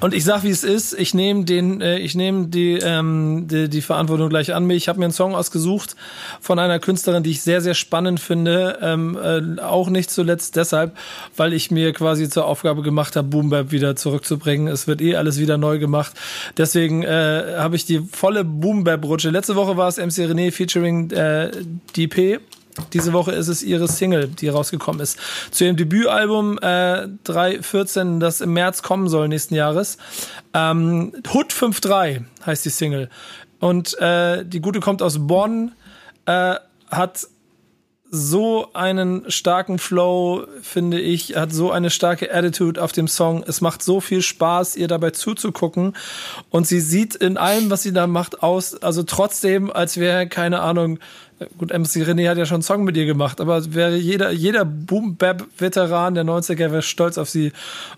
Und 0.00 0.14
ich 0.14 0.24
sag, 0.24 0.44
wie 0.44 0.50
es 0.50 0.64
ist. 0.64 0.94
Ich 0.98 1.12
nehme 1.12 1.44
den, 1.44 1.82
äh, 1.82 1.98
ich 1.98 2.14
nehme 2.14 2.48
die, 2.48 2.78
ähm, 2.78 3.46
die, 3.48 3.68
die 3.68 3.82
Verantwortung 3.82 4.30
gleich 4.30 4.54
an 4.54 4.64
mich. 4.64 4.78
Ich 4.78 4.88
habe 4.88 4.98
mir 4.98 5.04
einen 5.04 5.12
Song 5.12 5.34
ausgesucht 5.34 5.94
von 6.40 6.58
einer 6.58 6.78
Künstlerin, 6.78 7.22
die 7.22 7.30
ich 7.30 7.42
sehr, 7.42 7.60
sehr 7.60 7.74
spannend 7.74 8.18
finde. 8.18 8.59
Ähm, 8.80 9.18
äh, 9.22 9.60
auch 9.60 9.88
nicht 9.90 10.10
zuletzt 10.10 10.56
deshalb, 10.56 10.96
weil 11.36 11.52
ich 11.52 11.70
mir 11.70 11.92
quasi 11.92 12.28
zur 12.28 12.46
Aufgabe 12.46 12.82
gemacht 12.82 13.16
habe, 13.16 13.28
Boom 13.28 13.50
Bap 13.50 13.70
wieder 13.70 13.96
zurückzubringen. 13.96 14.68
Es 14.68 14.86
wird 14.86 15.00
eh 15.00 15.16
alles 15.16 15.38
wieder 15.38 15.58
neu 15.58 15.78
gemacht. 15.78 16.12
Deswegen 16.56 17.02
äh, 17.02 17.54
habe 17.56 17.76
ich 17.76 17.84
die 17.84 18.00
volle 18.00 18.44
Boom 18.44 18.84
Bap 18.84 19.04
Rutsche. 19.04 19.30
Letzte 19.30 19.56
Woche 19.56 19.76
war 19.76 19.88
es 19.88 19.96
MC 19.96 20.30
René 20.30 20.52
featuring 20.52 21.10
äh, 21.10 21.50
DP. 21.96 22.40
Diese 22.92 23.12
Woche 23.12 23.32
ist 23.32 23.48
es 23.48 23.62
ihre 23.62 23.88
Single, 23.88 24.28
die 24.28 24.48
rausgekommen 24.48 25.00
ist. 25.00 25.18
Zu 25.50 25.64
ihrem 25.64 25.76
Debütalbum 25.76 26.58
äh, 26.58 27.08
314, 27.24 28.20
das 28.20 28.40
im 28.40 28.52
März 28.52 28.82
kommen 28.82 29.08
soll 29.08 29.28
nächsten 29.28 29.54
Jahres. 29.54 29.98
Ähm, 30.54 31.12
Hood 31.32 31.54
53 31.58 32.22
heißt 32.46 32.64
die 32.64 32.70
Single. 32.70 33.10
Und 33.58 33.98
äh, 34.00 34.44
die 34.44 34.60
Gute 34.60 34.80
kommt 34.80 35.02
aus 35.02 35.26
Bonn, 35.26 35.72
äh, 36.26 36.54
hat 36.90 37.26
so 38.10 38.70
einen 38.72 39.30
starken 39.30 39.78
Flow, 39.78 40.44
finde 40.62 41.00
ich, 41.00 41.36
hat 41.36 41.52
so 41.52 41.70
eine 41.70 41.90
starke 41.90 42.34
Attitude 42.34 42.82
auf 42.82 42.90
dem 42.90 43.06
Song. 43.06 43.44
Es 43.46 43.60
macht 43.60 43.82
so 43.82 44.00
viel 44.00 44.20
Spaß, 44.20 44.74
ihr 44.76 44.88
dabei 44.88 45.10
zuzugucken. 45.10 45.94
Und 46.50 46.66
sie 46.66 46.80
sieht 46.80 47.14
in 47.14 47.36
allem, 47.36 47.70
was 47.70 47.82
sie 47.82 47.92
da 47.92 48.08
macht, 48.08 48.42
aus, 48.42 48.74
also 48.82 49.04
trotzdem, 49.04 49.70
als 49.70 49.96
wäre, 49.96 50.26
keine 50.26 50.60
Ahnung, 50.60 50.98
gut, 51.56 51.70
MC 51.70 52.04
René 52.06 52.28
hat 52.28 52.38
ja 52.38 52.44
schon 52.44 52.56
einen 52.56 52.62
Song 52.62 52.84
mit 52.84 52.96
ihr 52.96 53.06
gemacht, 53.06 53.40
aber 53.40 53.72
wäre 53.74 53.96
jeder, 53.96 54.30
jeder 54.30 54.64
Boom-Bap-Veteran 54.64 56.14
der 56.14 56.24
90er 56.24 56.70
wäre 56.70 56.82
stolz 56.82 57.16
auf 57.18 57.30
sie. 57.30 57.52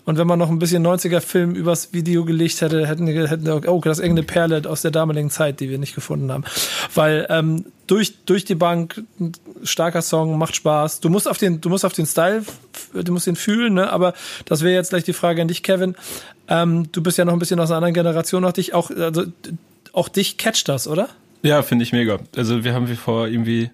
Und 0.05 0.17
wenn 0.17 0.27
man 0.27 0.39
noch 0.39 0.49
ein 0.49 0.59
bisschen 0.59 0.85
90er-Film 0.85 1.53
übers 1.53 1.93
Video 1.93 2.23
gelegt 2.25 2.61
hätte, 2.61 2.87
hätten, 2.87 3.07
hätten 3.07 3.49
oh, 3.49 3.81
das 3.83 3.97
ist 3.97 4.03
irgendeine 4.03 4.25
Perle 4.25 4.61
aus 4.69 4.81
der 4.81 4.91
damaligen 4.91 5.29
Zeit, 5.29 5.59
die 5.59 5.69
wir 5.69 5.77
nicht 5.77 5.95
gefunden 5.95 6.31
haben. 6.31 6.45
Weil 6.93 7.25
ähm, 7.29 7.65
durch, 7.87 8.23
durch 8.25 8.45
die 8.45 8.55
Bank, 8.55 9.03
ein 9.19 9.33
starker 9.63 10.01
Song, 10.01 10.37
macht 10.37 10.55
Spaß. 10.55 11.01
Du 11.01 11.09
musst 11.09 11.27
auf 11.27 11.37
den, 11.37 11.59
du 11.59 11.69
musst 11.69 11.83
auf 11.85 11.93
den 11.93 12.05
Style, 12.05 12.43
du 12.93 13.11
musst 13.11 13.27
den 13.27 13.35
fühlen, 13.35 13.73
ne? 13.73 13.91
Aber 13.91 14.13
das 14.45 14.61
wäre 14.61 14.73
jetzt 14.73 14.89
gleich 14.89 15.03
die 15.03 15.13
Frage 15.13 15.41
an 15.41 15.47
dich, 15.49 15.63
Kevin. 15.63 15.95
Ähm, 16.47 16.89
du 16.91 17.03
bist 17.03 17.17
ja 17.17 17.25
noch 17.25 17.33
ein 17.33 17.39
bisschen 17.39 17.59
aus 17.59 17.69
einer 17.69 17.77
anderen 17.77 17.93
Generation, 17.93 18.45
auch 18.45 18.53
dich, 18.53 18.73
auch, 18.73 18.89
also, 18.89 19.23
auch 19.91 20.07
dich 20.07 20.37
catcht 20.37 20.69
das, 20.69 20.87
oder? 20.87 21.09
Ja, 21.43 21.61
finde 21.61 21.83
ich 21.83 21.91
mega. 21.91 22.19
Also 22.35 22.63
wir 22.63 22.73
haben 22.73 22.89
wie 22.89 22.95
vor 22.95 23.27
irgendwie 23.27 23.69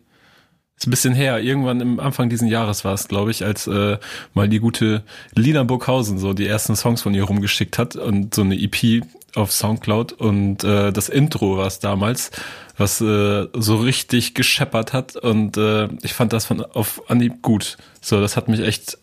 ist 0.80 0.88
ein 0.88 0.92
bisschen 0.92 1.14
her, 1.14 1.42
irgendwann 1.42 1.82
im 1.82 2.00
Anfang 2.00 2.30
diesen 2.30 2.48
Jahres 2.48 2.86
war 2.86 2.94
es, 2.94 3.10
glaube 3.10 3.32
ich, 3.32 3.44
als 3.44 3.68
äh, 3.68 3.98
mal 4.34 4.48
die 4.48 4.60
gute 4.60 5.04
Lina 5.36 5.64
Burghausen 5.64 6.18
so 6.18 6.32
die 6.32 6.48
ersten 6.48 6.78
Songs 6.78 7.02
von 7.02 7.14
ihr 7.14 7.26
rumgeschickt 7.26 7.78
hat 7.78 7.98
und 7.98 8.34
so 8.34 8.44
eine 8.44 8.56
EP 8.56 9.04
auf 9.36 9.52
Soundcloud 9.52 10.14
und 10.14 10.64
äh, 10.64 10.94
das 10.94 11.10
Intro 11.10 11.58
war 11.58 11.68
es 11.68 11.80
damals, 11.80 12.32
was 12.78 13.02
äh, 13.02 13.48
so 13.54 13.76
richtig 13.76 14.36
gescheppert 14.36 14.94
hat 14.94 15.18
und 15.18 15.58
äh, 15.58 15.90
ich 16.02 16.14
fand 16.14 16.32
das 16.32 16.46
von 16.46 16.62
auf 16.62 17.10
Anhieb 17.10 17.42
gut. 17.42 17.78
So, 18.00 18.22
das 18.22 18.38
hat 18.38 18.48
mich 18.48 18.62
echt 18.62 18.98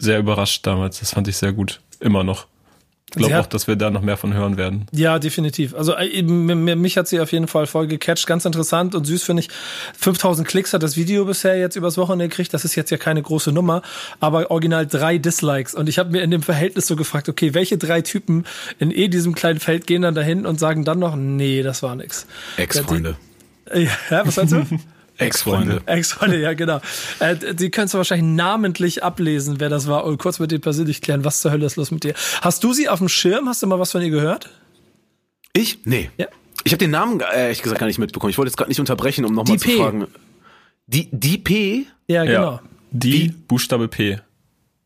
sehr 0.00 0.18
überrascht 0.18 0.66
damals. 0.66 0.98
Das 0.98 1.12
fand 1.12 1.28
ich 1.28 1.36
sehr 1.36 1.52
gut, 1.52 1.80
immer 2.00 2.24
noch. 2.24 2.48
Ich 3.16 3.26
glaube 3.26 3.40
auch, 3.40 3.46
dass 3.46 3.66
wir 3.66 3.76
da 3.76 3.90
noch 3.90 4.02
mehr 4.02 4.16
von 4.16 4.32
hören 4.34 4.56
werden. 4.56 4.86
Ja, 4.92 5.18
definitiv. 5.18 5.74
Also 5.74 5.94
äh, 5.96 6.06
eben, 6.06 6.46
mir- 6.46 6.54
mir- 6.54 6.76
mich 6.76 6.96
hat 6.96 7.08
sie 7.08 7.18
auf 7.20 7.32
jeden 7.32 7.48
Fall 7.48 7.66
voll 7.66 7.86
gecatcht. 7.88 8.26
Ganz 8.26 8.44
interessant 8.44 8.94
und 8.94 9.04
süß 9.04 9.22
finde 9.24 9.42
ich. 9.42 9.48
5000 9.98 10.46
Klicks 10.46 10.72
hat 10.72 10.82
das 10.82 10.96
Video 10.96 11.24
bisher 11.24 11.58
jetzt 11.58 11.76
übers 11.76 11.96
Wochenende 11.98 12.28
gekriegt. 12.28 12.54
Das 12.54 12.64
ist 12.64 12.74
jetzt 12.76 12.90
ja 12.90 12.96
keine 12.98 13.20
große 13.22 13.50
Nummer, 13.52 13.82
aber 14.20 14.50
original 14.50 14.86
drei 14.86 15.18
Dislikes. 15.18 15.74
Und 15.74 15.88
ich 15.88 15.98
habe 15.98 16.10
mir 16.10 16.22
in 16.22 16.30
dem 16.30 16.42
Verhältnis 16.42 16.86
so 16.86 16.94
gefragt, 16.96 17.28
okay, 17.28 17.52
welche 17.54 17.78
drei 17.78 18.00
Typen 18.00 18.44
in 18.78 18.90
eh 18.90 19.08
diesem 19.08 19.34
kleinen 19.34 19.60
Feld 19.60 19.86
gehen 19.86 20.02
dann 20.02 20.14
dahin 20.14 20.46
und 20.46 20.60
sagen 20.60 20.84
dann 20.84 20.98
noch, 21.00 21.16
nee, 21.16 21.62
das 21.62 21.82
war 21.82 21.96
nix. 21.96 22.26
Ex-Freunde. 22.56 23.16
Ja, 23.74 23.90
was 24.26 24.36
meinst 24.36 24.52
du? 24.52 24.64
Ex-Freunde. 25.20 25.82
Ex-Freunde, 25.86 26.40
ja, 26.40 26.54
genau. 26.54 26.80
Äh, 27.18 27.54
die 27.54 27.70
kannst 27.70 27.94
du 27.94 27.98
wahrscheinlich 27.98 28.34
namentlich 28.34 29.02
ablesen, 29.04 29.60
wer 29.60 29.68
das 29.68 29.86
war 29.86 30.04
und 30.04 30.18
kurz 30.18 30.38
mit 30.38 30.50
dir 30.50 30.58
persönlich 30.58 31.00
klären, 31.00 31.24
was 31.24 31.40
zur 31.40 31.50
Hölle 31.50 31.66
ist 31.66 31.76
los 31.76 31.90
mit 31.90 32.04
dir. 32.04 32.14
Hast 32.42 32.64
du 32.64 32.72
sie 32.72 32.88
auf 32.88 32.98
dem 32.98 33.08
Schirm? 33.08 33.48
Hast 33.48 33.62
du 33.62 33.66
mal 33.66 33.78
was 33.78 33.92
von 33.92 34.02
ihr 34.02 34.10
gehört? 34.10 34.50
Ich? 35.52 35.80
Nee. 35.84 36.10
Ja. 36.16 36.26
Ich 36.64 36.72
habe 36.72 36.78
den 36.78 36.90
Namen 36.90 37.20
äh, 37.20 37.44
ehrlich 37.44 37.62
gesagt 37.62 37.80
gar 37.80 37.86
nicht 37.86 37.98
mitbekommen. 37.98 38.30
Ich 38.30 38.38
wollte 38.38 38.50
jetzt 38.50 38.56
gerade 38.56 38.70
nicht 38.70 38.80
unterbrechen, 38.80 39.24
um 39.24 39.34
nochmal 39.34 39.56
Die 39.56 39.62
zu 39.62 39.68
P. 39.68 39.76
fragen. 39.78 40.06
Die, 40.86 41.08
die 41.12 41.38
P? 41.38 41.86
Ja, 42.08 42.24
genau. 42.24 42.52
Ja. 42.52 42.62
Die 42.90 43.28
Buchstabe 43.28 43.88
P. 43.88 44.18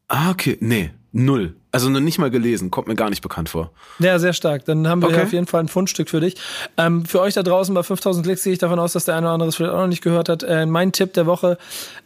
Ah, 0.09 0.30
okay. 0.30 0.57
Nee, 0.61 0.91
null. 1.12 1.55
Also 1.75 1.91
noch 1.91 2.01
nicht 2.01 2.18
mal 2.18 2.31
gelesen. 2.31 2.70
Kommt 2.70 2.87
mir 2.89 2.95
gar 2.95 3.11
nicht 3.11 3.20
bekannt 3.20 3.49
vor. 3.49 3.72
Ja, 3.99 4.18
sehr 4.20 4.33
stark. 4.33 4.64
Dann 4.64 4.87
haben 4.87 5.03
wir 5.03 5.09
Okay. 5.09 5.22
auf 5.22 5.33
jeden 5.33 5.47
Fall 5.47 5.61
ein 5.61 5.68
Fundstück 5.68 6.09
für 6.09 6.20
dich. 6.20 6.37
Ähm, 6.77 7.05
für 7.05 7.20
euch 7.20 7.35
da 7.35 7.43
draußen 7.43 7.75
bei 7.75 7.83
5000 7.83 8.25
Klicks 8.25 8.45
gehe 8.45 8.53
ich 8.53 8.59
davon 8.61 8.79
aus, 8.79 8.93
dass 8.93 9.05
der 9.07 9.16
eine 9.16 9.27
oder 9.27 9.35
andere 9.35 9.49
es 9.49 9.57
vielleicht 9.57 9.72
auch 9.75 9.81
noch 9.81 9.87
nicht 9.89 10.03
gehört 10.03 10.29
hat. 10.29 10.43
Äh, 10.45 10.66
mein 10.66 10.93
Tipp 10.93 11.12
der 11.14 11.27
Woche, 11.27 11.59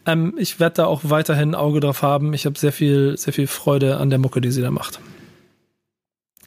ähm, 0.07 0.33
ich 0.37 0.59
werde 0.59 0.77
da 0.77 0.85
auch 0.85 1.01
weiterhin 1.03 1.51
ein 1.51 1.55
Auge 1.55 1.79
drauf 1.81 2.01
haben. 2.01 2.33
Ich 2.33 2.45
habe 2.47 2.57
sehr 2.57 2.71
viel, 2.73 3.15
sehr 3.17 3.31
viel 3.31 3.45
Freude 3.47 3.97
an 3.97 4.09
der 4.09 4.17
Mucke, 4.17 4.41
die 4.41 4.51
sie 4.51 4.61
da 4.63 4.71
macht. 4.71 4.99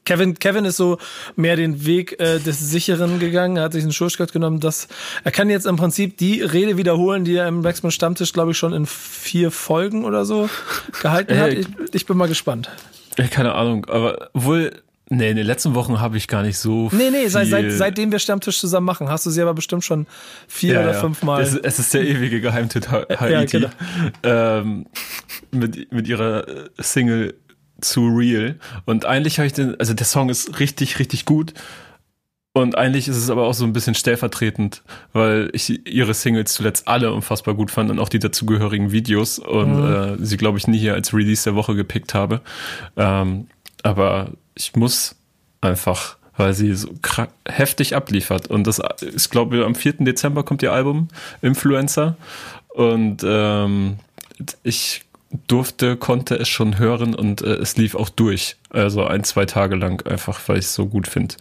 Kevin, 0.05 0.37
Kevin 0.41 0.65
ist 0.65 0.77
so 0.79 0.99
mehr 1.37 1.55
den 1.55 1.87
Weg 1.87 2.19
äh, 2.19 2.41
des 2.41 2.59
Sicheren 2.59 3.21
gegangen. 3.21 3.57
Er 3.57 3.63
hat 3.63 3.73
sich 3.73 3.85
einen 3.85 3.93
Schurschgott 3.93 4.33
genommen, 4.33 4.59
dass 4.59 4.89
er 5.23 5.31
kann 5.31 5.49
jetzt 5.49 5.65
im 5.65 5.77
Prinzip 5.77 6.19
die 6.19 6.41
Rede 6.43 6.77
wiederholen, 6.77 7.25
die 7.25 7.37
er 7.37 7.47
im 7.47 7.63
Backspin 7.63 7.93
Stammtisch, 7.93 8.33
glaube 8.33 8.51
ich, 8.51 8.59
schon 8.59 8.73
in 8.73 8.85
vier 8.87 9.53
Folgen 9.53 10.05
oder 10.05 10.25
so 10.25 10.51
gehalten 11.03 11.39
hat. 11.39 11.53
Ich, 11.53 11.69
ich 11.93 12.05
bin 12.07 12.17
mal 12.17 12.27
gespannt. 12.27 12.69
Keine 13.31 13.55
Ahnung, 13.55 13.85
aber 13.87 14.31
wohl, 14.35 14.83
nee, 15.09 15.31
in 15.31 15.37
den 15.37 15.47
letzten 15.47 15.75
Wochen 15.75 16.01
habe 16.01 16.17
ich 16.17 16.29
gar 16.29 16.43
nicht 16.43 16.59
so 16.59 16.89
Nee, 16.93 17.11
nee, 17.11 17.29
seit, 17.29 17.49
viel- 17.49 17.51
seit, 17.71 17.73
seitdem 17.73 18.11
wir 18.13 18.19
Stammtisch 18.19 18.59
zusammen 18.59 18.87
machen, 18.87 19.09
hast 19.09 19.27
du 19.27 19.31
sie 19.31 19.43
aber 19.43 19.55
bestimmt 19.55 19.85
schon 19.85 20.07
vier 20.49 20.75
ja, 20.75 20.81
oder 20.81 20.93
ja. 20.93 21.01
fünf 21.01 21.23
Mal. 21.23 21.43
Es, 21.43 21.55
es 21.55 21.79
ist 21.79 21.93
der 21.95 22.03
ewige 22.07 22.41
Geheimtipp 22.41 22.89
Ha- 22.91 23.07
Ja, 23.11 23.21
Haiti. 23.21 23.59
genau. 23.59 23.69
ähm, 24.23 24.87
mit, 25.51 25.93
mit 25.93 26.09
ihrer 26.09 26.49
äh, 26.49 26.69
Single 26.79 27.35
zu 27.81 28.07
real. 28.09 28.57
Und 28.87 29.05
eigentlich 29.07 29.39
habe 29.39 29.47
ich 29.47 29.53
den, 29.53 29.79
also 29.79 29.93
der 29.93 30.07
Song 30.07 30.29
ist 30.31 30.61
richtig, 30.61 30.99
richtig 30.99 31.25
gut. 31.25 31.53
Und 32.55 32.77
eigentlich 32.77 33.09
ist 33.09 33.17
es 33.17 33.31
aber 33.31 33.45
auch 33.45 33.55
so 33.55 33.65
ein 33.65 33.73
bisschen 33.73 33.95
stellvertretend, 33.95 34.83
weil 35.15 35.49
ich 35.55 35.87
ihre 35.87 36.13
Singles 36.13 36.53
zuletzt 36.53 36.87
alle 36.87 37.13
unfassbar 37.13 37.55
gut 37.55 37.71
fand 37.71 37.91
und 37.91 37.99
auch 37.99 38.11
die 38.11 38.19
dazugehörigen 38.19 38.93
Videos 38.93 39.39
und 39.39 39.79
mhm. 39.79 40.21
äh, 40.21 40.25
sie, 40.25 40.37
glaube 40.37 40.59
ich, 40.59 40.67
nie 40.67 40.79
hier 40.79 40.93
als 40.93 41.15
Release 41.15 41.45
der 41.45 41.55
Woche 41.55 41.75
gepickt 41.75 42.13
habe. 42.13 42.43
Ähm, 42.97 43.47
aber 43.83 44.33
ich 44.55 44.77
muss 44.77 45.17
einfach, 45.63 46.19
weil 46.37 46.53
sie 46.53 46.75
so 46.75 46.91
heftig 47.49 47.97
abliefert. 47.97 48.49
Und 48.49 48.67
das 48.67 48.83
ist, 49.01 49.31
glaube 49.31 49.57
ich, 49.57 49.65
am 49.65 49.75
4. 49.75 49.95
Dezember 50.01 50.43
kommt 50.43 50.63
ihr 50.63 50.73
Album 50.73 51.09
Influencer. 51.41 52.17
Und 52.69 53.23
ähm, 53.25 53.97
ich 54.63 55.05
durfte, 55.47 55.97
konnte 55.97 56.37
es 56.37 56.49
schon 56.49 56.79
hören 56.79 57.15
und 57.15 57.41
äh, 57.41 57.55
es 57.55 57.79
lief 57.79 57.95
auch 57.95 58.11
durch. 58.11 58.57
Also 58.69 59.05
ein, 59.05 59.25
zwei 59.25 59.47
Tage 59.47 59.77
lang 59.77 60.07
einfach, 60.07 60.41
weil 60.47 60.59
ich 60.59 60.67
es 60.67 60.75
so 60.75 60.87
gut 60.87 61.07
finde. 61.07 61.37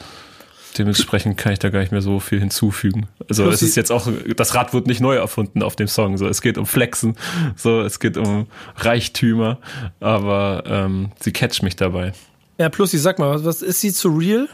Dementsprechend 0.78 1.38
kann 1.38 1.53
ich 1.53 1.59
da 1.59 1.69
gar 1.69 1.80
nicht 1.82 1.91
mehr 1.91 2.01
so 2.01 2.19
viel 2.19 2.39
hinzufügen. 2.39 3.07
Also 3.30 3.49
es 3.49 3.61
ist 3.61 3.76
jetzt 3.76 3.91
auch, 3.91 4.07
das 4.36 4.55
Rad 4.55 4.74
wird 4.74 4.88
nicht 4.88 5.01
neu 5.01 5.15
erfunden 5.15 5.63
auf 5.63 5.76
dem 5.76 5.88
Song. 5.88 6.17
So, 6.17 6.28
es 6.28 6.41
geht 6.41 6.57
um 6.57 6.65
Flexen, 6.65 7.17
so, 7.55 7.82
es 7.82 7.99
geht 7.99 8.17
um 8.17 8.47
Reichtümer, 8.78 9.59
aber 9.99 10.63
ähm, 10.65 11.11
sie 11.19 11.34
catcht 11.34 11.63
mich 11.63 11.76
dabei. 11.76 12.13
Ja, 12.57 12.69
plus, 12.69 12.93
ich 12.93 13.01
sag 13.01 13.19
mal, 13.19 13.43
was 13.43 13.61
ist 13.61 13.82
sie 13.82 13.91
zu 13.91 14.09
real? 14.09 14.47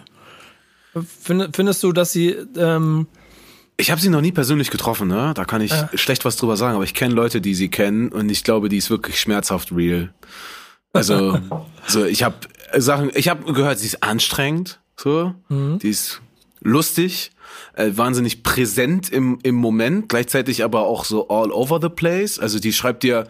Findest 1.22 1.84
du, 1.84 1.91
dass 1.91 2.11
sie 2.11 2.30
ähm 2.57 3.07
ich 3.80 3.91
habe 3.91 4.01
sie 4.01 4.09
noch 4.09 4.22
nie 4.22 4.32
persönlich 4.32 4.72
getroffen, 4.72 5.07
ne? 5.07 5.34
Da 5.36 5.45
kann 5.45 5.61
ich 5.61 5.72
ja. 5.72 5.88
schlecht 5.93 6.26
was 6.26 6.36
drüber 6.36 6.57
sagen, 6.57 6.76
aber 6.76 6.84
ich 6.84 6.95
kenne 6.95 7.13
Leute, 7.13 7.41
die 7.41 7.53
sie 7.53 7.70
kennen 7.70 8.09
und 8.09 8.30
ich 8.30 8.43
glaube, 8.43 8.70
die 8.70 8.78
ist 8.78 8.89
wirklich 8.89 9.20
schmerzhaft 9.20 9.72
real. 9.72 10.13
Also, 10.93 11.39
so 11.88 12.03
ich 12.03 12.24
habe 12.24 12.36
Sachen, 12.76 13.11
ich 13.13 13.30
habe 13.30 13.53
gehört, 13.53 13.78
sie 13.78 13.86
ist 13.86 14.01
anstrengend, 14.01 14.80
so, 15.00 15.34
mhm. 15.50 15.80
die 15.80 15.89
ist 15.89 16.22
lustig, 16.62 17.32
äh, 17.76 17.91
wahnsinnig 17.95 18.43
präsent 18.43 19.10
im, 19.10 19.39
im 19.43 19.56
Moment, 19.56 20.10
gleichzeitig 20.10 20.64
aber 20.64 20.82
auch 20.82 21.06
so 21.06 21.28
all 21.30 21.52
over 21.52 21.80
the 21.82 21.89
place. 21.89 22.39
Also 22.39 22.60
die 22.60 22.74
schreibt 22.74 23.04
dir, 23.04 23.28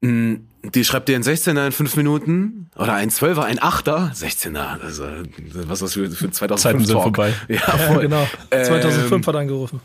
mh, 0.00 0.38
die 0.74 0.84
schreibt 0.84 1.08
dir 1.08 1.16
ein 1.16 1.22
16er 1.22 1.66
in 1.66 1.72
5 1.72 1.96
Minuten 1.96 2.70
oder 2.76 2.94
ein 2.94 3.10
12er, 3.10 3.42
ein 3.42 3.58
8er, 3.58 4.14
16er, 4.14 4.80
also, 4.80 5.04
was 5.54 5.82
ist 5.82 5.82
das 5.82 5.94
für, 5.94 6.10
für 6.10 6.30
2005 6.30 6.60
Zeiten 6.60 6.84
sind 6.84 7.02
vorbei. 7.02 7.34
Ja, 7.48 7.60
ja 7.78 7.98
genau. 8.00 8.28
2005 8.50 9.12
ähm, 9.12 9.26
hat 9.26 9.36
angerufen. 9.36 9.80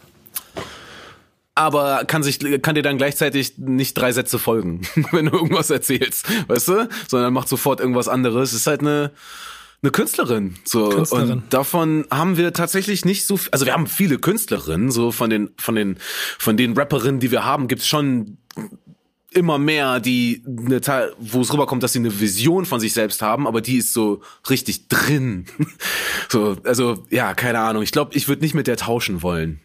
Aber 1.54 2.06
kann 2.06 2.24
sich, 2.24 2.40
kann 2.62 2.76
dir 2.76 2.82
dann 2.82 2.98
gleichzeitig 2.98 3.58
nicht 3.58 3.96
drei 3.96 4.14
Sätze 4.14 4.40
folgen, 4.40 4.82
wenn 5.12 5.26
du 5.26 5.36
irgendwas 5.36 5.70
erzählst, 5.70 6.26
weißt 6.48 6.68
du? 6.70 6.90
Sondern 7.08 7.34
macht 7.34 7.50
sofort 7.50 7.80
irgendwas 7.80 8.08
anderes. 8.08 8.54
Es 8.54 8.62
ist 8.62 8.68
halt 8.68 8.82
eine, 8.82 9.12
eine 9.82 9.92
Künstlerin. 9.92 10.56
So. 10.64 10.90
Künstlerin. 10.90 11.32
Und 11.32 11.54
davon 11.54 12.06
haben 12.12 12.38
wir 12.38 12.54
tatsächlich 12.54 13.06
nicht 13.06 13.26
so, 13.26 13.40
also 13.52 13.66
wir 13.66 13.74
haben 13.74 13.88
viele 13.88 14.20
Künstlerinnen, 14.20 14.92
so 14.92 15.12
von 15.12 15.30
den, 15.30 15.50
von 15.58 15.76
den, 15.76 15.98
von 16.38 16.58
den 16.58 16.78
Rapperinnen, 16.78 17.20
die 17.20 17.32
wir 17.32 17.46
haben, 17.46 17.68
gibt's 17.68 17.88
schon 17.88 18.38
immer 19.32 19.58
mehr, 19.58 20.00
die 20.00 20.44
eine 20.46 20.82
Teil, 20.82 21.14
wo 21.18 21.42
es 21.42 21.54
rüberkommt, 21.54 21.82
dass 21.82 21.94
sie 21.94 22.00
eine 22.00 22.20
Vision 22.20 22.66
von 22.66 22.80
sich 22.80 22.94
selbst 22.94 23.22
haben, 23.22 23.48
aber 23.48 23.62
die 23.62 23.78
ist 23.78 23.94
so 23.94 24.22
richtig 24.50 24.90
drin. 24.90 25.46
so, 26.30 26.58
also 26.64 27.06
ja, 27.10 27.34
keine 27.34 27.60
Ahnung. 27.60 27.82
Ich 27.82 27.92
glaube, 27.92 28.14
ich 28.14 28.28
würde 28.28 28.42
nicht 28.42 28.54
mit 28.54 28.68
der 28.68 28.78
tauschen 28.78 29.24
wollen. 29.24 29.62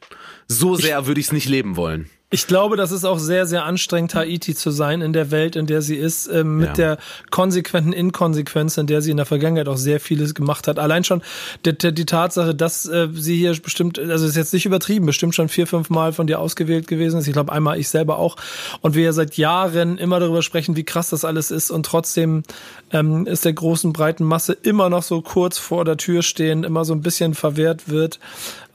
So 0.49 0.77
sehr 0.77 1.07
würde 1.07 1.21
ich 1.21 1.27
es 1.27 1.33
nicht 1.33 1.49
leben 1.49 1.77
wollen. 1.77 2.09
Ich 2.29 2.49
glaube, 2.49 2.77
das 2.77 2.91
ist 2.91 3.05
auch 3.05 3.21
sehr, 3.21 3.47
sehr 3.47 3.65
anstrengend, 3.65 4.17
Haiti 4.17 4.57
zu 4.57 4.73
sein 4.73 5.01
in 5.01 5.13
der 5.13 5.31
Welt, 5.31 5.55
in 5.55 5.67
der 5.67 5.81
sie 5.81 5.95
ist, 5.95 6.27
äh, 6.27 6.43
mit 6.43 6.71
ja. 6.71 6.75
der 6.75 6.99
konsequenten 7.31 7.93
Inkonsequenz, 7.93 8.77
in 8.79 8.89
der 8.89 9.01
sie 9.01 9.13
in 9.13 9.17
der 9.17 9.27
Vergangenheit 9.27 9.69
auch 9.69 9.77
sehr 9.77 10.01
vieles 10.01 10.35
gemacht 10.35 10.67
hat. 10.67 10.81
Allein 10.81 11.05
schon 11.05 11.23
die, 11.65 11.95
die 11.95 12.05
Tatsache, 12.05 12.53
dass 12.53 12.85
äh, 12.87 13.07
sie 13.13 13.37
hier 13.37 13.55
bestimmt, 13.63 14.01
also 14.01 14.27
ist 14.27 14.37
jetzt 14.37 14.53
nicht 14.53 14.67
übertrieben, 14.67 15.07
bestimmt 15.07 15.37
schon 15.37 15.49
vier, 15.49 15.69
fünf 15.69 15.89
Mal 15.89 16.13
von 16.13 16.27
dir 16.27 16.41
ausgewählt 16.41 16.89
gewesen 16.89 17.21
ist. 17.21 17.29
Ich 17.29 17.33
glaube, 17.33 17.53
einmal 17.53 17.79
ich 17.79 17.89
selber 17.89 18.19
auch. 18.19 18.35
Und 18.81 18.97
wir 18.97 19.05
ja 19.05 19.13
seit 19.13 19.37
Jahren 19.37 19.97
immer 19.97 20.19
darüber 20.19 20.43
sprechen, 20.43 20.75
wie 20.75 20.85
krass 20.85 21.11
das 21.11 21.25
alles 21.25 21.53
ist. 21.53 21.71
Und 21.71 21.87
trotzdem 21.87 22.43
ähm, 22.91 23.29
ist 23.29 23.45
der 23.45 23.53
großen, 23.53 23.93
breiten 23.93 24.25
Masse 24.25 24.53
immer 24.53 24.91
noch 24.91 25.05
so 25.05 25.23
kurz 25.23 25.59
vor 25.59 25.85
der 25.85 25.97
Tür 25.97 26.23
stehen, 26.23 26.65
immer 26.65 26.85
so 26.85 26.93
ein 26.93 27.03
bisschen 27.03 27.35
verwehrt 27.35 27.89
wird, 27.89 28.19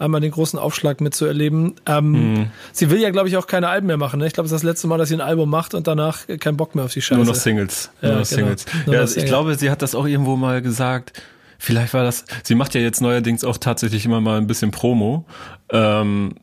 einmal 0.01 0.19
den 0.21 0.31
großen 0.31 0.59
Aufschlag 0.59 0.99
mitzuerleben. 0.99 1.75
Ähm, 1.85 2.11
mhm. 2.11 2.47
Sie 2.73 2.89
will 2.89 2.99
ja, 2.99 3.09
glaube 3.11 3.29
ich, 3.29 3.37
auch 3.37 3.47
keine 3.47 3.69
Alben 3.69 3.87
mehr 3.87 3.97
machen. 3.97 4.19
Ne? 4.19 4.27
Ich 4.27 4.33
glaube, 4.33 4.45
es 4.45 4.51
ist 4.51 4.61
das 4.61 4.63
letzte 4.63 4.87
Mal, 4.87 4.97
dass 4.97 5.09
sie 5.09 5.15
ein 5.15 5.21
Album 5.21 5.49
macht 5.49 5.73
und 5.73 5.87
danach 5.87 6.27
keinen 6.39 6.57
Bock 6.57 6.75
mehr 6.75 6.85
auf 6.85 6.93
die 6.93 7.01
Scheiße. 7.01 7.17
Nur 7.17 7.25
noch 7.25 7.35
Singles. 7.35 7.91
Nur 8.01 8.11
ja, 8.11 8.19
noch 8.19 8.27
genau. 8.27 8.41
Singles. 8.41 8.65
Nur 8.85 8.95
ja, 8.95 9.01
noch 9.03 9.15
ich 9.15 9.25
glaube, 9.25 9.55
sie 9.55 9.69
hat 9.69 9.81
das 9.81 9.95
auch 9.95 10.05
irgendwo 10.05 10.35
mal 10.35 10.61
gesagt. 10.61 11.21
Vielleicht 11.59 11.93
war 11.93 12.03
das, 12.03 12.25
sie 12.43 12.55
macht 12.55 12.73
ja 12.73 12.81
jetzt 12.81 13.01
neuerdings 13.01 13.43
auch 13.43 13.57
tatsächlich 13.57 14.05
immer 14.05 14.19
mal 14.19 14.39
ein 14.39 14.47
bisschen 14.47 14.71
Promo. 14.71 15.25
Ähm, 15.69 16.33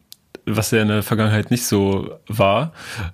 was 0.56 0.70
ja 0.70 0.82
in 0.82 0.88
der 0.88 1.02
Vergangenheit 1.02 1.50
nicht 1.50 1.64
so 1.64 2.18
war 2.26 2.72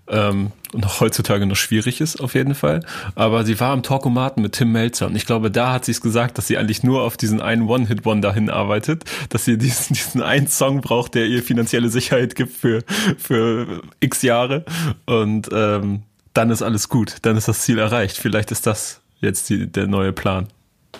ähm, 0.08 0.52
und 0.72 0.86
auch 0.86 1.00
heutzutage 1.00 1.46
noch 1.46 1.56
schwierig 1.56 2.00
ist 2.00 2.20
auf 2.20 2.34
jeden 2.34 2.54
Fall. 2.54 2.80
Aber 3.14 3.44
sie 3.44 3.58
war 3.60 3.72
am 3.72 3.82
Talkomaten 3.82 4.42
mit 4.42 4.52
Tim 4.52 4.72
Melzer 4.72 5.06
und 5.06 5.16
ich 5.16 5.26
glaube, 5.26 5.50
da 5.50 5.72
hat 5.72 5.84
sie 5.84 5.92
es 5.92 6.00
gesagt, 6.00 6.38
dass 6.38 6.46
sie 6.46 6.58
eigentlich 6.58 6.82
nur 6.82 7.02
auf 7.02 7.16
diesen 7.16 7.40
einen 7.40 7.68
One-Hit-Wonder 7.68 8.32
hinarbeitet, 8.32 9.04
dass 9.28 9.44
sie 9.44 9.58
diesen, 9.58 9.94
diesen 9.94 10.22
einen 10.22 10.48
Song 10.48 10.80
braucht, 10.80 11.14
der 11.14 11.26
ihr 11.26 11.42
finanzielle 11.42 11.88
Sicherheit 11.88 12.34
gibt 12.34 12.56
für, 12.56 12.82
für 13.18 13.82
x 14.00 14.22
Jahre 14.22 14.64
und 15.06 15.48
ähm, 15.52 16.02
dann 16.34 16.50
ist 16.50 16.62
alles 16.62 16.88
gut, 16.88 17.16
dann 17.22 17.36
ist 17.36 17.48
das 17.48 17.60
Ziel 17.60 17.78
erreicht. 17.78 18.18
Vielleicht 18.18 18.50
ist 18.50 18.66
das 18.66 19.00
jetzt 19.20 19.48
die, 19.48 19.70
der 19.70 19.86
neue 19.86 20.12
Plan. 20.12 20.48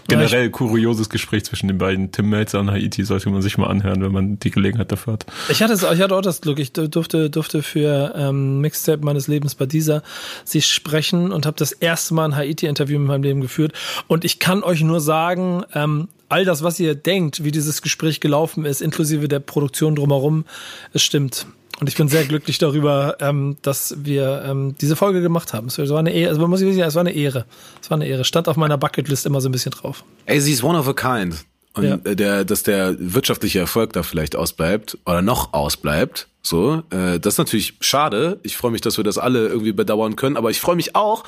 Generell 0.09 0.51
kurioses 0.51 1.09
Gespräch 1.09 1.45
zwischen 1.45 1.68
den 1.68 1.78
beiden. 1.78 2.12
Tim 2.12 2.28
Melzer 2.30 2.61
und 2.61 2.70
Haiti 2.70 3.05
sollte 3.05 3.30
man 3.30 3.42
sich 3.42 3.59
mal 3.59 3.68
anhören, 3.68 4.03
wenn 4.03 4.12
man 4.12 4.38
die 4.38 4.51
Gelegenheit 4.51 4.92
dafür 4.92 5.14
hat. 5.14 5.26
Ich 5.49 5.62
hatte, 5.62 5.74
ich 5.74 6.01
hatte 6.01 6.14
auch 6.14 6.22
das 6.22 6.40
Glück. 6.40 6.59
Ich 6.59 6.72
durfte, 6.72 7.30
durfte 7.30 7.62
für 7.62 8.14
ähm, 8.16 8.61
Mixtape 8.61 9.05
meines 9.05 9.28
Lebens 9.28 9.55
bei 9.55 9.66
dieser 9.66 10.03
sie 10.45 10.62
sprechen 10.62 11.32
und 11.32 11.47
habe 11.47 11.57
das 11.59 11.72
erste 11.72 12.14
Mal 12.14 12.26
ein 12.26 12.36
Haiti-Interview 12.36 12.97
in 12.97 13.05
meinem 13.05 13.22
Leben 13.22 13.40
geführt. 13.40 13.72
Und 14.07 14.24
ich 14.24 14.38
kann 14.38 14.62
euch 14.62 14.82
nur 14.82 15.01
sagen, 15.01 15.64
ähm, 15.74 16.09
all 16.28 16.45
das, 16.45 16.62
was 16.62 16.80
ihr 16.80 16.95
denkt, 16.95 17.45
wie 17.45 17.53
dieses 17.53 17.82
Gespräch 17.82 18.20
gelaufen 18.20 18.64
ist, 18.64 18.82
inklusive 18.82 19.28
der 19.28 19.40
Produktion 19.40 19.95
drumherum, 19.95 20.45
es 20.92 21.03
stimmt. 21.03 21.47
Und 21.81 21.89
ich 21.89 21.97
bin 21.97 22.09
sehr 22.09 22.25
glücklich 22.25 22.59
darüber, 22.59 23.16
ähm, 23.20 23.57
dass 23.62 23.97
wir 23.99 24.45
ähm, 24.47 24.77
diese 24.81 24.97
Folge 24.97 25.20
gemacht 25.20 25.53
haben. 25.53 25.66
Es 25.66 25.79
war 25.79 25.99
eine 25.99 26.12
Ehre, 26.12 26.31
also 26.31 26.47
muss 26.47 26.61
ich 26.61 26.75
sagen, 26.75 26.89
es 26.89 26.95
war 26.95 27.01
eine 27.01 27.12
Ehre. 27.12 27.47
Es 27.83 27.91
war 27.91 27.97
eine 27.97 28.07
Ehre. 28.07 28.25
Stand 28.25 28.49
auf 28.49 28.57
meiner 28.57 28.79
Bucketlist 28.79 29.27
immer 29.27 29.41
so 29.41 29.49
ein 29.49 29.53
bisschen 29.53 29.72
drauf. 29.72 30.05
Ey, 30.27 30.41
sie 30.41 30.53
ist 30.53 30.62
one 30.62 30.79
of 30.79 30.89
a 30.89 30.93
kind. 30.93 31.45
Und 31.75 31.85
ja. 31.85 31.97
der, 31.97 32.45
dass 32.45 32.62
der 32.62 32.95
wirtschaftliche 32.99 33.59
Erfolg 33.59 33.93
da 33.93 34.05
vielleicht 34.05 34.37
ausbleibt 34.37 34.97
oder 35.07 35.22
noch 35.22 35.53
ausbleibt, 35.53 36.29
so, 36.41 36.83
äh, 36.91 37.18
das 37.18 37.35
ist 37.35 37.39
natürlich 37.39 37.75
schade. 37.81 38.39
Ich 38.45 38.57
freue 38.57 38.70
mich, 38.70 38.81
dass 38.81 38.97
wir 38.97 39.03
das 39.03 39.18
alle 39.18 39.49
irgendwie 39.49 39.72
bedauern 39.72 40.14
können, 40.14 40.37
aber 40.37 40.51
ich 40.51 40.61
freue 40.61 40.77
mich 40.77 40.95
auch, 40.95 41.25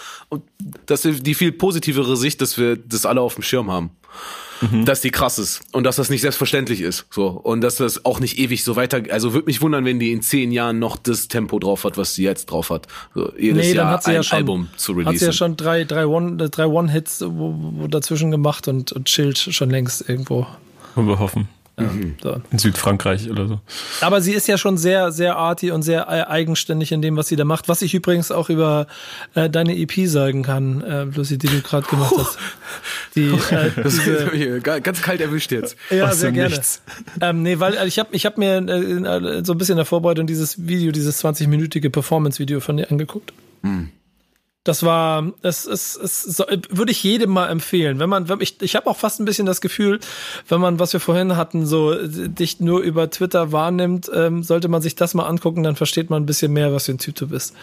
dass 0.84 1.04
wir 1.04 1.14
die 1.14 1.34
viel 1.34 1.50
positivere 1.50 2.16
Sicht, 2.16 2.40
dass 2.42 2.58
wir 2.58 2.76
das 2.76 3.06
alle 3.06 3.22
auf 3.22 3.34
dem 3.34 3.42
Schirm 3.42 3.72
haben 3.72 3.90
mhm. 4.60 4.84
dass 4.84 5.00
die 5.00 5.10
krass 5.10 5.38
ist 5.38 5.62
und 5.72 5.84
dass 5.84 5.96
das 5.96 6.10
nicht 6.10 6.20
selbstverständlich 6.20 6.80
ist. 6.80 7.06
So 7.10 7.28
und 7.28 7.60
dass 7.60 7.76
das 7.76 8.04
auch 8.04 8.20
nicht 8.20 8.38
ewig 8.38 8.64
so 8.64 8.76
weiter. 8.76 9.02
Also 9.10 9.32
würde 9.32 9.46
mich 9.46 9.62
wundern, 9.62 9.84
wenn 9.84 9.98
die 9.98 10.12
in 10.12 10.22
zehn 10.22 10.52
Jahren 10.52 10.78
noch 10.78 10.96
das 10.96 11.28
Tempo 11.28 11.58
drauf 11.58 11.84
hat, 11.84 11.96
was 11.96 12.14
sie 12.14 12.24
jetzt 12.24 12.46
drauf 12.46 12.70
hat. 12.70 12.86
So, 13.14 13.32
jedes 13.38 13.66
nee, 13.66 13.74
Jahr 13.74 13.90
hat 13.90 14.04
sie 14.04 14.10
ein 14.10 14.16
ja 14.16 14.22
schon, 14.22 14.36
Album 14.36 14.68
zu 14.76 14.92
releasen. 14.92 15.12
Hat 15.12 15.18
sie 15.18 15.26
ja 15.26 15.32
schon 15.32 15.56
drei, 15.56 15.84
drei 15.84 16.06
One, 16.06 16.36
drei 16.36 16.66
One 16.66 16.90
Hits 16.90 17.22
wo, 17.26 17.54
wo 17.56 17.86
dazwischen 17.86 18.30
gemacht 18.30 18.68
und, 18.68 18.92
und 18.92 19.06
chillt 19.06 19.38
schon 19.38 19.70
längst 19.70 20.08
irgendwo. 20.08 20.46
Wollen 20.94 21.08
wir 21.08 21.18
hoffen. 21.18 21.48
Mhm. 21.78 22.14
So. 22.22 22.40
In 22.50 22.58
Südfrankreich 22.58 23.30
oder 23.30 23.46
so. 23.48 23.60
Aber 24.00 24.22
sie 24.22 24.32
ist 24.32 24.48
ja 24.48 24.56
schon 24.56 24.78
sehr, 24.78 25.12
sehr 25.12 25.36
arty 25.36 25.70
und 25.70 25.82
sehr 25.82 26.08
eigenständig 26.08 26.90
in 26.90 27.02
dem, 27.02 27.16
was 27.16 27.28
sie 27.28 27.36
da 27.36 27.44
macht. 27.44 27.68
Was 27.68 27.82
ich 27.82 27.92
übrigens 27.94 28.30
auch 28.30 28.48
über 28.48 28.86
äh, 29.34 29.50
deine 29.50 29.76
EP 29.76 30.08
sagen 30.08 30.42
kann, 30.42 30.82
äh, 30.82 31.06
bloß 31.06 31.28
die, 31.28 31.38
du 31.38 31.60
gerade 31.60 31.86
gemacht 31.86 32.14
hast. 32.16 32.38
Die, 33.14 33.28
äh, 33.28 33.70
das 33.82 33.98
diese, 33.98 34.60
ganz 34.60 35.02
kalt 35.02 35.20
erwischt 35.20 35.52
jetzt. 35.52 35.76
Ja, 35.90 36.12
sehr 36.12 36.32
gerne. 36.32 36.58
Ähm, 37.20 37.42
nee, 37.42 37.58
weil 37.58 37.74
äh, 37.74 37.86
ich 37.86 37.98
habe 37.98 38.08
ich 38.12 38.24
hab 38.24 38.38
mir 38.38 38.56
äh, 38.56 39.44
so 39.44 39.52
ein 39.52 39.58
bisschen 39.58 39.74
in 39.74 39.78
der 39.78 39.84
Vorbereitung 39.84 40.26
dieses 40.26 40.66
Video, 40.66 40.92
dieses 40.92 41.22
20-minütige 41.22 41.90
Performance-Video 41.90 42.60
von 42.60 42.78
dir 42.78 42.90
angeguckt. 42.90 43.34
Mhm. 43.62 43.90
Das 44.66 44.82
war, 44.82 45.32
es, 45.42 45.64
es, 45.64 45.94
es 45.94 46.42
würde 46.70 46.90
ich 46.90 47.00
jedem 47.04 47.30
mal 47.30 47.46
empfehlen. 47.46 48.00
Wenn 48.00 48.08
man, 48.08 48.28
wenn 48.28 48.40
ich, 48.40 48.60
ich 48.62 48.74
habe 48.74 48.90
auch 48.90 48.96
fast 48.96 49.20
ein 49.20 49.24
bisschen 49.24 49.46
das 49.46 49.60
Gefühl, 49.60 50.00
wenn 50.48 50.60
man, 50.60 50.80
was 50.80 50.92
wir 50.92 50.98
vorhin 50.98 51.36
hatten, 51.36 51.66
so 51.66 51.94
dich 52.04 52.58
nur 52.58 52.80
über 52.80 53.08
Twitter 53.08 53.52
wahrnimmt, 53.52 54.10
ähm, 54.12 54.42
sollte 54.42 54.66
man 54.66 54.82
sich 54.82 54.96
das 54.96 55.14
mal 55.14 55.26
angucken, 55.26 55.62
dann 55.62 55.76
versteht 55.76 56.10
man 56.10 56.24
ein 56.24 56.26
bisschen 56.26 56.52
mehr, 56.52 56.72
was 56.72 56.86
für 56.86 56.92
ein 56.92 56.98
Typ 56.98 57.14
du 57.14 57.28
bist. 57.28 57.54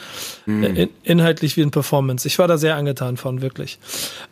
Mhm. 0.46 0.64
In, 0.64 0.90
inhaltlich 1.04 1.58
wie 1.58 1.64
ein 1.64 1.72
Performance. 1.72 2.26
Ich 2.26 2.40
war 2.40 2.48
da 2.48 2.58
sehr 2.58 2.78
angetan 2.78 3.18
von, 3.18 3.42
wirklich. 3.42 3.80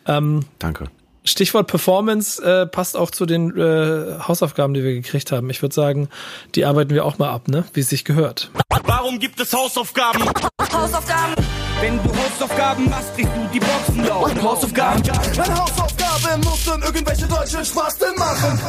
Ähm, 0.06 0.46
Danke. 0.58 0.86
Stichwort 1.24 1.66
Performance 1.66 2.42
äh, 2.42 2.66
passt 2.66 2.96
auch 2.96 3.10
zu 3.10 3.26
den 3.26 3.54
äh, 3.58 4.18
Hausaufgaben, 4.26 4.72
die 4.72 4.82
wir 4.82 4.94
gekriegt 4.94 5.30
haben. 5.30 5.50
Ich 5.50 5.60
würde 5.60 5.74
sagen, 5.74 6.08
die 6.54 6.64
arbeiten 6.64 6.94
wir 6.94 7.04
auch 7.04 7.18
mal 7.18 7.28
ab, 7.28 7.48
ne? 7.48 7.64
Wie 7.74 7.80
es 7.80 7.90
sich 7.90 8.06
gehört. 8.06 8.50
Warum 8.84 9.18
gibt 9.18 9.38
es 9.40 9.52
Hausaufgaben? 9.52 10.24
Hausaufgaben 10.72 11.34
Wenn 11.82 11.96
du 11.96 12.16
Hausaufgaben 12.16 12.88
machst, 12.88 13.12
kriegst 13.16 13.32
du 13.34 13.48
die 13.52 13.58
Boxen 13.58 14.06
laufen. 14.06 14.40
Hausaufgaben. 14.40 15.02
Meine 15.36 15.58
Hausaufgabe 15.58 16.38
muss 16.44 16.64
dann 16.64 16.80
irgendwelche 16.80 17.26
deutschen 17.26 17.64
Spasten 17.64 18.14
machen. 18.16 18.60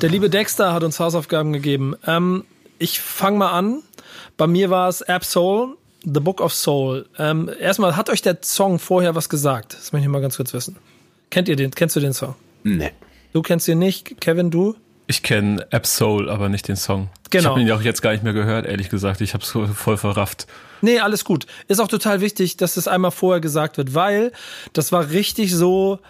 Der 0.00 0.08
liebe 0.08 0.30
Dexter 0.30 0.72
hat 0.72 0.84
uns 0.84 1.00
Hausaufgaben 1.00 1.52
gegeben. 1.52 1.96
Ähm, 2.06 2.44
ich 2.78 3.00
fange 3.00 3.38
mal 3.38 3.50
an. 3.50 3.82
Bei 4.36 4.46
mir 4.46 4.70
war 4.70 4.88
es 4.88 5.00
App 5.00 5.24
Soul, 5.24 5.76
The 6.04 6.20
Book 6.20 6.40
of 6.40 6.54
Soul. 6.54 7.06
Ähm, 7.18 7.50
erstmal, 7.58 7.96
hat 7.96 8.08
euch 8.08 8.22
der 8.22 8.38
Song 8.42 8.78
vorher 8.78 9.16
was 9.16 9.28
gesagt? 9.28 9.74
Das 9.74 9.92
möchte 9.92 10.06
ich 10.06 10.12
mal 10.12 10.22
ganz 10.22 10.36
kurz 10.36 10.52
wissen. 10.52 10.76
Kennt 11.30 11.48
ihr 11.48 11.56
den? 11.56 11.72
Kennst 11.72 11.96
du 11.96 12.00
den 12.00 12.12
Song? 12.12 12.36
Nee. 12.62 12.92
Du 13.32 13.42
kennst 13.42 13.66
ihn 13.66 13.80
nicht, 13.80 14.20
Kevin, 14.20 14.52
du? 14.52 14.76
Ich 15.08 15.24
kenne 15.24 15.66
App 15.70 15.84
Soul, 15.84 16.30
aber 16.30 16.48
nicht 16.48 16.68
den 16.68 16.76
Song. 16.76 17.08
Genau. 17.30 17.42
Ich 17.42 17.46
habe 17.48 17.60
ihn 17.60 17.66
ja 17.66 17.74
auch 17.74 17.82
jetzt 17.82 18.02
gar 18.02 18.12
nicht 18.12 18.22
mehr 18.22 18.34
gehört, 18.34 18.66
ehrlich 18.66 18.88
gesagt. 18.88 19.20
Ich 19.20 19.34
habe 19.34 19.42
es 19.42 19.50
voll 19.50 19.96
verrafft. 19.96 20.46
Nee, 20.82 21.00
alles 21.00 21.24
gut. 21.24 21.46
Ist 21.68 21.80
auch 21.80 21.88
total 21.88 22.20
wichtig, 22.20 22.58
dass 22.58 22.74
das 22.74 22.88
einmal 22.88 23.12
vorher 23.12 23.40
gesagt 23.40 23.78
wird, 23.78 23.94
weil 23.94 24.32
das 24.74 24.92
war 24.92 25.10
richtig 25.10 25.54
so, 25.54 26.00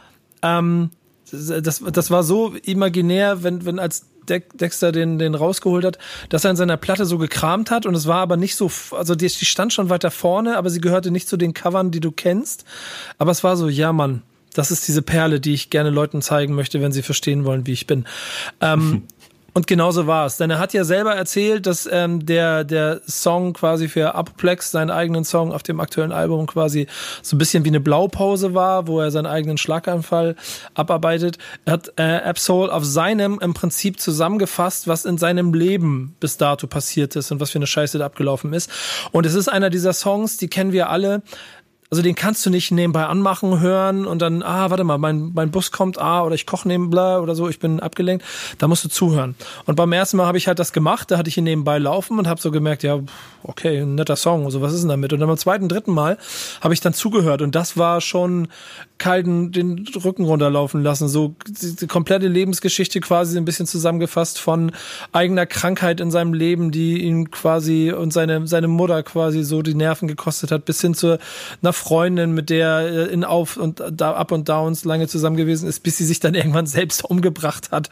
ähm, 0.43 0.91
das, 1.31 1.83
das 1.93 2.11
war 2.11 2.25
so 2.25 2.55
imaginär, 2.64 3.43
wenn, 3.45 3.64
wenn 3.64 3.79
als 3.79 4.07
Dexter 4.29 4.93
den, 4.93 5.18
den 5.18 5.35
rausgeholt 5.35 5.85
hat, 5.85 5.99
dass 6.29 6.45
er 6.45 6.51
in 6.51 6.57
seiner 6.57 6.77
Platte 6.77 7.07
so 7.07 7.18
gekramt 7.18 7.70
hat 7.70 7.87
und 7.87 7.95
es 7.95 8.07
war 8.07 8.18
aber 8.18 8.37
nicht 8.37 8.57
so, 8.57 8.70
also 8.93 9.14
die, 9.14 9.27
die 9.27 9.45
stand 9.45 9.73
schon 9.73 9.91
weiter 9.91 10.11
vorne, 10.11 10.57
aber 10.57 10.70
sie 10.70 10.81
gehörte 10.81 11.11
nicht 11.11 11.29
zu 11.29 11.37
den 11.37 11.55
Covern, 11.55 11.91
die 11.91 12.01
du 12.01 12.12
kennst. 12.12 12.64
Aber 13.18 13.31
es 13.31 13.43
war 13.43 13.57
so, 13.57 13.68
ja 13.68 13.93
Mann, 13.93 14.23
das 14.55 14.70
ist 14.70 14.87
diese 14.87 15.03
Perle, 15.03 15.41
die 15.41 15.55
ich 15.55 15.70
gerne 15.70 15.91
Leuten 15.91 16.23
zeigen 16.23 16.55
möchte, 16.55 16.81
wenn 16.81 16.93
sie 16.93 17.03
verstehen 17.03 17.45
wollen, 17.45 17.66
wie 17.66 17.73
ich 17.73 17.87
bin. 17.87 18.07
Ähm, 18.61 19.05
und 19.55 19.67
genauso 19.67 20.07
war 20.07 20.27
es. 20.27 20.39
Denn 20.39 20.51
er 20.51 20.59
hat 20.59 20.73
ja 20.73 20.85
selber 20.85 21.15
erzählt, 21.15 21.67
dass 21.67 21.89
ähm, 21.91 22.25
der, 22.25 22.65
der 22.65 23.01
Song 23.07 23.53
quasi 23.53 23.89
für 23.89 24.15
Apoplex, 24.15 24.71
seinen 24.71 24.91
eigenen 24.91 25.25
Song 25.25 25.53
auf 25.53 25.63
dem 25.63 25.79
aktuellen 25.81 26.13
Album 26.13 26.47
quasi 26.47 26.87
so 27.21 27.37
ein 27.37 27.39
bisschen 27.39 27.65
wie 27.65 27.69
eine 27.69 27.81
Blaupause 27.81 28.55
war, 28.55 28.87
wo 28.87 29.01
er 29.01 29.11
seinen 29.11 29.27
eigenen 29.27 29.59
Schlaganfall 29.59 30.37
abarbeitet. 30.75 31.37
Er 31.67 31.75
hat 31.75 31.93
äh, 31.97 32.21
Absol 32.23 32.71
auf 32.71 32.85
seinem 32.85 33.39
im 33.41 33.53
Prinzip 33.53 34.01
zusammengefasst, 34.01 34.89
was 34.89 35.05
in 35.05 35.19
seinem 35.19 35.53
Leben 35.53 36.17
bis 36.19 36.39
dato 36.39 36.67
passiert 36.67 37.15
ist 37.17 37.31
und 37.31 37.41
was 37.41 37.51
für 37.51 37.59
eine 37.59 37.67
Scheiße 37.67 37.99
da 37.99 38.07
abgelaufen 38.07 38.55
ist. 38.55 38.71
Und 39.13 39.27
es 39.27 39.35
ist 39.35 39.49
einer 39.49 39.69
dieser 39.69 39.93
Songs, 39.93 40.39
die 40.39 40.49
kennen 40.49 40.73
wir 40.73 40.89
alle 40.89 41.23
also 41.93 42.01
den 42.01 42.14
kannst 42.14 42.47
du 42.47 42.49
nicht 42.49 42.70
nebenbei 42.70 43.05
anmachen, 43.05 43.61
hören 43.61 44.07
und 44.07 44.22
dann, 44.22 44.43
ah, 44.43 44.70
warte 44.70 44.82
mal, 44.82 44.97
mein, 44.97 45.30
mein 45.34 45.51
Bus 45.51 45.72
kommt, 45.72 46.01
ah, 46.01 46.22
oder 46.22 46.34
ich 46.34 46.47
koche 46.47 46.66
nebenbei 46.66 47.18
oder 47.18 47.34
so, 47.34 47.51
ich 47.51 47.59
bin 47.59 47.80
abgelenkt. 47.80 48.24
Da 48.57 48.66
musst 48.66 48.82
du 48.82 48.88
zuhören. 48.88 49.34
Und 49.66 49.74
beim 49.74 49.93
ersten 49.93 50.16
Mal 50.16 50.24
habe 50.24 50.38
ich 50.38 50.49
halt 50.49 50.59
das 50.59 50.72
gemacht, 50.72 51.11
da 51.11 51.18
hatte 51.18 51.28
ich 51.28 51.36
ihn 51.36 51.45
nebenbei 51.45 51.76
laufen 51.76 52.18
und 52.18 52.26
habe 52.26 52.40
so 52.40 52.51
gemerkt, 52.51 52.82
ja, 52.82 52.99
okay, 53.43 53.82
ein 53.82 53.97
netter 53.97 54.16
Song, 54.16 54.47
also 54.47 54.62
was 54.62 54.72
ist 54.72 54.80
denn 54.80 54.88
damit? 54.88 55.12
Und 55.12 55.20
dann 55.20 55.28
beim 55.28 55.36
zweiten, 55.36 55.68
dritten 55.68 55.93
Mal 55.93 56.16
habe 56.62 56.72
ich 56.72 56.80
dann 56.80 56.95
zugehört 56.95 57.43
und 57.43 57.55
das 57.55 57.76
war 57.76 58.01
schon 58.01 58.49
kalten 59.03 59.51
den 59.51 59.85
Rücken 60.05 60.25
runterlaufen 60.25 60.81
lassen. 60.81 61.09
So 61.09 61.35
die 61.49 61.89
komplette 61.89 62.29
Lebensgeschichte 62.29 63.01
quasi 63.01 63.37
ein 63.37 63.45
bisschen 63.45 63.67
zusammengefasst 63.67 64.39
von 64.39 64.71
eigener 65.11 65.45
Krankheit 65.45 65.99
in 65.99 66.13
seinem 66.13 66.35
Leben, 66.35 66.71
die 66.71 67.03
ihn 67.03 67.33
quasi 67.33 67.91
und 67.91 68.13
seine, 68.13 68.47
seine 68.47 68.69
Mutter 68.69 69.03
quasi 69.03 69.43
so 69.43 69.61
die 69.63 69.75
Nerven 69.75 70.07
gekostet 70.07 70.53
hat, 70.53 70.67
bis 70.67 70.81
hin 70.81 70.95
zu 70.95 71.19
einer 71.63 71.73
Freundin, 71.73 72.31
mit 72.31 72.49
der 72.49 72.69
er 72.69 73.11
in 73.11 73.25
Auf- 73.25 73.57
und 73.57 73.83
da 73.91 74.13
Up 74.13 74.31
und 74.31 74.49
Downs 74.49 74.85
lange 74.85 75.09
zusammen 75.09 75.37
gewesen 75.37 75.69
ist, 75.69 75.83
bis 75.83 75.97
sie 75.97 76.05
sich 76.05 76.21
dann 76.21 76.35
irgendwann 76.35 76.67
selbst 76.67 77.05
umgebracht 77.05 77.73
hat. 77.73 77.91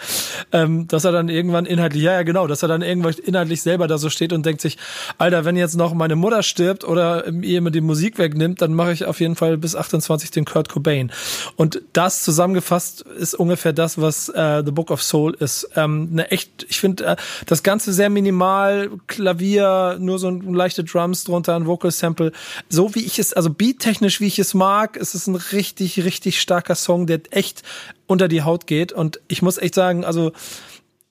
Ähm, 0.52 0.86
dass 0.86 1.02
er 1.02 1.10
dann 1.10 1.28
irgendwann 1.28 1.66
inhaltlich, 1.66 2.04
ja, 2.04 2.12
ja, 2.12 2.22
genau, 2.22 2.46
dass 2.46 2.62
er 2.62 2.68
dann 2.68 2.82
irgendwann 2.82 3.14
inhaltlich 3.14 3.62
selber 3.62 3.88
da 3.88 3.98
so 3.98 4.10
steht 4.10 4.32
und 4.32 4.46
denkt 4.46 4.60
sich, 4.60 4.78
Alter, 5.18 5.44
wenn 5.44 5.56
jetzt 5.56 5.76
noch 5.76 5.92
meine 5.92 6.14
Mutter 6.14 6.44
stirbt 6.44 6.84
oder 6.84 7.26
ihr 7.26 7.60
mir 7.62 7.72
die 7.72 7.80
Musik 7.80 8.18
wegnimmt, 8.18 8.62
dann 8.62 8.74
mache 8.74 8.92
ich 8.92 9.06
auf 9.06 9.18
jeden 9.18 9.34
Fall 9.34 9.58
bis 9.58 9.74
28 9.74 10.30
den 10.30 10.44
Kurt 10.44 10.68
Cobain. 10.68 10.99
Pain. 11.00 11.12
Und 11.56 11.82
das 11.92 12.22
zusammengefasst 12.22 13.02
ist 13.02 13.34
ungefähr 13.34 13.72
das, 13.72 14.00
was 14.00 14.28
äh, 14.28 14.62
The 14.64 14.72
Book 14.72 14.90
of 14.90 15.02
Soul 15.02 15.34
ist. 15.34 15.68
Ähm, 15.76 16.08
eine 16.12 16.30
echt, 16.30 16.66
ich 16.68 16.80
finde 16.80 17.04
äh, 17.04 17.16
das 17.46 17.62
Ganze 17.62 17.92
sehr 17.92 18.10
minimal, 18.10 18.90
Klavier, 19.06 19.96
nur 19.98 20.18
so 20.18 20.28
ein 20.28 20.54
leichte 20.54 20.84
Drums 20.84 21.24
drunter, 21.24 21.56
ein 21.56 21.66
Vocal 21.66 21.90
Sample. 21.90 22.32
So 22.68 22.94
wie 22.94 23.04
ich 23.04 23.18
es, 23.18 23.32
also 23.32 23.50
beattechnisch, 23.50 24.20
wie 24.20 24.26
ich 24.26 24.38
es 24.38 24.54
mag, 24.54 24.96
ist 24.96 25.14
es 25.14 25.26
ein 25.26 25.36
richtig, 25.36 26.04
richtig 26.04 26.40
starker 26.40 26.74
Song, 26.74 27.06
der 27.06 27.20
echt 27.30 27.62
unter 28.06 28.28
die 28.28 28.42
Haut 28.42 28.66
geht. 28.66 28.92
Und 28.92 29.20
ich 29.28 29.42
muss 29.42 29.58
echt 29.58 29.74
sagen, 29.74 30.04
also 30.04 30.32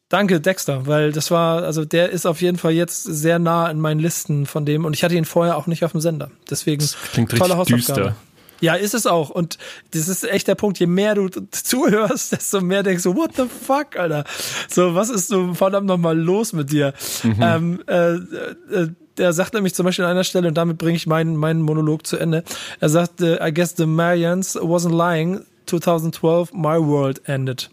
Danke, 0.10 0.42
Dexter, 0.42 0.88
weil 0.88 1.12
das 1.12 1.30
war, 1.30 1.62
also 1.62 1.86
der 1.86 2.10
ist 2.10 2.26
auf 2.26 2.42
jeden 2.42 2.58
Fall 2.58 2.72
jetzt 2.72 3.04
sehr 3.04 3.38
nah 3.38 3.70
in 3.70 3.80
meinen 3.80 4.00
Listen 4.00 4.48
von 4.48 4.66
dem 4.66 4.84
und 4.86 4.96
ich 4.96 5.04
hatte 5.04 5.14
ihn 5.14 5.24
vorher 5.24 5.56
auch 5.56 5.68
nicht 5.68 5.86
auf 5.86 5.92
dem 5.92 6.02
Sender. 6.02 6.32
Deswegen 6.50 6.82
Das 6.82 6.98
klingt 7.14 7.30
tolle 7.30 7.56
richtig 7.56 7.58
Hausaufgabe. 7.58 8.02
düster. 8.02 8.16
Ja, 8.62 8.74
ist 8.76 8.94
es 8.94 9.06
auch. 9.06 9.30
Und 9.30 9.58
das 9.92 10.08
ist 10.08 10.24
echt 10.24 10.48
der 10.48 10.56
Punkt. 10.56 10.80
Je 10.80 10.88
mehr 10.88 11.16
du 11.16 11.30
zuhörst, 11.52 12.32
desto 12.32 12.62
mehr 12.62 12.84
denkst 12.84 13.04
du, 13.04 13.16
what 13.16 13.32
the 13.36 13.44
fuck, 13.48 13.96
Alter? 13.98 14.24
So, 14.70 14.96
was 14.96 15.10
ist 15.10 15.28
so 15.30 15.54
verdammt 15.54 15.88
nochmal 15.88 16.18
los 16.18 16.54
mit 16.54 16.72
dir? 16.72 16.94
Ähm, 17.40 17.82
äh, 17.88 18.14
äh, 18.16 18.88
der 19.18 19.34
sagt 19.34 19.54
nämlich 19.54 19.74
zum 19.76 19.86
Beispiel 19.86 20.06
an 20.06 20.12
einer 20.12 20.24
Stelle, 20.24 20.48
und 20.48 20.56
damit 20.58 20.78
bringe 20.78 20.96
ich 20.96 21.06
meinen, 21.08 21.36
meinen 21.36 21.62
Monolog 21.62 22.08
zu 22.08 22.18
Ende. 22.18 22.44
Er 22.80 22.90
sagt, 22.90 23.22
I 23.22 23.52
guess 23.54 23.76
the 23.78 23.86
Marians 23.86 24.58
wasn't 24.58 24.96
lying. 24.96 25.42
2012, 25.66 26.52
my 26.54 26.80
world 26.80 27.22
ended. 27.26 27.70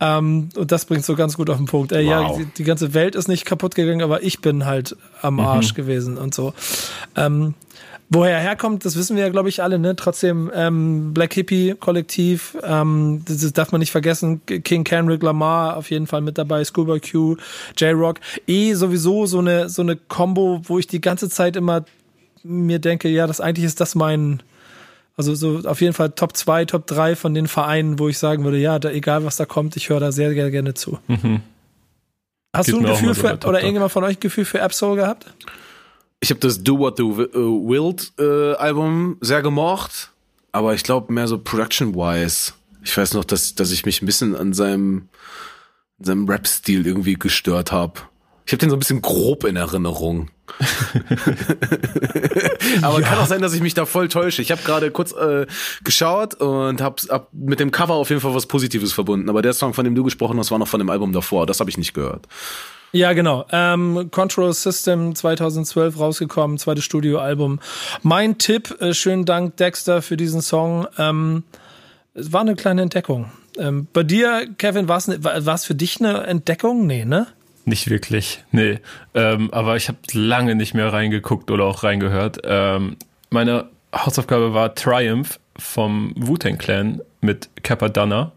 Ähm, 0.00 0.50
und 0.54 0.70
das 0.70 0.84
bringt 0.84 1.04
so 1.04 1.14
ganz 1.16 1.34
gut 1.36 1.48
auf 1.48 1.56
den 1.56 1.64
Punkt. 1.66 1.90
Ey, 1.92 2.04
ja, 2.06 2.28
Wow. 2.28 2.36
die, 2.38 2.44
die 2.44 2.64
ganze 2.64 2.92
Welt 2.92 3.14
ist 3.14 3.26
nicht 3.26 3.46
kaputt 3.46 3.74
gegangen, 3.74 4.02
aber 4.02 4.22
ich 4.22 4.40
bin 4.40 4.66
halt 4.66 4.96
am 5.22 5.40
Arsch 5.40 5.72
gewesen 5.72 6.18
und 6.18 6.34
so. 6.34 6.52
Ähm, 7.16 7.54
Woher 8.14 8.36
er 8.36 8.42
herkommt, 8.42 8.84
das 8.84 8.96
wissen 8.96 9.16
wir 9.16 9.24
ja, 9.24 9.30
glaube 9.30 9.48
ich, 9.48 9.62
alle, 9.62 9.78
ne? 9.78 9.96
Trotzdem, 9.96 10.50
ähm, 10.54 11.14
Black 11.14 11.32
Hippie 11.32 11.74
Kollektiv, 11.80 12.58
ähm, 12.62 13.22
das, 13.26 13.38
das 13.38 13.54
darf 13.54 13.72
man 13.72 13.78
nicht 13.78 13.90
vergessen. 13.90 14.44
King 14.44 14.84
Kendrick 14.84 15.22
Lamar 15.22 15.78
auf 15.78 15.90
jeden 15.90 16.06
Fall 16.06 16.20
mit 16.20 16.36
dabei, 16.36 16.62
Schoolboy 16.62 17.00
Q, 17.00 17.36
J-Rock. 17.78 18.20
Eh 18.46 18.74
sowieso 18.74 19.24
so 19.24 19.38
eine, 19.38 19.70
so 19.70 19.80
eine 19.80 19.96
Combo, 19.96 20.60
wo 20.64 20.78
ich 20.78 20.86
die 20.86 21.00
ganze 21.00 21.30
Zeit 21.30 21.56
immer 21.56 21.86
mir 22.42 22.80
denke, 22.80 23.08
ja, 23.08 23.26
das 23.26 23.40
eigentlich 23.40 23.64
ist 23.64 23.80
das 23.80 23.94
mein, 23.94 24.42
also 25.16 25.34
so 25.34 25.66
auf 25.66 25.80
jeden 25.80 25.94
Fall 25.94 26.10
Top 26.10 26.36
2, 26.36 26.66
Top 26.66 26.86
3 26.86 27.16
von 27.16 27.32
den 27.32 27.48
Vereinen, 27.48 27.98
wo 27.98 28.08
ich 28.08 28.18
sagen 28.18 28.44
würde, 28.44 28.58
ja, 28.58 28.78
da, 28.78 28.90
egal 28.90 29.24
was 29.24 29.36
da 29.36 29.46
kommt, 29.46 29.74
ich 29.76 29.88
höre 29.88 30.00
da 30.00 30.12
sehr, 30.12 30.34
sehr 30.34 30.50
gerne 30.50 30.74
zu. 30.74 30.98
Hast 32.54 32.66
Geht 32.66 32.74
du 32.74 32.80
ein 32.80 32.84
Gefühl 32.84 33.14
für, 33.14 33.38
oder 33.46 33.60
irgendjemand 33.60 33.90
von 33.90 34.04
euch 34.04 34.18
ein 34.18 34.20
Gefühl 34.20 34.44
für 34.44 34.62
Absol 34.62 34.96
gehabt? 34.96 35.32
Ich 36.22 36.30
habe 36.30 36.38
das 36.38 36.62
Do 36.62 36.78
What 36.78 37.00
You 37.00 37.20
äh, 37.20 37.34
Willed 37.34 38.12
äh, 38.16 38.54
Album 38.54 39.16
sehr 39.20 39.42
gemocht, 39.42 40.12
aber 40.52 40.72
ich 40.72 40.84
glaube 40.84 41.12
mehr 41.12 41.26
so 41.26 41.36
production-wise. 41.36 42.52
Ich 42.84 42.96
weiß 42.96 43.14
noch, 43.14 43.24
dass, 43.24 43.56
dass 43.56 43.72
ich 43.72 43.84
mich 43.84 44.00
ein 44.00 44.06
bisschen 44.06 44.36
an 44.36 44.52
seinem, 44.52 45.08
seinem 45.98 46.28
Rap-Stil 46.28 46.86
irgendwie 46.86 47.14
gestört 47.14 47.72
habe. 47.72 48.02
Ich 48.46 48.52
habe 48.52 48.58
den 48.58 48.70
so 48.70 48.76
ein 48.76 48.78
bisschen 48.78 49.02
grob 49.02 49.42
in 49.42 49.56
Erinnerung. 49.56 50.30
Aber 52.82 53.02
kann 53.02 53.18
auch 53.18 53.26
sein, 53.26 53.42
dass 53.42 53.54
ich 53.54 53.60
mich 53.60 53.74
da 53.74 53.84
voll 53.84 54.06
täusche. 54.06 54.42
Ich 54.42 54.52
habe 54.52 54.62
gerade 54.62 54.92
kurz 54.92 55.10
äh, 55.10 55.46
geschaut 55.82 56.34
und 56.34 56.80
habe 56.80 57.02
hab 57.08 57.32
mit 57.32 57.58
dem 57.58 57.72
Cover 57.72 57.94
auf 57.94 58.10
jeden 58.10 58.20
Fall 58.20 58.34
was 58.34 58.46
Positives 58.46 58.92
verbunden. 58.92 59.28
Aber 59.28 59.42
der 59.42 59.54
Song, 59.54 59.74
von 59.74 59.84
dem 59.84 59.96
du 59.96 60.04
gesprochen 60.04 60.38
hast, 60.38 60.52
war 60.52 60.58
noch 60.60 60.68
von 60.68 60.78
dem 60.78 60.90
Album 60.90 61.12
davor. 61.12 61.46
Das 61.46 61.58
habe 61.58 61.68
ich 61.68 61.78
nicht 61.78 61.94
gehört. 61.94 62.28
Ja, 62.92 63.14
genau. 63.14 63.46
Ähm, 63.50 64.10
Control 64.10 64.52
System 64.52 65.14
2012 65.14 65.98
rausgekommen, 65.98 66.58
zweites 66.58 66.84
Studioalbum. 66.84 67.58
Mein 68.02 68.36
Tipp, 68.36 68.76
äh, 68.80 68.92
schönen 68.92 69.24
Dank 69.24 69.56
Dexter 69.56 70.02
für 70.02 70.18
diesen 70.18 70.42
Song. 70.42 70.86
Ähm, 70.98 71.44
es 72.12 72.34
war 72.34 72.42
eine 72.42 72.54
kleine 72.54 72.82
Entdeckung. 72.82 73.32
Ähm, 73.58 73.86
bei 73.94 74.02
dir, 74.02 74.46
Kevin, 74.58 74.88
war 74.88 74.98
es 74.98 75.08
ne, 75.08 75.18
für 75.20 75.74
dich 75.74 76.00
eine 76.00 76.24
Entdeckung? 76.24 76.86
Nee, 76.86 77.06
ne? 77.06 77.28
Nicht 77.64 77.88
wirklich, 77.88 78.44
nee. 78.50 78.78
Ähm, 79.14 79.50
aber 79.52 79.76
ich 79.76 79.88
habe 79.88 79.98
lange 80.12 80.54
nicht 80.54 80.74
mehr 80.74 80.92
reingeguckt 80.92 81.50
oder 81.50 81.64
auch 81.64 81.84
reingehört. 81.84 82.40
Ähm, 82.44 82.96
meine 83.30 83.70
Hausaufgabe 83.94 84.52
war 84.52 84.74
Triumph 84.74 85.40
vom 85.56 86.12
Wu-Tang 86.16 86.58
Clan 86.58 87.00
mit 87.22 87.48
Kappa 87.62 87.88
Dunner. 87.88 88.32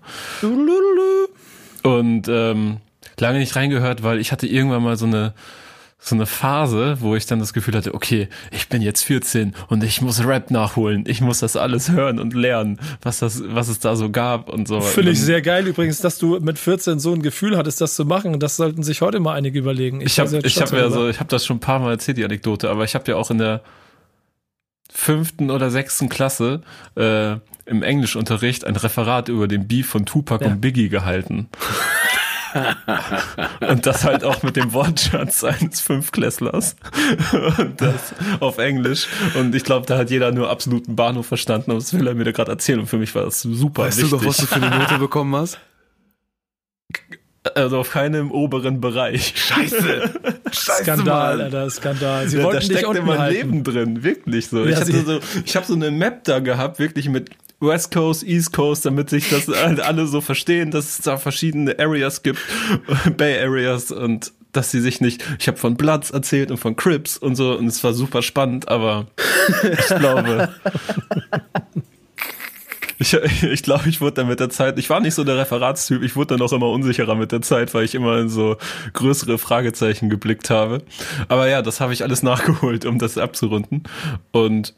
Und 1.83 2.27
ähm, 2.29 2.77
lange 3.19 3.39
nicht 3.39 3.55
reingehört, 3.55 4.03
weil 4.03 4.19
ich 4.19 4.31
hatte 4.31 4.47
irgendwann 4.47 4.83
mal 4.83 4.97
so 4.97 5.05
eine 5.05 5.33
so 5.97 6.13
eine 6.13 6.27
Phase, 6.27 6.97
wo 6.99 7.15
ich 7.15 7.25
dann 7.25 7.39
das 7.39 7.51
Gefühl 7.51 7.73
hatte, 7.75 7.95
okay, 7.95 8.27
ich 8.51 8.69
bin 8.69 8.83
jetzt 8.83 9.03
14 9.03 9.55
und 9.69 9.83
ich 9.83 10.01
muss 10.03 10.23
Rap 10.23 10.51
nachholen. 10.51 11.05
Ich 11.07 11.19
muss 11.19 11.39
das 11.39 11.55
alles 11.55 11.89
hören 11.89 12.19
und 12.19 12.35
lernen, 12.35 12.79
was 13.01 13.19
das, 13.19 13.41
was 13.47 13.69
es 13.69 13.79
da 13.79 13.95
so 13.95 14.11
gab 14.11 14.49
und 14.49 14.67
so. 14.67 14.81
Finde 14.81 15.11
ich 15.11 15.21
sehr 15.21 15.41
geil 15.41 15.65
übrigens, 15.65 16.01
dass 16.01 16.19
du 16.19 16.39
mit 16.41 16.59
14 16.59 16.99
so 16.99 17.11
ein 17.13 17.23
Gefühl 17.23 17.57
hattest, 17.57 17.81
das 17.81 17.95
zu 17.95 18.05
machen. 18.05 18.39
Das 18.39 18.55
sollten 18.55 18.83
sich 18.83 19.01
heute 19.01 19.19
mal 19.19 19.33
einige 19.33 19.57
überlegen. 19.57 19.99
Ich 20.01 20.19
habe 20.19 20.41
ich 20.43 20.53
stolz 20.53 20.71
hab 20.73 20.77
ja 20.77 20.91
so, 20.91 21.09
ich 21.09 21.19
habe 21.19 21.29
das 21.29 21.43
schon 21.43 21.57
ein 21.57 21.61
paar 21.61 21.79
Mal 21.79 21.91
erzählt, 21.93 22.17
die 22.17 22.25
Anekdote, 22.25 22.69
aber 22.69 22.83
ich 22.83 22.93
habe 22.93 23.09
ja 23.09 23.15
auch 23.17 23.31
in 23.31 23.39
der 23.39 23.61
fünften 24.91 25.49
oder 25.49 25.71
sechsten 25.71 26.09
Klasse 26.09 26.61
äh, 26.95 27.33
im 27.65 27.81
Englischunterricht 27.81 28.65
ein 28.65 28.75
Referat 28.75 29.27
über 29.29 29.47
den 29.47 29.67
Beef 29.67 29.87
von 29.89 30.05
Tupac 30.05 30.43
Ja. 30.45 30.51
und 30.51 30.61
Biggie 30.61 30.89
gehalten. 30.89 31.47
und 33.69 33.85
das 33.85 34.03
halt 34.03 34.23
auch 34.23 34.43
mit 34.43 34.55
dem 34.55 34.73
Wortschatz 34.73 35.43
eines 35.43 35.81
Fünfklässlers 35.81 36.75
und 37.57 37.81
das 37.81 38.13
auf 38.39 38.57
Englisch 38.57 39.07
und 39.35 39.53
ich 39.55 39.63
glaube, 39.63 39.85
da 39.85 39.97
hat 39.97 40.09
jeder 40.09 40.31
nur 40.31 40.49
absoluten 40.49 40.95
Bahnhof 40.95 41.25
verstanden 41.25 41.71
und 41.71 41.81
das 41.81 41.93
will 41.93 42.07
er 42.07 42.15
mir 42.15 42.23
da 42.23 42.31
gerade 42.31 42.51
erzählen 42.51 42.79
und 42.79 42.87
für 42.87 42.97
mich 42.97 43.13
war 43.15 43.23
das 43.23 43.41
super 43.41 43.83
Weißt 43.83 43.97
wichtig. 43.97 44.11
du 44.11 44.17
doch, 44.17 44.25
was 44.25 44.37
du 44.37 44.45
für 44.45 44.55
eine 44.55 44.69
Note 44.69 44.97
bekommen 44.97 45.35
hast? 45.35 45.59
also 47.53 47.77
auf 47.79 47.91
keinem 47.91 48.31
oberen 48.31 48.81
Bereich. 48.81 49.33
Scheiße. 49.35 50.13
Scheiße, 50.51 50.83
Skandal, 50.83 51.37
Mann. 51.37 51.45
Alter, 51.45 51.69
Skandal. 51.69 52.27
Sie 52.27 52.37
Ja, 52.37 52.41
da 52.41 52.47
wollten 52.47 52.59
dich 52.61 52.71
steckt 52.71 52.87
unten 52.87 53.03
immer 53.03 53.19
halten. 53.19 53.35
Leben 53.35 53.63
drin, 53.63 54.03
wirklich 54.03 54.47
so. 54.47 54.65
Ja, 54.65 54.81
ich 54.81 54.95
so, 55.05 55.19
ich 55.45 55.55
habe 55.55 55.65
so 55.65 55.75
eine 55.75 55.91
Map 55.91 56.23
da 56.23 56.39
gehabt, 56.39 56.79
wirklich 56.79 57.07
mit 57.09 57.29
West 57.65 57.91
Coast, 57.91 58.23
East 58.23 58.53
Coast, 58.53 58.85
damit 58.85 59.09
sich 59.09 59.29
das 59.29 59.47
halt 59.47 59.79
alle 59.79 60.07
so 60.07 60.21
verstehen, 60.21 60.71
dass 60.71 60.99
es 60.99 61.05
da 61.05 61.17
verschiedene 61.17 61.77
Areas 61.79 62.23
gibt, 62.23 62.39
Bay 63.17 63.39
Areas 63.39 63.91
und 63.91 64.31
dass 64.51 64.71
sie 64.71 64.79
sich 64.79 65.01
nicht, 65.01 65.23
ich 65.39 65.47
habe 65.47 65.57
von 65.57 65.75
Bloods 65.75 66.11
erzählt 66.11 66.49
und 66.49 66.57
von 66.57 66.75
Crips 66.75 67.17
und 67.17 67.35
so 67.35 67.57
und 67.57 67.67
es 67.67 67.83
war 67.83 67.93
super 67.93 68.21
spannend, 68.21 68.69
aber 68.69 69.07
ich 69.63 69.87
glaube, 69.97 70.49
ich, 72.97 73.13
ich 73.43 73.63
glaube, 73.63 73.89
ich 73.89 74.01
wurde 74.01 74.13
dann 74.13 74.27
mit 74.27 74.39
der 74.39 74.49
Zeit, 74.49 74.79
ich 74.79 74.89
war 74.89 74.99
nicht 74.99 75.13
so 75.13 75.23
der 75.23 75.37
Referatstyp, 75.37 76.01
ich 76.03 76.15
wurde 76.15 76.37
dann 76.37 76.41
auch 76.45 76.53
immer 76.53 76.69
unsicherer 76.69 77.15
mit 77.15 77.31
der 77.31 77.41
Zeit, 77.41 77.73
weil 77.73 77.83
ich 77.83 77.95
immer 77.95 78.19
in 78.19 78.29
so 78.29 78.57
größere 78.93 79.37
Fragezeichen 79.37 80.09
geblickt 80.09 80.49
habe. 80.49 80.81
Aber 81.27 81.47
ja, 81.47 81.61
das 81.61 81.81
habe 81.81 81.93
ich 81.93 82.03
alles 82.03 82.23
nachgeholt, 82.23 82.85
um 82.85 82.99
das 82.99 83.17
abzurunden. 83.17 83.83
Und 84.31 84.73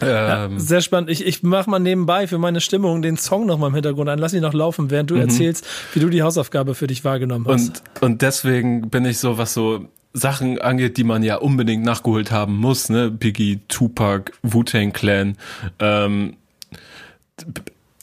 ähm, 0.00 0.58
Sehr 0.58 0.80
spannend. 0.80 1.10
Ich, 1.10 1.26
ich 1.26 1.42
mache 1.42 1.68
mal 1.68 1.78
nebenbei 1.78 2.26
für 2.26 2.38
meine 2.38 2.60
Stimmung 2.60 3.02
den 3.02 3.16
Song 3.16 3.46
noch 3.46 3.58
mal 3.58 3.68
im 3.68 3.74
Hintergrund 3.74 4.08
an. 4.08 4.18
Lass 4.18 4.32
ihn 4.32 4.42
noch 4.42 4.54
laufen, 4.54 4.90
während 4.90 5.10
du 5.10 5.16
erzählst, 5.16 5.66
wie 5.94 6.00
du 6.00 6.08
die 6.08 6.22
Hausaufgabe 6.22 6.74
für 6.74 6.86
dich 6.86 7.04
wahrgenommen 7.04 7.46
hast. 7.48 7.82
und, 7.94 8.02
und 8.02 8.22
deswegen 8.22 8.90
bin 8.90 9.04
ich 9.04 9.18
so, 9.18 9.38
was 9.38 9.54
so 9.54 9.88
Sachen 10.12 10.60
angeht, 10.60 10.96
die 10.96 11.04
man 11.04 11.22
ja 11.22 11.36
unbedingt 11.36 11.84
nachgeholt 11.84 12.30
haben 12.30 12.56
muss, 12.56 12.88
ne? 12.88 13.10
Biggie, 13.10 13.60
Tupac, 13.68 14.32
Wu-Tang 14.42 14.92
Clan, 14.92 15.36
ähm, 15.78 16.36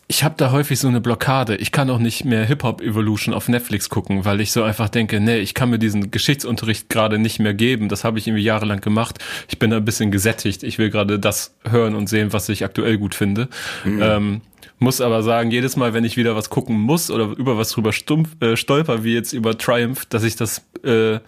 ich 0.07 0.23
habe 0.23 0.35
da 0.37 0.51
häufig 0.51 0.79
so 0.79 0.87
eine 0.87 1.01
Blockade. 1.01 1.55
Ich 1.55 1.71
kann 1.71 1.89
auch 1.89 1.97
nicht 1.97 2.25
mehr 2.25 2.45
Hip-Hop 2.45 2.81
Evolution 2.81 3.33
auf 3.33 3.49
Netflix 3.49 3.89
gucken, 3.89 4.23
weil 4.23 4.39
ich 4.39 4.51
so 4.51 4.61
einfach 4.61 4.89
denke, 4.89 5.19
nee, 5.19 5.39
ich 5.39 5.55
kann 5.55 5.71
mir 5.71 5.79
diesen 5.79 6.11
Geschichtsunterricht 6.11 6.89
gerade 6.89 7.17
nicht 7.17 7.39
mehr 7.39 7.55
geben. 7.55 7.89
Das 7.89 8.03
habe 8.03 8.19
ich 8.19 8.27
irgendwie 8.27 8.43
jahrelang 8.43 8.81
gemacht. 8.81 9.17
Ich 9.49 9.57
bin 9.57 9.71
da 9.71 9.77
ein 9.77 9.85
bisschen 9.85 10.11
gesättigt. 10.11 10.61
Ich 10.61 10.77
will 10.77 10.91
gerade 10.91 11.17
das 11.17 11.55
hören 11.67 11.95
und 11.95 12.07
sehen, 12.07 12.33
was 12.33 12.49
ich 12.49 12.63
aktuell 12.63 12.99
gut 12.99 13.15
finde. 13.15 13.49
Ähm, 13.85 14.41
muss 14.77 15.01
aber 15.01 15.23
sagen, 15.23 15.49
jedes 15.49 15.75
Mal, 15.75 15.93
wenn 15.93 16.03
ich 16.03 16.17
wieder 16.17 16.35
was 16.35 16.51
gucken 16.51 16.79
muss 16.79 17.09
oder 17.09 17.25
über 17.37 17.57
was 17.57 17.71
drüber 17.71 17.91
stumpf, 17.91 18.39
äh, 18.41 18.57
stolper, 18.57 19.03
wie 19.03 19.13
jetzt 19.13 19.33
über 19.33 19.57
Triumph, 19.57 20.05
dass 20.05 20.23
ich 20.23 20.35
das 20.35 20.61
äh, 20.83 21.19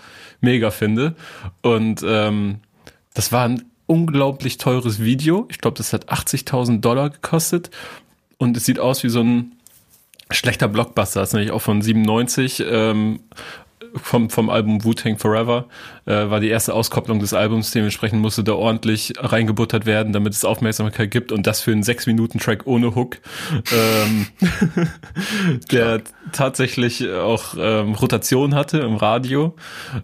mega 0.42 0.70
finde. 0.70 1.16
Und 1.64 2.04
ähm, 2.06 2.58
das 3.16 3.32
war 3.32 3.46
ein 3.46 3.64
unglaublich 3.88 4.58
teures 4.58 5.02
Video. 5.02 5.48
Ich 5.50 5.58
glaube, 5.58 5.78
das 5.78 5.94
hat 5.94 6.12
80.000 6.12 6.82
Dollar 6.82 7.10
gekostet. 7.10 7.72
Und 8.38 8.58
es 8.58 8.66
sieht 8.66 8.80
aus 8.80 9.04
wie 9.04 9.10
so 9.10 9.22
ein 9.22 9.54
schlechter 10.30 10.68
Blockbuster. 10.68 11.22
Das 11.22 11.30
ist 11.30 11.34
nämlich 11.34 11.52
auch 11.52 11.62
von 11.62 11.82
97. 11.82 12.64
Ähm, 12.68 13.20
vom, 13.96 14.30
vom 14.30 14.50
Album 14.50 14.84
Wu-Tang 14.84 15.18
Forever 15.18 15.66
äh, 16.06 16.30
war 16.30 16.40
die 16.40 16.50
erste 16.50 16.74
Auskopplung 16.74 17.20
des 17.20 17.34
Albums. 17.34 17.72
Dementsprechend 17.72 18.22
musste 18.22 18.44
da 18.44 18.54
ordentlich 18.54 19.14
reingebuttert 19.18 19.86
werden, 19.86 20.14
damit 20.14 20.34
es 20.34 20.46
Aufmerksamkeit 20.46 21.12
gibt. 21.12 21.32
Und 21.32 21.48
das 21.48 21.62
für 21.62 21.72
einen 21.72 21.84
6-Minuten-Track 21.84 22.66
ohne 22.66 22.96
Hook. 22.96 23.18
ähm, 23.72 24.28
der 25.72 26.02
tatsächlich 26.32 27.10
auch 27.10 27.56
ähm, 27.58 27.94
Rotation 27.94 28.56
hatte 28.56 28.80
im 28.80 28.96
Radio. 28.96 29.56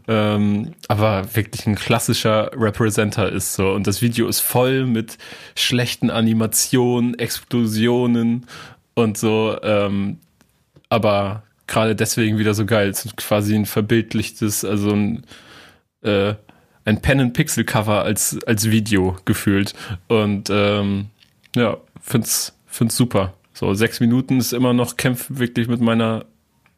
Ähm, 0.08 0.74
aber 0.88 1.36
wirklich 1.36 1.66
ein 1.68 1.76
klassischer 1.76 2.52
Representer 2.56 3.32
ist 3.32 3.54
so. 3.54 3.72
Und 3.72 3.88
das 3.88 4.02
Video 4.02 4.28
ist 4.28 4.40
voll 4.40 4.86
mit 4.86 5.18
schlechten 5.56 6.10
Animationen, 6.10 7.18
Explosionen 7.18 8.46
und 8.96 9.18
so. 9.18 9.58
Ähm, 9.62 10.20
aber 10.90 11.44
gerade 11.68 11.96
deswegen 11.96 12.38
wieder 12.38 12.54
so 12.54 12.66
geil. 12.66 12.90
Es 12.90 13.06
ist 13.06 13.18
quasi 13.18 13.56
ein 13.56 13.66
verbildlichtes, 13.66 14.66
also 14.66 14.92
ein, 14.92 15.26
äh, 16.02 16.36
ein 16.86 17.02
Pen-and-Pixel-Cover 17.02 18.04
als, 18.04 18.38
als 18.46 18.70
Video 18.70 19.18
gefühlt. 19.26 19.74
Und 20.08 20.50
ähm, 20.52 21.08
ja, 21.56 21.78
find's, 22.02 22.54
find's 22.66 22.98
super. 22.98 23.34
So, 23.54 23.74
sechs 23.74 24.00
Minuten 24.00 24.40
ist 24.40 24.54
immer 24.54 24.74
noch, 24.74 24.98
kämpft 24.98 25.38
wirklich 25.40 25.68
mit 25.68 25.80
meiner 25.80 26.26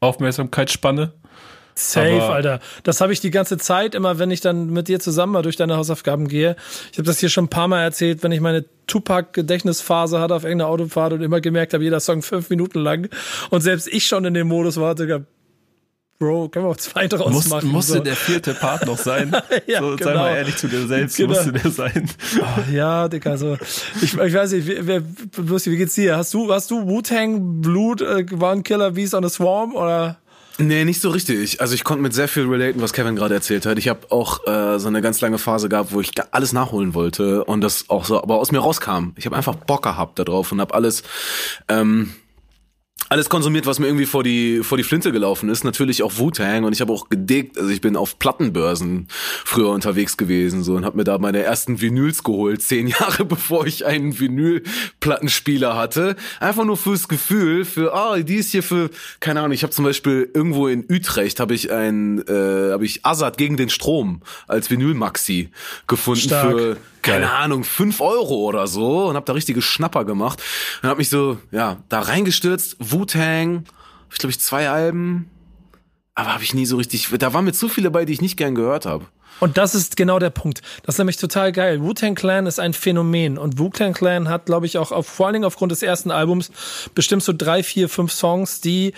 Aufmerksamkeitsspanne. 0.02 1.14
Safe, 1.78 2.22
Aber- 2.24 2.34
Alter. 2.36 2.60
Das 2.84 3.02
habe 3.02 3.12
ich 3.12 3.20
die 3.20 3.32
ganze 3.32 3.58
Zeit 3.58 3.96
immer, 3.96 4.18
wenn 4.18 4.32
ich 4.32 4.40
dann 4.42 4.70
mit 4.70 4.88
dir 4.88 5.00
zusammen 5.02 5.34
mal 5.34 5.42
durch 5.42 5.58
deine 5.58 5.76
Hausaufgaben 5.76 6.28
gehe. 6.30 6.56
Ich 6.92 6.98
habe 6.98 7.06
das 7.06 7.20
hier 7.20 7.30
schon 7.30 7.46
ein 7.46 7.50
paar 7.50 7.68
Mal 7.68 7.82
erzählt, 7.84 8.24
wenn 8.24 8.32
ich 8.32 8.40
meine 8.40 8.64
Tupac-Gedächtnisphase 8.88 10.20
hatte 10.20 10.36
auf 10.36 10.44
irgendeiner 10.44 10.70
Autofahrt 10.70 11.14
und 11.14 11.22
immer 11.22 11.42
gemerkt 11.42 11.74
habe, 11.74 11.84
jeder 11.84 12.00
Song 12.00 12.22
fünf 12.22 12.50
Minuten 12.50 12.80
lang. 12.80 13.10
Und 13.50 13.62
selbst 13.62 13.88
ich 13.88 14.08
schon 14.08 14.24
in 14.26 14.34
dem 14.34 14.48
Modus 14.48 14.78
war, 14.78 14.96
Digga, 14.96 15.22
Bro, 16.18 16.48
können 16.48 16.64
wir 16.64 16.70
auch 16.70 16.78
zwei 16.78 17.08
draus 17.10 17.30
Muss, 17.30 17.50
machen. 17.50 17.68
musste 17.70 17.94
so. 17.96 18.00
der 18.00 18.16
vierte 18.16 18.54
Part 18.54 18.86
noch 18.86 18.98
sein? 18.98 19.36
Ja, 19.68 19.82
so, 19.82 19.98
Sei 19.98 20.12
genau. 20.12 20.16
mal 20.22 20.36
ehrlich 20.38 20.56
zu 20.56 20.70
dir 20.70 20.88
selbst, 20.88 21.18
Genau. 21.18 21.34
musste 21.34 21.52
der 21.52 21.70
sein. 21.72 22.10
Oh, 22.40 22.72
ja, 22.72 23.10
Digga, 23.10 23.36
so. 23.36 23.58
Ich, 24.02 24.14
ich 24.18 24.34
weiß 24.34 24.54
nicht, 24.54 24.66
wie, 24.66 24.78
wer, 24.88 25.02
Lucy, 25.36 25.72
wie 25.72 25.76
geht's 25.78 25.96
dir? 25.96 26.16
Hast 26.16 26.34
du, 26.34 26.54
hast 26.54 26.72
du 26.72 26.88
Wu-Tang 26.88 27.60
Blut, 27.60 28.00
äh, 28.02 28.26
waren 28.32 28.64
Killer 28.64 28.92
Bees 28.92 29.14
on 29.14 29.26
a 29.26 29.30
Swarm 29.30 29.76
oder? 29.76 30.18
Nee, 30.58 30.86
nicht 30.86 31.02
so 31.02 31.10
richtig. 31.10 31.60
Also 31.60 31.76
ich 31.76 31.84
konnte 31.84 32.02
mit 32.02 32.14
sehr 32.14 32.30
viel 32.30 32.48
relaten, 32.48 32.82
was 32.82 32.94
Kevin 32.94 33.16
gerade 33.16 33.34
erzählt 33.34 33.66
hat. 33.66 33.78
Ich 33.78 33.90
habe 33.90 34.10
auch 34.10 34.48
äh, 34.48 34.80
so 34.80 34.88
eine 34.88 35.02
ganz 35.02 35.20
lange 35.20 35.38
Phase 35.38 35.68
gehabt, 35.68 35.92
wo 35.92 36.00
ich 36.00 36.12
alles 36.32 36.54
nachholen 36.54 36.94
wollte 36.94 37.44
und 37.44 37.62
das 37.62 37.90
auch 37.90 38.06
so, 38.06 38.22
aber 38.22 38.40
aus 38.40 38.52
mir 38.52 38.60
rauskam. 38.60 39.12
Ich 39.18 39.26
habe 39.26 39.36
einfach 39.36 39.56
Bock 39.56 39.84
gehabt 39.84 40.18
darauf 40.18 40.52
und 40.54 40.62
habe 40.62 40.74
alles 40.74 41.04
ähm, 41.68 42.14
alles 43.16 43.30
konsumiert, 43.30 43.66
was 43.66 43.80
mir 43.80 43.88
irgendwie 43.88 44.06
vor 44.06 44.26
die 44.26 44.60
vor 44.62 44.78
die 44.78 44.84
Flinte 44.84 45.14
gelaufen 45.14 45.48
ist. 45.48 45.64
Natürlich 45.64 46.04
auch 46.04 46.18
Wu-Tang 46.18 46.66
und 46.66 46.74
ich 46.74 46.82
habe 46.82 46.92
auch 46.92 47.08
gedickt. 47.08 47.58
Also 47.58 47.70
ich 47.70 47.80
bin 47.80 47.96
auf 47.96 48.20
Plattenbörsen 48.20 49.08
früher 49.46 49.70
unterwegs 49.70 50.18
gewesen 50.18 50.64
so 50.66 50.76
und 50.76 50.84
habe 50.84 50.98
mir 50.98 51.06
da 51.06 51.18
meine 51.18 51.42
ersten 51.42 51.80
Vinyls 51.80 52.26
geholt, 52.26 52.62
zehn 52.62 52.88
Jahre 53.00 53.24
bevor 53.24 53.66
ich 53.68 53.86
einen 53.86 54.20
Vinyl-Plattenspieler 54.20 55.78
hatte. 55.78 56.18
Einfach 56.42 56.66
nur 56.66 56.76
fürs 56.76 57.08
Gefühl, 57.08 57.64
für 57.64 57.94
ah 57.94 58.20
die 58.20 58.36
ist 58.36 58.52
hier 58.52 58.64
für 58.64 58.90
keine 59.22 59.40
Ahnung. 59.40 59.54
Ich 59.54 59.64
habe 59.64 59.72
zum 59.72 59.86
Beispiel 59.86 60.30
irgendwo 60.34 60.68
in 60.68 60.86
Utrecht 60.92 61.40
habe 61.40 61.54
ich 61.54 61.72
ein 61.72 62.22
äh, 62.28 62.74
habe 62.74 62.84
ich 62.84 63.06
Azad 63.06 63.38
gegen 63.38 63.56
den 63.56 63.70
Strom 63.70 64.24
als 64.46 64.70
Vinyl-Maxi 64.70 65.52
gefunden 65.88 66.20
Stark. 66.20 66.52
für 66.52 66.78
keine 67.06 67.32
Ahnung, 67.32 67.64
fünf 67.64 68.02
Euro 68.02 68.36
oder 68.36 68.66
so 68.66 69.06
und 69.06 69.16
hab 69.16 69.26
da 69.26 69.34
richtige 69.34 69.62
Schnapper 69.62 70.06
gemacht 70.06 70.42
und 70.82 70.90
hab 70.90 70.98
mich 70.98 71.10
so, 71.10 71.38
ja, 71.52 71.78
da 71.88 72.02
reingestürzt, 72.02 72.78
Wu-Tang, 72.80 73.66
ich 74.12 74.18
glaube 74.18 74.32
ich 74.32 74.40
zwei 74.40 74.70
Alben, 74.70 75.30
aber 76.16 76.34
habe 76.34 76.44
ich 76.44 76.54
nie 76.54 76.66
so 76.66 76.78
richtig, 76.78 77.08
da 77.20 77.34
waren 77.34 77.46
mir 77.46 77.54
zu 77.54 77.70
viele 77.70 77.92
bei, 77.92 78.06
die 78.06 78.14
ich 78.14 78.22
nicht 78.22 78.38
gern 78.38 78.56
gehört 78.56 78.86
habe. 78.86 79.06
Und 79.40 79.58
das 79.58 79.76
ist 79.76 79.98
genau 79.98 80.18
der 80.18 80.30
Punkt. 80.30 80.62
Das 80.84 80.96
ist 80.96 81.00
nämlich 81.00 81.18
total 81.18 81.52
geil. 81.52 81.82
Wu-Tang 81.82 82.16
Clan 82.16 82.48
ist 82.48 82.60
ein 82.60 82.74
Phänomen 82.74 83.38
und 83.38 83.60
Wu-Tang 83.60 83.94
Clan 83.94 84.30
hat, 84.30 84.46
glaube 84.46 84.66
ich, 84.66 84.78
auch 84.78 84.92
auf, 84.92 85.08
vor 85.08 85.28
allen 85.28 85.34
Dingen 85.34 85.46
aufgrund 85.46 85.74
des 85.74 85.84
ersten 85.84 86.10
Albums 86.10 86.52
bestimmt 86.96 87.22
so 87.22 87.34
drei, 87.38 87.62
vier, 87.62 87.90
fünf 87.90 88.14
Songs, 88.14 88.62
die 88.62 88.94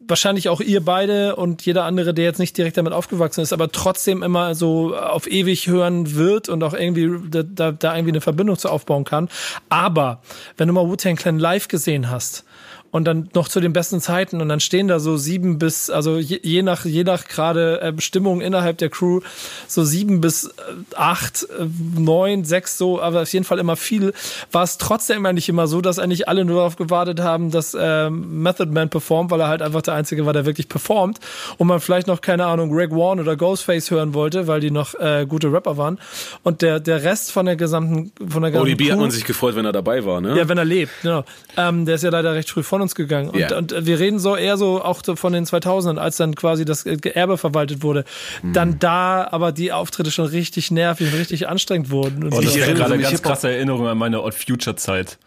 wahrscheinlich 0.00 0.48
auch 0.48 0.60
ihr 0.60 0.84
beide 0.84 1.36
und 1.36 1.64
jeder 1.66 1.84
andere, 1.84 2.14
der 2.14 2.24
jetzt 2.24 2.38
nicht 2.38 2.56
direkt 2.56 2.76
damit 2.76 2.92
aufgewachsen 2.92 3.40
ist, 3.40 3.52
aber 3.52 3.70
trotzdem 3.72 4.22
immer 4.22 4.54
so 4.54 4.96
auf 4.96 5.30
ewig 5.30 5.66
hören 5.66 6.14
wird 6.14 6.48
und 6.48 6.62
auch 6.62 6.74
irgendwie 6.74 7.10
da, 7.28 7.42
da, 7.42 7.72
da 7.72 7.94
irgendwie 7.94 8.12
eine 8.12 8.20
Verbindung 8.20 8.56
zu 8.56 8.68
aufbauen 8.68 9.04
kann. 9.04 9.28
Aber 9.68 10.22
wenn 10.56 10.68
du 10.68 10.74
mal 10.74 10.86
Wu-Tang 10.88 11.16
Clan 11.16 11.38
live 11.38 11.68
gesehen 11.68 12.10
hast, 12.10 12.44
und 12.90 13.04
dann 13.04 13.28
noch 13.34 13.48
zu 13.48 13.60
den 13.60 13.72
besten 13.72 14.00
Zeiten 14.00 14.40
und 14.40 14.48
dann 14.48 14.60
stehen 14.60 14.88
da 14.88 14.98
so 14.98 15.16
sieben 15.18 15.58
bis, 15.58 15.90
also 15.90 16.16
je, 16.16 16.40
je 16.42 16.62
nach, 16.62 16.84
je 16.86 17.04
nach 17.04 17.26
gerade 17.26 17.80
äh, 17.82 17.92
Bestimmung 17.92 18.40
innerhalb 18.40 18.78
der 18.78 18.88
Crew, 18.88 19.20
so 19.66 19.84
sieben 19.84 20.20
bis 20.22 20.44
äh, 20.44 20.50
acht, 20.96 21.42
äh, 21.58 21.66
neun, 21.98 22.44
sechs 22.44 22.78
so, 22.78 23.00
aber 23.00 23.22
auf 23.22 23.32
jeden 23.32 23.44
Fall 23.44 23.58
immer 23.58 23.76
viel, 23.76 24.14
war 24.52 24.62
es 24.62 24.78
trotzdem 24.78 25.26
eigentlich 25.26 25.48
immer 25.50 25.66
so, 25.66 25.80
dass 25.82 25.98
eigentlich 25.98 26.28
alle 26.28 26.44
nur 26.46 26.56
darauf 26.56 26.76
gewartet 26.76 27.20
haben, 27.20 27.50
dass 27.50 27.74
äh, 27.74 28.08
Method 28.08 28.70
Man 28.72 28.88
performt, 28.88 29.30
weil 29.30 29.40
er 29.40 29.48
halt 29.48 29.60
einfach 29.60 29.82
der 29.82 29.94
Einzige 29.94 30.24
war, 30.24 30.32
der 30.32 30.46
wirklich 30.46 30.68
performt 30.70 31.18
und 31.58 31.66
man 31.66 31.80
vielleicht 31.80 32.06
noch, 32.06 32.22
keine 32.22 32.46
Ahnung, 32.46 32.70
Greg 32.70 32.90
Warren 32.92 33.20
oder 33.20 33.36
Ghostface 33.36 33.90
hören 33.90 34.14
wollte, 34.14 34.46
weil 34.46 34.60
die 34.60 34.70
noch 34.70 34.94
äh, 34.94 35.26
gute 35.28 35.52
Rapper 35.52 35.76
waren 35.76 35.98
und 36.42 36.62
der, 36.62 36.80
der 36.80 37.02
Rest 37.02 37.32
von 37.32 37.44
der 37.44 37.56
gesamten, 37.56 38.12
von 38.26 38.40
der 38.42 38.50
gesamten 38.52 38.72
ODB 38.72 38.82
hat 38.84 38.96
Crew- 38.96 39.00
man 39.02 39.10
sich 39.10 39.24
gefreut, 39.26 39.56
wenn 39.56 39.66
er 39.66 39.72
dabei 39.72 40.06
war, 40.06 40.22
ne? 40.22 40.36
ja, 40.38 40.48
wenn 40.48 40.56
er 40.56 40.64
lebt, 40.64 40.92
genau. 41.02 41.24
Ähm, 41.58 41.84
der 41.84 41.96
ist 41.96 42.02
ja 42.02 42.10
leider 42.10 42.34
recht 42.34 42.48
früh 42.48 42.62
von 42.62 42.77
uns 42.82 42.94
gegangen. 42.94 43.30
Und, 43.30 43.38
Ja. 43.40 43.56
und 43.56 43.74
wir 43.86 43.98
reden 43.98 44.18
so 44.18 44.36
eher 44.36 44.56
so 44.56 44.82
auch 44.82 45.02
so 45.04 45.16
von 45.16 45.32
den 45.32 45.44
2000ern, 45.44 45.98
als 45.98 46.16
dann 46.16 46.34
quasi 46.34 46.64
das 46.64 46.84
Erbe 46.86 47.38
verwaltet 47.38 47.82
wurde. 47.82 48.04
Mhm. 48.42 48.52
Dann 48.52 48.78
da 48.78 49.26
aber 49.30 49.52
die 49.52 49.72
Auftritte 49.72 50.10
schon 50.10 50.26
richtig 50.26 50.70
nervig 50.70 51.12
und 51.12 51.18
richtig 51.18 51.48
anstrengend 51.48 51.90
wurden. 51.90 52.24
Und 52.24 52.32
Und 52.34 52.36
so. 52.36 52.40
ich 52.42 52.48
Ich 52.48 52.52
habe 52.62 52.72
erinnere 52.72 52.88
gerade 52.88 53.02
ganz 53.02 53.22
krasse 53.22 53.50
Erinnerungen 53.50 53.88
an 53.88 53.98
meine 53.98 54.22
Odd 54.22 54.34
Future 54.36 54.76
Zeit. 54.76 55.18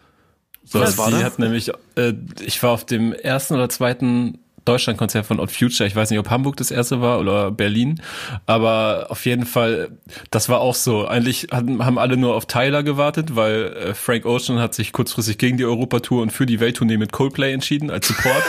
So, 0.64 0.80
Was 0.80 0.96
war 0.96 1.08
die 1.10 1.14
da? 1.18 1.24
hat 1.24 1.38
nämlich, 1.38 1.70
äh, 1.96 2.12
ich 2.40 2.62
war 2.62 2.70
auf 2.70 2.86
dem 2.86 3.12
ersten 3.12 3.54
oder 3.54 3.68
zweiten 3.68 4.38
Deutschlandkonzert 4.64 5.26
von 5.26 5.40
Odd 5.40 5.52
Future. 5.52 5.86
Ich 5.86 5.96
weiß 5.96 6.10
nicht, 6.10 6.18
ob 6.18 6.30
Hamburg 6.30 6.56
das 6.56 6.70
erste 6.70 7.00
war 7.00 7.20
oder 7.20 7.50
Berlin, 7.50 8.00
aber 8.46 9.06
auf 9.08 9.24
jeden 9.26 9.46
Fall, 9.46 9.90
das 10.30 10.48
war 10.48 10.60
auch 10.60 10.74
so. 10.74 11.06
Eigentlich 11.06 11.48
haben 11.52 11.98
alle 11.98 12.16
nur 12.16 12.34
auf 12.34 12.46
Tyler 12.46 12.82
gewartet, 12.82 13.34
weil 13.36 13.64
äh, 13.72 13.94
Frank 13.94 14.26
Ocean 14.26 14.58
hat 14.58 14.74
sich 14.74 14.92
kurzfristig 14.92 15.38
gegen 15.38 15.56
die 15.56 15.64
Europatour 15.64 16.22
und 16.22 16.32
für 16.32 16.46
die 16.46 16.60
Welttournee 16.60 16.96
mit 16.96 17.12
Coldplay 17.12 17.52
entschieden 17.52 17.90
als 17.90 18.08
Support. 18.08 18.42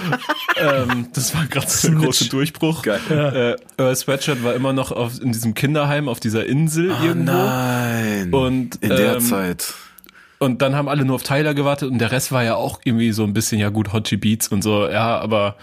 ähm, 0.56 1.08
das 1.12 1.34
war 1.34 1.46
gerade 1.46 1.68
so 1.68 1.88
der 1.88 1.98
große 1.98 2.28
Durchbruch. 2.28 2.82
Geil. 2.82 3.00
Äh, 3.10 3.82
Earl 3.82 3.96
Sweatshirt 3.96 4.42
war 4.44 4.54
immer 4.54 4.72
noch 4.72 4.92
auf, 4.92 5.20
in 5.20 5.32
diesem 5.32 5.54
Kinderheim 5.54 6.08
auf 6.08 6.20
dieser 6.20 6.46
Insel 6.46 6.92
oh, 6.92 7.04
irgendwo. 7.04 7.32
Nein. 7.32 8.32
Und 8.32 8.76
in 8.76 8.90
der 8.90 9.14
ähm, 9.14 9.20
Zeit. 9.20 9.74
Und 10.38 10.60
dann 10.62 10.74
haben 10.74 10.88
alle 10.88 11.04
nur 11.04 11.16
auf 11.16 11.22
Tyler 11.22 11.54
gewartet 11.54 11.90
und 11.90 11.98
der 11.98 12.12
Rest 12.12 12.30
war 12.30 12.44
ja 12.44 12.56
auch 12.56 12.80
irgendwie 12.84 13.12
so 13.12 13.24
ein 13.24 13.32
bisschen, 13.32 13.58
ja 13.58 13.70
gut, 13.70 13.92
Hotchi 13.92 14.16
Beats 14.16 14.48
und 14.48 14.62
so, 14.62 14.86
ja, 14.86 15.18
aber 15.18 15.56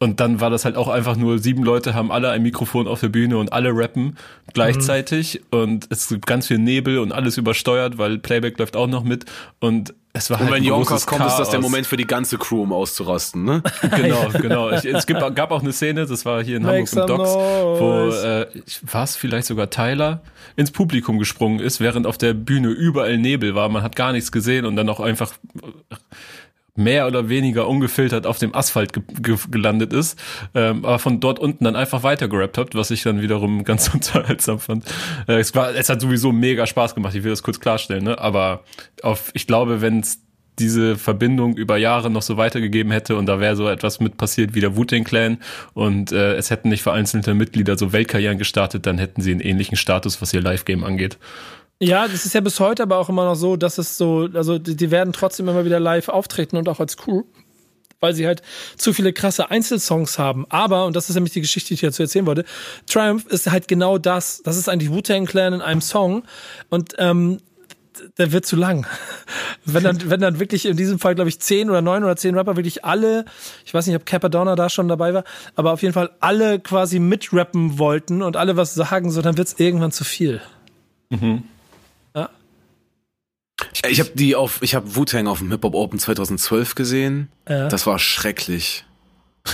und 0.00 0.20
dann 0.20 0.40
war 0.40 0.50
das 0.50 0.64
halt 0.64 0.76
auch 0.76 0.88
einfach 0.88 1.16
nur, 1.16 1.38
sieben 1.38 1.62
Leute 1.62 1.94
haben 1.94 2.12
alle 2.12 2.30
ein 2.30 2.42
Mikrofon 2.42 2.88
auf 2.88 3.00
der 3.00 3.08
Bühne 3.08 3.38
und 3.38 3.52
alle 3.52 3.70
rappen 3.70 4.16
gleichzeitig 4.52 5.40
mhm. 5.50 5.58
und 5.58 5.86
es 5.90 6.08
gibt 6.08 6.26
ganz 6.26 6.46
viel 6.46 6.58
Nebel 6.58 6.98
und 6.98 7.12
alles 7.12 7.38
übersteuert, 7.38 7.98
weil 7.98 8.18
Playback 8.18 8.58
läuft 8.58 8.76
auch 8.76 8.86
noch 8.86 9.04
mit 9.04 9.24
und 9.60 9.94
es 10.16 10.30
war 10.30 10.40
und 10.40 10.46
halt 10.46 10.54
wenn 10.54 10.64
Yonkers 10.64 11.06
kommt, 11.06 11.26
ist 11.26 11.38
das 11.38 11.50
der 11.50 11.60
Moment 11.60 11.88
für 11.88 11.96
die 11.96 12.06
ganze 12.06 12.38
Crew, 12.38 12.62
um 12.62 12.72
auszurasten, 12.72 13.42
ne? 13.42 13.62
genau, 13.96 14.28
genau. 14.28 14.70
Ich, 14.70 14.84
es 14.84 15.06
gibt, 15.06 15.20
gab 15.34 15.50
auch 15.50 15.60
eine 15.60 15.72
Szene, 15.72 16.06
das 16.06 16.24
war 16.24 16.40
hier 16.40 16.56
in 16.56 16.64
Hamburg 16.64 16.92
im 16.92 17.06
Docks, 17.06 17.30
wo 17.34 18.08
äh, 18.10 18.46
war 18.92 19.02
es 19.02 19.16
vielleicht 19.16 19.48
sogar 19.48 19.70
Tyler 19.70 20.22
ins 20.54 20.70
Publikum 20.70 21.18
gesprungen 21.18 21.58
ist, 21.58 21.80
während 21.80 22.06
auf 22.06 22.16
der 22.16 22.32
Bühne 22.32 22.68
überall 22.68 23.18
Nebel 23.18 23.56
war. 23.56 23.68
Man 23.68 23.82
hat 23.82 23.96
gar 23.96 24.12
nichts 24.12 24.30
gesehen 24.30 24.66
und 24.66 24.76
dann 24.76 24.88
auch 24.88 25.00
einfach 25.00 25.32
mehr 26.76 27.06
oder 27.06 27.28
weniger 27.28 27.68
ungefiltert 27.68 28.26
auf 28.26 28.38
dem 28.38 28.54
Asphalt 28.54 28.92
ge 28.92 29.02
ge 29.20 29.36
gelandet 29.50 29.92
ist, 29.92 30.18
ähm, 30.54 30.84
aber 30.84 30.98
von 30.98 31.20
dort 31.20 31.38
unten 31.38 31.64
dann 31.64 31.76
einfach 31.76 32.02
weiter 32.02 32.28
gerappt 32.28 32.58
habt, 32.58 32.74
was 32.74 32.90
ich 32.90 33.02
dann 33.02 33.22
wiederum 33.22 33.64
ganz 33.64 33.92
unterhaltsam 33.94 34.58
fand. 34.58 34.84
Äh, 35.28 35.34
es 35.34 35.54
war, 35.54 35.74
es 35.74 35.88
hat 35.88 36.00
sowieso 36.00 36.32
mega 36.32 36.66
Spaß 36.66 36.94
gemacht. 36.94 37.14
Ich 37.14 37.22
will 37.22 37.30
das 37.30 37.42
kurz 37.42 37.60
klarstellen, 37.60 38.04
ne? 38.04 38.18
Aber 38.18 38.64
auf, 39.02 39.30
ich 39.34 39.46
glaube, 39.46 39.80
wenn 39.80 40.00
es 40.00 40.20
diese 40.58 40.96
Verbindung 40.96 41.56
über 41.56 41.76
Jahre 41.76 42.10
noch 42.10 42.22
so 42.22 42.36
weitergegeben 42.36 42.92
hätte 42.92 43.16
und 43.16 43.26
da 43.26 43.40
wäre 43.40 43.56
so 43.56 43.68
etwas 43.68 43.98
mit 44.00 44.16
passiert 44.16 44.54
wie 44.54 44.60
der 44.60 44.76
Wu-Tang 44.76 45.04
Clan 45.04 45.38
und 45.74 46.12
äh, 46.12 46.34
es 46.34 46.50
hätten 46.50 46.68
nicht 46.68 46.82
vereinzelte 46.82 47.34
Mitglieder 47.34 47.76
so 47.76 47.92
Weltkarrieren 47.92 48.38
gestartet, 48.38 48.86
dann 48.86 48.98
hätten 48.98 49.20
sie 49.20 49.32
einen 49.32 49.40
ähnlichen 49.40 49.76
Status, 49.76 50.22
was 50.22 50.32
ihr 50.32 50.40
Live-Game 50.40 50.84
angeht. 50.84 51.18
Ja, 51.80 52.06
das 52.08 52.24
ist 52.24 52.34
ja 52.34 52.40
bis 52.40 52.60
heute 52.60 52.82
aber 52.84 52.98
auch 52.98 53.08
immer 53.08 53.24
noch 53.24 53.34
so, 53.34 53.56
dass 53.56 53.78
es 53.78 53.98
so, 53.98 54.28
also 54.32 54.58
die, 54.58 54.76
die 54.76 54.90
werden 54.90 55.12
trotzdem 55.12 55.48
immer 55.48 55.64
wieder 55.64 55.80
live 55.80 56.08
auftreten 56.08 56.56
und 56.56 56.68
auch 56.68 56.80
als 56.80 56.96
Crew 56.96 57.24
weil 58.04 58.14
sie 58.14 58.26
halt 58.26 58.42
zu 58.76 58.92
viele 58.92 59.14
krasse 59.14 59.50
Einzelsongs 59.50 60.18
haben. 60.18 60.44
Aber, 60.50 60.84
und 60.84 60.94
das 60.94 61.08
ist 61.08 61.14
nämlich 61.14 61.32
die 61.32 61.40
Geschichte, 61.40 61.68
die 61.68 61.74
ich 61.74 61.80
dazu 61.80 62.02
erzählen 62.02 62.26
wollte, 62.26 62.44
Triumph 62.86 63.24
ist 63.26 63.50
halt 63.50 63.66
genau 63.66 63.96
das. 63.96 64.42
Das 64.42 64.58
ist 64.58 64.68
eigentlich 64.68 64.90
Wu-Tang 64.90 65.24
Clan 65.24 65.54
in 65.54 65.62
einem 65.62 65.80
Song. 65.80 66.24
Und 66.68 66.94
ähm, 66.98 67.38
der 68.18 68.30
wird 68.32 68.44
zu 68.44 68.56
lang. 68.56 68.86
Wenn 69.64 69.82
dann, 69.82 70.10
wenn 70.10 70.20
dann 70.20 70.40
wirklich 70.40 70.66
in 70.66 70.76
diesem 70.76 70.98
Fall, 70.98 71.14
glaube 71.14 71.30
ich, 71.30 71.40
zehn 71.40 71.70
oder 71.70 71.80
neun 71.80 72.04
oder 72.04 72.16
zehn 72.16 72.34
Rapper 72.34 72.56
wirklich 72.56 72.84
alle, 72.84 73.24
ich 73.64 73.72
weiß 73.72 73.86
nicht, 73.86 73.96
ob 73.96 74.04
Capadonna 74.04 74.56
da 74.56 74.68
schon 74.68 74.88
dabei 74.88 75.14
war, 75.14 75.24
aber 75.54 75.72
auf 75.72 75.80
jeden 75.80 75.94
Fall 75.94 76.10
alle 76.20 76.60
quasi 76.60 76.98
mitrappen 76.98 77.78
wollten 77.78 78.20
und 78.20 78.36
alle 78.36 78.58
was 78.58 78.74
sagen, 78.74 79.10
so 79.10 79.22
dann 79.22 79.38
wird's 79.38 79.54
irgendwann 79.56 79.90
zu 79.90 80.04
viel. 80.04 80.42
Mhm. 81.08 81.44
Ich 83.88 84.00
habe 84.00 84.10
die 84.14 84.36
auf, 84.36 84.62
ich 84.62 84.74
habe 84.74 84.94
Wu-Tang 84.94 85.26
auf 85.26 85.38
dem 85.38 85.50
Hip 85.50 85.62
Hop 85.64 85.74
Open 85.74 85.98
2012 85.98 86.74
gesehen. 86.74 87.28
Ja. 87.48 87.68
Das 87.68 87.86
war 87.86 87.98
schrecklich. 87.98 88.84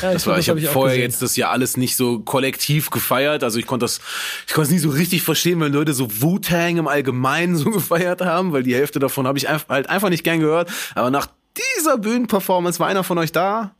Ja, 0.02 0.12
das 0.12 0.26
war, 0.26 0.38
ich 0.38 0.48
habe 0.48 0.62
hab 0.62 0.72
vorher 0.72 0.96
gesehen. 0.96 1.10
jetzt 1.10 1.22
das 1.22 1.36
ja 1.36 1.50
alles 1.50 1.76
nicht 1.76 1.96
so 1.96 2.20
kollektiv 2.20 2.90
gefeiert. 2.90 3.42
Also 3.42 3.58
ich 3.58 3.66
konnte 3.66 3.84
das, 3.84 4.00
ich 4.46 4.54
konnte 4.54 4.68
es 4.68 4.70
nicht 4.70 4.82
so 4.82 4.90
richtig 4.90 5.22
verstehen, 5.22 5.60
wenn 5.60 5.72
Leute 5.72 5.94
so 5.94 6.08
Wu-Tang 6.22 6.76
im 6.76 6.86
Allgemeinen 6.86 7.56
so 7.56 7.70
gefeiert 7.70 8.20
haben, 8.20 8.52
weil 8.52 8.62
die 8.62 8.74
Hälfte 8.74 8.98
davon 8.98 9.26
habe 9.26 9.38
ich 9.38 9.48
einfach, 9.48 9.68
halt 9.68 9.88
einfach 9.88 10.08
nicht 10.08 10.22
gern 10.22 10.38
gehört. 10.38 10.70
Aber 10.94 11.10
nach 11.10 11.26
dieser 11.56 11.98
Bühnenperformance 11.98 12.78
war 12.78 12.86
einer 12.86 13.02
von 13.02 13.18
euch 13.18 13.32
da? 13.32 13.74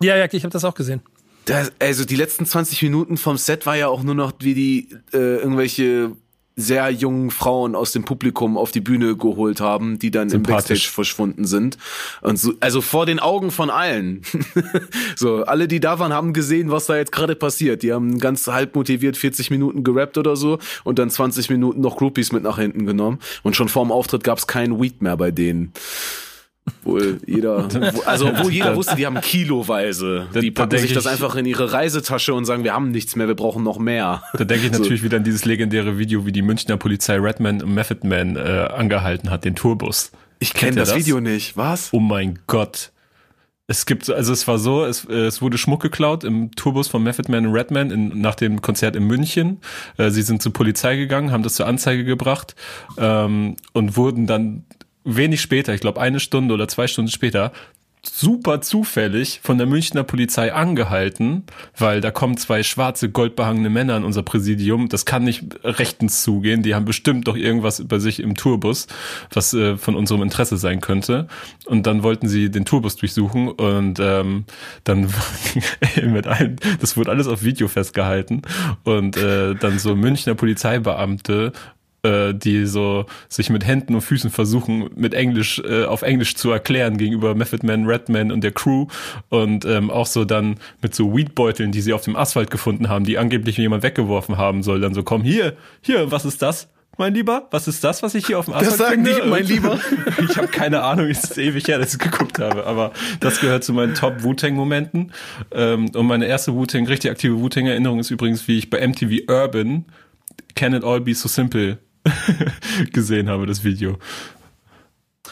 Ja, 0.00 0.16
ja, 0.16 0.26
ich 0.30 0.44
habe 0.44 0.52
das 0.52 0.64
auch 0.64 0.74
gesehen. 0.74 1.02
Das, 1.46 1.72
also 1.80 2.04
die 2.04 2.16
letzten 2.16 2.46
20 2.46 2.82
Minuten 2.82 3.16
vom 3.16 3.36
Set 3.36 3.66
war 3.66 3.76
ja 3.76 3.88
auch 3.88 4.02
nur 4.02 4.14
noch 4.14 4.32
wie 4.40 4.54
die 4.54 4.88
äh, 5.12 5.36
irgendwelche 5.36 6.12
sehr 6.58 6.88
jungen 6.88 7.30
Frauen 7.30 7.74
aus 7.74 7.92
dem 7.92 8.04
Publikum 8.04 8.56
auf 8.56 8.70
die 8.70 8.80
Bühne 8.80 9.14
geholt 9.14 9.60
haben, 9.60 9.98
die 9.98 10.10
dann 10.10 10.30
im 10.30 10.42
Backstage 10.42 10.88
verschwunden 10.90 11.44
sind. 11.44 11.76
Und 12.22 12.38
so, 12.38 12.54
also 12.60 12.80
vor 12.80 13.04
den 13.04 13.18
Augen 13.18 13.50
von 13.50 13.68
allen. 13.68 14.22
so, 15.16 15.44
alle, 15.44 15.68
die 15.68 15.80
da 15.80 15.98
waren, 15.98 16.14
haben 16.14 16.32
gesehen, 16.32 16.70
was 16.70 16.86
da 16.86 16.96
jetzt 16.96 17.12
gerade 17.12 17.36
passiert. 17.36 17.82
Die 17.82 17.92
haben 17.92 18.18
ganz 18.18 18.46
halb 18.46 18.74
motiviert 18.74 19.18
40 19.18 19.50
Minuten 19.50 19.84
gerappt 19.84 20.16
oder 20.16 20.34
so 20.34 20.58
und 20.82 20.98
dann 20.98 21.10
20 21.10 21.50
Minuten 21.50 21.82
noch 21.82 21.98
Groupies 21.98 22.32
mit 22.32 22.42
nach 22.42 22.58
hinten 22.58 22.86
genommen. 22.86 23.18
Und 23.42 23.54
schon 23.54 23.68
vor 23.68 23.84
dem 23.84 23.92
Auftritt 23.92 24.24
gab 24.24 24.38
es 24.38 24.46
keinen 24.46 24.80
Weed 24.80 25.02
mehr 25.02 25.18
bei 25.18 25.30
denen. 25.30 25.72
Wohl 26.82 27.20
jeder, 27.26 27.68
also 28.06 28.30
wo 28.42 28.48
jeder 28.48 28.76
wusste, 28.76 28.96
die 28.96 29.06
haben 29.06 29.20
kiloweise. 29.20 30.28
Die 30.40 30.50
packen 30.50 30.78
sich 30.78 30.92
das 30.92 31.06
einfach 31.06 31.34
in 31.36 31.46
ihre 31.46 31.72
Reisetasche 31.72 32.34
und 32.34 32.44
sagen, 32.44 32.64
wir 32.64 32.74
haben 32.74 32.90
nichts 32.90 33.16
mehr, 33.16 33.28
wir 33.28 33.34
brauchen 33.34 33.62
noch 33.62 33.78
mehr. 33.78 34.22
Da 34.34 34.44
denke 34.44 34.66
ich 34.66 34.72
so. 34.72 34.78
natürlich 34.80 35.02
wieder 35.02 35.16
an 35.16 35.24
dieses 35.24 35.44
legendäre 35.44 35.98
Video, 35.98 36.26
wie 36.26 36.32
die 36.32 36.42
Münchner 36.42 36.76
Polizei 36.76 37.16
Redman 37.16 37.62
und 37.62 37.74
Method 37.74 38.06
Man 38.06 38.36
äh, 38.36 38.40
angehalten 38.40 39.30
hat, 39.30 39.44
den 39.44 39.54
Tourbus. 39.54 40.12
Ich 40.38 40.54
kenne 40.54 40.76
das, 40.76 40.90
das 40.90 40.98
Video 40.98 41.20
nicht. 41.20 41.56
Was? 41.56 41.88
Oh 41.92 42.00
mein 42.00 42.38
Gott. 42.46 42.92
Es 43.68 43.84
gibt, 43.84 44.08
also 44.08 44.32
es 44.32 44.46
war 44.46 44.60
so, 44.60 44.84
es, 44.84 45.04
es 45.06 45.42
wurde 45.42 45.58
Schmuck 45.58 45.82
geklaut 45.82 46.22
im 46.22 46.52
Tourbus 46.52 46.86
von 46.86 47.02
Method 47.02 47.32
Man 47.32 47.46
und 47.46 47.52
Redman 47.52 47.90
in, 47.90 48.20
nach 48.20 48.36
dem 48.36 48.62
Konzert 48.62 48.94
in 48.94 49.04
München. 49.04 49.60
Äh, 49.96 50.10
sie 50.10 50.22
sind 50.22 50.40
zur 50.40 50.52
Polizei 50.52 50.96
gegangen, 50.96 51.32
haben 51.32 51.42
das 51.42 51.54
zur 51.54 51.66
Anzeige 51.66 52.04
gebracht 52.04 52.54
ähm, 52.96 53.56
und 53.72 53.96
wurden 53.96 54.28
dann 54.28 54.64
wenig 55.06 55.40
später, 55.40 55.72
ich 55.72 55.80
glaube 55.80 56.00
eine 56.00 56.20
Stunde 56.20 56.52
oder 56.52 56.68
zwei 56.68 56.86
Stunden 56.86 57.10
später, 57.10 57.52
super 58.08 58.60
zufällig 58.60 59.40
von 59.42 59.58
der 59.58 59.66
Münchner 59.66 60.04
Polizei 60.04 60.52
angehalten, 60.52 61.44
weil 61.76 62.00
da 62.00 62.10
kommen 62.10 62.36
zwei 62.36 62.62
schwarze, 62.62 63.10
goldbehangene 63.10 63.70
Männer 63.70 63.96
in 63.96 64.04
unser 64.04 64.22
Präsidium. 64.22 64.88
Das 64.88 65.04
kann 65.04 65.24
nicht 65.24 65.44
rechtens 65.64 66.22
zugehen. 66.22 66.62
Die 66.62 66.74
haben 66.74 66.84
bestimmt 66.84 67.28
doch 67.28 67.36
irgendwas 67.36 67.78
über 67.78 68.00
sich 68.00 68.20
im 68.20 68.34
Tourbus, 68.34 68.86
was 69.32 69.52
äh, 69.54 69.76
von 69.76 69.96
unserem 69.96 70.22
Interesse 70.22 70.56
sein 70.56 70.80
könnte. 70.80 71.26
Und 71.66 71.86
dann 71.86 72.02
wollten 72.02 72.28
sie 72.28 72.50
den 72.50 72.64
Tourbus 72.64 72.96
durchsuchen 72.96 73.48
und 73.48 73.98
ähm, 74.00 74.44
dann 74.84 75.12
mit 76.02 76.26
allen, 76.26 76.56
das 76.80 76.96
wurde 76.96 77.10
alles 77.10 77.26
auf 77.26 77.42
Video 77.42 77.68
festgehalten 77.68 78.42
und 78.84 79.16
äh, 79.16 79.54
dann 79.54 79.78
so 79.78 79.96
Münchner 79.96 80.34
Polizeibeamte 80.34 81.52
äh, 82.06 82.34
die 82.34 82.66
so 82.66 83.06
sich 83.28 83.50
mit 83.50 83.66
Händen 83.66 83.94
und 83.94 84.00
Füßen 84.00 84.30
versuchen, 84.30 84.90
mit 84.94 85.14
Englisch, 85.14 85.60
äh, 85.60 85.84
auf 85.84 86.02
Englisch 86.02 86.36
zu 86.36 86.50
erklären 86.50 86.98
gegenüber 86.98 87.34
Method 87.34 87.66
Man, 87.66 87.86
Redman 87.86 88.30
und 88.30 88.42
der 88.44 88.52
Crew 88.52 88.86
und 89.28 89.64
ähm, 89.64 89.90
auch 89.90 90.06
so 90.06 90.24
dann 90.24 90.56
mit 90.82 90.94
so 90.94 91.16
Weedbeuteln, 91.16 91.72
die 91.72 91.80
sie 91.80 91.92
auf 91.92 92.02
dem 92.02 92.16
Asphalt 92.16 92.50
gefunden 92.50 92.88
haben, 92.88 93.04
die 93.04 93.18
angeblich 93.18 93.56
jemand 93.56 93.82
weggeworfen 93.82 94.36
haben 94.36 94.62
soll, 94.62 94.80
dann 94.80 94.94
so, 94.94 95.02
komm, 95.02 95.22
hier, 95.22 95.56
hier, 95.80 96.10
was 96.10 96.24
ist 96.24 96.42
das? 96.42 96.68
mein 96.98 97.12
Lieber? 97.12 97.46
Was 97.50 97.68
ist 97.68 97.84
das, 97.84 98.02
was 98.02 98.14
ich 98.14 98.26
hier 98.26 98.38
auf 98.38 98.46
dem 98.46 98.54
Asphalt 98.54 98.70
Das 98.70 98.78
sagen 98.78 99.04
finde? 99.04 99.22
die, 99.22 99.28
mein 99.28 99.44
Lieber. 99.44 99.78
ich 100.30 100.36
habe 100.36 100.48
keine 100.48 100.82
Ahnung, 100.82 101.08
es 101.10 101.24
ist 101.24 101.38
ewig 101.38 101.68
her, 101.68 101.78
dass 101.78 101.92
ich 101.92 101.98
geguckt 101.98 102.38
habe, 102.38 102.64
aber 102.64 102.92
das 103.20 103.40
gehört 103.40 103.64
zu 103.64 103.72
meinen 103.72 103.94
Top 103.94 104.22
Wu-Tang-Momenten. 104.22 105.12
Ähm, 105.52 105.90
und 105.94 106.06
meine 106.06 106.26
erste 106.26 106.54
Wu-Tang, 106.54 106.86
richtig 106.86 107.10
aktive 107.10 107.38
Wu-Tang-Erinnerung 107.38 107.98
ist 107.98 108.10
übrigens, 108.10 108.48
wie 108.48 108.56
ich 108.56 108.70
bei 108.70 108.86
MTV 108.86 109.30
Urban 109.30 109.84
Can 110.54 110.72
It 110.72 110.84
All 110.84 111.00
Be 111.00 111.14
So 111.14 111.28
Simple 111.28 111.78
gesehen 112.92 113.28
habe, 113.28 113.46
das 113.46 113.64
Video. 113.64 113.98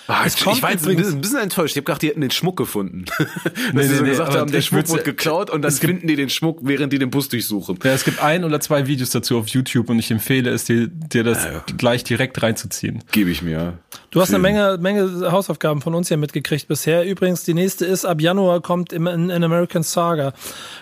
Ah, 0.07 0.25
ich, 0.27 0.35
ich 0.35 0.63
war 0.63 0.71
jetzt 0.71 0.87
ein 0.87 0.97
bisschen, 0.97 1.15
ein 1.15 1.21
bisschen 1.21 1.39
enttäuscht. 1.39 1.73
Ich 1.73 1.77
habe 1.77 1.85
gedacht, 1.85 2.03
die 2.03 2.09
hätten 2.09 2.21
den 2.21 2.31
Schmuck 2.31 2.57
gefunden. 2.59 3.07
nee, 3.19 3.25
nee, 3.73 3.85
so 3.85 4.03
nee, 4.03 4.11
gesagt 4.11 4.35
haben, 4.35 4.51
der 4.51 4.61
Schmuck 4.61 4.89
wurde 4.91 5.03
geklaut 5.03 5.51
und 5.51 5.63
dann 5.63 5.73
finden 5.73 6.07
die 6.07 6.17
den 6.17 6.29
Schmuck, 6.29 6.59
während 6.63 6.93
die 6.93 6.99
den 6.99 7.11
Bus 7.11 7.29
durchsuchen. 7.31 7.79
Ja, 7.83 7.93
es 7.93 8.05
gibt 8.05 8.23
ein 8.23 8.45
oder 8.45 8.61
zwei 8.61 8.87
Videos 8.87 9.11
dazu 9.11 9.39
auf 9.39 9.49
YouTube 9.49 9.89
und 9.89 9.99
ich 9.99 10.11
empfehle 10.11 10.51
es 10.51 10.65
dir, 10.65 10.89
dir 10.89 11.25
das 11.25 11.45
ja, 11.45 11.65
gleich 11.79 12.05
direkt 12.05 12.43
reinzuziehen. 12.43 13.03
Gebe 13.13 13.31
ich 13.31 13.41
mir. 13.41 13.79
Du 14.15 14.21
hast 14.21 14.29
eine 14.29 14.39
Menge, 14.39 14.79
Menge 14.81 15.33
Hausaufgaben 15.33 15.81
von 15.81 15.93
uns 15.93 16.07
hier 16.07 16.17
mitgekriegt 16.17 16.69
bisher. 16.69 17.05
Übrigens, 17.05 17.43
die 17.43 17.53
nächste 17.53 17.85
ist, 17.85 18.05
ab 18.05 18.21
Januar 18.21 18.61
kommt 18.61 18.93
in, 18.93 19.09
in 19.09 19.43
American 19.43 19.83
Saga 19.83 20.33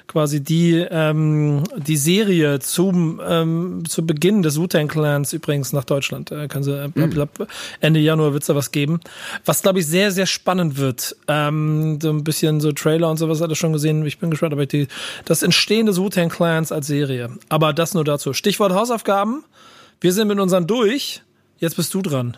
quasi 0.07 0.45
die, 0.45 0.87
ähm, 0.91 1.63
die 1.79 1.97
Serie 1.97 2.59
zum, 2.59 3.23
ähm, 3.27 3.85
zu 3.89 4.05
Beginn 4.05 4.43
des 4.43 4.61
Wu-Tang 4.61 4.87
Clans 4.87 5.33
übrigens 5.33 5.73
nach 5.73 5.85
Deutschland. 5.85 6.31
Äh, 6.31 6.47
kann 6.47 6.63
sie, 6.63 6.79
äh, 6.79 6.91
mhm. 6.95 7.27
Ende 7.81 8.01
Januar 8.01 8.35
wird's 8.35 8.49
da 8.49 8.55
was 8.55 8.71
geben. 8.71 9.01
Was, 9.47 9.63
glaube 9.63 9.79
ich, 9.79 9.87
sehr, 9.87 10.11
sehr 10.11 10.27
spannend 10.27 10.77
wird. 10.77 11.17
Ähm, 11.27 12.01
so 12.03 12.11
ein 12.11 12.25
bisschen 12.25 12.61
so 12.61 12.73
Trailer 12.73 13.09
und 13.09 13.17
sowas 13.17 13.41
hat 13.41 13.49
er 13.49 13.57
schon 13.57 13.73
gesehen. 13.73 14.05
Ich 14.05 14.19
bin 14.19 14.29
gespannt, 14.29 14.53
aber 14.53 14.67
die, 14.67 14.89
das 15.25 15.43
Entstehen 15.43 15.87
des 15.87 15.97
Wu-Tang 15.97 16.29
Clans 16.29 16.71
als 16.71 16.87
Serie. 16.87 17.31
Aber 17.49 17.73
das 17.73 17.95
nur 17.95 18.05
dazu. 18.05 18.35
Stichwort 18.35 18.75
Hausaufgaben. 18.75 19.43
Wir 20.03 20.13
sind 20.13 20.29
mit 20.29 20.39
unseren 20.39 20.67
durch. 20.67 21.23
Jetzt 21.57 21.77
bist 21.77 21.95
du 21.95 22.03
dran. 22.03 22.37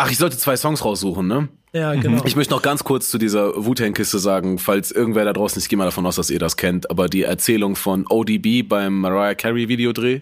Ach, 0.00 0.08
ich 0.12 0.18
sollte 0.18 0.38
zwei 0.38 0.56
Songs 0.56 0.84
raussuchen, 0.84 1.26
ne? 1.26 1.48
Ja, 1.72 1.92
genau. 1.94 2.24
Ich 2.24 2.36
möchte 2.36 2.54
noch 2.54 2.62
ganz 2.62 2.84
kurz 2.84 3.10
zu 3.10 3.18
dieser 3.18 3.64
Wu-Tang-Kiste 3.64 4.20
sagen, 4.20 4.60
falls 4.60 4.92
irgendwer 4.92 5.24
da 5.24 5.32
draußen, 5.32 5.60
ich 5.60 5.68
gehe 5.68 5.76
mal 5.76 5.86
davon 5.86 6.06
aus, 6.06 6.14
dass 6.14 6.30
ihr 6.30 6.38
das 6.38 6.56
kennt, 6.56 6.88
aber 6.88 7.08
die 7.08 7.24
Erzählung 7.24 7.74
von 7.74 8.06
ODB 8.08 8.62
beim 8.62 9.00
Mariah 9.00 9.34
Carey 9.34 9.68
Videodreh, 9.68 10.20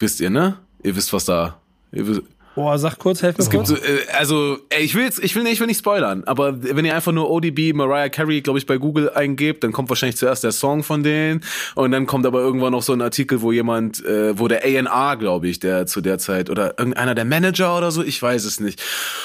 wisst 0.00 0.18
ihr, 0.18 0.30
ne? 0.30 0.58
Ihr 0.82 0.96
wisst, 0.96 1.12
was 1.12 1.24
da, 1.24 1.60
ihr 1.92 2.08
wisst, 2.08 2.22
Boah, 2.56 2.78
sag 2.78 2.98
kurz, 2.98 3.20
helf 3.20 3.36
mir 3.36 3.44
es 3.44 3.50
gibt 3.50 3.66
kurz. 3.66 3.78
so, 3.78 3.86
äh, 3.86 3.98
also, 4.16 4.56
ey, 4.70 4.82
ich 4.82 4.94
will 4.94 5.04
jetzt, 5.04 5.22
ich 5.22 5.36
will 5.36 5.42
nicht, 5.42 5.52
ich 5.52 5.60
will 5.60 5.66
nicht 5.66 5.80
spoilern, 5.80 6.24
aber 6.24 6.62
wenn 6.62 6.86
ihr 6.86 6.94
einfach 6.94 7.12
nur 7.12 7.30
ODB 7.30 7.74
Mariah 7.74 8.08
Carey, 8.08 8.40
glaube 8.40 8.58
ich, 8.58 8.64
bei 8.64 8.78
Google 8.78 9.10
eingebt, 9.10 9.62
dann 9.62 9.72
kommt 9.72 9.90
wahrscheinlich 9.90 10.16
zuerst 10.16 10.42
der 10.42 10.52
Song 10.52 10.82
von 10.82 11.02
denen 11.02 11.42
und 11.74 11.90
dann 11.90 12.06
kommt 12.06 12.24
aber 12.24 12.40
irgendwann 12.40 12.72
noch 12.72 12.82
so 12.82 12.94
ein 12.94 13.02
Artikel, 13.02 13.42
wo 13.42 13.52
jemand, 13.52 14.02
äh, 14.06 14.38
wo 14.38 14.48
der 14.48 14.64
A&R, 14.64 15.16
glaube 15.18 15.48
ich, 15.48 15.60
der 15.60 15.84
zu 15.84 16.00
der 16.00 16.16
Zeit 16.16 16.48
oder 16.48 16.78
irgendeiner 16.78 17.14
der 17.14 17.26
Manager 17.26 17.76
oder 17.76 17.90
so, 17.90 18.02
ich 18.02 18.22
weiß 18.22 18.46
es 18.46 18.58
nicht. 18.58 18.80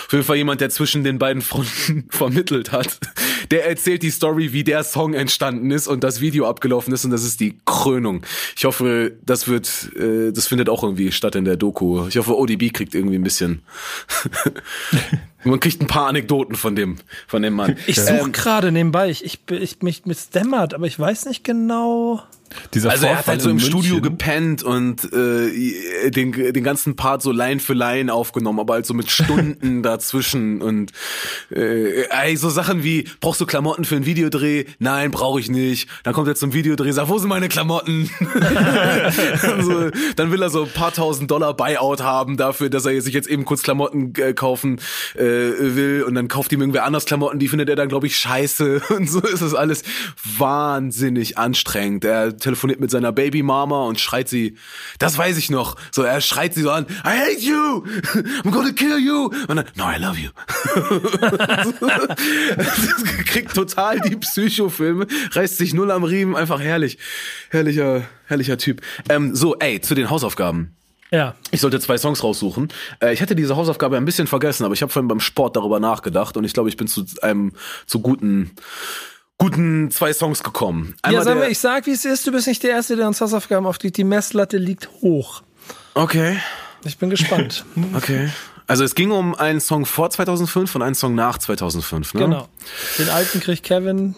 Auf 0.08 0.12
jeden 0.12 0.26
Fall 0.26 0.36
jemand, 0.36 0.60
der 0.60 0.70
zwischen 0.70 1.06
den 1.06 1.18
beiden 1.18 1.42
Fronten 1.42 2.08
vermittelt 2.10 2.74
hat. 2.74 3.00
Der 3.50 3.66
erzählt 3.66 4.04
die 4.04 4.12
Story, 4.12 4.52
wie 4.52 4.66
der 4.66 4.84
Song 4.84 5.14
entstanden 5.14 5.72
ist 5.72 5.88
und 5.88 6.04
das 6.04 6.20
Video 6.20 6.48
abgelaufen 6.48 6.94
ist 6.94 7.06
und 7.06 7.12
das 7.12 7.24
ist 7.24 7.40
die 7.40 7.58
Krönung. 7.66 8.24
Ich 8.58 8.66
hoffe, 8.66 9.14
das 9.26 9.48
wird, 9.48 9.90
äh, 9.96 10.34
das 10.34 10.48
findet 10.48 10.68
auch 10.68 10.84
irgendwie 10.84 11.14
statt 11.14 11.36
in 11.36 11.46
der 11.46 11.56
Doku. 11.56 12.08
Ich 12.08 12.18
hoffe, 12.18 12.38
ODB 12.38 12.74
kriegt 12.74 12.94
irgendwie 12.94 13.21
ein 13.22 13.24
bisschen 13.24 13.62
man 15.44 15.60
kriegt 15.60 15.82
ein 15.82 15.88
paar 15.88 16.08
Anekdoten 16.08 16.56
von 16.56 16.76
dem, 16.76 16.98
von 17.28 17.42
dem 17.42 17.54
Mann. 17.54 17.78
Ich 17.88 18.00
suche 18.00 18.32
gerade 18.32 18.72
nebenbei. 18.72 19.10
Ich, 19.10 19.24
ich, 19.24 19.40
ich 19.50 19.82
mich 19.82 20.06
mit 20.06 20.36
dämmert, 20.36 20.74
aber 20.74 20.88
ich 20.88 21.00
weiß 21.00 21.26
nicht 21.26 21.44
genau. 21.44 22.24
Dieser 22.74 22.92
Also 22.92 23.06
er 23.06 23.12
hat 23.12 23.26
Vorfall 23.26 23.34
halt 23.34 23.42
so 23.42 23.50
in 23.50 23.58
im 23.58 23.60
Studio 23.60 23.96
München. 23.96 24.04
gepennt 24.04 24.64
und 24.64 25.12
äh, 25.14 26.12
den, 26.12 26.32
den 26.32 26.64
ganzen 26.64 26.96
Part 26.96 27.22
so 27.22 27.32
Line 27.32 27.60
für 27.60 27.74
Line 27.74 28.14
aufgenommen, 28.14 28.60
aber 28.60 28.76
halt 28.76 28.86
so 28.86 28.94
mit 28.94 29.10
Stunden 29.10 29.84
dazwischen 29.84 30.62
und 30.62 30.92
äh, 31.52 32.04
ey, 32.10 32.36
so 32.36 32.50
Sachen 32.50 32.84
wie, 32.84 33.08
brauchst 33.20 33.42
du 33.42 33.46
Klamotten 33.46 33.86
für 33.86 33.96
einen 33.96 34.06
Videodreh? 34.06 34.66
Nein, 34.80 35.12
brauche 35.12 35.40
ich 35.40 35.50
nicht. 35.50 35.90
Dann 36.04 36.14
kommt 36.14 36.28
er 36.28 36.36
zum 36.36 36.54
Videodreh, 36.54 36.92
sagt, 36.92 37.10
wo 37.10 37.18
sind 37.18 37.30
meine 37.30 37.50
Klamotten? 37.50 38.10
so, 39.62 39.90
dann 40.16 40.32
will 40.32 40.42
er 40.42 40.50
so 40.50 40.64
ein 40.64 40.72
paar 40.72 40.94
tausend 40.94 41.32
Dollar 41.32 41.54
Buyout 41.54 42.02
haben 42.02 42.38
dafür, 42.38 42.70
dass 42.70 42.86
er 42.86 43.02
sich 43.02 43.14
jetzt 43.14 43.28
eben 43.28 43.46
kurz 43.46 43.64
Klamotten 43.64 44.14
äh, 44.18 44.34
kaufen 44.34 44.80
äh, 45.16 45.31
will 45.32 46.04
und 46.04 46.16
dann 46.16 46.28
kauft 46.28 46.52
ihm 46.52 46.62
irgendwer 46.62 46.84
anders 46.84 47.06
Klamotten, 47.06 47.40
die 47.40 47.48
findet 47.48 47.70
er 47.70 47.76
dann, 47.76 47.90
glaube 47.90 48.08
ich, 48.08 48.18
scheiße 48.18 48.82
und 48.90 49.10
so 49.10 49.20
ist 49.22 49.42
es 49.42 49.54
alles 49.54 49.84
wahnsinnig 50.38 51.38
anstrengend. 51.38 52.06
Er 52.06 52.38
telefoniert 52.38 52.80
mit 52.80 52.92
seiner 52.92 53.12
Babymama 53.12 53.86
und 53.86 54.00
schreit 54.00 54.30
sie, 54.30 54.58
das 55.00 55.18
weiß 55.18 55.38
ich 55.38 55.50
noch, 55.50 55.76
so 55.92 56.04
er 56.04 56.22
schreit 56.22 56.54
sie 56.54 56.62
so 56.62 56.72
an, 56.72 56.86
I 57.06 57.10
hate 57.10 57.40
you, 57.40 57.84
I'm 58.44 58.52
gonna 58.52 58.72
kill 58.72 58.98
you 58.98 59.32
und 59.48 59.56
dann, 59.56 59.66
no, 59.76 59.86
I 59.90 59.98
love 60.00 60.20
you. 60.20 60.30
das 62.56 63.04
kriegt 63.26 63.54
total 63.54 64.00
die 64.00 64.16
Psychofilme, 64.16 65.08
reißt 65.32 65.58
sich 65.58 65.74
null 65.74 65.92
am 65.92 66.04
Riemen, 66.04 66.36
einfach 66.36 66.62
herrlich, 66.62 66.98
herrlicher, 67.50 68.04
herrlicher 68.26 68.58
Typ. 68.58 68.82
Ähm, 69.10 69.36
so, 69.36 69.56
ey, 69.60 69.82
zu 69.82 69.96
den 69.96 70.10
Hausaufgaben. 70.10 70.76
Ja. 71.12 71.36
Ich 71.52 71.60
sollte 71.62 71.80
zwei 71.80 71.98
Songs 71.98 72.24
raussuchen. 72.24 72.70
Äh, 73.02 73.14
ich 73.14 73.22
hatte 73.22 73.36
diese 73.36 73.56
Hausaufgabe 73.58 73.98
ein 73.98 74.06
bisschen 74.06 74.28
vergessen, 74.28 74.64
aber 74.64 74.74
ich 74.74 74.82
habe 74.82 74.92
vorhin 74.92 75.08
beim 75.10 75.20
Sport 75.20 75.56
darüber 75.58 75.80
nachgedacht 75.80 76.38
und 76.38 76.46
ich 76.46 76.54
glaube, 76.54 76.70
ich 76.70 76.78
bin 76.78 76.88
zu 76.88 77.06
einem 77.22 77.52
zu 77.86 78.00
guten 78.00 78.52
guten 79.38 79.90
zwei 79.92 80.14
Songs 80.14 80.44
gekommen. 80.44 80.94
ja, 81.04 81.10
Einmal 81.10 81.24
sag 81.24 81.34
der- 81.34 81.44
mal, 81.44 81.52
ich 81.52 81.60
sag, 81.60 81.86
wie 81.88 81.92
es 81.92 82.06
ist. 82.06 82.28
Du 82.28 82.32
bist 82.32 82.48
nicht 82.48 82.62
der 82.64 82.72
Erste, 82.72 82.96
der 82.96 83.08
uns 83.08 83.20
Hausaufgaben 83.22 83.66
aufliegt. 83.66 83.98
Die 83.98 84.04
Messlatte 84.04 84.58
liegt 84.58 84.90
hoch. 85.02 85.42
Okay, 85.96 86.38
Ich 86.84 86.98
bin 86.98 87.10
gespannt. 87.10 87.66
okay. 87.96 88.30
Also 88.68 88.84
es 88.84 88.96
ging 88.96 89.12
um 89.12 89.36
einen 89.36 89.60
Song 89.60 89.86
vor 89.86 90.10
2005 90.12 90.76
und 90.76 90.82
einen 90.84 90.96
Song 90.96 91.14
nach 91.16 91.38
2005, 91.40 92.14
ne? 92.14 92.22
genau. 92.22 92.48
Den 92.98 93.10
alten 93.10 93.40
kriegt 93.42 93.64
Kevin. 93.64 94.16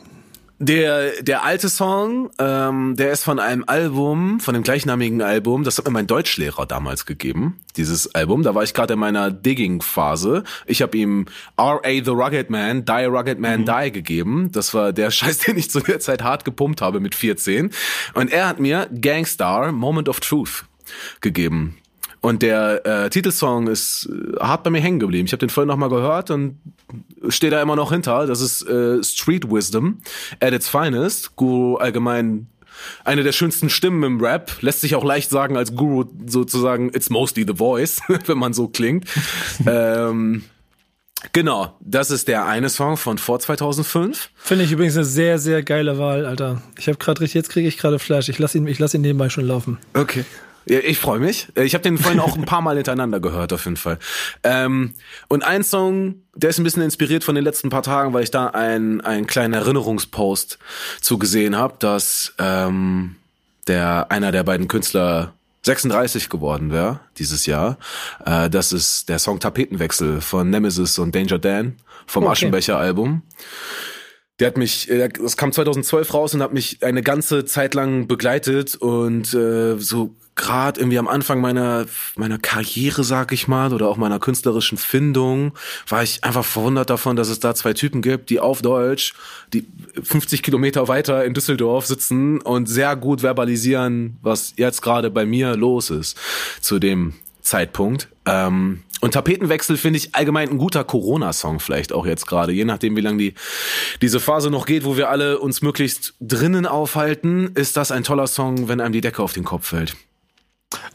Der, 0.60 1.22
der 1.22 1.44
alte 1.44 1.68
Song, 1.68 2.30
ähm, 2.38 2.96
der 2.96 3.12
ist 3.12 3.24
von 3.24 3.40
einem 3.40 3.64
Album, 3.68 4.40
von 4.40 4.54
dem 4.54 4.64
gleichnamigen 4.64 5.22
Album, 5.22 5.64
das 5.64 5.78
hat 5.78 5.86
mir 5.86 5.92
mein 5.92 6.08
Deutschlehrer 6.08 6.66
damals 6.66 7.06
gegeben, 7.06 7.60
dieses 7.76 8.14
Album. 8.14 8.44
Da 8.44 8.54
war 8.54 8.64
ich 8.64 8.74
gerade 8.74 8.94
in 8.94 9.00
meiner 9.00 9.32
Digging-Phase. 9.32 10.44
Ich 10.66 10.82
habe 10.82 10.96
ihm 10.98 11.26
R.A. 11.58 12.04
The 12.04 12.12
Rugged 12.12 12.50
Man, 12.50 12.86
Die 12.86 13.06
Rugged 13.06 13.40
Man 13.40 13.66
Die 13.66 13.92
gegeben. 13.92 14.52
Das 14.52 14.74
war 14.74 14.94
der 14.94 15.12
Scheiß, 15.12 15.40
den 15.40 15.58
ich 15.58 15.72
zu 15.72 15.80
der 15.80 16.00
Zeit 16.00 16.22
hart 16.24 16.46
gepumpt 16.46 16.82
habe 16.82 17.00
mit 17.00 17.16
14. 17.16 17.72
Und 18.14 18.32
er 18.32 18.48
hat 18.48 18.60
mir 18.60 18.88
Gangstar, 18.94 19.72
Moment 19.72 20.08
of 20.08 20.20
Truth 20.20 20.66
gegeben. 21.20 21.78
Und 22.24 22.42
der 22.42 22.86
äh, 22.86 23.10
Titelsong 23.10 23.68
ist 23.68 24.10
äh, 24.10 24.40
hart 24.40 24.64
bei 24.64 24.70
mir 24.70 24.80
hängen 24.80 25.02
geblieben. 25.02 25.26
Ich 25.26 25.34
habe 25.34 25.40
den 25.40 25.50
vorhin 25.50 25.68
noch 25.68 25.76
mal 25.76 25.90
gehört 25.90 26.32
und 26.32 26.58
stehe 27.28 27.52
da 27.52 27.62
immer 27.62 27.76
noch 27.76 27.92
hinter. 27.92 28.28
Das 28.28 28.40
ist 28.40 28.66
äh, 28.66 29.04
Street 29.04 29.52
Wisdom 29.52 30.00
at 30.40 30.54
its 30.54 30.70
finest. 30.70 31.36
Guru 31.36 31.76
allgemein 31.76 32.48
eine 33.04 33.24
der 33.24 33.34
schönsten 33.34 33.70
Stimmen 33.70 34.04
im 34.04 34.22
Rap. 34.24 34.62
Lässt 34.62 34.80
sich 34.80 34.96
auch 34.96 35.04
leicht 35.04 35.32
sagen 35.32 35.58
als 35.58 35.76
Guru 35.76 36.06
sozusagen, 36.26 36.92
it's 36.96 37.10
mostly 37.10 37.44
the 37.46 37.58
voice, 37.58 38.00
wenn 38.26 38.38
man 38.38 38.54
so 38.54 38.70
klingt. 38.70 39.06
ähm, 39.66 40.44
genau, 41.34 41.76
das 41.82 42.10
ist 42.10 42.30
der 42.30 42.46
eine 42.46 42.70
Song 42.70 42.96
von 42.96 43.18
vor 43.18 43.42
2005. 43.42 44.30
Finde 44.34 44.64
ich 44.64 44.72
übrigens 44.72 44.96
eine 44.96 45.04
sehr, 45.04 45.40
sehr 45.40 45.62
geile 45.62 45.98
Wahl, 45.98 46.26
Alter. 46.26 46.62
Ich 46.80 46.88
habe 46.88 46.98
gerade 46.98 47.20
richtig, 47.20 47.36
jetzt 47.36 47.50
kriege 47.50 47.68
ich 47.68 47.78
gerade 47.78 48.00
Flash. 48.00 48.30
Ich 48.30 48.40
lasse 48.40 48.58
ihn, 48.58 48.66
ich 48.66 48.80
lass 48.80 48.94
ihn 48.94 49.02
nebenbei 49.02 49.28
schon 49.28 49.46
laufen. 49.46 49.78
Okay. 49.94 50.24
Ja, 50.66 50.80
ich 50.80 50.98
freue 51.00 51.20
mich. 51.20 51.48
Äh, 51.56 51.64
Ich 51.64 51.74
habe 51.74 51.82
den 51.84 51.98
vorhin 51.98 52.20
auch 52.20 52.38
ein 52.38 52.46
paar 52.46 52.62
Mal 52.62 52.76
hintereinander 52.76 53.20
gehört, 53.20 53.54
auf 53.54 53.66
jeden 53.66 53.78
Fall. 53.78 54.00
Ähm, 54.44 54.94
und 55.28 55.44
ein 55.44 55.64
Song, 55.64 56.16
der 56.36 56.50
ist 56.50 56.60
ein 56.60 56.64
bisschen 56.64 56.84
inspiriert 56.84 57.24
von 57.24 57.36
den 57.36 57.44
letzten 57.44 57.70
paar 57.70 57.84
Tagen, 57.84 58.14
weil 58.14 58.24
ich 58.24 58.32
da 58.32 58.48
einen, 58.48 59.02
einen 59.02 59.28
kleinen 59.28 59.54
Erinnerungspost 59.54 60.58
zu 61.02 61.18
gesehen 61.18 61.56
habe, 61.58 61.76
dass 61.80 62.34
ähm, 62.40 63.16
der 63.68 64.08
einer 64.10 64.32
der 64.32 64.44
beiden 64.44 64.68
Künstler 64.68 65.34
36 65.66 66.30
geworden 66.30 66.72
wäre 66.72 67.00
dieses 67.18 67.46
Jahr. 67.46 67.78
Äh, 68.26 68.50
das 68.50 68.74
ist 68.74 69.10
der 69.10 69.20
Song 69.20 69.40
Tapetenwechsel 69.40 70.22
von 70.22 70.50
Nemesis 70.50 71.00
und 71.00 71.16
Danger 71.16 71.40
Dan 71.40 71.78
vom 72.06 72.24
Okay. 72.24 72.32
Aschenbecher-Album. 72.34 73.22
Der 74.40 74.48
hat 74.48 74.58
mich, 74.58 74.90
äh, 74.90 75.08
das 75.10 75.38
kam 75.38 75.52
2012 75.54 76.14
raus 76.14 76.34
und 76.34 76.42
hat 76.42 76.54
mich 76.54 76.84
eine 76.84 77.02
ganze 77.02 77.46
Zeit 77.46 77.76
lang 77.76 78.08
begleitet 78.08 78.76
und 78.76 79.34
äh, 79.34 79.78
so 79.78 80.16
gerade 80.36 80.80
irgendwie 80.80 80.98
am 80.98 81.08
Anfang 81.08 81.42
meiner 81.42 81.86
meiner 82.16 82.38
Karriere, 82.38 83.04
sag 83.04 83.32
ich 83.32 83.48
mal, 83.48 83.74
oder 83.74 83.88
auch 83.90 83.98
meiner 83.98 84.20
künstlerischen 84.20 84.78
Findung, 84.78 85.54
war 85.88 86.04
ich 86.04 86.24
einfach 86.24 86.46
verwundert 86.46 86.90
davon, 86.90 87.16
dass 87.16 87.30
es 87.30 87.40
da 87.40 87.56
zwei 87.56 87.74
Typen 87.74 88.02
gibt, 88.02 88.30
die 88.30 88.40
auf 88.40 88.62
Deutsch, 88.62 89.14
die 89.54 89.66
50 90.02 90.44
Kilometer 90.44 90.88
weiter 90.88 91.24
in 91.26 91.34
Düsseldorf 91.34 91.86
sitzen 91.86 92.42
und 92.42 92.68
sehr 92.68 92.96
gut 92.96 93.22
verbalisieren, 93.22 94.18
was 94.22 94.54
jetzt 94.58 94.82
gerade 94.82 95.10
bei 95.12 95.26
mir 95.26 95.56
los 95.56 95.90
ist 95.90 96.18
zu 96.62 96.80
dem 96.80 97.14
Zeitpunkt. 97.42 98.08
Ähm, 98.26 98.84
und 99.02 99.16
Tapetenwechsel 99.16 99.76
finde 99.76 99.98
ich 99.98 100.16
allgemein 100.16 100.50
ein 100.50 100.58
guter 100.58 100.86
Corona-Song 100.86 101.60
vielleicht 101.60 101.92
auch 101.92 102.06
jetzt 102.06 102.26
gerade, 102.26 102.54
je 102.54 102.64
nachdem 102.64 102.96
wie 102.96 103.02
lange 103.02 103.18
die 103.18 103.34
diese 104.02 104.22
Phase 104.22 104.50
noch 104.50 104.66
geht, 104.66 104.86
wo 104.86 104.96
wir 104.96 105.10
alle 105.10 105.40
uns 105.40 105.62
möglichst 105.62 106.14
drinnen 106.22 106.66
aufhalten, 106.66 107.52
ist 107.54 107.76
das 107.76 107.92
ein 107.92 108.06
toller 108.06 108.28
Song, 108.28 108.70
wenn 108.70 108.80
einem 108.80 108.94
die 108.94 109.02
Decke 109.02 109.22
auf 109.22 109.34
den 109.34 109.44
Kopf 109.44 109.68
fällt. 109.68 109.98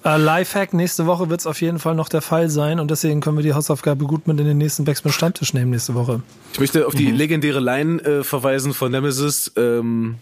Äh, 0.05 0.17
Lifehack, 0.17 0.75
nächste 0.75 1.07
Woche 1.07 1.31
wird 1.31 1.41
es 1.41 1.47
auf 1.47 1.61
jeden 1.61 1.79
Fall 1.79 1.95
noch 1.95 2.09
der 2.09 2.23
Fall 2.23 2.49
sein 2.49 2.81
und 2.81 2.91
deswegen 2.91 3.21
können 3.21 3.37
wir 3.37 3.43
die 3.43 3.55
Hausaufgabe 3.55 4.05
gut 4.05 4.27
mit 4.27 4.39
in 4.41 4.47
den 4.47 4.59
nächsten 4.59 4.85
Backspin 4.85 5.13
Stammtisch 5.13 5.55
nehmen 5.55 5.71
nächste 5.71 5.95
Woche. 5.95 6.23
Ich 6.53 6.61
möchte 6.61 6.87
auf 6.87 6.95
die 6.95 7.11
legendäre 7.11 7.61
Line 7.61 8.01
äh, 8.03 8.25
verweisen 8.25 8.75
von 8.75 8.91
Nemesis. 8.91 9.53
Ähm, 9.57 10.17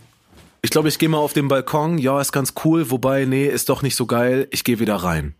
ich 0.62 0.70
glaube, 0.70 0.88
ich 0.88 0.98
gehe 0.98 1.08
mal 1.08 1.18
auf 1.18 1.32
den 1.32 1.48
Balkon. 1.48 1.98
Ja, 1.98 2.20
ist 2.20 2.32
ganz 2.32 2.54
cool. 2.64 2.90
Wobei, 2.90 3.24
nee, 3.24 3.46
ist 3.46 3.68
doch 3.68 3.82
nicht 3.82 3.94
so 3.94 4.06
geil. 4.06 4.48
Ich 4.50 4.64
gehe 4.64 4.80
wieder 4.80 4.96
rein. 4.96 5.34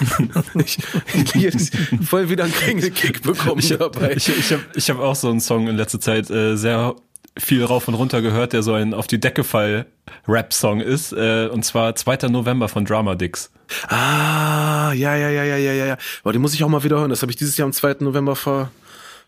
ich 0.54 0.78
ich 1.14 1.34
jetzt 1.34 1.76
voll 2.04 2.28
wieder 2.28 2.44
einen 2.44 2.52
Kringelkick 2.52 3.22
bekommen 3.22 3.62
dabei. 3.78 4.14
Ich, 4.16 4.28
ich 4.28 4.52
habe 4.52 4.62
ich 4.74 4.90
hab 4.90 4.98
auch 4.98 5.14
so 5.14 5.30
einen 5.30 5.40
Song 5.40 5.68
in 5.68 5.76
letzter 5.76 6.00
Zeit 6.00 6.30
äh, 6.30 6.56
sehr 6.56 6.96
viel 7.38 7.64
rauf 7.64 7.88
und 7.88 7.94
runter 7.94 8.22
gehört, 8.22 8.52
der 8.52 8.62
so 8.62 8.74
ein 8.74 8.94
auf 8.94 9.06
die 9.06 9.18
Decke 9.20 9.44
fall 9.44 9.86
Rap-Song 10.28 10.80
ist. 10.80 11.12
Äh, 11.12 11.48
und 11.50 11.64
zwar 11.64 11.94
2. 11.94 12.28
November 12.28 12.68
von 12.68 12.84
Drama 12.84 13.14
Dicks. 13.14 13.50
Ah, 13.88 14.92
ja, 14.92 15.16
ja, 15.16 15.30
ja, 15.30 15.44
ja, 15.44 15.56
ja, 15.56 15.72
ja, 15.72 15.86
ja. 15.86 15.96
Aber 16.22 16.32
die 16.32 16.38
muss 16.38 16.54
ich 16.54 16.62
auch 16.64 16.68
mal 16.68 16.84
wieder 16.84 16.98
hören. 16.98 17.10
Das 17.10 17.22
habe 17.22 17.32
ich 17.32 17.36
dieses 17.36 17.56
Jahr 17.56 17.66
am 17.66 17.72
2. 17.72 17.96
November 18.00 18.36
ver 18.36 18.70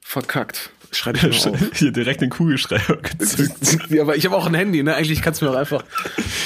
verkackt. 0.01 0.71
Schreibe 0.93 1.19
ich 1.19 1.45
mir 1.45 1.53
auf. 1.53 1.59
Hier 1.75 1.91
direkt 1.91 2.21
den 2.21 2.31
Kugelschreiber 2.31 2.97
gezückt. 2.99 3.91
ja, 3.91 4.03
aber 4.03 4.15
ich 4.17 4.25
habe 4.25 4.37
auch 4.37 4.47
ein 4.47 4.55
Handy, 4.55 4.83
ne? 4.85 4.95
Eigentlich 4.95 5.21
kannst 5.21 5.41
du 5.41 5.47
mir 5.47 5.51
auch 5.51 5.57
einfach. 5.57 5.83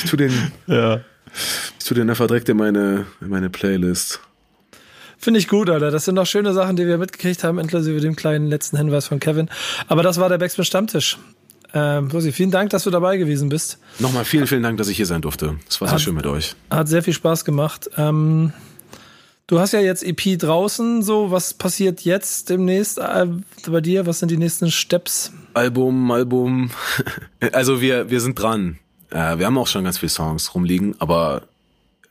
Ich 0.02 0.10
tu 0.10 0.16
den, 0.16 0.32
Ja. 0.66 1.00
ich 1.78 1.84
tu 1.84 1.92
den 1.94 2.08
einfach 2.08 2.26
direkt 2.26 2.48
in 2.48 2.56
meine, 2.56 3.06
in 3.20 3.28
meine 3.28 3.50
Playlist. 3.50 4.20
Finde 5.18 5.38
ich 5.38 5.48
gut, 5.48 5.68
Alter. 5.68 5.90
Das 5.90 6.06
sind 6.06 6.16
doch 6.16 6.24
schöne 6.26 6.54
Sachen, 6.54 6.76
die 6.76 6.86
wir 6.86 6.96
mitgekriegt 6.96 7.44
haben, 7.44 7.58
inklusive 7.58 8.00
dem 8.00 8.16
kleinen 8.16 8.46
letzten 8.46 8.78
Hinweis 8.78 9.06
von 9.06 9.20
Kevin. 9.20 9.50
Aber 9.88 10.02
das 10.02 10.18
war 10.18 10.30
der 10.30 10.38
Backspin 10.38 10.64
Stammtisch. 10.64 11.18
Ähm, 11.72 12.08
Rosi, 12.10 12.32
vielen 12.32 12.50
Dank, 12.50 12.70
dass 12.70 12.84
du 12.84 12.90
dabei 12.90 13.16
gewesen 13.16 13.48
bist. 13.48 13.78
Nochmal 13.98 14.24
vielen, 14.24 14.46
vielen 14.46 14.62
Dank, 14.62 14.78
dass 14.78 14.88
ich 14.88 14.96
hier 14.96 15.06
sein 15.06 15.22
durfte. 15.22 15.56
Es 15.68 15.80
war 15.80 15.88
sehr 15.88 15.94
Hat- 15.94 16.00
schön 16.02 16.14
mit 16.14 16.26
euch. 16.26 16.56
Hat 16.70 16.88
sehr 16.88 17.02
viel 17.02 17.14
Spaß 17.14 17.44
gemacht. 17.44 17.90
Ähm, 17.96 18.52
Du 19.46 19.58
hast 19.58 19.72
ja 19.72 19.80
jetzt 19.80 20.04
EP 20.04 20.38
draußen, 20.38 21.02
so 21.02 21.32
was 21.32 21.54
passiert 21.54 22.02
jetzt 22.02 22.50
demnächst 22.50 22.98
äh, 22.98 23.26
bei 23.68 23.80
dir? 23.80 24.06
Was 24.06 24.20
sind 24.20 24.30
die 24.30 24.36
nächsten 24.36 24.70
Steps? 24.70 25.32
Album, 25.54 26.08
Album. 26.12 26.70
Also 27.52 27.80
wir 27.80 28.10
wir 28.10 28.20
sind 28.20 28.40
dran. 28.40 28.78
Äh, 29.10 29.38
wir 29.38 29.46
haben 29.46 29.58
auch 29.58 29.66
schon 29.66 29.82
ganz 29.82 29.98
viele 29.98 30.10
Songs 30.10 30.54
rumliegen, 30.54 30.94
aber 31.00 31.48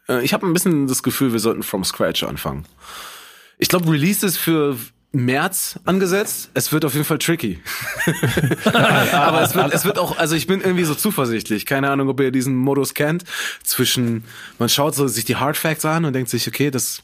äh, 0.09 0.21
ich 0.21 0.33
habe 0.33 0.45
ein 0.45 0.51
bisschen 0.51 0.87
das 0.87 1.01
Gefühl, 1.01 1.31
wir 1.31 1.39
sollten 1.39 1.63
from 1.63 1.85
scratch 1.85 2.23
anfangen. 2.23 2.65
Ich 3.57 3.69
glaube, 3.69 3.89
Release 3.89 4.25
ist 4.25 4.35
für 4.35 4.75
März 5.11 5.79
angesetzt. 5.85 6.51
Es 6.53 6.71
wird 6.71 6.85
auf 6.85 6.93
jeden 6.93 7.05
Fall 7.05 7.17
tricky. 7.17 7.59
Aber 9.11 9.41
es 9.41 9.55
wird, 9.55 9.73
es 9.73 9.85
wird 9.85 9.97
auch, 9.97 10.17
also 10.17 10.35
ich 10.35 10.45
bin 10.45 10.61
irgendwie 10.61 10.83
so 10.83 10.93
zuversichtlich. 10.93 11.65
Keine 11.65 11.89
Ahnung, 11.89 12.09
ob 12.09 12.19
ihr 12.19 12.31
diesen 12.31 12.55
Modus 12.55 12.93
kennt. 12.93 13.23
Zwischen, 13.63 14.23
man 14.59 14.69
schaut 14.69 14.93
so 14.93 15.07
sich 15.07 15.25
die 15.25 15.35
Hard 15.35 15.57
Facts 15.57 15.83
an 15.85 16.05
und 16.05 16.13
denkt 16.13 16.29
sich, 16.29 16.47
okay, 16.47 16.69
das, 16.69 17.01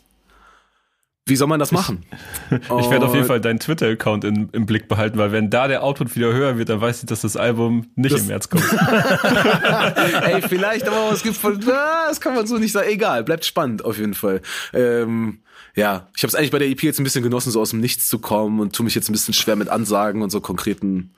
wie 1.25 1.35
soll 1.35 1.47
man 1.47 1.59
das 1.59 1.71
machen? 1.71 2.05
Ich, 2.51 2.57
ich 2.79 2.89
werde 2.91 3.07
auf 3.07 3.15
jeden 3.15 3.25
Fall 3.25 3.41
deinen 3.41 3.59
Twitter-Account 3.59 4.23
im 4.23 4.65
Blick 4.67 4.87
behalten, 4.87 5.17
weil 5.17 5.31
wenn 5.31 5.49
da 5.49 5.67
der 5.67 5.81
Output 5.81 6.15
wieder 6.15 6.31
höher 6.31 6.59
wird, 6.59 6.69
dann 6.69 6.81
weiß 6.81 6.99
ich, 7.01 7.05
dass 7.07 7.21
das 7.21 7.35
Album 7.35 7.87
nicht 7.95 8.13
das 8.13 8.21
im 8.21 8.27
März 8.27 8.49
kommt. 8.49 8.63
Ey, 10.25 10.43
vielleicht, 10.43 10.87
aber 10.87 11.11
es 11.11 11.23
gibt 11.23 11.37
von, 11.37 11.59
das 11.59 12.21
kann 12.21 12.35
man 12.35 12.45
so 12.45 12.59
nicht 12.59 12.71
sagen. 12.71 12.87
Egal, 12.87 13.23
bleibt 13.23 13.45
spannend 13.45 13.83
auf 13.83 13.97
jeden 13.97 14.13
Fall. 14.13 14.41
Ähm, 14.73 15.39
ja, 15.75 16.07
ich 16.15 16.23
habe 16.23 16.29
es 16.29 16.35
eigentlich 16.35 16.51
bei 16.51 16.59
der 16.59 16.69
EP 16.69 16.81
jetzt 16.83 16.99
ein 16.99 17.03
bisschen 17.03 17.23
genossen, 17.23 17.51
so 17.51 17.61
aus 17.61 17.71
dem 17.71 17.81
Nichts 17.81 18.07
zu 18.07 18.19
kommen 18.19 18.59
und 18.59 18.75
tu 18.75 18.83
mich 18.83 18.95
jetzt 18.95 19.09
ein 19.09 19.13
bisschen 19.13 19.33
schwer 19.33 19.55
mit 19.55 19.69
Ansagen 19.69 20.21
und 20.21 20.29
so 20.29 20.39
konkreten. 20.41 21.11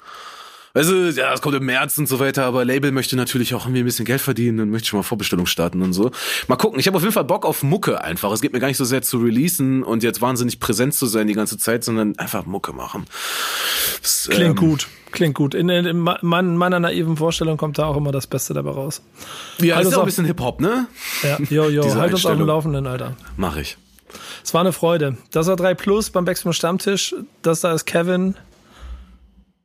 Also, 0.73 0.93
ja, 1.05 1.33
es 1.33 1.41
kommt 1.41 1.55
im 1.55 1.65
März 1.65 1.97
und 1.97 2.07
so 2.07 2.19
weiter, 2.19 2.45
aber 2.45 2.63
Label 2.63 2.91
möchte 2.91 3.15
natürlich 3.15 3.55
auch 3.55 3.65
irgendwie 3.65 3.79
ein 3.79 3.85
bisschen 3.85 4.05
Geld 4.05 4.21
verdienen 4.21 4.59
und 4.59 4.69
möchte 4.69 4.89
schon 4.89 4.99
mal 4.99 5.03
Vorbestellung 5.03 5.47
starten 5.47 5.81
und 5.81 5.93
so. 5.93 6.11
Mal 6.47 6.55
gucken, 6.55 6.79
ich 6.79 6.85
habe 6.85 6.97
auf 6.97 7.01
jeden 7.01 7.13
Fall 7.13 7.23
Bock 7.23 7.47
auf 7.47 7.63
Mucke 7.63 8.03
einfach. 8.03 8.31
Es 8.31 8.41
geht 8.41 8.53
mir 8.53 8.59
gar 8.59 8.67
nicht 8.67 8.77
so 8.77 8.85
sehr 8.85 9.01
zu 9.01 9.17
releasen 9.17 9.81
und 9.81 10.03
jetzt 10.03 10.21
wahnsinnig 10.21 10.59
präsent 10.59 10.93
zu 10.93 11.07
sein 11.07 11.25
die 11.25 11.33
ganze 11.33 11.57
Zeit, 11.57 11.83
sondern 11.83 12.17
einfach 12.19 12.45
Mucke 12.45 12.73
machen. 12.73 13.05
Das, 14.03 14.27
Klingt 14.29 14.49
ähm, 14.49 14.55
gut. 14.55 14.87
Klingt 15.11 15.33
gut. 15.33 15.55
In, 15.55 15.69
in, 15.69 15.85
in, 15.85 15.97
meiner 15.97 16.79
naiven 16.79 17.17
Vorstellung 17.17 17.57
kommt 17.57 17.79
da 17.79 17.85
auch 17.85 17.97
immer 17.97 18.11
das 18.11 18.27
Beste 18.27 18.53
dabei 18.53 18.71
raus. 18.71 19.01
Ja, 19.59 19.77
halt 19.77 19.87
ist 19.87 19.95
auch 19.95 20.01
ein 20.01 20.05
bisschen 20.05 20.25
Hip-Hop, 20.25 20.61
ne? 20.61 20.87
Ja, 21.23 21.39
jo, 21.49 21.69
jo, 21.69 21.95
halt 21.95 22.13
uns 22.13 22.23
auf 22.23 22.37
dem 22.37 22.45
Laufenden, 22.45 22.85
Alter. 22.85 23.15
Mach 23.35 23.55
ich. 23.57 23.77
Es 24.47 24.53
war 24.53 24.61
eine 24.61 24.71
Freude. 24.71 25.17
Das 25.31 25.47
war 25.47 25.57
3 25.57 25.73
Plus 25.73 26.09
beim 26.09 26.23
Backspin 26.23 26.53
Stammtisch. 26.53 27.13
Das 27.41 27.59
da 27.59 27.73
ist 27.73 27.83
Kevin. 27.83 28.37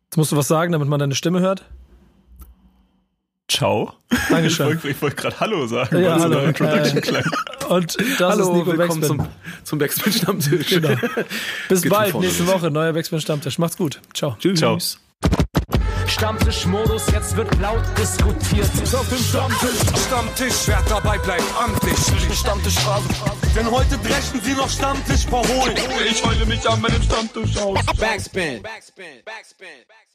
Jetzt 0.06 0.16
musst 0.16 0.32
du 0.32 0.36
was 0.36 0.48
sagen, 0.48 0.72
damit 0.72 0.88
man 0.88 0.98
deine 0.98 1.14
Stimme 1.14 1.38
hört. 1.38 1.64
Ciao. 3.46 3.92
Dankeschön. 4.28 4.70
Ich 4.78 4.82
wollte 4.82 5.02
wollt 5.02 5.16
gerade 5.16 5.38
Hallo 5.38 5.68
sagen, 5.68 6.02
ja, 6.02 6.18
hallo. 6.18 6.36
Äh, 6.40 6.52
Und 7.68 7.96
das 8.18 8.20
hallo, 8.20 8.42
ist 8.42 8.52
Nico 8.54 8.76
willkommen 8.76 9.00
Backspin. 9.02 9.04
zum, 9.04 9.28
zum 9.62 9.78
Backspin 9.78 10.12
Stammtisch. 10.12 10.70
Genau. 10.70 10.96
Bis 11.68 11.82
Geht 11.82 11.92
bald, 11.92 12.14
nächste 12.18 12.48
Woche, 12.48 12.72
neuer 12.72 12.92
Backspin 12.92 13.20
Stammtisch. 13.20 13.60
Macht's 13.60 13.76
gut. 13.76 14.00
Ciao. 14.14 14.36
Tschüss. 14.40 14.59
Ciao. 14.59 14.78
Stammtischmodus, 16.10 17.10
jetzt 17.12 17.36
wird 17.36 17.58
laut 17.60 17.84
diskutiert. 17.98 18.70
Auf 18.94 19.08
dem 19.08 19.18
Stammtisch, 19.18 19.80
Stammtisch, 20.06 20.66
wer 20.66 20.82
dabei 20.88 21.18
bleibt, 21.18 21.44
amtlich. 21.58 21.98
Stammtischphase. 22.36 23.08
Denn 23.56 23.70
heute 23.70 23.98
brechen 23.98 24.40
sie 24.42 24.54
noch 24.54 24.70
Stammtisch 24.70 25.26
verholen. 25.26 25.76
Ich 26.08 26.24
heule 26.24 26.46
mich 26.46 26.68
an 26.68 26.80
meinem 26.80 27.02
Stammtisch 27.02 27.56
aus. 27.58 27.78
Backspin. 27.98 28.62
Backspin. 28.62 29.22
Backspin. 29.24 29.84
Backspin. 29.86 30.11